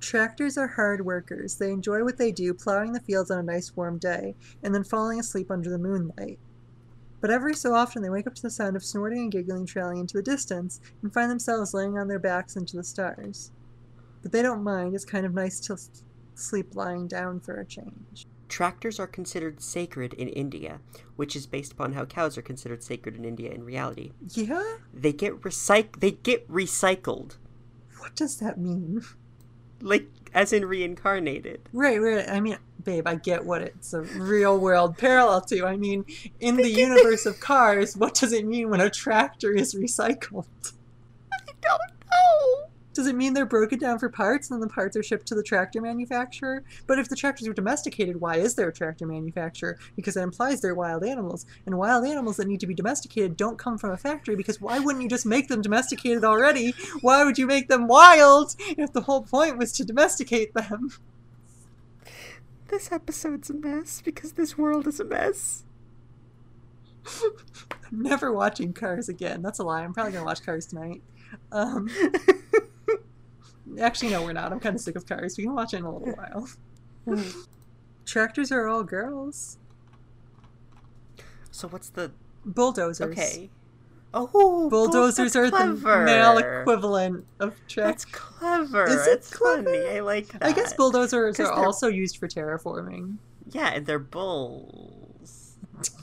Tractors 0.00 0.56
are 0.58 0.66
hard 0.68 1.04
workers. 1.04 1.56
They 1.56 1.70
enjoy 1.70 2.02
what 2.04 2.16
they 2.18 2.32
do, 2.32 2.52
plowing 2.54 2.92
the 2.92 3.00
fields 3.00 3.30
on 3.30 3.38
a 3.38 3.42
nice 3.42 3.76
warm 3.76 3.98
day, 3.98 4.34
and 4.62 4.74
then 4.74 4.84
falling 4.84 5.20
asleep 5.20 5.50
under 5.50 5.70
the 5.70 5.78
moonlight. 5.78 6.38
But 7.20 7.30
every 7.30 7.54
so 7.54 7.74
often 7.74 8.02
they 8.02 8.10
wake 8.10 8.26
up 8.26 8.34
to 8.36 8.42
the 8.42 8.50
sound 8.50 8.76
of 8.76 8.84
snorting 8.84 9.22
and 9.22 9.32
giggling 9.32 9.66
trailing 9.66 9.98
into 9.98 10.16
the 10.16 10.22
distance, 10.22 10.80
and 11.02 11.12
find 11.12 11.30
themselves 11.30 11.74
laying 11.74 11.98
on 11.98 12.08
their 12.08 12.18
backs 12.18 12.56
into 12.56 12.76
the 12.76 12.84
stars. 12.84 13.50
But 14.22 14.32
they 14.32 14.42
don't 14.42 14.62
mind, 14.62 14.94
it's 14.94 15.04
kind 15.04 15.26
of 15.26 15.34
nice 15.34 15.60
to 15.60 15.76
sleep 16.34 16.74
lying 16.74 17.08
down 17.08 17.40
for 17.40 17.60
a 17.60 17.64
change. 17.64 18.26
Tractors 18.48 18.98
are 18.98 19.06
considered 19.06 19.60
sacred 19.60 20.14
in 20.14 20.28
India, 20.28 20.80
which 21.16 21.36
is 21.36 21.46
based 21.46 21.72
upon 21.72 21.92
how 21.92 22.04
cows 22.06 22.38
are 22.38 22.42
considered 22.42 22.82
sacred 22.82 23.16
in 23.16 23.24
India 23.24 23.50
in 23.50 23.64
reality. 23.64 24.12
Yeah? 24.30 24.76
They 24.94 25.12
get 25.12 25.40
recyc 25.42 26.00
they 26.00 26.12
get 26.12 26.48
recycled, 26.48 27.36
What 27.98 28.14
does 28.16 28.38
that 28.38 28.58
mean? 28.58 29.02
like 29.80 30.08
as 30.34 30.52
in 30.52 30.64
reincarnated. 30.64 31.60
Right, 31.72 32.00
right. 32.00 32.28
I 32.28 32.40
mean, 32.40 32.58
babe, 32.84 33.06
I 33.06 33.16
get 33.16 33.44
what 33.44 33.62
it's 33.62 33.92
a 33.92 34.02
real 34.02 34.58
world 34.58 34.96
parallel 34.98 35.40
to. 35.42 35.66
I 35.66 35.76
mean, 35.76 36.04
in 36.40 36.56
the 36.56 36.70
universe 36.70 37.26
of 37.26 37.40
cars, 37.40 37.96
what 37.96 38.14
does 38.14 38.32
it 38.32 38.46
mean 38.46 38.70
when 38.70 38.80
a 38.80 38.90
tractor 38.90 39.52
is 39.52 39.74
recycled? 39.74 40.46
I 41.32 41.52
don't 41.60 41.80
know. 42.10 42.67
Does 42.98 43.06
it 43.06 43.14
mean 43.14 43.32
they're 43.32 43.46
broken 43.46 43.78
down 43.78 44.00
for 44.00 44.08
parts 44.08 44.50
and 44.50 44.56
then 44.56 44.66
the 44.66 44.74
parts 44.74 44.96
are 44.96 45.04
shipped 45.04 45.28
to 45.28 45.36
the 45.36 45.42
tractor 45.44 45.80
manufacturer? 45.80 46.64
But 46.88 46.98
if 46.98 47.08
the 47.08 47.14
tractors 47.14 47.46
were 47.46 47.54
domesticated, 47.54 48.20
why 48.20 48.38
is 48.38 48.56
there 48.56 48.66
a 48.66 48.72
tractor 48.72 49.06
manufacturer? 49.06 49.78
Because 49.94 50.14
that 50.14 50.24
implies 50.24 50.60
they're 50.60 50.74
wild 50.74 51.04
animals. 51.04 51.46
And 51.64 51.78
wild 51.78 52.04
animals 52.04 52.38
that 52.38 52.48
need 52.48 52.58
to 52.58 52.66
be 52.66 52.74
domesticated 52.74 53.36
don't 53.36 53.56
come 53.56 53.78
from 53.78 53.92
a 53.92 53.96
factory 53.96 54.34
because 54.34 54.60
why 54.60 54.80
wouldn't 54.80 55.04
you 55.04 55.08
just 55.08 55.26
make 55.26 55.46
them 55.46 55.62
domesticated 55.62 56.24
already? 56.24 56.74
Why 57.00 57.22
would 57.22 57.38
you 57.38 57.46
make 57.46 57.68
them 57.68 57.86
wild 57.86 58.56
if 58.58 58.92
the 58.92 59.02
whole 59.02 59.22
point 59.22 59.58
was 59.58 59.70
to 59.74 59.84
domesticate 59.84 60.52
them? 60.54 60.90
This 62.66 62.90
episode's 62.90 63.48
a 63.48 63.54
mess 63.54 64.02
because 64.04 64.32
this 64.32 64.58
world 64.58 64.88
is 64.88 64.98
a 64.98 65.04
mess. 65.04 65.62
I'm 67.22 68.02
never 68.02 68.32
watching 68.32 68.72
Cars 68.72 69.08
again. 69.08 69.40
That's 69.40 69.60
a 69.60 69.62
lie. 69.62 69.84
I'm 69.84 69.94
probably 69.94 70.14
gonna 70.14 70.24
watch 70.24 70.44
Cars 70.44 70.66
tonight. 70.66 71.00
Um, 71.52 71.88
actually, 73.80 74.10
no, 74.10 74.22
we're 74.22 74.32
not. 74.32 74.52
I'm 74.52 74.60
kind 74.60 74.74
of 74.76 74.80
sick 74.80 74.96
of 74.96 75.06
Cars. 75.06 75.36
We 75.36 75.44
can 75.44 75.54
watch 75.54 75.74
it 75.74 75.78
in 75.78 75.84
a 75.84 75.92
little 75.96 76.14
while. 76.14 76.48
Tractors 78.06 78.50
are 78.52 78.66
all 78.66 78.82
girls. 78.84 79.58
so 81.50 81.68
what's 81.68 81.90
the 81.90 82.10
Bulldozers. 82.44 83.10
okay? 83.18 83.50
Oh, 84.14 84.70
Bulldozers 84.70 85.36
are 85.36 85.50
clever. 85.50 85.98
the 86.00 86.04
male 86.06 86.38
equivalent 86.38 87.26
of 87.40 87.54
tractors. 87.68 87.84
That's 87.84 88.04
clever. 88.06 88.84
Is 88.86 89.06
it 89.06 89.10
It's 89.18 89.30
clever? 89.30 89.64
funny. 89.64 89.86
I 89.88 90.00
like 90.00 90.28
that. 90.28 90.44
I 90.44 90.52
guess 90.52 90.72
bulldozers 90.72 91.38
are 91.38 91.44
they're- 91.44 91.52
also 91.52 91.88
used 91.88 92.16
for 92.16 92.26
terraforming. 92.26 93.16
Yeah, 93.50 93.68
and 93.74 93.86
they're 93.86 93.98
bulls. 93.98 95.56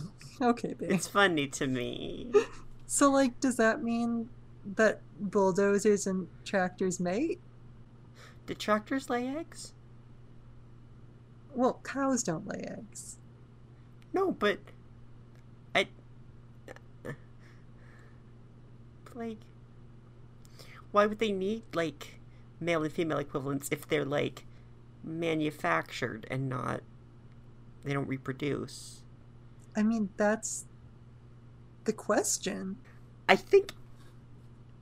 Okay, 0.41 0.73
babe. 0.73 0.91
It's 0.91 1.07
funny 1.07 1.47
to 1.47 1.65
me. 1.67 2.31
So, 2.87 3.09
like, 3.09 3.39
does 3.39 3.55
that 3.57 3.81
mean 3.81 4.29
that 4.75 5.01
bulldozers 5.19 6.05
and 6.05 6.27
tractors 6.45 6.99
mate? 6.99 7.39
Did 8.45 8.59
tractors 8.59 9.09
lay 9.09 9.27
eggs? 9.27 9.73
Well, 11.53 11.79
cows 11.83 12.23
don't 12.23 12.47
lay 12.47 12.61
eggs. 12.67 13.17
No, 14.13 14.31
but 14.31 14.59
I 15.73 15.87
like 19.15 19.37
why 20.91 21.05
would 21.05 21.19
they 21.19 21.31
need 21.31 21.63
like 21.73 22.19
male 22.59 22.83
and 22.83 22.91
female 22.91 23.17
equivalents 23.17 23.67
if 23.71 23.87
they're 23.87 24.05
like 24.05 24.45
manufactured 25.03 26.25
and 26.29 26.47
not 26.47 26.81
they 27.83 27.93
don't 27.93 28.07
reproduce? 28.07 29.01
I 29.75 29.83
mean, 29.83 30.09
that's 30.17 30.65
the 31.83 31.93
question. 31.93 32.77
I 33.27 33.35
think 33.35 33.73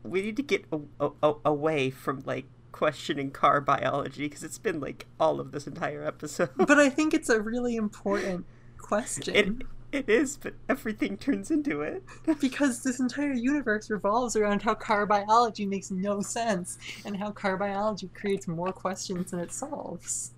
we 0.04 0.22
need 0.22 0.38
to 0.38 0.44
get 0.44 0.66
a- 0.72 1.12
a- 1.24 1.36
away 1.46 1.90
from 1.90 2.22
like 2.26 2.46
questioning 2.74 3.32
car 3.32 3.62
biology 3.62 4.28
because 4.28 4.44
it's 4.44 4.58
been 4.58 4.82
like 4.82 5.06
all 5.18 5.40
of 5.40 5.54
this 5.54 5.66
entire 5.66 6.06
episode. 6.06 6.50
But 6.58 6.80
I 6.80 6.90
think 6.90 7.14
it's 7.14 7.30
a 7.30 7.40
really 7.52 7.78
important 7.78 8.46
question. 8.78 9.36
It 9.36 9.66
it 9.94 10.10
is, 10.10 10.38
but 10.38 10.56
everything 10.68 11.18
turns 11.18 11.52
into 11.52 11.82
it. 11.82 12.04
because 12.42 12.82
this 12.82 13.00
entire 13.00 13.34
universe 13.34 13.92
revolves 13.92 14.36
around 14.36 14.64
how 14.64 14.74
car 14.74 15.06
biology 15.06 15.68
makes 15.68 15.92
no 15.92 16.20
sense 16.20 16.80
and 17.06 17.16
how 17.16 17.30
car 17.30 17.58
biology 17.58 18.10
creates 18.16 18.48
more 18.48 18.74
questions 18.74 19.30
than 19.30 19.40
it 19.40 19.54
solves. 19.54 20.32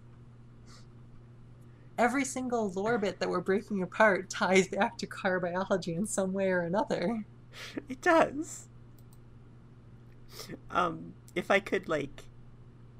Every 1.98 2.26
single 2.26 2.70
lore 2.72 2.98
bit 2.98 3.20
that 3.20 3.30
we're 3.30 3.40
breaking 3.40 3.82
apart 3.82 4.30
ties 4.30 4.68
back 4.68 4.98
to 4.98 5.07
car 5.07 5.40
biology 5.40 5.95
in 5.95 6.06
some 6.06 6.34
way 6.34 6.49
or 6.49 6.60
another. 6.60 7.24
It 7.88 8.02
does. 8.02 8.68
Um, 10.70 11.14
if 11.36 11.52
I 11.52 11.60
could 11.60 11.88
like, 11.90 12.24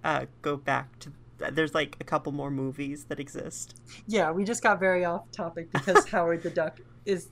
uh, 0.04 0.26
go 0.42 0.58
back 0.58 1.00
to 1.00 1.12
there's 1.52 1.74
like 1.74 1.98
a 2.00 2.04
couple 2.04 2.32
more 2.32 2.50
movies 2.50 3.06
that 3.06 3.20
exist. 3.20 3.76
Yeah, 4.08 4.32
we 4.32 4.44
just 4.46 4.64
got 4.64 4.80
very 4.80 5.04
off 5.04 5.30
topic 5.32 5.72
because 5.72 6.06
Howard 6.10 6.44
the 6.44 6.50
Duck 6.50 6.80
is 7.06 7.30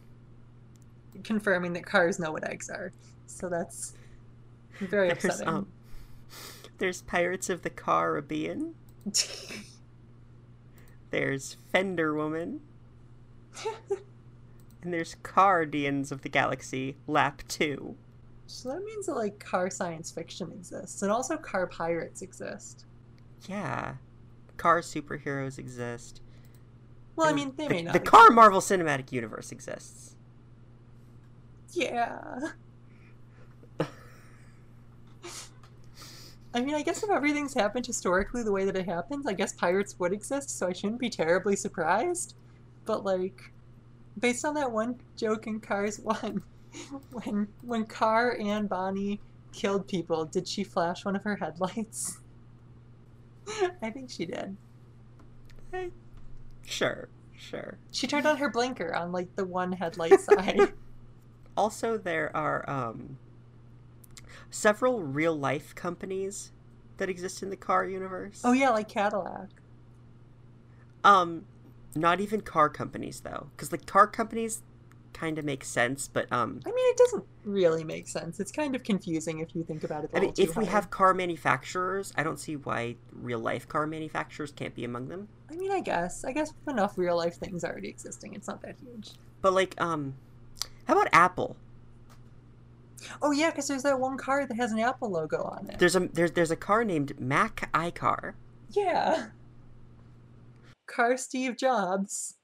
confirming 1.24 1.74
that 1.74 1.86
cars 1.86 2.20
know 2.20 2.32
what 2.32 2.48
eggs 2.50 2.70
are. 2.70 2.92
So 3.28 3.48
that's 3.48 3.94
very 4.80 5.08
There's 5.10 5.26
upsetting. 5.26 5.48
um, 5.48 5.68
there's 6.80 7.02
Pirates 7.02 7.50
of 7.50 7.62
the 7.62 7.70
Caribbean. 7.70 8.76
There's 11.12 11.58
Fender 11.72 12.16
Woman. 12.16 12.62
and 14.82 14.92
there's 14.92 15.16
Cardians 15.22 16.12
of 16.12 16.24
the 16.24 16.30
Galaxy 16.30 16.96
Lap 17.06 17.44
Two. 17.48 17.96
So 18.48 18.70
that 18.70 18.84
means 18.84 19.06
that 19.06 19.16
like 19.16 19.40
car 19.40 19.70
science 19.70 20.12
fiction 20.12 20.52
exists 20.52 21.02
and 21.02 21.12
also 21.12 21.38
car 21.38 21.68
pirates 21.68 22.22
exist. 22.22 22.86
Yeah, 23.48 23.96
car 24.58 24.82
superheroes 24.82 25.58
exist. 25.58 26.22
Well, 27.16 27.28
I 27.28 27.34
mean, 27.34 27.54
they 27.58 27.68
the, 27.68 27.74
may 27.74 27.82
not. 27.84 27.94
The 27.94 28.00
car 28.00 28.30
Marvel 28.32 28.60
Cinematic 28.60 29.12
Universe 29.12 29.52
exists. 29.52 30.16
Yeah. 31.72 32.40
I 36.56 36.62
mean, 36.62 36.76
I 36.76 36.84
guess 36.84 37.04
if 37.04 37.10
everything's 37.10 37.54
happened 37.54 37.86
historically 37.86 38.44
the 38.44 38.52
way 38.52 38.66
that 38.66 38.76
it 38.76 38.86
happens, 38.86 39.26
I 39.26 39.34
guess 39.34 39.54
pirates 39.54 39.98
would 40.00 40.14
exist, 40.14 40.50
so 40.52 40.68
I 40.68 40.74
shouldn't 40.74 41.00
be 41.00 41.10
terribly 41.10 41.56
surprised. 41.56 42.36
But 42.86 43.04
like, 43.04 43.52
based 44.20 44.46
on 44.46 44.54
that 44.56 44.72
one 44.72 45.00
joke 45.16 45.48
in 45.48 45.60
Cars 45.60 46.00
One, 46.04 46.44
when 47.12 47.48
when 47.62 47.86
Car 47.86 48.38
and 48.40 48.68
Bonnie 48.68 49.20
killed 49.52 49.88
people, 49.88 50.26
did 50.26 50.48
she 50.48 50.64
flash 50.64 51.06
one 51.06 51.16
of 51.16 51.24
her 51.24 51.36
headlights? 51.36 52.20
I 53.82 53.90
think 53.90 54.10
she 54.10 54.26
did. 54.26 54.56
Eh, 55.74 55.90
Sure, 56.66 57.10
sure. 57.38 57.78
She 57.92 58.08
turned 58.08 58.26
on 58.26 58.38
her 58.38 58.50
blinker 58.50 58.96
on 58.96 59.12
like 59.12 59.36
the 59.36 59.46
one 59.46 59.74
headlight 59.74 60.20
side. 60.22 60.74
Also, 61.58 61.98
there 61.98 62.36
are 62.36 62.68
um, 62.70 63.18
several 64.50 65.04
real 65.04 65.36
life 65.38 65.76
companies 65.76 66.52
that 66.98 67.10
exist 67.10 67.44
in 67.44 67.50
the 67.50 67.58
car 67.58 67.86
universe. 67.86 68.42
oh 68.44 68.54
yeah, 68.54 68.70
like 68.70 68.88
Cadillac. 68.88 69.50
Um, 71.04 71.46
not 71.96 72.22
even 72.22 72.42
car 72.42 72.70
companies 72.70 73.20
though, 73.20 73.48
because 73.56 73.72
like 73.72 73.86
car 73.86 74.08
companies 74.08 74.62
kind 75.14 75.38
of 75.38 75.46
makes 75.46 75.68
sense, 75.68 76.08
but 76.08 76.32
um, 76.32 76.60
I 76.66 76.70
mean, 76.70 76.76
it 76.92 76.98
doesn't 76.98 77.24
really 77.46 77.84
make 77.84 78.08
sense. 78.08 78.40
It's 78.40 78.52
kind 78.52 78.76
of 78.76 78.84
confusing 78.84 79.40
if 79.40 79.56
you 79.56 79.64
think 79.64 79.84
about 79.84 80.04
it. 80.04 80.10
I 80.14 80.20
mean, 80.20 80.30
if 80.38 80.54
too 80.54 80.60
we 80.60 80.66
hard. 80.66 80.68
have 80.70 80.90
car 80.92 81.14
manufacturers, 81.14 82.12
I 82.16 82.24
don't 82.24 82.40
see 82.40 82.56
why 82.56 82.96
real 83.12 83.40
life 83.40 83.68
car 83.68 83.86
manufacturers 83.88 84.52
can't 84.52 84.74
be 84.76 84.84
among 84.86 85.08
them. 85.10 85.28
I 85.52 85.56
mean, 85.56 85.72
I 85.72 85.80
guess. 85.82 86.24
I 86.26 86.32
guess 86.32 86.52
with 86.66 86.74
enough 86.74 86.98
real 86.98 87.16
life 87.18 87.36
things 87.36 87.64
already 87.64 87.90
existing, 87.90 88.34
it's 88.34 88.48
not 88.48 88.62
that 88.64 88.76
huge. 88.84 89.12
But 89.42 89.54
like, 89.54 89.80
um, 89.80 90.16
how 90.86 90.94
about 90.94 91.10
Apple? 91.14 91.56
Oh 93.22 93.32
yeah, 93.32 93.50
because 93.50 93.68
there's 93.68 93.84
that 93.84 94.00
one 94.00 94.18
car 94.18 94.46
that 94.48 94.56
has 94.56 94.72
an 94.72 94.80
Apple 94.80 95.12
logo 95.12 95.44
on 95.44 95.70
it. 95.70 95.78
There's 95.80 95.96
a 95.96 96.08
there's 96.08 96.32
there's 96.32 96.52
a 96.52 96.56
car 96.56 96.84
named 96.86 97.20
Mac 97.20 97.70
iCar, 97.74 98.34
Yeah. 98.72 99.28
Car 100.88 101.18
Steve 101.18 101.58
Jobs. 101.58 102.36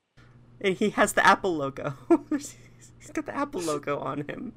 And 0.62 0.76
he 0.76 0.92
has 0.92 1.14
the 1.14 1.26
Apple 1.26 1.56
logo. 1.56 1.94
He's 2.30 3.12
got 3.14 3.26
the 3.26 3.36
Apple 3.36 3.62
logo 3.62 3.98
on 4.00 4.22
him. 4.28 4.54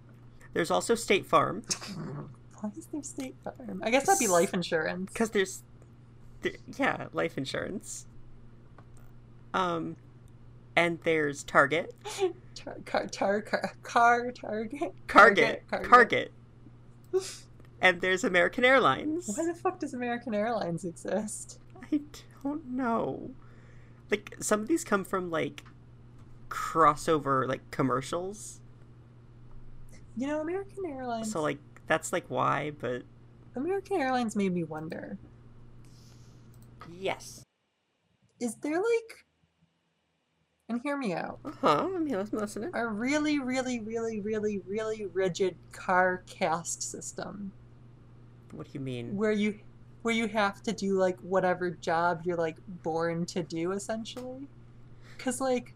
There's 0.52 0.70
also 0.70 0.94
State 0.94 1.24
Farm 1.26 1.62
Why 2.60 2.70
is 2.76 2.86
there 2.86 3.02
State 3.02 3.36
Farm? 3.42 3.82
I 3.84 3.90
guess 3.90 4.06
that'd 4.06 4.18
be 4.18 4.28
life 4.28 4.52
insurance. 4.54 5.12
because 5.12 5.30
there's, 5.30 5.62
there, 6.42 6.52
yeah, 6.78 7.06
life 7.12 7.38
insurance. 7.38 8.06
Um, 9.54 9.96
and 10.76 10.98
there's 11.04 11.42
Target, 11.44 11.94
Tar, 12.54 12.76
car, 12.84 13.06
tar, 13.08 13.42
car, 13.42 13.74
car, 13.82 14.32
Target. 14.32 14.94
Carget, 15.06 15.62
Target. 15.84 16.32
And 17.80 18.00
there's 18.00 18.24
American 18.24 18.64
Airlines. 18.64 19.30
Why 19.34 19.44
the 19.44 19.54
fuck 19.54 19.80
does 19.80 19.92
American 19.94 20.34
Airlines 20.34 20.84
exist? 20.84 21.58
I 21.92 22.00
don't 22.42 22.64
know. 22.70 23.30
Like 24.10 24.36
some 24.40 24.60
of 24.60 24.68
these 24.68 24.84
come 24.84 25.04
from 25.04 25.30
like 25.30 25.64
crossover 26.52 27.48
like 27.48 27.62
commercials. 27.70 28.60
You 30.16 30.26
know, 30.26 30.40
American 30.40 30.84
Airlines. 30.86 31.32
So 31.32 31.40
like 31.40 31.58
that's 31.86 32.12
like 32.12 32.26
why, 32.28 32.72
but 32.78 33.02
American 33.56 34.00
Airlines 34.00 34.36
made 34.36 34.52
me 34.52 34.62
wonder: 34.62 35.18
yes. 36.98 37.42
is 38.40 38.54
there 38.56 38.76
like, 38.76 39.24
and 40.68 40.80
hear 40.82 40.96
me 40.96 41.14
out, 41.14 41.38
Uh-huh. 41.44 41.88
I 41.94 41.98
mean, 41.98 42.14
I'm 42.14 42.28
listening. 42.32 42.70
a 42.74 42.86
really, 42.86 43.38
really, 43.38 43.80
really, 43.80 44.20
really, 44.20 44.58
really 44.66 45.06
rigid 45.06 45.56
car 45.72 46.22
caste 46.26 46.82
system 46.82 47.52
What 48.52 48.66
do 48.66 48.72
you 48.74 48.80
mean? 48.80 49.16
where 49.16 49.32
you, 49.32 49.58
where 50.02 50.14
you 50.14 50.26
have 50.28 50.62
to 50.64 50.72
do 50.72 50.98
like 50.98 51.18
whatever 51.20 51.70
job 51.70 52.22
you're 52.24 52.36
like 52.36 52.56
born 52.82 53.24
to 53.26 53.42
do, 53.42 53.72
essentially? 53.72 54.48
Because 55.16 55.40
like, 55.40 55.74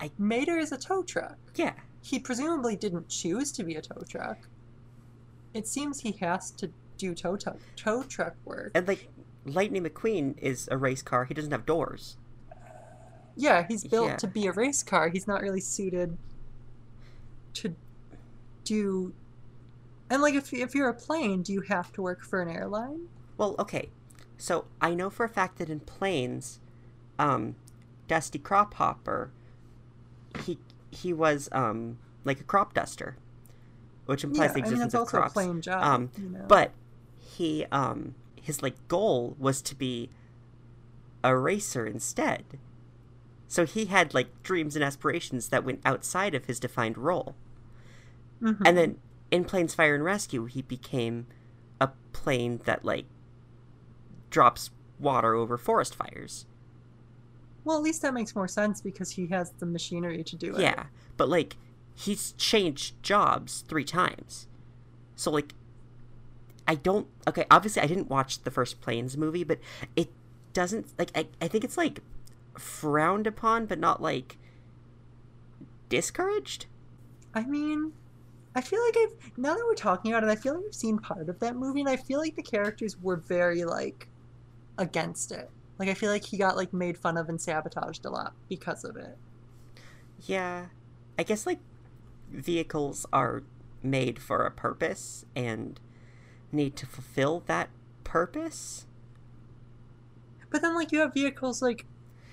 I- 0.00 0.10
Mater 0.18 0.56
is 0.58 0.72
a 0.72 0.78
tow 0.78 1.02
truck. 1.02 1.36
Yeah. 1.54 1.74
he 2.02 2.18
presumably 2.18 2.76
didn't 2.76 3.08
choose 3.10 3.52
to 3.52 3.62
be 3.62 3.74
a 3.76 3.82
tow 3.82 4.00
truck. 4.08 4.38
It 5.52 5.66
seems 5.68 6.00
he 6.00 6.12
has 6.12 6.50
to 6.52 6.70
do 6.96 7.14
tow, 7.14 7.36
tow, 7.36 7.56
tow 7.76 8.02
truck 8.04 8.34
work. 8.46 8.72
And 8.74 8.88
like 8.88 9.08
Lightning 9.44 9.84
McQueen 9.84 10.38
is 10.38 10.66
a 10.72 10.78
race 10.78 11.02
car. 11.02 11.26
He 11.26 11.34
doesn't 11.34 11.50
have 11.52 11.66
doors. 11.66 12.16
Yeah, 13.36 13.66
he's 13.68 13.84
built 13.84 14.08
Yeah. 14.08 14.16
to 14.16 14.26
be 14.26 14.46
a 14.46 14.52
race 14.52 14.82
car. 14.82 15.08
He's 15.10 15.26
not 15.26 15.42
really 15.42 15.60
suited 15.60 16.16
to 17.54 17.74
do. 18.64 19.12
And 20.08 20.22
like, 20.22 20.34
if 20.34 20.52
if 20.52 20.74
you're 20.74 20.88
a 20.88 20.94
plane, 20.94 21.42
do 21.42 21.52
you 21.52 21.60
have 21.62 21.92
to 21.92 22.02
work 22.02 22.22
for 22.22 22.40
an 22.40 22.48
airline? 22.48 23.08
Well, 23.36 23.54
okay. 23.58 23.90
So 24.38 24.64
I 24.80 24.94
know 24.94 25.10
for 25.10 25.24
a 25.24 25.28
fact 25.28 25.58
that 25.58 25.68
in 25.68 25.80
planes, 25.80 26.60
um, 27.18 27.56
Dusty 28.08 28.38
Crophopper, 28.38 29.28
he 30.44 30.58
he 30.90 31.12
was 31.12 31.48
um 31.52 31.98
like 32.24 32.40
a 32.40 32.44
crop 32.44 32.74
duster, 32.74 33.16
which 34.06 34.24
implies 34.24 34.48
yeah, 34.50 34.52
the 34.52 34.60
I 34.60 34.62
mean 34.64 34.72
existence 34.74 34.94
of 34.94 35.08
crops. 35.08 35.30
a 35.30 35.34
plane 35.34 35.60
job. 35.60 35.82
Um, 35.82 36.10
you 36.16 36.28
know? 36.30 36.44
But 36.48 36.72
he 37.18 37.66
um 37.72 38.14
his 38.40 38.62
like 38.62 38.88
goal 38.88 39.36
was 39.38 39.62
to 39.62 39.74
be 39.74 40.10
a 41.22 41.36
racer 41.36 41.86
instead. 41.86 42.44
So 43.48 43.66
he 43.66 43.86
had 43.86 44.14
like 44.14 44.42
dreams 44.42 44.76
and 44.76 44.84
aspirations 44.84 45.48
that 45.48 45.64
went 45.64 45.80
outside 45.84 46.34
of 46.34 46.44
his 46.46 46.60
defined 46.60 46.96
role. 46.96 47.34
Mhm. 48.40 48.62
And 48.64 48.76
then 48.78 48.98
in 49.30 49.44
Planes 49.44 49.74
Fire 49.74 49.94
and 49.94 50.04
Rescue, 50.04 50.44
he 50.46 50.62
became 50.62 51.26
a 51.80 51.90
plane 52.12 52.60
that 52.64 52.84
like 52.84 53.06
drops 54.30 54.70
water 54.98 55.34
over 55.34 55.56
forest 55.58 55.94
fires. 55.94 56.46
Well, 57.70 57.78
at 57.78 57.84
least 57.84 58.02
that 58.02 58.12
makes 58.12 58.34
more 58.34 58.48
sense 58.48 58.80
because 58.80 59.12
he 59.12 59.28
has 59.28 59.52
the 59.60 59.66
machinery 59.66 60.24
to 60.24 60.34
do 60.34 60.56
it. 60.56 60.62
Yeah, 60.62 60.86
but 61.16 61.28
like 61.28 61.56
he's 61.94 62.32
changed 62.32 63.00
jobs 63.00 63.64
three 63.68 63.84
times. 63.84 64.48
So 65.14 65.30
like 65.30 65.54
I 66.66 66.74
don't 66.74 67.06
okay, 67.28 67.44
obviously 67.48 67.80
I 67.80 67.86
didn't 67.86 68.10
watch 68.10 68.42
the 68.42 68.50
first 68.50 68.80
Planes 68.80 69.16
movie, 69.16 69.44
but 69.44 69.60
it 69.94 70.10
doesn't 70.52 70.92
like 70.98 71.16
I, 71.16 71.28
I 71.40 71.46
think 71.46 71.62
it's 71.62 71.76
like 71.76 72.00
frowned 72.58 73.28
upon 73.28 73.66
but 73.66 73.78
not 73.78 74.02
like 74.02 74.36
discouraged. 75.88 76.66
I 77.34 77.44
mean, 77.44 77.92
I 78.56 78.62
feel 78.62 78.84
like 78.84 78.96
I've 78.96 79.38
now 79.38 79.54
that 79.54 79.64
we're 79.64 79.74
talking 79.74 80.10
about 80.10 80.24
it, 80.24 80.28
I 80.28 80.34
feel 80.34 80.56
like 80.56 80.64
I've 80.66 80.74
seen 80.74 80.98
part 80.98 81.28
of 81.28 81.38
that 81.38 81.54
movie, 81.54 81.78
and 81.78 81.88
I 81.88 81.96
feel 81.96 82.18
like 82.18 82.34
the 82.34 82.42
characters 82.42 83.00
were 83.00 83.18
very 83.18 83.62
like 83.62 84.08
against 84.76 85.30
it. 85.30 85.48
Like 85.80 85.88
I 85.88 85.94
feel 85.94 86.10
like 86.10 86.26
he 86.26 86.36
got 86.36 86.58
like 86.58 86.74
made 86.74 86.98
fun 86.98 87.16
of 87.16 87.30
and 87.30 87.40
sabotaged 87.40 88.04
a 88.04 88.10
lot 88.10 88.34
because 88.50 88.84
of 88.84 88.96
it. 88.96 89.16
Yeah. 90.26 90.66
I 91.18 91.22
guess 91.22 91.46
like 91.46 91.58
vehicles 92.30 93.06
are 93.14 93.42
made 93.82 94.18
for 94.18 94.44
a 94.44 94.50
purpose 94.50 95.24
and 95.34 95.80
need 96.52 96.76
to 96.76 96.86
fulfill 96.86 97.42
that 97.46 97.70
purpose. 98.04 98.86
But 100.50 100.60
then 100.60 100.74
like 100.74 100.92
you 100.92 100.98
have 100.98 101.14
vehicles 101.14 101.62
like 101.62 101.86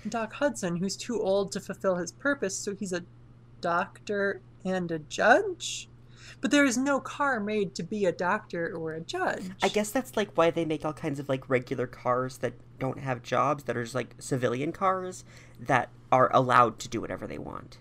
Doc 0.06 0.34
Hudson, 0.34 0.76
who's 0.76 0.94
too 0.94 1.18
old 1.18 1.50
to 1.52 1.60
fulfill 1.60 1.96
his 1.96 2.12
purpose, 2.12 2.54
so 2.54 2.74
he's 2.74 2.92
a 2.92 3.04
doctor 3.62 4.42
and 4.62 4.90
a 4.90 4.98
judge. 4.98 5.88
But 6.40 6.50
there 6.52 6.64
is 6.64 6.76
no 6.78 7.00
car 7.00 7.40
made 7.40 7.74
to 7.74 7.82
be 7.82 8.04
a 8.04 8.12
doctor 8.12 8.72
or 8.76 8.94
a 8.94 9.00
judge. 9.00 9.42
I 9.62 9.68
guess 9.68 9.90
that's 9.90 10.16
like 10.16 10.36
why 10.36 10.50
they 10.50 10.64
make 10.64 10.84
all 10.84 10.92
kinds 10.92 11.18
of 11.18 11.28
like 11.28 11.48
regular 11.50 11.86
cars 11.86 12.38
that 12.38 12.54
don't 12.78 13.00
have 13.00 13.22
jobs 13.22 13.64
that 13.64 13.76
are 13.76 13.82
just 13.82 13.94
like 13.94 14.14
civilian 14.18 14.70
cars 14.70 15.24
that 15.58 15.88
are 16.12 16.30
allowed 16.32 16.78
to 16.80 16.88
do 16.88 17.00
whatever 17.00 17.26
they 17.26 17.38
want. 17.38 17.78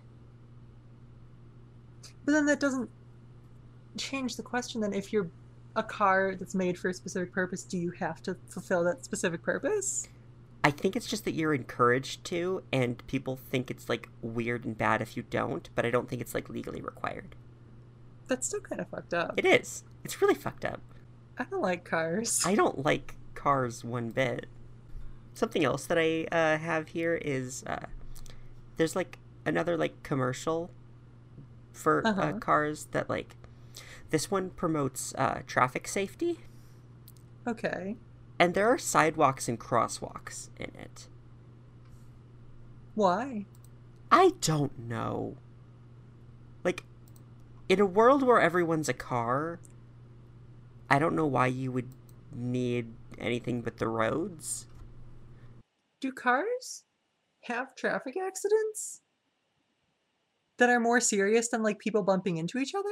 But 2.25 2.31
then 2.31 2.45
that 2.47 2.59
doesn't 2.59 2.89
change 3.97 4.35
the 4.35 4.43
question. 4.43 4.81
Then, 4.81 4.93
if 4.93 5.13
you're 5.13 5.29
a 5.75 5.83
car 5.83 6.35
that's 6.35 6.55
made 6.55 6.77
for 6.77 6.89
a 6.89 6.93
specific 6.93 7.31
purpose, 7.31 7.63
do 7.63 7.77
you 7.77 7.91
have 7.91 8.21
to 8.23 8.35
fulfill 8.49 8.83
that 8.85 9.05
specific 9.05 9.43
purpose? 9.43 10.09
I 10.63 10.71
think 10.71 10.95
it's 10.95 11.07
just 11.07 11.23
that 11.25 11.33
you're 11.33 11.53
encouraged 11.53 12.25
to 12.25 12.63
and 12.73 13.05
people 13.07 13.37
think 13.37 13.71
it's 13.71 13.87
like 13.87 14.09
weird 14.21 14.65
and 14.65 14.77
bad 14.77 15.01
if 15.01 15.15
you 15.15 15.23
don't, 15.29 15.69
but 15.75 15.85
I 15.85 15.91
don't 15.91 16.09
think 16.09 16.21
it's 16.21 16.33
like 16.33 16.49
legally 16.49 16.81
required. 16.81 17.35
That's 18.27 18.47
still 18.47 18.59
kind 18.61 18.81
of 18.81 18.87
fucked 18.89 19.13
up. 19.13 19.33
It 19.37 19.45
is. 19.45 19.83
It's 20.03 20.21
really 20.21 20.35
fucked 20.35 20.65
up. 20.65 20.81
I 21.37 21.43
don't 21.45 21.61
like 21.61 21.83
cars. 21.85 22.41
I 22.45 22.55
don't 22.55 22.83
like 22.85 23.15
cars 23.35 23.83
one 23.83 24.09
bit. 24.09 24.47
Something 25.33 25.63
else 25.63 25.85
that 25.85 25.97
I 25.99 26.25
uh, 26.31 26.57
have 26.57 26.89
here 26.89 27.15
is 27.15 27.63
uh, 27.67 27.85
there's 28.77 28.95
like 28.95 29.19
another 29.45 29.77
like 29.77 30.01
commercial 30.03 30.71
for 31.71 32.05
uh 32.05 32.09
Uh-huh. 32.11 32.33
cars 32.39 32.87
that 32.91 33.09
like 33.09 33.35
this 34.09 34.31
one 34.31 34.49
promotes 34.49 35.13
uh, 35.15 35.41
traffic 35.45 35.87
safety 35.87 36.39
Okay. 37.47 37.95
and 38.39 38.53
there 38.55 38.67
are 38.67 38.77
sidewalks 38.79 39.47
and 39.47 39.59
crosswalks 39.59 40.49
in 40.59 40.71
it. 40.79 41.07
Why? 42.95 43.45
I 44.11 44.31
don't 44.41 44.77
know. 44.79 45.37
In 47.69 47.79
a 47.79 47.85
world 47.85 48.23
where 48.23 48.39
everyone's 48.39 48.87
a 48.87 48.93
car, 48.93 49.59
I 50.89 50.99
don't 50.99 51.15
know 51.15 51.25
why 51.25 51.47
you 51.47 51.71
would 51.71 51.89
need 52.33 52.93
anything 53.19 53.61
but 53.61 53.77
the 53.77 53.87
roads. 53.87 54.67
Do 55.99 56.11
cars 56.11 56.83
have 57.45 57.75
traffic 57.75 58.15
accidents 58.17 59.01
that 60.57 60.69
are 60.69 60.79
more 60.79 60.99
serious 60.99 61.49
than 61.49 61.63
like 61.63 61.79
people 61.79 62.03
bumping 62.03 62.37
into 62.37 62.57
each 62.57 62.73
other? 62.73 62.89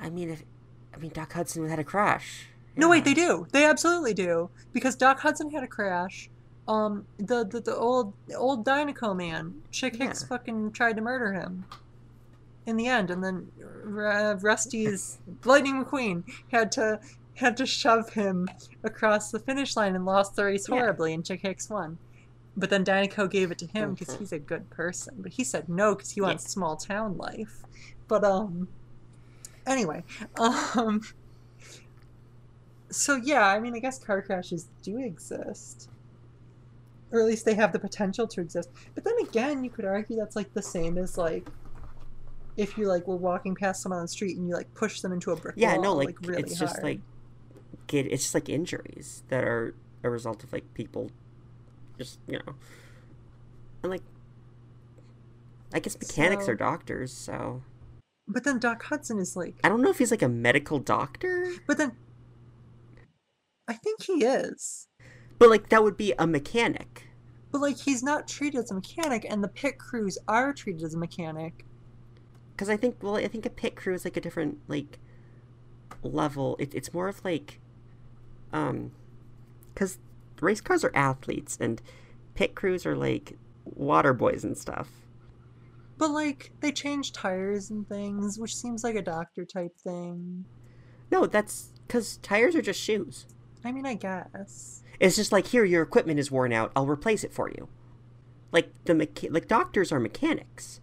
I 0.00 0.10
mean, 0.10 0.30
if 0.30 0.44
I 0.94 0.98
mean 0.98 1.10
Doc 1.12 1.32
Hudson 1.32 1.68
had 1.68 1.78
a 1.78 1.84
crash. 1.84 2.46
No, 2.76 2.88
wait, 2.88 3.04
they 3.04 3.14
do. 3.14 3.46
They 3.50 3.64
absolutely 3.64 4.14
do. 4.14 4.50
Because 4.72 4.94
Doc 4.94 5.18
Hudson 5.20 5.50
had 5.50 5.64
a 5.64 5.66
crash. 5.66 6.30
Um, 6.68 7.04
the 7.18 7.44
the, 7.44 7.60
the 7.60 7.76
old 7.76 8.14
the 8.28 8.34
old 8.34 8.64
Dinoco 8.64 9.16
man, 9.16 9.54
Chick 9.72 9.96
Hicks 9.96 10.22
Yeah. 10.22 10.28
fucking 10.28 10.72
tried 10.72 10.96
to 10.96 11.02
murder 11.02 11.32
him. 11.32 11.64
In 12.70 12.76
the 12.76 12.86
end, 12.86 13.10
and 13.10 13.22
then 13.24 13.50
uh, 13.60 14.36
Rusty's 14.40 15.18
Lightning 15.44 15.84
McQueen 15.84 16.22
had 16.52 16.70
to 16.72 17.00
had 17.34 17.56
to 17.56 17.66
shove 17.66 18.10
him 18.10 18.48
across 18.84 19.30
the 19.30 19.40
finish 19.40 19.76
line 19.76 19.96
and 19.96 20.04
lost 20.04 20.36
the 20.36 20.44
race 20.44 20.66
Yeah. 20.68 20.76
horribly, 20.76 21.12
and 21.12 21.24
Chick 21.26 21.40
Hicks 21.42 21.68
won. 21.68 21.98
But 22.56 22.70
then 22.70 22.84
Dinoco 22.84 23.28
gave 23.28 23.50
it 23.50 23.58
to 23.58 23.66
him 23.66 23.94
because 23.94 24.14
he's 24.14 24.30
a 24.32 24.38
good 24.38 24.70
person. 24.70 25.14
But 25.18 25.32
he 25.32 25.42
said 25.42 25.68
no 25.68 25.94
because 25.94 26.12
he 26.12 26.20
wants 26.20 26.44
Yeah. 26.44 26.50
small 26.50 26.76
town 26.76 27.16
life. 27.16 27.64
But 28.08 28.22
um, 28.24 28.68
anyway, 29.66 30.04
um. 30.38 31.00
So 32.92 33.16
yeah, 33.16 33.46
I 33.46 33.58
mean, 33.60 33.74
I 33.74 33.80
guess 33.80 33.98
car 33.98 34.22
crashes 34.22 34.68
do 34.84 34.98
exist, 34.98 35.88
or 37.10 37.20
at 37.20 37.26
least 37.26 37.44
they 37.44 37.54
have 37.54 37.72
the 37.72 37.78
potential 37.78 38.26
to 38.28 38.40
exist. 38.40 38.68
But 38.94 39.04
then 39.04 39.14
again, 39.28 39.64
you 39.64 39.70
could 39.70 39.84
argue 39.84 40.16
that's 40.16 40.36
like 40.36 40.52
the 40.54 40.62
same 40.62 40.98
as 40.98 41.16
like 41.16 41.48
if 42.60 42.76
you 42.76 42.86
like 42.86 43.06
were 43.08 43.16
walking 43.16 43.54
past 43.54 43.82
someone 43.82 43.98
on 43.98 44.04
the 44.04 44.08
street 44.08 44.36
and 44.36 44.46
you 44.46 44.54
like 44.54 44.72
push 44.74 45.00
them 45.00 45.12
into 45.12 45.30
a 45.32 45.36
brick 45.36 45.54
Yeah, 45.56 45.74
wall, 45.74 45.82
no, 45.82 45.92
like, 45.94 46.16
really 46.22 46.42
it's 46.42 46.58
just 46.58 46.82
like 46.82 47.00
get 47.86 48.06
it's 48.06 48.22
just 48.24 48.34
like 48.34 48.48
injuries 48.48 49.22
that 49.28 49.42
are 49.44 49.74
a 50.04 50.10
result 50.10 50.44
of 50.44 50.52
like 50.52 50.72
people 50.74 51.10
just 51.98 52.18
you 52.26 52.38
know 52.38 52.54
and 53.82 53.90
like 53.90 54.02
I 55.72 55.80
guess 55.80 55.96
mechanics 55.98 56.46
So- 56.46 56.52
are 56.52 56.54
doctors, 56.54 57.12
so 57.12 57.62
But 58.28 58.44
then 58.44 58.58
Doc 58.58 58.82
Hudson 58.84 59.18
is 59.18 59.36
like, 59.36 59.54
I 59.64 59.68
don't 59.68 59.82
know 59.82 59.90
if 59.90 59.98
he's 59.98 60.10
like 60.10 60.22
a 60.22 60.28
medical 60.28 60.78
doctor, 60.80 61.52
but 61.66 61.78
then 61.78 61.92
I 63.68 63.74
think 63.74 64.02
he 64.02 64.24
is. 64.24 64.88
but 65.38 65.48
like 65.48 65.68
that 65.70 65.82
would 65.82 65.96
be 65.96 66.12
a 66.18 66.26
mechanic. 66.26 67.06
But 67.52 67.60
like 67.60 67.78
he's 67.78 68.02
not 68.02 68.28
treated 68.28 68.58
as 68.58 68.70
a 68.70 68.74
mechanic, 68.74 69.24
and 69.28 69.42
the 69.42 69.48
pit 69.48 69.78
crews 69.78 70.18
are 70.28 70.52
treated 70.52 70.82
as 70.82 70.94
a 70.94 70.98
mechanic. 70.98 71.64
Because 72.60 72.68
I 72.68 72.76
think, 72.76 73.02
well, 73.02 73.16
I 73.16 73.26
think 73.26 73.46
a 73.46 73.50
pit 73.50 73.74
crew 73.74 73.94
is 73.94 74.04
like 74.04 74.18
a 74.18 74.20
different, 74.20 74.58
like, 74.68 74.98
level. 76.02 76.56
It, 76.58 76.74
it's 76.74 76.92
more 76.92 77.08
of 77.08 77.24
like, 77.24 77.58
um, 78.52 78.92
because 79.72 79.96
race 80.42 80.60
cars 80.60 80.84
are 80.84 80.92
athletes 80.94 81.56
and 81.58 81.80
pit 82.34 82.54
crews 82.54 82.84
are 82.84 82.94
like 82.94 83.38
water 83.64 84.12
boys 84.12 84.44
and 84.44 84.58
stuff. 84.58 84.90
But 85.96 86.10
like 86.10 86.52
they 86.60 86.70
change 86.70 87.12
tires 87.12 87.70
and 87.70 87.88
things, 87.88 88.38
which 88.38 88.54
seems 88.54 88.84
like 88.84 88.94
a 88.94 89.00
doctor 89.00 89.46
type 89.46 89.78
thing. 89.78 90.44
No, 91.10 91.24
that's 91.24 91.70
because 91.86 92.18
tires 92.18 92.54
are 92.54 92.60
just 92.60 92.78
shoes. 92.78 93.24
I 93.64 93.72
mean, 93.72 93.86
I 93.86 93.94
guess. 93.94 94.82
It's 95.00 95.16
just 95.16 95.32
like 95.32 95.46
here, 95.46 95.64
your 95.64 95.82
equipment 95.82 96.20
is 96.20 96.30
worn 96.30 96.52
out. 96.52 96.72
I'll 96.76 96.86
replace 96.86 97.24
it 97.24 97.32
for 97.32 97.48
you. 97.48 97.68
Like 98.52 98.70
the 98.84 98.92
mecha- 98.92 99.32
like 99.32 99.48
doctors 99.48 99.92
are 99.92 99.98
mechanics. 99.98 100.79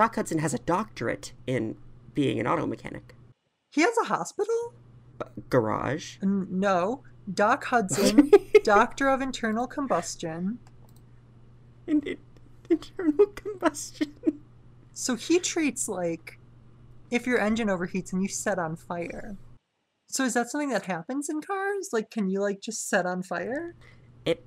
Doc 0.00 0.14
Hudson 0.14 0.38
has 0.38 0.54
a 0.54 0.58
doctorate 0.60 1.34
in 1.46 1.76
being 2.14 2.40
an 2.40 2.46
auto 2.46 2.64
mechanic. 2.66 3.14
He 3.70 3.82
has 3.82 3.94
a 4.02 4.06
hospital? 4.06 4.72
Garage. 5.50 6.16
N- 6.22 6.46
No. 6.48 7.02
Doc 7.34 7.64
Hudson, 7.64 8.30
Doctor 8.64 9.10
of 9.10 9.20
Internal 9.20 9.66
Combustion. 9.66 10.58
In- 11.86 12.00
in- 12.00 12.16
internal 12.70 13.26
combustion. 13.26 14.14
So 14.94 15.16
he 15.16 15.38
treats 15.38 15.86
like 15.86 16.38
if 17.10 17.26
your 17.26 17.38
engine 17.38 17.68
overheats 17.68 18.14
and 18.14 18.22
you 18.22 18.28
set 18.28 18.58
on 18.58 18.76
fire. 18.76 19.36
So 20.06 20.24
is 20.24 20.32
that 20.32 20.50
something 20.50 20.70
that 20.70 20.86
happens 20.86 21.28
in 21.28 21.42
cars? 21.42 21.90
Like 21.92 22.10
can 22.10 22.30
you 22.30 22.40
like 22.40 22.62
just 22.62 22.88
set 22.88 23.04
on 23.04 23.22
fire? 23.22 23.74
It. 24.24 24.46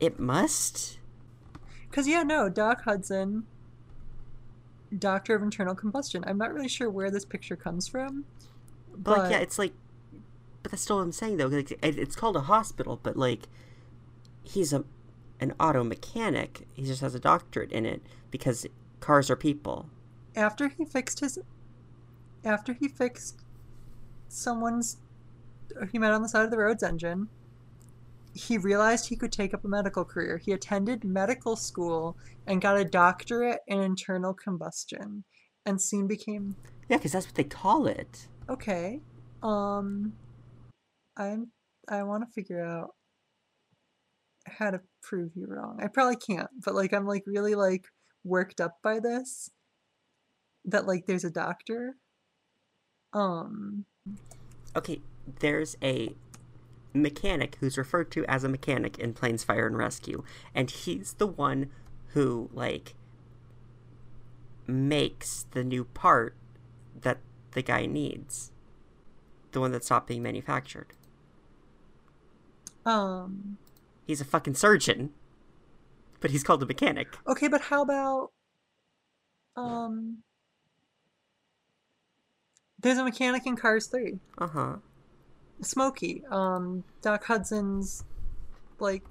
It 0.00 0.20
must. 0.20 0.98
Cuz 1.90 2.06
yeah, 2.06 2.24
no, 2.24 2.50
Doc 2.50 2.82
Hudson 2.84 3.46
Doctor 4.98 5.34
of 5.34 5.42
Internal 5.42 5.74
Combustion. 5.74 6.24
I'm 6.26 6.38
not 6.38 6.52
really 6.52 6.68
sure 6.68 6.88
where 6.90 7.10
this 7.10 7.24
picture 7.24 7.56
comes 7.56 7.88
from. 7.88 8.24
But, 8.96 9.18
like, 9.18 9.30
yeah, 9.30 9.38
it's 9.38 9.58
like. 9.58 9.72
But 10.62 10.72
that's 10.72 10.82
still 10.82 10.96
what 10.96 11.02
I'm 11.02 11.12
saying 11.12 11.36
though. 11.36 11.46
Like, 11.46 11.70
it- 11.72 11.78
it's 11.98 12.16
called 12.16 12.36
a 12.36 12.40
hospital, 12.42 12.98
but 13.02 13.16
like, 13.16 13.48
he's 14.42 14.72
a 14.72 14.84
an 15.40 15.52
auto 15.60 15.84
mechanic. 15.84 16.66
He 16.74 16.84
just 16.84 17.00
has 17.02 17.14
a 17.14 17.20
doctorate 17.20 17.70
in 17.72 17.84
it 17.86 18.02
because 18.30 18.66
cars 19.00 19.30
are 19.30 19.36
people. 19.36 19.88
after 20.34 20.68
he 20.68 20.84
fixed 20.84 21.20
his 21.20 21.38
after 22.44 22.72
he 22.74 22.88
fixed 22.88 23.40
someone's 24.28 24.96
he 25.90 25.98
met 25.98 26.12
on 26.12 26.22
the 26.22 26.28
side 26.28 26.44
of 26.44 26.50
the 26.50 26.58
road's 26.58 26.82
engine 26.82 27.28
he 28.36 28.58
realized 28.58 29.08
he 29.08 29.16
could 29.16 29.32
take 29.32 29.54
up 29.54 29.64
a 29.64 29.68
medical 29.68 30.04
career. 30.04 30.38
He 30.38 30.52
attended 30.52 31.04
medical 31.04 31.56
school 31.56 32.16
and 32.46 32.60
got 32.60 32.76
a 32.78 32.84
doctorate 32.84 33.60
in 33.66 33.80
internal 33.80 34.34
combustion 34.34 35.24
and 35.64 35.80
soon 35.80 36.06
became 36.06 36.56
Yeah, 36.88 36.98
because 36.98 37.12
that's 37.12 37.26
what 37.26 37.34
they 37.34 37.44
call 37.44 37.86
it. 37.86 38.28
okay 38.48 39.00
um 39.42 40.12
i'm 41.16 41.50
i 41.88 42.02
want 42.02 42.22
to 42.24 42.32
figure 42.32 42.64
out 42.64 42.90
how 44.46 44.70
to 44.70 44.80
prove 45.02 45.32
you 45.34 45.46
wrong. 45.48 45.80
I 45.82 45.88
probably 45.88 46.16
can't 46.16 46.48
but 46.64 46.74
like 46.74 46.92
i'm 46.94 47.06
like 47.06 47.24
really 47.26 47.54
like 47.56 47.86
worked 48.24 48.60
up 48.60 48.76
by 48.82 49.00
this 49.00 49.50
that 50.66 50.86
like 50.86 51.06
there's 51.06 51.24
a 51.24 51.30
doctor. 51.30 51.96
Um 53.12 53.84
Okay, 54.76 55.00
there's 55.40 55.76
a 55.82 56.14
mechanic 56.96 57.56
who's 57.60 57.78
referred 57.78 58.10
to 58.12 58.24
as 58.26 58.44
a 58.44 58.48
mechanic 58.48 58.98
in 58.98 59.12
Planes 59.14 59.44
Fire 59.44 59.66
and 59.66 59.76
Rescue, 59.76 60.24
and 60.54 60.70
he's 60.70 61.14
the 61.14 61.26
one 61.26 61.70
who 62.08 62.48
like 62.52 62.94
makes 64.66 65.46
the 65.52 65.62
new 65.64 65.84
part 65.84 66.34
that 67.00 67.18
the 67.52 67.62
guy 67.62 67.86
needs. 67.86 68.50
The 69.52 69.60
one 69.60 69.72
that 69.72 69.84
stopped 69.84 70.08
being 70.08 70.22
manufactured. 70.22 70.92
um 72.84 73.58
He's 74.06 74.20
a 74.20 74.24
fucking 74.24 74.54
surgeon, 74.54 75.10
but 76.20 76.30
he's 76.30 76.44
called 76.44 76.62
a 76.62 76.66
mechanic. 76.66 77.16
okay 77.26 77.48
but 77.48 77.62
how 77.62 77.82
about 77.82 78.30
um 79.56 80.18
there's 82.78 82.98
a 82.98 83.04
mechanic 83.04 83.46
in 83.46 83.56
cars 83.56 83.86
3 83.86 84.18
Uh 84.38 84.46
huh. 84.46 84.76
Smokey, 85.62 86.22
um, 86.30 86.84
Doc 87.02 87.24
Hudson's 87.24 88.04
like 88.78 89.02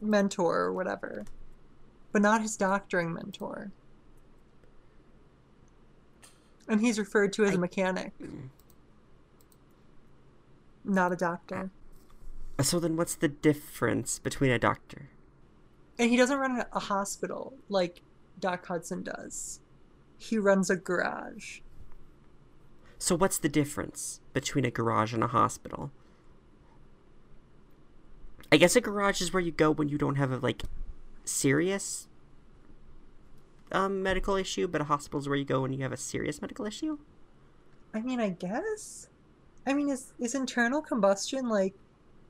mentor 0.00 0.56
or 0.56 0.72
whatever, 0.72 1.24
but 2.12 2.22
not 2.22 2.42
his 2.42 2.56
doctoring 2.56 3.12
mentor. 3.12 3.70
And 6.68 6.80
he's 6.80 6.98
referred 6.98 7.32
to 7.34 7.44
as 7.44 7.50
a 7.52 7.54
I- 7.54 7.58
mechanic, 7.58 8.12
not 10.84 11.12
a 11.12 11.16
doctor. 11.16 11.70
So 12.60 12.80
then, 12.80 12.96
what's 12.96 13.14
the 13.14 13.28
difference 13.28 14.18
between 14.18 14.50
a 14.50 14.58
doctor? 14.58 15.10
And 15.98 16.10
he 16.10 16.16
doesn't 16.16 16.38
run 16.38 16.64
a 16.72 16.80
hospital 16.80 17.52
like 17.68 18.02
Doc 18.40 18.66
Hudson 18.66 19.02
does. 19.02 19.60
He 20.18 20.38
runs 20.38 20.70
a 20.70 20.76
garage. 20.76 21.60
So 22.98 23.14
what's 23.14 23.38
the 23.38 23.48
difference 23.48 24.20
between 24.32 24.64
a 24.64 24.70
garage 24.70 25.12
and 25.12 25.22
a 25.22 25.28
hospital? 25.28 25.90
I 28.50 28.56
guess 28.56 28.76
a 28.76 28.80
garage 28.80 29.20
is 29.20 29.32
where 29.32 29.42
you 29.42 29.52
go 29.52 29.70
when 29.70 29.88
you 29.88 29.98
don't 29.98 30.16
have 30.16 30.32
a 30.32 30.38
like 30.38 30.62
serious 31.24 32.08
um 33.72 34.02
medical 34.02 34.36
issue, 34.36 34.68
but 34.68 34.80
a 34.80 34.84
hospital 34.84 35.20
is 35.20 35.28
where 35.28 35.36
you 35.36 35.44
go 35.44 35.62
when 35.62 35.72
you 35.72 35.82
have 35.82 35.92
a 35.92 35.96
serious 35.96 36.40
medical 36.40 36.64
issue. 36.64 36.98
I 37.92 38.00
mean, 38.00 38.20
I 38.20 38.30
guess. 38.30 39.08
I 39.66 39.74
mean, 39.74 39.88
is 39.90 40.12
is 40.18 40.34
internal 40.34 40.80
combustion 40.80 41.48
like 41.48 41.74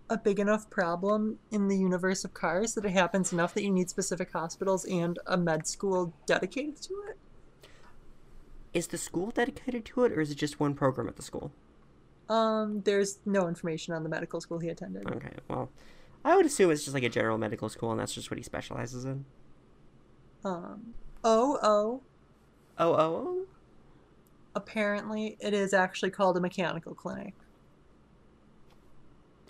a 0.09 0.16
big 0.16 0.38
enough 0.38 0.70
problem 0.70 1.38
in 1.51 1.68
the 1.68 1.76
universe 1.76 2.24
of 2.24 2.32
cars 2.32 2.74
that 2.74 2.84
it 2.84 2.93
happens 2.93 3.32
enough 3.32 3.55
that 3.55 3.64
you 3.64 3.70
need 3.70 3.90
specific 3.90 4.32
hospitals 4.32 4.84
and 4.86 5.18
a 5.26 5.36
med 5.36 5.66
school 5.66 6.14
dedicated 6.26 6.80
to 6.82 6.94
it? 7.10 7.18
Is 8.76 8.88
the 8.88 8.98
school 8.98 9.30
dedicated 9.30 9.86
to 9.86 10.04
it, 10.04 10.12
or 10.12 10.20
is 10.20 10.30
it 10.30 10.34
just 10.34 10.60
one 10.60 10.74
program 10.74 11.08
at 11.08 11.16
the 11.16 11.22
school? 11.22 11.50
Um, 12.28 12.82
there's 12.82 13.20
no 13.24 13.48
information 13.48 13.94
on 13.94 14.02
the 14.02 14.10
medical 14.10 14.38
school 14.38 14.58
he 14.58 14.68
attended. 14.68 15.10
Okay, 15.10 15.32
well, 15.48 15.70
I 16.22 16.36
would 16.36 16.44
assume 16.44 16.70
it's 16.70 16.84
just 16.84 16.92
like 16.92 17.02
a 17.02 17.08
general 17.08 17.38
medical 17.38 17.70
school, 17.70 17.90
and 17.90 17.98
that's 17.98 18.12
just 18.12 18.30
what 18.30 18.36
he 18.36 18.42
specializes 18.42 19.06
in. 19.06 19.24
Um, 20.44 20.92
oh, 21.24 21.58
oh, 21.62 22.02
Oh, 22.78 22.92
oh, 22.92 22.96
oh. 22.98 23.46
apparently 24.54 25.38
it 25.40 25.54
is 25.54 25.72
actually 25.72 26.10
called 26.10 26.36
a 26.36 26.40
mechanical 26.40 26.94
clinic. 26.94 27.32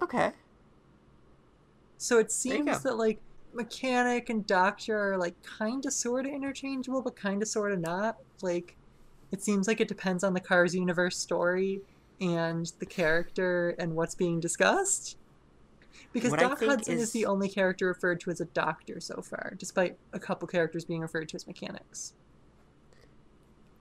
Okay. 0.01 0.31
So 1.99 2.21
it 2.21 2.31
seems 2.31 2.85
that 2.85 2.97
like 2.97 3.19
mechanic 3.53 4.31
and 4.31 4.47
doctor 4.47 5.15
are 5.15 5.19
like 5.19 5.35
kind 5.43 5.85
of 5.85 5.93
sort 5.93 6.27
of 6.27 6.33
interchangeable, 6.33 7.03
but 7.03 7.17
kind 7.17 7.43
of 7.43 7.49
sort 7.49 7.73
of 7.73 7.81
not. 7.81 8.19
Like 8.41 8.77
it 9.33 9.43
seems 9.43 9.67
like 9.69 9.81
it 9.81 9.89
depends 9.89 10.23
on 10.25 10.35
the 10.35 10.41
Cars 10.41 10.75
universe 10.75 11.17
story 11.19 11.81
and 12.21 12.73
the 12.79 12.87
character 12.87 13.75
and 13.79 13.95
what's 13.95 14.15
being 14.15 14.41
discussed. 14.41 15.17
Because 16.13 16.31
What 16.31 16.41
Doc 16.41 16.61
Hudson 16.63 16.95
is... 16.95 17.03
is- 17.03 17.13
the 17.13 17.27
only 17.27 17.49
character 17.49 17.87
referred 17.87 18.21
to 18.21 18.31
as 18.31 18.41
a 18.41 18.47
doctor 18.47 19.01
so 19.01 19.21
far, 19.23 19.55
despite 19.59 19.99
a 20.13 20.19
couple 20.19 20.49
characters 20.49 20.85
being 20.85 21.01
referred 21.01 21.29
to 21.31 21.37
as 21.37 21.47
mechanics. 21.47 22.15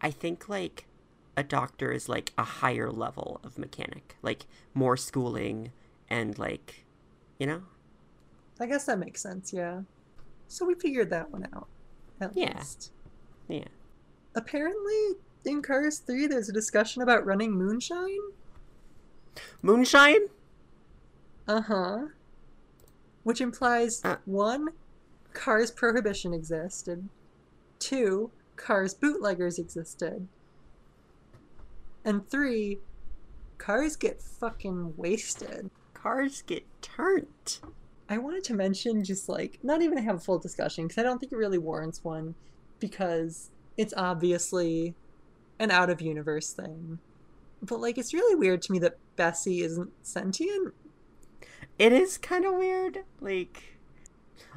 I 0.01 0.11
think 0.11 0.49
like 0.49 0.85
a 1.37 1.43
doctor 1.43 1.91
is 1.91 2.09
like 2.09 2.33
a 2.37 2.43
higher 2.43 2.91
level 2.91 3.39
of 3.43 3.57
mechanic, 3.57 4.15
like 4.21 4.45
more 4.73 4.97
schooling 4.97 5.71
and 6.09 6.37
like, 6.37 6.85
you 7.39 7.47
know. 7.47 7.63
I 8.59 8.65
guess 8.67 8.85
that 8.85 8.99
makes 8.99 9.21
sense, 9.21 9.51
yeah. 9.53 9.81
So 10.47 10.65
we 10.65 10.75
figured 10.75 11.09
that 11.09 11.31
one 11.31 11.47
out. 11.53 11.67
At 12.21 12.35
Yeah. 12.35 12.57
least. 12.57 12.91
Yeah. 13.47 13.65
Apparently 14.35 15.15
in 15.45 15.61
Cars 15.61 15.99
3 15.99 16.27
there's 16.27 16.49
a 16.49 16.53
discussion 16.53 17.01
about 17.01 17.25
running 17.25 17.51
moonshine. 17.51 18.19
Moonshine? 19.61 20.27
Uh 21.47 21.61
huh. 21.61 21.99
Which 23.23 23.41
implies 23.41 24.01
Uh. 24.03 24.17
one, 24.25 24.69
Cars 25.33 25.71
prohibition 25.71 26.33
existed. 26.33 27.07
Two, 27.79 28.31
Cars 28.55 28.93
bootleggers 28.93 29.59
existed. 29.59 30.27
And 32.03 32.27
three, 32.29 32.79
Cars 33.57 33.95
get 33.95 34.21
fucking 34.21 34.93
wasted. 34.95 35.69
Cars 35.93 36.43
get 36.43 36.63
turned. 36.81 37.59
I 38.07 38.19
wanted 38.19 38.43
to 38.45 38.53
mention 38.53 39.03
just 39.03 39.27
like 39.27 39.57
not 39.63 39.81
even 39.81 39.97
have 39.97 40.17
a 40.17 40.19
full 40.19 40.37
discussion 40.37 40.85
because 40.85 40.99
I 40.99 41.03
don't 41.03 41.17
think 41.19 41.31
it 41.31 41.37
really 41.37 41.57
warrants 41.57 42.03
one 42.03 42.35
because 42.79 43.49
it's 43.77 43.93
obviously 43.97 44.93
an 45.59 45.71
out 45.71 45.89
of 45.89 46.01
universe 46.01 46.51
thing. 46.51 46.99
But 47.61 47.79
like 47.79 47.97
it's 47.97 48.13
really 48.13 48.35
weird 48.35 48.61
to 48.63 48.71
me 48.71 48.79
that 48.79 48.97
Bessie 49.15 49.61
isn't 49.61 49.91
sentient. 50.03 50.73
It 51.77 51.91
is 51.91 52.17
kind 52.17 52.45
of 52.45 52.53
weird. 52.53 52.99
Like, 53.19 53.77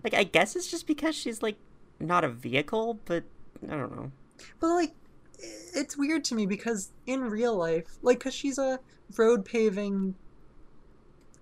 like 0.05 0.15
I 0.15 0.25
guess 0.25 0.57
it's 0.57 0.71
just 0.71 0.87
because 0.87 1.15
she's 1.15 1.43
like 1.43 1.57
not 1.99 2.25
a 2.25 2.29
vehicle, 2.29 3.01
but 3.05 3.25
I 3.65 3.75
don't 3.75 3.95
know. 3.97 4.13
But 4.61 4.69
like 4.69 4.95
it's 5.39 5.97
weird 5.97 6.25
to 6.25 6.35
me 6.35 6.47
because 6.47 6.93
in 7.07 7.23
real 7.23 7.57
life, 7.57 7.99
like, 8.03 8.19
because 8.19 8.35
she's 8.35 8.59
a 8.59 8.81
road 9.17 9.45
paving, 9.45 10.15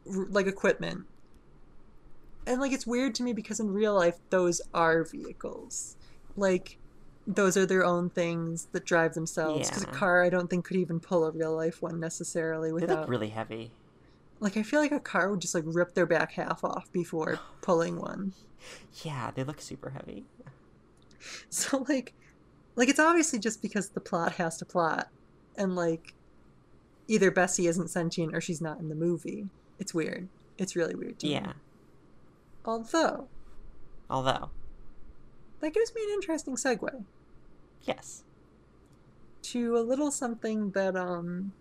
like, 0.04 0.46
equipment. 0.46 1.06
And, 2.46 2.60
like, 2.60 2.72
it's 2.72 2.86
weird 2.86 3.14
to 3.16 3.22
me 3.22 3.32
because 3.32 3.58
in 3.58 3.72
real 3.72 3.94
life, 3.94 4.18
those 4.30 4.60
are 4.74 5.04
vehicles. 5.04 5.96
Like, 6.36 6.78
those 7.26 7.56
are 7.56 7.66
their 7.66 7.84
own 7.84 8.08
things 8.10 8.68
that 8.72 8.84
drive 8.84 9.14
themselves. 9.14 9.68
Because 9.68 9.84
Yeah. 9.84 9.90
a 9.90 9.92
car, 9.94 10.22
I 10.22 10.28
don't 10.30 10.48
think, 10.48 10.64
could 10.64 10.76
even 10.76 11.00
pull 11.00 11.24
a 11.24 11.30
real 11.30 11.54
life 11.56 11.82
one 11.82 11.98
necessarily 11.98 12.68
They 12.68 12.74
without. 12.74 13.00
look 13.00 13.08
really 13.08 13.28
heavy. 13.30 13.72
Like, 14.38 14.56
I 14.56 14.62
feel 14.62 14.80
like 14.80 14.92
a 14.92 15.00
car 15.00 15.30
would 15.30 15.40
just, 15.40 15.54
like, 15.54 15.64
rip 15.66 15.94
their 15.94 16.06
back 16.06 16.32
half 16.32 16.62
off 16.62 16.90
before 16.92 17.40
pulling 17.62 17.98
one. 18.00 18.34
Yeah, 19.02 19.30
they 19.34 19.44
look 19.44 19.60
super 19.60 19.90
heavy. 19.90 20.24
So 21.50 21.84
like 21.88 22.14
like 22.76 22.88
it's 22.88 23.00
obviously 23.00 23.40
just 23.40 23.60
because 23.60 23.88
the 23.88 24.00
plot 24.00 24.32
has 24.34 24.58
to 24.58 24.64
plot 24.64 25.08
and 25.56 25.74
like 25.74 26.14
either 27.08 27.32
Bessie 27.32 27.66
isn't 27.66 27.88
sentient 27.88 28.32
or 28.36 28.40
she's 28.40 28.60
not 28.60 28.78
in 28.78 28.88
the 28.90 28.94
movie. 28.94 29.48
It's 29.80 29.92
weird. 29.94 30.28
It's 30.58 30.76
really 30.76 30.94
weird 30.94 31.18
to 31.20 31.26
me. 31.26 31.32
Yeah. 31.32 31.54
Although 32.64 33.26
Although, 34.08 34.50
that 35.60 35.72
gives 35.74 35.92
me 35.96 36.02
an 36.04 36.10
interesting 36.10 36.54
segue 36.54 37.04
yes. 37.82 38.22
to 39.42 39.76
a 39.76 39.80
little 39.80 40.10
something 40.10 40.70
that 40.72 40.96
um 40.96 41.52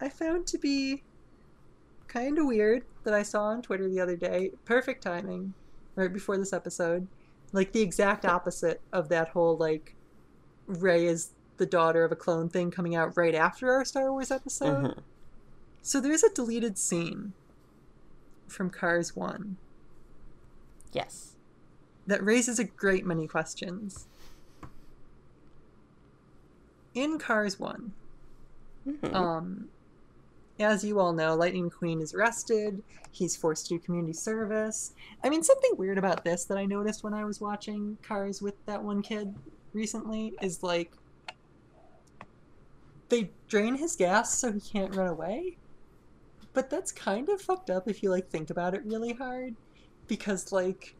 I 0.00 0.08
found 0.08 0.46
to 0.48 0.58
be 0.58 1.02
kind 2.06 2.38
of 2.38 2.46
weird 2.46 2.84
that 3.04 3.14
I 3.14 3.22
saw 3.22 3.44
on 3.44 3.62
Twitter 3.62 3.88
the 3.88 4.00
other 4.00 4.16
day. 4.16 4.52
Perfect 4.64 5.02
timing, 5.02 5.54
right 5.96 6.12
before 6.12 6.36
this 6.38 6.52
episode. 6.52 7.06
Like 7.52 7.72
the 7.72 7.80
exact 7.80 8.24
opposite 8.24 8.80
of 8.92 9.08
that 9.08 9.28
whole 9.28 9.56
like 9.56 9.94
Rey 10.66 11.06
is 11.06 11.30
the 11.56 11.66
daughter 11.66 12.04
of 12.04 12.12
a 12.12 12.16
clone 12.16 12.48
thing 12.48 12.70
coming 12.70 12.94
out 12.96 13.16
right 13.16 13.34
after 13.34 13.70
our 13.72 13.84
Star 13.84 14.10
Wars 14.12 14.30
episode. 14.30 14.84
Mhm. 14.84 14.98
So 15.82 16.00
there's 16.00 16.22
a 16.24 16.30
deleted 16.32 16.78
scene 16.78 17.32
from 18.48 18.70
Cars 18.70 19.14
1 19.14 19.56
Yes. 20.92 21.36
that 22.06 22.22
raises 22.24 22.58
a 22.58 22.64
great 22.64 23.04
many 23.06 23.26
questions. 23.28 24.06
In 26.94 27.18
Cars 27.18 27.58
1, 27.58 27.92
Mhm. 28.86 29.14
Um, 29.14 29.68
as 30.60 30.84
you 30.84 31.00
all 31.00 31.12
know, 31.12 31.34
Lightning 31.34 31.68
McQueen 31.70 32.00
is 32.00 32.14
arrested. 32.14 32.82
He's 33.10 33.34
forced 33.36 33.66
to 33.66 33.74
do 33.74 33.80
community 33.80 34.12
service. 34.12 34.94
I 35.24 35.28
mean, 35.28 35.42
something 35.42 35.72
weird 35.76 35.98
about 35.98 36.22
this 36.24 36.44
that 36.44 36.58
I 36.58 36.66
noticed 36.66 37.02
when 37.02 37.14
I 37.14 37.24
was 37.24 37.40
watching 37.40 37.98
Cars 38.02 38.40
with 38.40 38.54
that 38.66 38.82
one 38.82 39.02
kid 39.02 39.34
recently 39.72 40.34
is 40.40 40.62
like 40.62 40.92
they 43.08 43.30
drain 43.48 43.74
his 43.74 43.96
gas 43.96 44.38
so 44.38 44.52
he 44.52 44.60
can't 44.60 44.94
run 44.94 45.08
away. 45.08 45.56
But 46.52 46.70
that's 46.70 46.92
kind 46.92 47.28
of 47.28 47.40
fucked 47.40 47.70
up 47.70 47.88
if 47.88 48.02
you 48.02 48.10
like 48.10 48.28
think 48.28 48.50
about 48.50 48.74
it 48.74 48.84
really 48.84 49.12
hard 49.12 49.56
because 50.06 50.52
like 50.52 50.94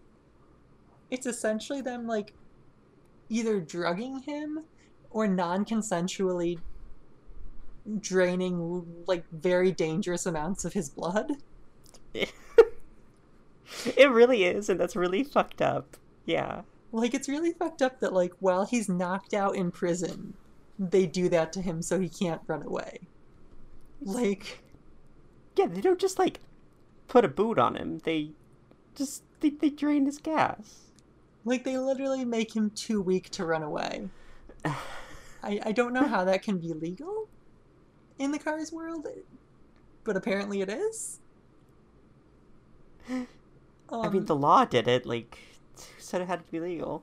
it's 1.11 1.27
essentially 1.27 1.81
them 1.81 2.07
like 2.07 2.33
either 3.29 3.61
drugging 3.61 4.19
him 4.21 4.65
or 5.15 5.29
non-consensually 5.29 6.59
draining 8.01 8.85
like 9.07 9.25
very 9.31 9.71
dangerous 9.71 10.27
amounts 10.27 10.65
of 10.65 10.73
his 10.75 10.91
blood. 10.91 11.37
it 12.13 12.29
really 14.11 14.45
is, 14.45 14.69
and 14.69 14.79
that's 14.79 14.97
really 14.97 15.23
fucked 15.23 15.63
up. 15.63 15.97
Yeah. 16.27 16.63
Like 16.93 17.15
it's 17.15 17.29
really 17.29 17.53
fucked 17.53 17.81
up 17.81 18.01
that 18.01 18.13
like 18.13 18.33
while 18.41 18.67
he's 18.67 18.89
knocked 18.89 19.35
out 19.35 19.55
in 19.55 19.71
prison, 19.71 20.35
they 20.79 21.07
do 21.07 21.29
that 21.29 21.53
to 21.55 21.63
him 21.63 21.81
so 21.81 22.01
he 22.01 22.09
can't 22.09 22.43
run 22.49 22.63
away. 22.63 22.99
Like 24.03 24.65
Yeah, 25.57 25.67
they 25.67 25.81
don't 25.81 26.01
just 26.01 26.19
like 26.19 26.41
put 27.07 27.25
a 27.25 27.29
boot 27.29 27.59
on 27.59 27.77
him. 27.77 28.01
They 28.05 28.31
just 28.97 29.23
they, 29.41 29.51
they 29.51 29.71
drain 29.71 30.07
his 30.07 30.19
gas. 30.19 30.91
like 31.45 31.63
they 31.63 31.79
literally 31.79 32.25
make 32.25 32.57
him 32.57 32.71
too 32.71 33.01
weak 33.01 33.31
to 33.31 33.45
run 33.45 33.63
away. 33.63 34.09
I, 35.45 35.61
I 35.67 35.73
don't 35.73 35.93
know 35.93 36.07
how 36.07 36.25
that 36.25 36.43
can 36.43 36.59
be 36.59 36.73
legal 36.73 37.29
in 38.19 38.33
the 38.33 38.39
cars 38.39 38.73
world, 38.73 39.07
but 40.05 40.17
apparently 40.17 40.61
it 40.61 40.69
is. 40.69 41.21
I 43.09 43.13
mean, 43.13 43.27
Um, 43.91 44.27
the 44.27 44.37
law 44.37 44.65
did 44.65 44.89
it. 44.89 45.05
Like, 45.07 45.39
said 45.99 46.21
it 46.23 46.29
had 46.29 46.45
to 46.45 46.51
be 46.51 46.61
legal? 46.61 47.03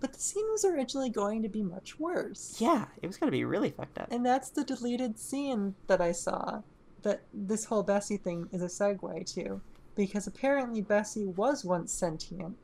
but 0.00 0.14
the 0.14 0.20
scene 0.20 0.46
was 0.50 0.64
originally 0.64 1.10
going 1.10 1.42
to 1.42 1.48
be 1.48 1.62
much 1.62 2.00
worse. 2.00 2.56
Yeah, 2.58 2.86
it 3.02 3.06
was 3.06 3.18
gonna 3.18 3.30
be 3.32 3.44
really 3.44 3.70
fucked 3.70 3.98
up. 3.98 4.08
And 4.10 4.24
that's 4.24 4.48
the 4.48 4.64
deleted 4.64 5.18
scene 5.18 5.74
that 5.88 6.00
I 6.00 6.12
saw 6.12 6.62
that 7.02 7.20
this 7.34 7.66
whole 7.66 7.82
Bessie 7.82 8.16
thing 8.16 8.48
is 8.50 8.62
a 8.62 8.66
segue 8.66 9.26
to. 9.34 9.60
Because 9.96 10.26
apparently 10.26 10.80
Bessie 10.80 11.26
was 11.26 11.66
once 11.66 11.92
sentient, 11.92 12.56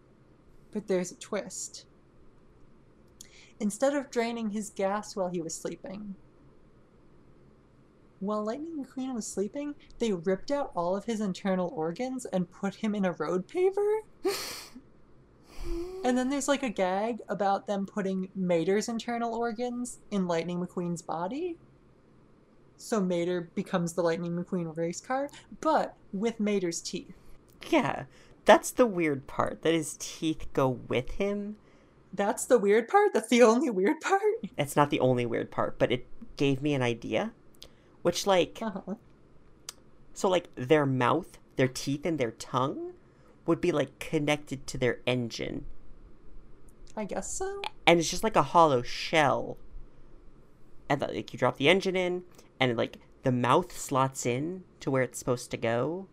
but 0.73 0.87
there's 0.89 1.13
a 1.13 1.17
twist. 1.17 1.85
Instead 3.59 3.95
of 3.95 4.11
draining 4.11 4.51
his 4.51 4.71
gas 4.71 5.17
while 5.17 5.29
he 5.29 5.41
was 5.41 5.55
sleeping, 5.55 6.15
while 8.21 8.45
Lightning 8.45 8.85
McQueen 8.85 9.15
was 9.15 9.27
sleeping, 9.27 9.75
they 9.99 10.13
ripped 10.13 10.51
out 10.51 10.73
all 10.75 10.97
of 10.97 11.05
his 11.05 11.21
internal 11.21 11.73
organs 11.75 12.25
and 12.27 12.51
put 12.51 12.77
him 12.77 12.95
in 12.95 13.05
a 13.05 13.13
road 13.13 13.47
paver. 13.47 14.01
And 16.05 16.17
then 16.17 16.31
there's 16.31 16.49
like 16.49 16.63
a 16.63 16.69
gag 16.71 17.21
about 17.29 17.67
them 17.67 17.87
putting 17.87 18.29
Mater's 18.35 18.89
internal 18.89 19.35
organs 19.35 19.99
in 20.11 20.29
Lightning 20.29 20.65
McQueen's 20.65 21.03
body. 21.03 21.57
So 22.77 23.01
Mater 23.01 23.51
becomes 23.55 23.95
the 23.95 24.03
Lightning 24.03 24.33
McQueen 24.33 24.77
race 24.77 25.01
car, 25.01 25.29
but 25.61 25.97
with 26.13 26.39
Mater's 26.39 26.81
teeth. 26.81 27.17
Yeah, 27.69 28.05
that's 28.45 28.71
the 28.71 28.87
weird 28.87 29.27
part. 29.27 29.63
That 29.63 29.75
his 29.75 29.97
teeth 29.99 30.47
go 30.53 30.69
with 30.69 31.13
him. 31.13 31.57
That's 32.17 32.45
the 32.47 32.59
weird 32.59 32.89
part. 32.89 33.13
That's 33.15 33.29
the 33.29 33.43
only 33.43 33.71
weird 33.71 34.01
part. 34.01 34.23
It's 34.57 34.75
not 34.77 34.91
the 34.91 35.01
only 35.01 35.27
weird 35.27 35.51
part, 35.51 35.79
but 35.79 35.93
it 35.93 36.07
gave 36.37 36.63
me 36.63 36.75
an 36.75 36.83
idea. 36.83 37.33
Which, 38.03 38.27
like, 38.27 38.59
Uh-huh. 38.63 38.95
so 40.15 40.29
like 40.29 40.49
their 40.55 40.87
mouth, 40.87 41.39
their 41.57 41.69
teeth, 41.69 42.07
and 42.07 42.19
their 42.19 42.31
tongue 42.31 42.93
would 43.47 43.61
be 43.61 43.71
like 43.73 43.99
connected 43.99 44.67
to 44.69 44.79
their 44.79 45.01
engine, 45.07 45.67
I 46.97 47.05
guess 47.05 47.31
so. 47.33 47.61
and 47.87 48.01
it's 48.01 48.11
just 48.11 48.25
like 48.25 48.37
a 48.37 48.43
hollow 48.43 48.83
shell. 48.83 49.57
And 50.89 51.01
like 51.01 51.33
you 51.33 51.39
drop 51.39 51.57
the 51.59 51.69
engine 51.69 51.97
in, 51.97 52.23
and 52.59 52.77
like 52.77 52.99
the 53.25 53.33
mouth 53.33 53.77
slots 53.77 54.25
in 54.25 54.65
to 54.81 54.91
where 54.91 55.03
it's 55.03 55.19
supposed 55.19 55.51
to 55.51 55.57
go. 55.57 56.07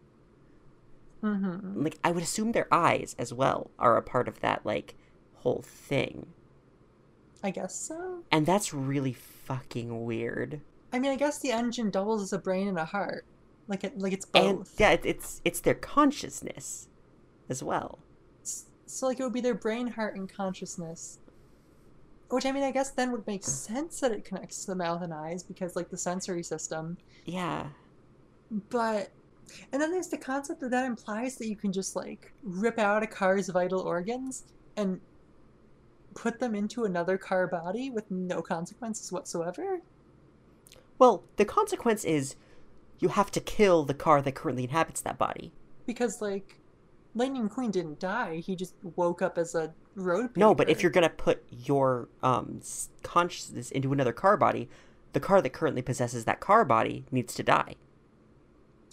Mm-hmm. 1.23 1.83
Like 1.83 1.97
I 2.03 2.11
would 2.11 2.23
assume 2.23 2.51
their 2.51 2.67
eyes 2.73 3.15
as 3.17 3.31
well 3.33 3.71
are 3.79 3.95
a 3.97 4.01
part 4.01 4.27
of 4.27 4.41
that 4.41 4.65
like 4.65 4.95
whole 5.43 5.61
thing, 5.61 6.27
I 7.43 7.51
guess 7.51 7.75
so. 7.75 8.23
and 8.31 8.45
that's 8.45 8.73
really 8.73 9.13
fucking 9.13 10.05
weird. 10.05 10.61
I 10.93 10.99
mean, 10.99 11.11
I 11.11 11.15
guess 11.15 11.39
the 11.39 11.51
engine 11.51 11.89
doubles 11.89 12.21
as 12.21 12.33
a 12.33 12.37
brain 12.37 12.67
and 12.67 12.77
a 12.77 12.85
heart. 12.85 13.25
Like 13.67 13.83
it, 13.83 13.97
like 13.97 14.13
it's 14.13 14.25
both. 14.25 14.43
And 14.43 14.67
yeah, 14.77 14.91
it, 14.91 15.01
it's 15.05 15.41
it's 15.45 15.59
their 15.59 15.73
consciousness 15.73 16.87
as 17.49 17.63
well. 17.63 17.99
So 18.85 19.07
like 19.07 19.19
it 19.19 19.23
would 19.23 19.33
be 19.33 19.41
their 19.41 19.55
brain, 19.55 19.87
heart, 19.87 20.15
and 20.15 20.31
consciousness. 20.31 21.19
Which 22.29 22.45
I 22.45 22.51
mean, 22.51 22.63
I 22.63 22.71
guess 22.71 22.91
then 22.91 23.11
would 23.11 23.25
make 23.27 23.43
sense 23.43 23.99
that 23.99 24.11
it 24.11 24.25
connects 24.25 24.65
to 24.65 24.71
the 24.71 24.75
mouth 24.75 25.01
and 25.01 25.13
eyes 25.13 25.43
because 25.43 25.75
like 25.75 25.89
the 25.89 25.97
sensory 25.97 26.43
system. 26.43 26.97
Yeah. 27.25 27.67
But 28.69 29.11
and 29.71 29.81
then 29.81 29.91
there's 29.91 30.07
the 30.07 30.17
concept 30.17 30.61
that 30.61 30.71
that 30.71 30.85
implies 30.85 31.37
that 31.37 31.47
you 31.47 31.55
can 31.55 31.71
just 31.71 31.95
like 31.95 32.31
rip 32.43 32.79
out 32.79 33.03
a 33.03 33.07
car's 33.07 33.49
vital 33.49 33.81
organs 33.81 34.45
and 34.77 34.99
put 36.13 36.39
them 36.39 36.55
into 36.55 36.85
another 36.85 37.17
car 37.17 37.47
body 37.47 37.89
with 37.89 38.09
no 38.11 38.41
consequences 38.41 39.11
whatsoever. 39.11 39.81
Well, 40.99 41.23
the 41.37 41.45
consequence 41.45 42.03
is 42.05 42.35
you 42.99 43.09
have 43.09 43.31
to 43.31 43.39
kill 43.39 43.83
the 43.83 43.93
car 43.93 44.21
that 44.21 44.35
currently 44.35 44.63
inhabits 44.65 45.01
that 45.01 45.17
body. 45.17 45.51
Because 45.85 46.21
like 46.21 46.59
Lightning 47.15 47.49
Queen 47.49 47.71
didn't 47.71 47.99
die; 47.99 48.37
he 48.37 48.55
just 48.55 48.73
woke 48.95 49.21
up 49.21 49.37
as 49.37 49.53
a 49.55 49.73
road. 49.95 50.35
No, 50.37 50.55
but 50.55 50.69
if 50.69 50.81
you're 50.81 50.91
gonna 50.91 51.09
put 51.09 51.43
your 51.51 52.07
um 52.21 52.61
consciousness 53.03 53.69
into 53.71 53.91
another 53.91 54.13
car 54.13 54.37
body, 54.37 54.69
the 55.13 55.19
car 55.19 55.41
that 55.41 55.51
currently 55.51 55.81
possesses 55.81 56.25
that 56.25 56.39
car 56.39 56.63
body 56.65 57.05
needs 57.11 57.33
to 57.35 57.43
die. 57.43 57.75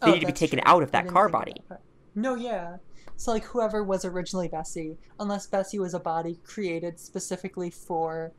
They 0.02 0.12
need 0.12 0.20
to 0.20 0.26
be 0.26 0.32
Oh, 0.32 0.34
taken 0.34 0.59
true. 0.59 0.70
out 0.72 0.82
of 0.82 0.90
that 0.92 1.06
car 1.06 1.28
body. 1.28 1.55
that. 1.68 1.82
No, 2.14 2.34
yeah. 2.34 2.78
So 3.20 3.32
like 3.32 3.44
whoever 3.44 3.84
was 3.84 4.06
originally 4.06 4.48
Bessie, 4.48 4.97
unless 5.18 5.47
Bessie 5.47 5.78
was 5.78 5.92
a 5.92 6.01
body 6.01 6.40
created 6.42 6.98
specifically 6.98 7.68
for 7.68 8.32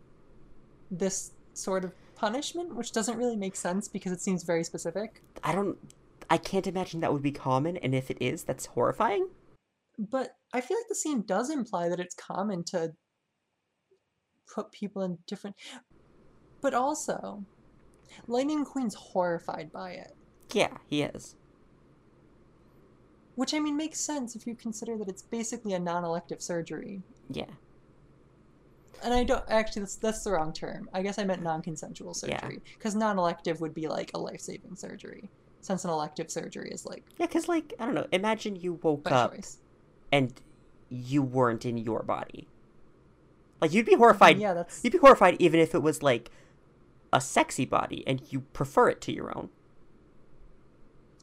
this 0.89 1.33
sort 1.53 1.85
of 1.85 1.93
punishment, 2.15 2.73
which 2.73 2.91
doesn't 2.91 3.15
really 3.15 3.35
make 3.35 3.55
sense 3.55 3.87
because 3.87 4.11
it 4.11 4.21
seems 4.21 4.41
very 4.41 4.63
specific. 4.63 5.21
I 5.43 5.51
don't. 5.51 5.77
I 6.31 6.37
can't 6.37 6.65
imagine 6.65 6.99
that 7.01 7.13
would 7.13 7.21
be 7.21 7.31
common, 7.31 7.77
and 7.77 7.93
if 7.93 8.09
it 8.09 8.17
is, 8.19 8.41
that's 8.41 8.65
horrifying. 8.65 9.29
But 9.99 10.31
I 10.51 10.61
feel 10.61 10.77
like 10.77 10.87
the 10.89 10.95
scene 10.95 11.25
does 11.27 11.51
imply 11.51 11.87
that 11.87 11.99
it's 11.99 12.15
common 12.15 12.63
to 12.71 12.93
put 14.51 14.71
people 14.71 15.03
in 15.03 15.19
different. 15.27 15.57
But 16.59 16.73
also, 16.73 17.45
Lightning 18.25 18.65
Queen's 18.65 18.95
horrified 18.95 19.71
by 19.71 19.91
it. 19.91 20.13
Yeah, 20.51 20.77
he 20.87 21.03
is. 21.03 21.35
Which 23.35 23.53
I 23.53 23.59
mean 23.59 23.77
makes 23.77 23.99
sense 23.99 24.35
if 24.35 24.45
you 24.45 24.55
consider 24.55 24.97
that 24.97 25.07
it's 25.07 25.21
basically 25.21 25.73
a 25.73 25.79
non-elective 25.79 26.41
surgery. 26.41 27.01
Yeah. 27.29 27.45
And 29.03 29.13
I 29.13 29.23
don't 29.23 29.43
actually 29.49 29.83
that's 29.83 29.95
that's 29.95 30.23
the 30.23 30.31
wrong 30.31 30.53
term. 30.53 30.89
I 30.93 31.01
guess 31.01 31.17
I 31.17 31.23
meant 31.23 31.41
non-consensual 31.41 32.13
surgery 32.13 32.61
because 32.77 32.93
non-elective 32.95 33.59
would 33.61 33.73
be 33.73 33.87
like 33.87 34.11
a 34.13 34.19
life-saving 34.19 34.75
surgery, 34.75 35.29
since 35.61 35.85
an 35.85 35.89
elective 35.89 36.29
surgery 36.29 36.69
is 36.71 36.85
like 36.85 37.03
Yeah, 37.17 37.25
because, 37.25 37.47
like, 37.47 37.73
I 37.79 37.85
don't 37.85 37.95
know, 37.95 38.07
imagine 38.11 38.55
you 38.57 38.73
woke 38.73 39.09
up 39.11 39.33
choice. 39.35 39.57
and 40.11 40.33
you 40.89 41.23
weren't 41.23 41.65
in 41.65 41.77
your 41.77 42.03
body. 42.03 42.47
Like, 43.59 43.73
you'd 43.73 43.85
be 43.85 43.95
horrified. 43.95 44.37
yeah, 44.39 44.53
that's 44.53 44.83
You'd 44.83 44.93
be 44.93 44.99
horrified 44.99 45.37
even 45.39 45.59
if 45.59 45.73
it 45.73 45.81
was, 45.81 46.03
like, 46.03 46.29
a 47.13 47.21
sexy 47.21 47.65
body 47.65 48.03
and 48.05 48.21
you 48.29 48.41
prefer 48.53 48.89
it 48.89 49.01
to 49.01 49.11
your 49.13 49.35
own. 49.37 49.49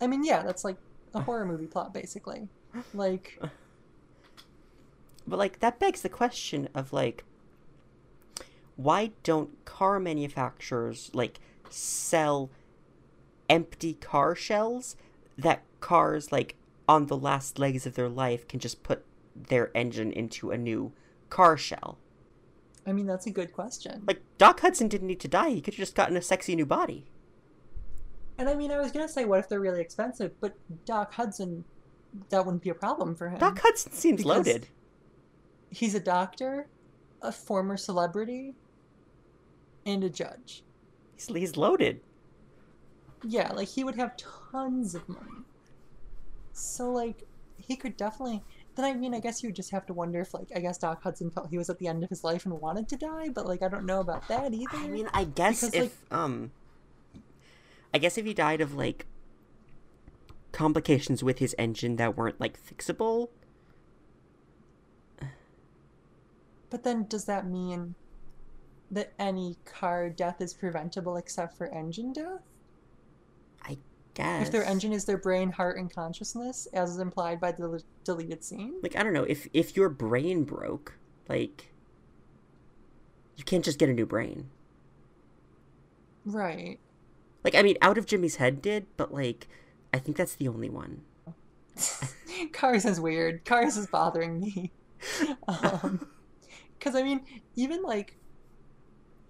I 0.01 0.07
mean, 0.07 0.25
yeah, 0.25 0.43
that's 0.43 0.65
like 0.65 0.77
a 1.15 1.21
horror 1.21 1.45
movie 1.45 1.67
plot 1.67 1.93
basically. 1.95 2.49
Like 2.95 3.39
But, 5.29 5.39
like, 5.39 5.61
that 5.61 5.79
begs 5.79 6.01
the 6.01 6.09
question 6.09 6.69
of, 6.75 6.93
like, 6.93 7.25
why 8.77 9.11
don't 9.23 9.63
car 9.67 10.01
manufacturers, 10.01 11.11
like, 11.13 11.39
sell 11.69 12.51
empty 13.51 13.95
car 13.95 14.35
shells 14.35 14.97
that 15.37 15.63
cars, 15.81 16.33
like, 16.33 16.57
on 16.89 17.07
the 17.07 17.17
last 17.17 17.59
legs 17.59 17.87
of 17.87 17.95
their 17.95 18.09
life 18.09 18.49
can 18.49 18.59
just 18.59 18.83
put 18.83 19.05
their 19.37 19.71
engine 19.77 20.11
into 20.11 20.51
a 20.51 20.57
new 20.57 20.93
car 21.29 21.59
shell? 21.59 21.99
I 22.87 22.93
mean, 22.93 23.07
that's 23.07 23.27
a 23.27 23.31
good 23.31 23.53
question. 23.53 24.05
Like, 24.07 24.23
Doc 24.39 24.61
Hudson 24.61 24.89
didn't 24.89 25.09
need 25.09 25.21
to 25.21 25.29
die. 25.29 25.51
He 25.51 25.61
could 25.61 25.75
have 25.75 25.79
just 25.79 25.95
gotten 25.95 26.17
a 26.17 26.23
sexy 26.23 26.57
new 26.57 26.65
body. 26.65 27.05
And 28.39 28.49
I 28.49 28.55
mean, 28.55 28.71
I 28.71 28.79
was 28.79 28.93
gonna 28.93 29.09
say, 29.09 29.25
what 29.25 29.41
if 29.41 29.49
they're 29.49 29.61
really 29.61 29.81
expensive? 29.81 30.33
But 30.41 30.55
Doc 30.85 31.13
Hudson, 31.13 31.65
that 32.31 32.45
wouldn't 32.45 32.63
be 32.63 32.71
a 32.71 32.75
problem 32.75 33.17
for 33.17 33.29
him. 33.29 33.39
Doc 33.39 33.59
Hudson 33.61 33.93
seems 33.93 34.25
loaded. 34.25 34.69
He's 35.71 35.95
a 35.95 36.01
doctor, 36.01 36.69
a 37.21 37.33
former 37.33 37.77
celebrity, 37.77 38.55
and 39.85 40.05
a 40.05 40.09
judge. 40.09 40.63
He's, 41.17 41.27
he's 41.27 41.57
loaded. 41.57 42.01
Yeah, 43.25 43.53
like 43.53 43.69
he 43.69 43.83
would 43.83 43.97
have 43.97 44.17
tons 44.17 44.95
of 44.95 45.09
money. 45.09 45.43
So 46.53 46.91
like 46.91 47.25
he 47.57 47.77
could 47.77 47.97
definitely. 47.97 48.43
Then 48.77 48.85
I 48.85 48.95
mean, 48.95 49.15
I 49.15 49.19
guess 49.19 49.43
you 49.43 49.49
would 49.49 49.57
just 49.57 49.73
have 49.73 49.85
to 49.87 49.93
wonder 49.93 50.21
if 50.21 50.33
like 50.33 50.49
I 50.55 50.61
guess 50.61 50.79
Doc 50.79 51.03
Hudson 51.03 51.31
felt 51.31 51.49
he 51.51 51.59
was 51.59 51.69
at 51.69 51.79
the 51.79 51.89
end 51.89 52.05
of 52.05 52.11
his 52.11 52.23
life 52.23 52.47
and 52.47 52.61
wanted 52.61 52.89
to 52.91 52.97
die, 52.97 53.29
but 53.31 53.47
like 53.47 53.63
I 53.63 53.69
don't 53.69 53.85
know 53.85 53.99
about 53.99 54.29
that 54.29 54.55
either. 54.55 54.77
I 54.77 54.87
mean, 54.87 55.09
I 55.13 55.25
guess 55.25 55.69
Because, 55.69 55.87
if 55.87 56.13
um, 56.13 56.53
I 57.93 57.99
guess 57.99 58.19
if 58.19 58.25
he 58.25 58.35
died 58.35 58.61
of 58.61 58.75
like 58.75 59.07
complications 60.53 61.23
with 61.23 61.39
his 61.39 61.55
engine 61.59 61.97
that 61.97 62.17
weren't 62.17 62.41
like 62.41 62.59
fixable, 62.63 63.29
But 66.71 66.85
then 66.85 67.07
does 67.09 67.25
that 67.25 67.47
mean 67.47 67.95
that 68.91 69.13
any 69.19 69.57
car 69.65 70.11
death 70.11 70.41
is 70.41 70.55
preventable 70.55 71.17
except 71.17 71.57
for 71.57 71.67
engine 71.67 72.13
death? 72.13 72.43
I 73.63 73.79
guess 74.15 74.47
If 74.47 74.53
their 74.53 74.65
engine 74.65 74.93
is 74.93 75.05
their 75.05 75.19
brain, 75.19 75.51
heart, 75.51 75.79
and 75.79 75.93
consciousness, 75.93 76.67
as 76.73 76.91
is 76.91 76.99
implied 76.99 77.41
by 77.41 77.53
the 77.53 77.83
deleted 78.05 78.45
scene? 78.45 78.75
like 78.83 78.97
I 78.97 79.03
don't 79.03 79.13
know 79.13 79.25
if 79.25 79.49
if 79.53 79.77
your 79.77 79.89
brain 79.89 80.45
broke, 80.45 80.99
like 81.29 81.73
you 83.37 83.45
can't 83.45 83.65
just 83.65 83.79
get 83.79 83.89
a 83.89 83.95
new 83.95 84.07
brain. 84.07 84.51
Right. 86.25 86.79
Like 87.45 87.55
I 87.55 87.63
mean, 87.63 87.77
out 87.83 87.99
of 87.99 88.07
Jimmy's 88.07 88.37
head 88.37 88.61
did, 88.63 88.87
but 88.97 89.13
like 89.13 89.49
I 89.93 89.99
think 89.99 90.17
that's 90.17 90.35
the 90.35 90.49
only 90.49 90.69
one. 90.69 91.03
Cars 92.53 92.85
is 92.85 93.01
weird. 93.01 93.45
Cars 93.45 93.77
is 93.77 93.87
bothering 93.87 94.41
me. 94.41 94.73
Um, 95.47 96.09
because 96.77 96.97
I 96.97 97.03
mean, 97.03 97.21
even 97.57 97.83
like, 97.83 98.17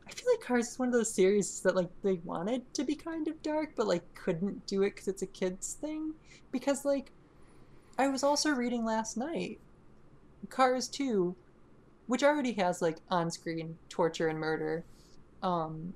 I 0.06 0.10
feel 0.10 0.26
like 0.32 0.40
Cars 0.40 0.68
is 0.68 0.78
one 0.78 0.88
of 0.88 0.94
those 0.94 1.12
series 1.12 1.60
that 1.60 1.76
like 1.76 1.88
they 2.02 2.14
wanted 2.24 2.62
to 2.74 2.84
be 2.84 2.94
kind 2.94 3.28
of 3.28 3.42
dark, 3.42 3.72
but 3.76 3.86
like 3.86 4.02
couldn't 4.14 4.66
do 4.66 4.82
it 4.82 4.94
because 4.94 5.08
it's 5.08 5.22
a 5.22 5.26
kids 5.26 5.74
thing. 5.74 6.14
Because 6.52 6.84
like, 6.84 7.10
I 7.98 8.08
was 8.08 8.22
also 8.22 8.50
reading 8.50 8.84
last 8.84 9.16
night, 9.16 9.60
Cars 10.48 10.88
Two, 10.88 11.36
which 12.06 12.22
already 12.22 12.52
has 12.52 12.80
like 12.80 12.98
on-screen 13.10 13.76
torture 13.88 14.28
and 14.28 14.38
murder. 14.38 14.84
Um, 15.42 15.92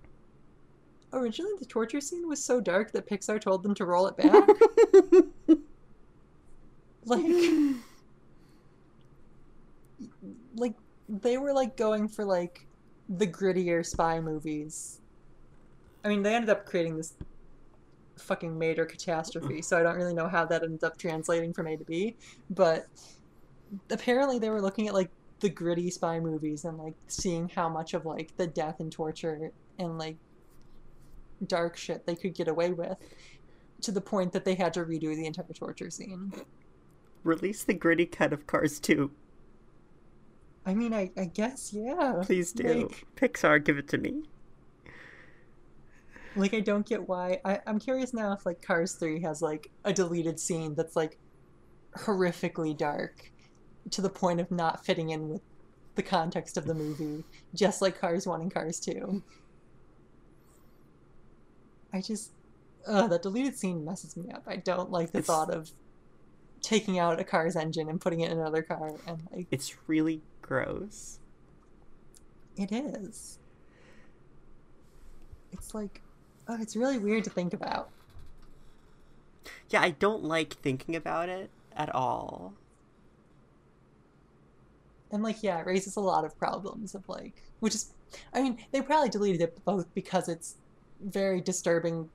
originally 1.13 1.53
the 1.59 1.67
torture 1.67 2.01
scene 2.01 2.29
was 2.29 2.43
so 2.43 2.61
dark 2.61 2.93
that 2.93 3.09
Pixar 3.09 3.41
told 3.41 3.63
them 3.63 3.75
to 3.75 3.85
roll 3.85 4.07
it 4.07 4.17
back. 4.17 4.49
like 7.05 7.25
like 10.57 10.75
they 11.09 11.39
were 11.39 11.53
like 11.53 11.77
going 11.77 12.09
for 12.09 12.25
like 12.25 12.67
the 13.09 13.27
grittier 13.27 13.85
spy 13.85 14.21
movies 14.21 15.01
i 16.05 16.09
mean 16.09 16.23
they 16.23 16.35
ended 16.35 16.51
up 16.51 16.65
creating 16.67 16.97
this 16.97 17.15
fucking 18.17 18.57
major 18.57 18.85
catastrophe 18.85 19.61
so 19.61 19.79
i 19.79 19.83
don't 19.83 19.97
really 19.97 20.15
know 20.15 20.29
how 20.29 20.45
that 20.45 20.63
ended 20.63 20.85
up 20.85 20.97
translating 20.97 21.53
from 21.53 21.67
a 21.67 21.77
to 21.77 21.85
b 21.85 22.15
but 22.51 22.87
apparently 23.91 24.39
they 24.39 24.51
were 24.51 24.61
looking 24.61 24.87
at 24.87 24.95
like 24.95 25.11
the 25.41 25.49
gritty 25.49 25.91
spy 25.91 26.21
movies 26.21 26.65
and 26.65 26.79
like 26.79 26.95
seeing 27.09 27.49
how 27.49 27.69
much 27.69 27.95
of 27.95 28.07
like 28.07 28.37
the 28.37 28.47
death 28.47 28.79
and 28.79 28.93
torture 28.93 29.51
and 29.79 29.99
like 29.99 30.17
dark 31.47 31.77
shit 31.77 32.07
they 32.07 32.15
could 32.15 32.35
get 32.35 32.49
away 32.49 32.71
with 32.71 32.97
to 33.81 33.91
the 33.91 34.01
point 34.01 34.33
that 34.33 34.45
they 34.45 34.55
had 34.55 34.73
to 34.73 34.85
redo 34.85 35.15
the 35.17 35.27
entire 35.27 35.47
torture 35.55 35.91
scene 35.91 36.33
Release 37.25 37.63
the 37.63 37.75
gritty 37.75 38.07
cut 38.07 38.33
of 38.33 38.47
Cars 38.47 38.81
2. 38.81 39.11
I 40.67 40.75
mean, 40.75 40.93
I, 40.93 41.11
I 41.17 41.27
guess, 41.27 41.73
yeah. 41.73 42.23
Please 42.23 42.53
do. 42.53 42.89
Like, 42.89 43.07
Pixar, 43.17 43.65
give 43.65 43.79
it 43.79 43.89
to 43.89 43.99
me. 43.99 44.23
like 46.37 46.55
I 46.55 46.61
don't 46.61 46.87
get 46.87 47.09
why. 47.09 47.41
I, 47.45 47.61
I'm 47.67 47.79
curious 47.79 48.13
now 48.13 48.33
if, 48.33 48.45
like, 48.45 48.61
Cars 48.61 48.95
3 48.95 49.21
has, 49.23 49.41
like, 49.41 49.71
a 49.85 49.93
deleted 49.93 50.41
scene 50.41 50.75
that's, 50.75 50.97
like, 50.97 51.19
horrifically 51.97 52.77
dark 52.77 53.31
to 53.91 54.01
the 54.01 54.11
point 54.11 54.41
of 54.41 54.51
not 54.51 54.85
fitting 54.85 55.11
in 55.11 55.29
with 55.29 55.43
the 55.95 56.03
context 56.03 56.57
of 56.57 56.65
the 56.65 56.75
movie, 56.75 57.25
just 57.55 57.83
like 57.83 58.01
Cars 58.01 58.27
1 58.27 58.41
and 58.41 58.53
Cars 58.53 58.81
2. 58.81 59.23
I 61.93 62.01
just. 62.01 62.33
Ugh, 62.87 63.09
that 63.11 63.23
deleted 63.23 63.57
scene 63.57 63.85
messes 63.85 64.17
me 64.17 64.31
up. 64.33 64.43
I 64.47 64.57
don't 64.57 64.91
like 64.91 65.13
the 65.13 65.19
It's- 65.19 65.27
thought 65.27 65.51
of 65.55 65.71
taking 66.61 66.99
out 66.99 67.19
a 67.21 67.25
car's 67.25 67.55
engine 67.57 67.89
and 67.89 68.01
putting 68.01 68.21
it 68.21 68.31
in 68.31 68.39
another 68.39 68.63
car, 68.63 68.93
and, 69.07 69.23
like, 69.33 69.47
It's 69.51 69.77
really 69.89 70.21
gross. 70.43 71.19
It 72.57 72.71
is. 72.73 73.39
It's 75.53 75.75
like, 75.75 76.03
oh, 76.49 76.57
it's 76.61 76.77
really 76.77 76.99
weird 76.99 77.25
to 77.25 77.31
think 77.31 77.53
about. 77.53 77.91
Yeah, 79.71 79.81
I 79.81 79.91
don't 79.91 80.23
like 80.25 80.55
thinking 80.55 80.95
about 80.97 81.29
it 81.29 81.51
at 81.77 81.93
all. 81.95 82.55
And 85.11 85.23
like, 85.23 85.43
yeah, 85.43 85.59
it 85.61 85.67
raises 85.67 85.97
a 85.97 86.01
lot 86.01 86.25
of 86.25 86.39
problems 86.39 86.95
of 86.95 87.09
like, 87.09 87.43
which 87.61 87.75
is, 87.75 87.93
I 88.33 88.43
mean, 88.43 88.59
they 88.71 88.81
probably 88.83 89.09
deleted 89.09 89.41
it 89.43 89.65
both 89.65 89.93
because 89.95 90.29
it's 90.29 90.57
very 91.05 91.41
disturbing 91.41 92.09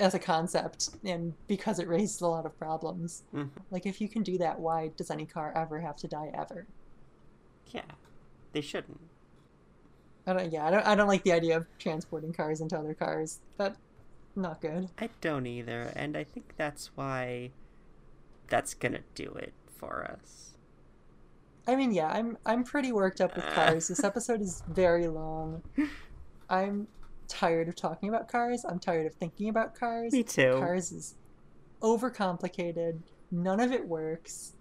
as 0.00 0.14
a 0.14 0.18
concept 0.18 0.90
and 1.04 1.34
because 1.46 1.78
it 1.78 1.86
raises 1.88 2.20
a 2.20 2.26
lot 2.26 2.44
of 2.46 2.58
problems. 2.58 3.22
Mhm. 3.32 3.50
Like, 3.70 3.86
if 3.86 4.00
you 4.00 4.08
can 4.08 4.22
do 4.22 4.38
that, 4.38 4.58
why 4.58 4.88
does 4.96 5.10
any 5.10 5.24
car 5.26 5.52
ever 5.54 5.80
have 5.80 5.96
to 5.98 6.08
die 6.08 6.30
ever? 6.34 6.66
Yeah, 7.68 7.82
they 8.52 8.60
shouldn't. 8.60 9.00
I 10.26 10.32
don't, 10.32 10.52
yeah, 10.52 10.66
I 10.66 10.70
don't, 10.70 10.86
I 10.86 10.94
don't 10.94 11.08
like 11.08 11.22
the 11.22 11.32
idea 11.32 11.56
of 11.56 11.66
transporting 11.78 12.32
cars 12.32 12.60
into 12.60 12.78
other 12.78 12.94
cars. 12.94 13.40
That, 13.58 13.76
not 14.34 14.60
good. 14.60 14.88
I 14.98 15.10
don't 15.20 15.46
either, 15.46 15.92
and 15.94 16.16
I 16.16 16.24
think 16.24 16.54
that's 16.56 16.90
why 16.96 17.50
that's 18.48 18.74
gonna 18.74 19.00
do 19.14 19.30
it 19.34 19.52
for 19.76 20.04
us. 20.04 20.56
I 21.66 21.76
mean, 21.76 21.92
yeah, 21.92 22.08
I'm 22.08 22.36
I'm 22.44 22.64
pretty 22.64 22.92
worked 22.92 23.20
up 23.20 23.36
with 23.36 23.44
cars. 23.46 23.88
This 23.88 24.02
episode 24.04 24.40
is 24.40 24.62
very 24.68 25.08
long. 25.08 25.62
I'm 26.50 26.88
tired 27.28 27.68
of 27.68 27.76
talking 27.76 28.08
about 28.08 28.28
cars. 28.28 28.64
I'm 28.64 28.78
tired 28.78 29.06
of 29.06 29.14
thinking 29.14 29.48
about 29.48 29.74
cars. 29.74 30.12
Me 30.12 30.22
too. 30.22 30.56
Cars 30.58 30.92
is 30.92 31.14
overcomplicated. 31.80 33.00
None 33.30 33.60
of 33.60 33.72
it 33.72 33.86
works. 33.86 34.54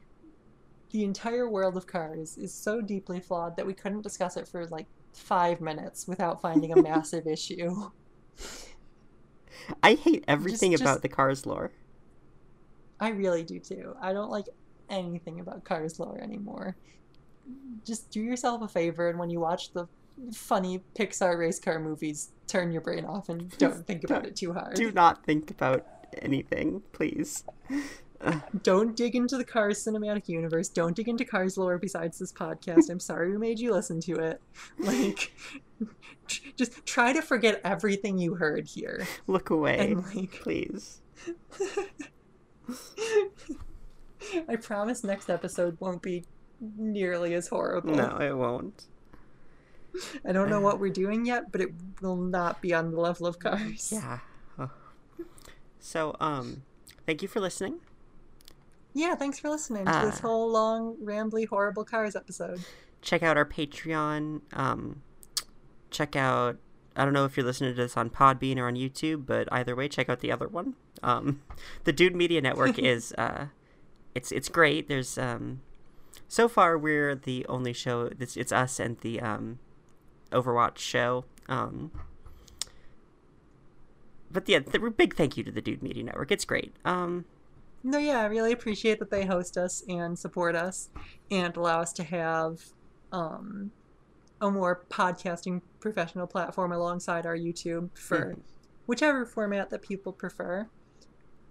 The 0.92 1.04
entire 1.04 1.50
world 1.50 1.76
of 1.76 1.88
cars 1.88 2.38
is 2.38 2.54
so 2.54 2.82
deeply 2.82 3.20
flawed 3.20 3.58
that 3.58 3.66
we 3.66 3.74
couldn't 3.74 4.02
discuss 4.02 4.38
it 4.38 4.48
for 4.48 4.66
like 4.68 4.86
five 5.14 5.62
minutes 5.62 6.08
without 6.08 6.42
finding 6.42 6.72
a 6.72 6.82
massive 6.82 7.28
issue. 7.28 7.90
I 9.82 9.96
hate 9.96 10.24
everything 10.28 10.72
just- 10.72 10.82
about 10.84 11.02
the 11.02 11.10
Cars 11.10 11.46
lore. 11.46 11.72
I 13.00 13.10
really 13.10 13.44
do 13.44 13.60
too. 13.60 13.96
I 14.02 14.14
don't 14.14 14.30
like 14.30 14.48
anything 14.90 15.40
about 15.40 15.64
Cars 15.64 16.00
lore 16.00 16.20
anymore. 16.22 16.76
Just 17.86 18.10
do 18.12 18.22
yourself 18.22 18.62
a 18.62 18.68
favor 18.68 19.10
and 19.10 19.20
when 19.20 19.30
you 19.30 19.40
watch 19.40 19.74
the 19.74 19.88
funny 20.34 20.82
Pixar 20.98 21.38
race 21.38 21.60
car 21.60 21.80
movies, 21.80 22.32
turn 22.48 22.72
your 22.72 22.82
brain 22.82 23.06
off 23.06 23.30
and 23.30 23.50
don't 23.58 23.86
think 23.88 24.04
about 24.04 24.26
it 24.26 24.36
too 24.36 24.54
hard. 24.54 24.76
Do 24.76 24.92
not 24.92 25.26
think 25.26 25.52
about 25.52 25.86
anything, 26.22 26.82
please. 26.92 27.44
Don't 28.64 28.96
dig 28.96 29.16
into 29.18 29.36
the 29.38 29.44
Cars 29.44 29.84
cinematic 29.84 30.30
universe. 30.30 30.70
Don't 30.70 30.96
dig 30.96 31.10
into 31.10 31.26
Cars 31.26 31.58
lore 31.58 31.78
besides 31.78 32.20
this 32.20 32.32
podcast. 32.32 32.90
I'm 32.90 33.02
sorry 33.02 33.30
we 33.30 33.38
made 33.38 33.60
you 33.60 33.74
listen 33.74 34.00
to 34.00 34.14
it. 34.16 34.42
Like, 34.80 35.34
just 36.56 36.86
try 36.86 37.12
to 37.12 37.22
forget 37.22 37.60
everything 37.66 38.18
you 38.18 38.36
heard 38.36 38.66
here. 38.66 39.06
Look 39.28 39.50
away, 39.50 39.92
And, 39.92 40.06
like- 40.16 40.32
please. 40.32 41.02
I 44.48 44.56
promise 44.56 45.04
next 45.04 45.30
episode 45.30 45.76
won't 45.82 46.02
be 46.02 46.24
nearly 46.78 47.34
as 47.34 47.48
horrible. 47.50 47.94
No, 47.96 48.18
it 48.22 48.38
won't. 48.38 48.86
I 50.26 50.32
don't 50.32 50.50
know 50.50 50.60
what 50.62 50.80
we're 50.80 50.90
doing 50.92 51.26
yet, 51.26 51.52
but 51.52 51.62
it 51.62 51.70
will 52.02 52.16
not 52.16 52.62
be 52.62 52.74
on 52.74 52.92
the 52.92 53.00
level 53.00 53.28
of 53.28 53.40
Cars. 53.40 53.92
Yeah. 53.92 54.20
So, 55.80 56.16
um, 56.20 56.64
thank 57.06 57.22
you 57.22 57.28
for 57.28 57.40
listening. 57.40 57.80
Yeah, 58.94 59.16
thanks 59.16 59.40
for 59.40 59.50
listening 59.50 59.86
to 59.86 59.92
this 60.06 60.20
Ah. 60.20 60.22
whole 60.28 60.50
long, 60.52 60.96
rambly, 61.04 61.48
horrible 61.48 61.84
Cars 61.84 62.16
episode. 62.16 62.62
check 63.02 63.22
out 63.22 63.36
our 63.36 63.46
Patreon. 63.46 64.40
Um, 64.54 65.02
check 65.92 66.16
out. 66.16 66.56
I 66.96 67.04
don't 67.04 67.12
know 67.14 67.26
if 67.26 67.36
you're 67.36 67.46
listening 67.46 67.76
to 67.76 67.82
this 67.82 67.98
on 67.98 68.10
Podbean 68.10 68.58
or 68.58 68.68
on 68.68 68.76
YouTube, 68.76 69.26
but 69.26 69.52
either 69.52 69.76
way, 69.76 69.90
check 69.90 70.08
out 70.08 70.22
the 70.22 70.32
other 70.32 70.48
one. 70.48 70.76
Um, 71.02 71.42
the 71.84 71.92
Dude 71.92 72.16
Media 72.16 72.40
Network 72.42 72.80
is 72.80 73.12
uh, 73.18 73.48
it's 74.16 74.32
it's 74.32 74.48
great. 74.48 74.88
There's 74.88 75.18
um, 75.18 75.62
so 76.30 76.48
far 76.48 76.78
we're 76.78 77.14
the 77.14 77.46
only 77.50 77.74
show. 77.74 78.10
It's 78.20 78.38
it's 78.38 78.54
us 78.54 78.80
and 78.80 78.98
the 79.00 79.20
um, 79.20 79.60
Overwatch 80.34 80.78
show. 80.80 81.26
Um, 81.48 81.92
but 84.32 84.50
yeah, 84.50 84.60
the 84.60 84.80
big 84.80 85.16
thank 85.16 85.38
you 85.38 85.44
to 85.44 85.52
the 85.52 85.62
Dude 85.62 85.84
Media 85.84 86.04
Network. 86.04 86.32
It's 86.32 86.46
great. 86.46 86.74
Um, 86.86 87.26
No, 87.84 87.98
yeah, 87.98 88.22
I 88.22 88.26
really 88.26 88.52
appreciate 88.52 89.00
that 89.00 89.12
they 89.12 89.26
host 89.26 89.58
us 89.58 89.84
and 89.88 90.18
support 90.18 90.56
us 90.56 90.90
and 91.30 91.56
allow 91.56 91.80
us 91.82 91.94
to 91.94 92.04
have 92.04 92.62
um, 93.12 93.72
a 94.42 94.50
more 94.50 94.84
podcasting 94.90 95.62
professional 95.80 96.26
platform 96.26 96.72
alongside 96.72 97.26
our 97.26 97.36
YouTube 97.38 97.90
for 97.98 98.18
Mhm. 98.36 98.40
whichever 98.88 99.26
format 99.26 99.70
that 99.70 99.82
people 99.82 100.12
prefer. 100.14 100.68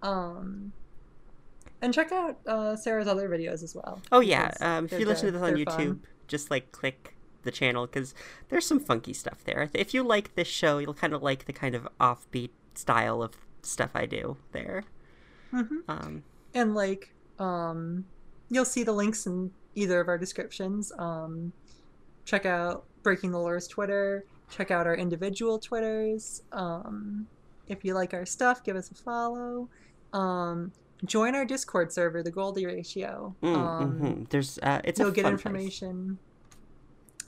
Um, 0.01 0.73
and 1.81 1.93
check 1.93 2.11
out 2.11 2.37
uh, 2.45 2.75
Sarah's 2.75 3.07
other 3.07 3.29
videos 3.29 3.63
as 3.63 3.75
well. 3.75 4.01
Oh 4.11 4.19
yeah, 4.19 4.51
um, 4.59 4.85
if 4.85 4.99
you 4.99 5.05
listen 5.05 5.27
to 5.27 5.31
this 5.33 5.41
on 5.41 5.53
YouTube, 5.55 5.75
fun. 6.01 6.01
just 6.27 6.51
like 6.51 6.71
click 6.73 7.12
the 7.43 7.51
channel 7.51 7.85
because 7.85 8.13
there's 8.49 8.65
some 8.65 8.79
funky 8.79 9.13
stuff 9.13 9.43
there. 9.45 9.69
If 9.73 9.93
you 9.93 10.03
like 10.03 10.35
this 10.35 10.47
show, 10.47 10.77
you'll 10.79 10.93
kind 10.93 11.13
of 11.13 11.21
like 11.21 11.45
the 11.45 11.53
kind 11.53 11.75
of 11.75 11.87
offbeat 11.99 12.49
style 12.73 13.21
of 13.21 13.33
stuff 13.61 13.91
I 13.95 14.05
do 14.05 14.37
there. 14.51 14.83
Mhm. 15.53 15.83
Um, 15.87 16.23
and 16.53 16.75
like 16.75 17.13
um 17.39 18.05
you'll 18.49 18.65
see 18.65 18.83
the 18.83 18.91
links 18.91 19.25
in 19.25 19.51
either 19.75 19.99
of 19.99 20.07
our 20.07 20.17
descriptions 20.17 20.91
um 20.99 21.51
check 22.25 22.45
out 22.45 22.85
breaking 23.01 23.31
the 23.31 23.39
lore's 23.39 23.67
twitter 23.67 24.25
check 24.49 24.71
out 24.71 24.85
our 24.85 24.95
individual 24.95 25.57
twitters 25.59 26.43
um 26.51 27.27
if 27.67 27.83
you 27.83 27.93
like 27.93 28.13
our 28.13 28.25
stuff 28.25 28.63
give 28.63 28.75
us 28.75 28.91
a 28.91 28.95
follow 28.95 29.67
um 30.13 30.71
join 31.05 31.35
our 31.35 31.45
discord 31.45 31.91
server 31.91 32.21
the 32.21 32.31
goldie 32.31 32.65
ratio 32.65 33.35
mm, 33.41 33.55
um 33.55 33.99
mhm. 33.99 34.29
There's 34.29 34.59
uh, 34.59 34.81
it's 34.83 34.99
you'll 34.99 35.11
get 35.11 35.23
fun 35.23 35.37
place. 35.37 35.83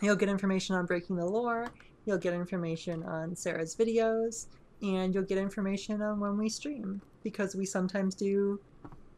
You'll 0.01 0.15
get 0.15 0.30
information 0.30 0.76
on 0.76 0.85
breaking 0.85 1.15
the 1.15 1.26
lore 1.26 1.67
you'll 2.05 2.17
get 2.17 2.34
information 2.34 3.03
on 3.03 3.35
sarah's 3.35 3.76
videos 3.76 4.47
and 4.81 5.13
you'll 5.13 5.23
get 5.23 5.38
information 5.38 6.01
on 6.01 6.19
when 6.19 6.38
we 6.38 6.49
stream 6.49 7.01
because 7.23 7.55
we 7.55 7.65
sometimes 7.65 8.13
do 8.15 8.59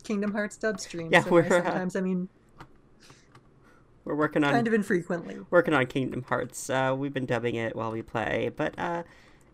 kingdom 0.04 0.32
hearts 0.32 0.56
dub 0.58 0.80
streams 0.80 1.12
Yeah, 1.12 1.24
we're, 1.30 1.44
uh, 1.46 1.50
sometimes 1.50 1.96
i 1.96 2.02
mean 2.02 2.30
We're 4.06 4.16
working 4.16 4.44
on 4.44 4.52
kind 4.54 4.68
of 4.68 4.74
infrequently 4.74 5.38
working 5.50 5.74
on 5.74 5.86
Kingdom 5.88 6.24
Hearts. 6.24 6.70
Uh, 6.70 6.96
we've 6.98 7.14
been 7.14 7.26
dubbing 7.26 7.56
it 7.56 7.76
while 7.76 7.92
we 7.92 8.02
play, 8.02 8.50
but 8.56 8.78
uh, 8.80 9.04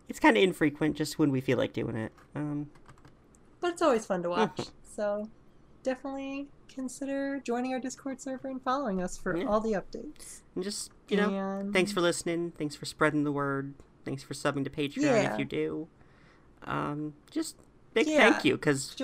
it's 0.08 0.20
kind 0.20 0.36
of 0.36 0.42
infrequent, 0.44 0.94
just 0.96 1.18
when 1.18 1.30
we 1.32 1.40
feel 1.40 1.58
like 1.58 1.72
doing 1.72 1.96
it. 1.96 2.12
Um, 2.36 2.70
but 3.60 3.72
it's 3.72 3.82
always 3.82 4.06
fun 4.06 4.22
to 4.22 4.28
watch 4.30 4.56
Mhm. 4.58 4.70
so 4.84 5.28
definitely 5.84 6.48
consider 6.68 7.38
joining 7.38 7.72
our 7.72 7.78
discord 7.78 8.20
server 8.20 8.48
and 8.48 8.60
following 8.60 9.00
us 9.00 9.16
for 9.16 9.36
Yeah. 9.36 9.44
all 9.46 9.60
the 9.60 9.72
updates 9.74 10.40
and 10.56 10.64
just 10.64 10.90
you 11.08 11.16
know, 11.16 11.28
and 11.32 11.72
thanks 11.72 11.92
for 11.92 12.00
listening. 12.00 12.50
Thanks 12.58 12.74
for 12.74 12.86
spreading 12.86 13.22
the 13.24 13.30
word. 13.30 13.74
Thanks 14.04 14.22
for 14.24 14.34
subbing 14.34 14.64
to 14.64 14.70
Patreon 14.70 15.02
Yeah. 15.02 15.32
if 15.32 15.38
you 15.38 15.44
do. 15.44 15.88
Um, 16.64 17.14
just 17.30 17.56
big 17.92 18.08
Yeah. 18.08 18.30
thank 18.32 18.44
you 18.44 18.54
because 18.54 18.96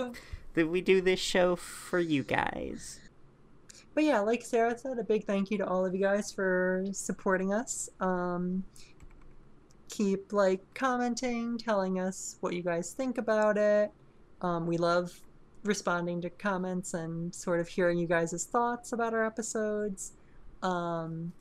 that 0.55 0.67
we 0.69 0.81
do 0.81 1.01
this 1.01 1.21
show 1.21 1.55
for 1.57 2.01
you 2.01 2.25
guys. 2.25 2.99
but 3.95 4.05
yeah, 4.05 4.21
like 4.21 4.43
Sarah 4.45 4.77
said, 4.79 4.99
a 4.99 5.05
big 5.05 5.25
thank 5.27 5.51
you 5.51 5.59
to 5.59 5.67
all 5.67 5.85
of 5.85 5.95
you 5.95 6.01
guys 6.01 6.33
for 6.33 6.85
supporting 6.93 7.53
us. 7.53 7.89
Um, 8.01 8.65
keep 9.89 10.33
like 10.33 10.63
commenting, 10.75 11.59
telling 11.59 11.99
us 11.99 12.37
what 12.41 12.55
you 12.55 12.63
guys 12.63 12.93
think 12.93 13.19
about 13.19 13.59
it. 13.59 13.91
Um, 14.41 14.67
we 14.67 14.77
love 14.77 15.21
responding 15.65 16.21
to 16.23 16.31
comments 16.31 16.95
and 16.95 17.35
sort 17.35 17.61
of 17.61 17.69
hearing 17.69 17.99
you 17.99 18.07
guys' 18.07 18.45
thoughts 18.45 18.93
about 18.93 19.15
our 19.15 19.25
episodes. 19.25 20.13
Um, 20.63 21.33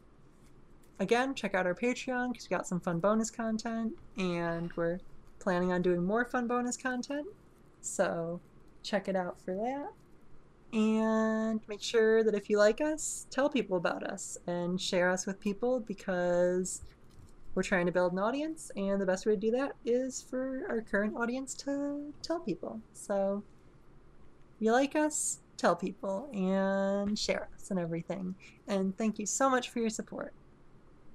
again, 1.00 1.34
check 1.36 1.56
out 1.56 1.66
our 1.66 1.76
Patreon 1.76 2.32
because 2.32 2.50
we 2.50 2.56
got 2.56 2.68
some 2.68 2.80
fun 2.80 3.00
bonus 3.00 3.30
content, 3.32 3.94
and 4.18 4.72
we're 4.76 5.00
planning 5.40 5.72
on 5.72 5.82
doing 5.82 6.04
more 6.04 6.26
fun 6.26 6.48
bonus 6.48 6.78
content. 6.78 7.28
So 7.82 8.42
check 8.84 9.08
it 9.08 9.16
out 9.16 9.40
for 9.42 9.56
that 9.56 9.92
and 10.72 11.62
make 11.68 11.82
sure 11.82 12.24
that 12.24 12.36
if 12.36 12.50
you 12.50 12.58
like 12.58 12.80
us, 12.82 13.26
tell 13.32 13.50
people 13.50 13.78
about 13.78 14.04
us 14.04 14.38
and 14.46 14.80
share 14.80 15.10
us 15.10 15.26
with 15.26 15.40
people 15.40 15.80
because 15.80 16.82
we're 17.56 17.64
trying 17.64 17.88
to 17.88 17.92
build 17.92 18.14
an 18.14 18.20
audience, 18.20 18.72
and 18.76 19.02
the 19.02 19.06
best 19.06 19.26
way 19.26 19.34
to 19.34 19.40
do 19.40 19.52
that 19.52 19.74
is 19.84 20.22
for 20.22 20.66
our 20.70 20.82
current 20.82 21.16
audience 21.18 21.56
to 21.56 22.14
tell 22.22 22.40
people. 22.40 22.80
So, 22.94 23.44
you 24.62 24.72
like 24.72 24.96
us, 24.96 25.40
tell 25.58 25.76
people 25.76 26.30
and 26.34 27.18
share 27.18 27.50
us 27.56 27.70
and 27.70 27.80
everything. 27.80 28.36
And 28.68 28.98
thank 28.98 29.20
you 29.20 29.26
so 29.26 29.50
much 29.50 29.70
for 29.70 29.80
your 29.80 29.90
support. 29.90 30.34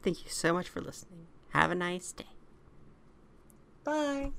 Thank 0.02 0.24
you 0.24 0.30
so 0.30 0.52
much 0.52 0.68
for 0.68 0.80
listening. 0.80 1.26
Have 1.50 1.70
a 1.70 1.74
nice 1.74 2.12
day. 2.12 2.24
Bye. 3.84 4.32